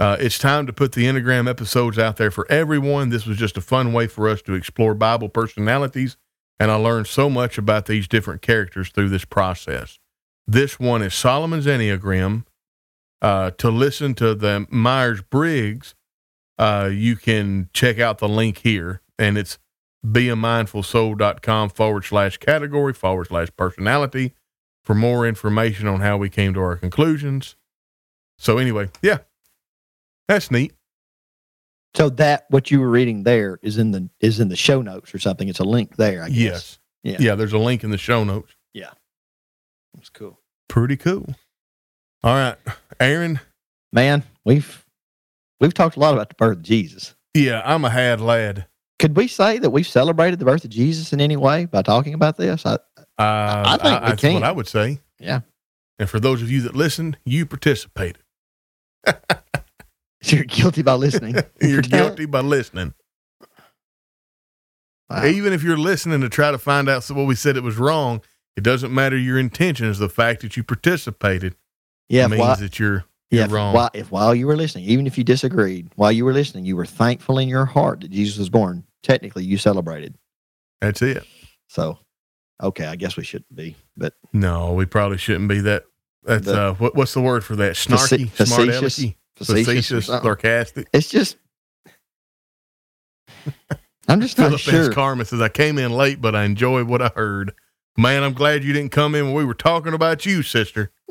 Uh, 0.00 0.16
it's 0.18 0.38
time 0.38 0.66
to 0.66 0.72
put 0.72 0.92
the 0.92 1.04
Enneagram 1.04 1.46
episodes 1.46 1.98
out 1.98 2.16
there 2.16 2.30
for 2.30 2.50
everyone. 2.50 3.10
This 3.10 3.26
was 3.26 3.36
just 3.36 3.58
a 3.58 3.60
fun 3.60 3.92
way 3.92 4.06
for 4.06 4.30
us 4.30 4.40
to 4.42 4.54
explore 4.54 4.94
Bible 4.94 5.28
personalities, 5.28 6.16
and 6.58 6.70
I 6.70 6.76
learned 6.76 7.06
so 7.06 7.28
much 7.28 7.58
about 7.58 7.84
these 7.84 8.08
different 8.08 8.40
characters 8.40 8.88
through 8.88 9.10
this 9.10 9.26
process. 9.26 9.98
This 10.46 10.80
one 10.80 11.02
is 11.02 11.12
Solomon's 11.12 11.66
Enneagram. 11.66 12.46
Uh, 13.20 13.50
to 13.58 13.68
listen 13.68 14.14
to 14.14 14.34
the 14.34 14.66
Myers 14.70 15.20
Briggs, 15.20 15.94
uh, 16.58 16.88
you 16.90 17.14
can 17.14 17.68
check 17.74 17.98
out 17.98 18.18
the 18.18 18.28
link 18.28 18.60
here, 18.60 19.02
and 19.18 19.36
it's 19.36 19.58
beamindfulsoul.com 20.06 21.68
forward 21.68 22.06
slash 22.06 22.38
category 22.38 22.94
forward 22.94 23.26
slash 23.26 23.48
personality 23.54 24.32
for 24.82 24.94
more 24.94 25.28
information 25.28 25.86
on 25.86 26.00
how 26.00 26.16
we 26.16 26.30
came 26.30 26.54
to 26.54 26.60
our 26.60 26.76
conclusions. 26.76 27.56
So, 28.38 28.56
anyway, 28.56 28.88
yeah, 29.02 29.18
that's 30.30 30.50
neat. 30.50 30.72
So 31.94 32.08
that 32.10 32.46
what 32.50 32.70
you 32.70 32.80
were 32.80 32.88
reading 32.88 33.24
there 33.24 33.58
is 33.62 33.76
in 33.76 33.90
the 33.90 34.08
is 34.20 34.38
in 34.38 34.48
the 34.48 34.56
show 34.56 34.80
notes 34.80 35.12
or 35.14 35.18
something. 35.18 35.48
It's 35.48 35.58
a 35.58 35.64
link 35.64 35.96
there, 35.96 36.22
I 36.22 36.28
guess. 36.28 36.36
Yes. 36.38 36.78
Yeah. 37.02 37.16
Yeah, 37.18 37.34
there's 37.34 37.52
a 37.52 37.58
link 37.58 37.82
in 37.82 37.90
the 37.90 37.98
show 37.98 38.22
notes. 38.24 38.54
Yeah. 38.72 38.90
That's 39.94 40.08
cool. 40.10 40.38
Pretty 40.68 40.96
cool. 40.96 41.26
All 42.22 42.34
right, 42.34 42.56
Aaron. 43.00 43.40
Man, 43.92 44.22
we've 44.44 44.84
we've 45.58 45.74
talked 45.74 45.96
a 45.96 46.00
lot 46.00 46.14
about 46.14 46.28
the 46.28 46.34
birth 46.36 46.58
of 46.58 46.62
Jesus. 46.62 47.14
Yeah, 47.34 47.62
I'm 47.64 47.84
a 47.84 47.90
had 47.90 48.20
lad. 48.20 48.66
Could 49.00 49.16
we 49.16 49.26
say 49.26 49.58
that 49.58 49.70
we've 49.70 49.86
celebrated 49.88 50.38
the 50.38 50.44
birth 50.44 50.62
of 50.62 50.70
Jesus 50.70 51.12
in 51.12 51.20
any 51.20 51.36
way 51.36 51.64
by 51.64 51.82
talking 51.82 52.12
about 52.14 52.36
this? 52.36 52.64
I, 52.66 52.74
Uh, 52.74 52.76
I 53.18 53.78
think 53.78 54.02
we 54.02 54.08
that's 54.10 54.20
can. 54.20 54.34
what 54.34 54.42
I 54.44 54.52
would 54.52 54.68
say. 54.68 55.00
Yeah. 55.18 55.40
And 55.98 56.08
for 56.08 56.20
those 56.20 56.42
of 56.42 56.50
you 56.50 56.60
that 56.62 56.76
listened, 56.76 57.16
you 57.24 57.46
participated. 57.46 58.22
you're 60.36 60.44
guilty 60.44 60.82
by 60.82 60.94
listening. 60.94 61.36
You're 61.62 61.82
guilty 61.82 62.26
by 62.26 62.40
listening. 62.40 62.94
Wow. 65.08 65.24
Even 65.26 65.52
if 65.52 65.62
you're 65.62 65.76
listening 65.78 66.20
to 66.20 66.28
try 66.28 66.50
to 66.52 66.58
find 66.58 66.88
out 66.88 67.04
what 67.10 67.24
we 67.26 67.34
said 67.34 67.56
it 67.56 67.62
was 67.64 67.76
wrong, 67.76 68.20
it 68.56 68.62
doesn't 68.62 68.94
matter 68.94 69.16
your 69.16 69.38
intentions. 69.38 69.98
The 69.98 70.08
fact 70.08 70.42
that 70.42 70.56
you 70.56 70.62
participated 70.62 71.56
Yeah, 72.08 72.26
if 72.26 72.30
means 72.30 72.40
while, 72.40 72.56
that 72.56 72.78
you're 72.78 73.04
you're 73.30 73.44
if, 73.46 73.50
wrong. 73.52 73.74
while, 73.74 73.90
if 73.92 74.12
while 74.12 74.34
you 74.34 74.46
were 74.46 74.56
listening, 74.56 74.84
even 74.84 75.06
if 75.06 75.18
you 75.18 75.24
disagreed, 75.24 75.90
while 75.96 76.12
you 76.12 76.24
were 76.24 76.32
listening, 76.32 76.64
you 76.64 76.76
were 76.76 76.86
thankful 76.86 77.38
in 77.38 77.48
your 77.48 77.64
heart 77.64 78.00
that 78.02 78.10
Jesus 78.10 78.38
was 78.38 78.48
born. 78.50 78.84
Technically, 79.02 79.42
you 79.44 79.56
celebrated. 79.58 80.16
That's 80.80 81.02
it. 81.02 81.24
So, 81.68 81.98
okay, 82.62 82.86
I 82.86 82.94
guess 82.96 83.16
we 83.16 83.24
shouldn't 83.24 83.54
be, 83.54 83.76
but 83.96 84.14
No, 84.32 84.72
we 84.74 84.84
probably 84.86 85.18
shouldn't 85.18 85.48
be 85.48 85.60
that. 85.62 85.84
That's 86.22 86.44
The- 86.46 86.60
uh, 86.70 86.74
what, 86.74 86.94
what's 86.94 87.14
the 87.14 87.20
word 87.20 87.44
for 87.44 87.56
that? 87.56 87.76
Face- 87.76 87.86
Snarky, 87.86 88.30
smart 88.46 88.68
facetious? 88.68 89.04
Facetious, 89.46 89.88
facetious, 89.88 90.06
sarcastic. 90.06 90.88
It's 90.92 91.08
just, 91.08 91.36
I'm 94.08 94.20
just 94.20 94.38
not 94.38 94.60
Philip 94.60 94.60
sure. 94.60 94.92
Carmen 94.92 95.26
says, 95.26 95.40
I 95.40 95.48
came 95.48 95.78
in 95.78 95.92
late, 95.92 96.20
but 96.20 96.34
I 96.34 96.44
enjoyed 96.44 96.86
what 96.86 97.02
I 97.02 97.10
heard. 97.14 97.52
Man, 97.96 98.22
I'm 98.22 98.34
glad 98.34 98.64
you 98.64 98.72
didn't 98.72 98.92
come 98.92 99.14
in 99.14 99.26
when 99.26 99.34
we 99.34 99.44
were 99.44 99.54
talking 99.54 99.94
about 99.94 100.24
you, 100.24 100.42
sister. 100.42 100.92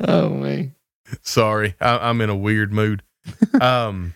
oh 0.00 0.28
man, 0.30 0.74
Sorry, 1.22 1.74
I, 1.80 2.08
I'm 2.08 2.20
in 2.20 2.30
a 2.30 2.36
weird 2.36 2.72
mood. 2.72 3.02
Um, 3.60 4.14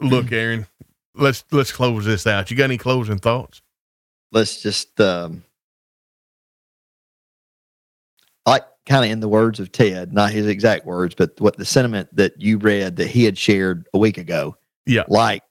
look, 0.00 0.32
Aaron, 0.32 0.66
let's 1.14 1.44
let's 1.52 1.72
close 1.72 2.04
this 2.04 2.26
out. 2.26 2.50
You 2.50 2.56
got 2.56 2.64
any 2.64 2.78
closing 2.78 3.18
thoughts? 3.18 3.62
let's 4.32 4.60
just 4.62 5.00
um, 5.00 5.44
kind 8.86 9.04
of 9.04 9.10
in 9.10 9.20
the 9.20 9.28
words 9.28 9.60
of 9.60 9.72
Ted, 9.72 10.12
not 10.12 10.32
his 10.32 10.46
exact 10.46 10.86
words, 10.86 11.14
but 11.14 11.40
what 11.40 11.56
the 11.56 11.64
sentiment 11.64 12.08
that 12.16 12.40
you 12.40 12.58
read 12.58 12.96
that 12.96 13.08
he 13.08 13.24
had 13.24 13.38
shared 13.38 13.86
a 13.94 13.98
week 13.98 14.18
ago. 14.18 14.56
Yeah. 14.86 15.04
Like, 15.08 15.42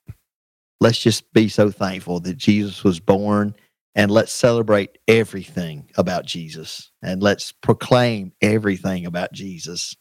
let's 0.79 0.99
just 0.99 1.31
be 1.33 1.47
so 1.47 1.71
thankful 1.71 2.19
that 2.21 2.37
Jesus 2.37 2.83
was 2.83 2.99
born 2.99 3.55
and 3.95 4.11
let's 4.11 4.31
celebrate 4.31 4.97
everything 5.07 5.89
about 5.97 6.25
Jesus 6.25 6.91
and 7.01 7.21
let's 7.21 7.51
proclaim 7.51 8.33
everything 8.41 9.05
about 9.05 9.31
Jesus 9.31 9.95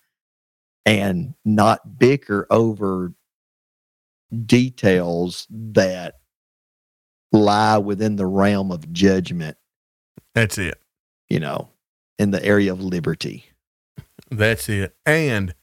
and 0.87 1.35
not 1.45 1.99
bicker 1.99 2.47
over 2.51 3.13
details 4.47 5.47
that 5.51 6.15
lie 7.33 7.79
within 7.79 8.17
the 8.17 8.27
realm 8.27 8.71
of 8.73 8.93
judgment, 8.93 9.57
That's 10.35 10.59
it. 10.59 10.81
you 11.29 11.41
know, 11.41 11.71
in 12.21 12.33
the 12.33 12.45
area 12.45 12.71
of 12.71 12.83
liberty. 12.83 13.47
That's 14.31 14.69
it. 14.69 14.95
And 15.07 15.55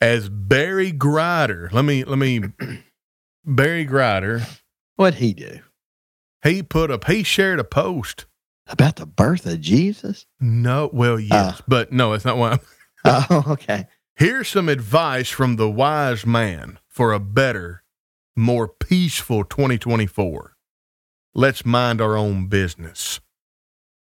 as 0.00 0.28
Barry 0.28 0.92
Grider, 0.92 1.68
let 1.72 1.84
me 1.84 2.04
let 2.04 2.16
me 2.18 2.42
Barry 3.44 3.84
Grider, 3.84 4.46
What'd 4.94 5.18
he 5.18 5.34
do? 5.34 5.60
he 6.44 6.62
put 6.62 6.92
up 6.92 7.04
he 7.06 7.24
shared 7.24 7.58
a 7.58 7.64
post. 7.64 8.26
About 8.68 8.96
the 8.96 9.06
birth 9.06 9.46
of 9.46 9.60
Jesus? 9.60 10.26
No, 10.40 10.90
well, 10.92 11.18
yes, 11.18 11.60
uh. 11.60 11.62
but 11.66 11.92
no, 11.92 12.12
that's 12.12 12.24
not 12.24 12.38
why. 12.38 12.58
Oh, 13.08 13.44
okay. 13.50 13.86
Here's 14.16 14.48
some 14.48 14.68
advice 14.68 15.28
from 15.28 15.54
the 15.54 15.70
wise 15.70 16.26
man 16.26 16.80
for 16.88 17.12
a 17.12 17.20
better, 17.20 17.84
more 18.34 18.66
peaceful 18.66 19.44
2024. 19.44 20.56
Let's 21.32 21.64
mind 21.64 22.00
our 22.00 22.16
own 22.16 22.48
business. 22.48 23.20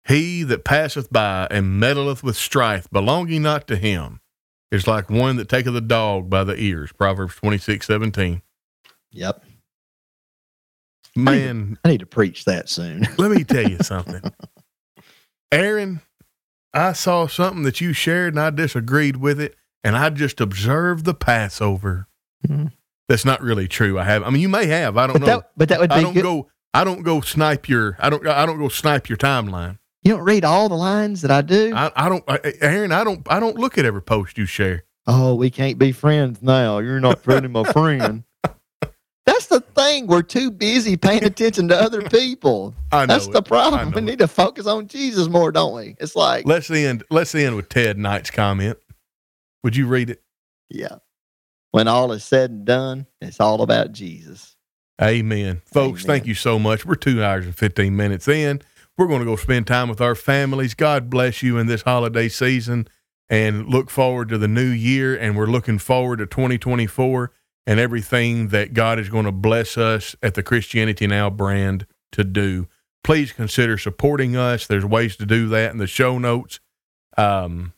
He 0.08 0.44
that 0.44 0.64
passeth 0.66 1.12
by 1.12 1.48
and 1.52 1.82
meddleth 1.82 2.24
with 2.24 2.36
strife 2.36 2.90
belonging 2.92 3.44
not 3.44 3.68
to 3.68 3.76
him 3.76 4.20
is 4.72 4.88
like 4.88 5.10
one 5.10 5.36
that 5.36 5.50
taketh 5.50 5.76
a 5.76 5.82
dog 5.82 6.30
by 6.30 6.44
the 6.44 6.56
ears. 6.56 6.92
Proverbs 6.92 7.36
26, 7.36 7.86
17. 7.86 8.42
Yep. 9.12 9.44
Man, 11.16 11.78
I 11.84 11.90
need 11.90 12.00
to 12.00 12.06
preach 12.06 12.46
that 12.46 12.70
soon. 12.70 13.06
let 13.18 13.32
me 13.32 13.44
tell 13.44 13.70
you 13.70 13.78
something. 13.82 14.22
Aaron, 15.52 16.02
I 16.74 16.94
saw 16.94 17.28
something 17.28 17.64
that 17.64 17.82
you 17.82 17.92
shared 17.94 18.34
and 18.34 18.40
I 18.42 18.50
disagreed 18.50 19.18
with 19.18 19.40
it, 19.42 19.56
and 19.84 19.98
I 19.98 20.10
just 20.10 20.40
observed 20.40 21.04
the 21.06 21.14
Passover. 21.14 22.08
Mhm. 22.48 22.72
That's 23.10 23.26
not 23.26 23.42
really 23.42 23.68
true. 23.68 24.00
I 24.00 24.06
have. 24.06 24.24
I 24.24 24.30
mean, 24.30 24.42
you 24.42 24.48
may 24.48 24.68
have. 24.68 24.96
I 24.96 25.06
don't 25.08 25.16
But 25.16 25.20
know. 25.20 25.26
that, 25.26 25.52
but 25.58 25.70
that 25.70 25.80
would 25.82 25.90
be 25.90 25.96
I 25.98 26.02
don't 26.02 26.14
good. 26.14 26.24
go. 26.24 26.50
I 26.74 26.86
don't 26.86 27.04
go 27.04 27.20
snipe 27.20 27.68
your. 27.68 27.98
I 28.00 28.10
don't. 28.10 28.26
I 28.26 28.46
don't 28.46 28.58
go 28.58 28.70
snipe 28.70 29.10
your 29.10 29.18
timeline. 29.18 29.80
You 30.04 30.14
don't 30.16 30.24
read 30.24 30.44
all 30.44 30.68
the 30.70 30.76
lines 30.76 31.22
that 31.22 31.32
I 31.32 31.42
do. 31.42 31.74
I, 31.76 31.92
I 31.96 32.10
don't. 32.10 32.24
I, 32.28 32.40
Aaron, 32.62 32.92
I 32.92 33.04
don't. 33.04 33.22
I 33.30 33.40
don't 33.40 33.58
look 33.58 33.78
at 33.78 33.86
every 33.86 34.02
post 34.02 34.38
you 34.38 34.46
share. 34.46 34.84
Oh, 35.08 35.36
we 35.36 35.50
can't 35.50 35.78
be 35.78 35.92
friends 35.92 36.42
now. 36.42 36.80
You're 36.80 37.00
not 37.00 37.26
really 37.28 37.48
my 37.48 37.64
friend. 37.66 38.24
That's 39.26 39.48
the 39.48 39.62
thing. 39.62 40.08
We're 40.08 40.24
too 40.24 40.50
busy 40.50 40.98
paying 40.98 41.24
attention 41.24 41.68
to 41.68 41.80
other 41.80 42.02
people. 42.10 42.74
I 42.92 43.02
know 43.06 43.14
That's 43.14 43.28
it. 43.28 43.34
the 43.34 43.42
problem. 43.44 43.92
We 43.92 44.02
need 44.02 44.20
to 44.20 44.28
focus 44.28 44.66
on 44.66 44.88
Jesus 44.88 45.28
more, 45.28 45.52
don't 45.52 45.76
we? 45.76 45.96
It's 46.00 46.16
like, 46.16 46.46
Let's 46.48 46.70
end. 46.72 47.04
Let's 47.12 47.34
end 47.36 47.56
with 47.56 47.70
Ted 47.70 47.98
Knight's 48.00 48.32
comment. 48.32 48.78
Would 49.64 49.76
you 49.76 49.88
read 49.88 50.10
it? 50.10 50.22
yeah. 50.70 50.96
When 51.72 51.88
all 51.88 52.12
is 52.12 52.26
said 52.26 52.50
and 52.52 52.66
done, 52.66 53.06
it's 53.22 53.40
all 53.40 53.62
about 53.62 53.94
Jesus. 53.94 54.58
Amen. 55.02 55.62
Folks, 55.66 56.04
Amen. 56.04 56.08
thank 56.18 56.28
you 56.28 56.34
so 56.34 56.60
much. 56.60 56.86
We're 56.86 56.96
two 56.96 57.24
hours 57.24 57.46
and 57.46 57.56
15 57.56 57.96
minutes 57.96 58.28
in. 58.28 58.62
We're 59.02 59.08
going 59.08 59.22
to 59.22 59.26
go 59.26 59.36
spend 59.36 59.66
time 59.66 59.90
with 59.90 60.00
our 60.00 60.14
families. 60.14 60.76
God 60.76 61.10
bless 61.10 61.42
you 61.42 61.58
in 61.58 61.66
this 61.66 61.82
holiday 61.82 62.30
season 62.30 62.88
and 63.32 63.68
look 63.68 63.90
forward 63.90 64.30
to 64.30 64.38
the 64.38 64.48
new 64.48 64.70
year. 64.70 65.18
And 65.18 65.36
we're 65.36 65.48
looking 65.48 65.80
forward 65.80 66.18
to 66.18 66.28
2024 66.28 67.32
and 67.66 67.80
everything 67.80 68.50
that 68.50 68.76
God 68.76 69.00
is 69.00 69.10
going 69.10 69.26
to 69.26 69.32
bless 69.32 69.76
us 69.76 70.16
at 70.22 70.36
the 70.36 70.44
Christianity 70.44 71.08
Now 71.08 71.32
brand 71.32 71.88
to 72.12 72.24
do. 72.24 72.68
Please 73.04 73.34
consider 73.34 73.76
supporting 73.76 74.36
us. 74.36 74.68
There's 74.68 74.86
ways 74.86 75.16
to 75.16 75.26
do 75.26 75.48
that 75.48 75.72
in 75.72 75.80
the 75.80 75.88
show 75.88 76.20
notes. 76.20 76.60
Um, 77.18 77.74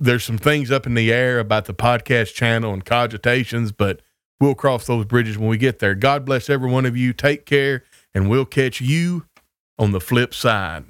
there's 0.00 0.24
some 0.24 0.38
things 0.38 0.72
up 0.72 0.84
in 0.84 0.94
the 0.94 1.12
air 1.12 1.38
about 1.38 1.66
the 1.66 1.74
podcast 1.74 2.34
channel 2.34 2.74
and 2.74 2.84
cogitations, 2.84 3.70
but 3.70 4.02
we'll 4.40 4.56
cross 4.56 4.84
those 4.88 5.04
bridges 5.04 5.38
when 5.38 5.48
we 5.48 5.58
get 5.58 5.78
there. 5.78 5.94
God 5.94 6.24
bless 6.24 6.50
every 6.50 6.68
one 6.68 6.86
of 6.86 6.96
you. 6.96 7.12
Take 7.12 7.46
care, 7.46 7.84
and 8.12 8.28
we'll 8.28 8.44
catch 8.44 8.80
you 8.80 9.26
on 9.80 9.92
the 9.92 10.00
flip 10.00 10.34
side. 10.34 10.84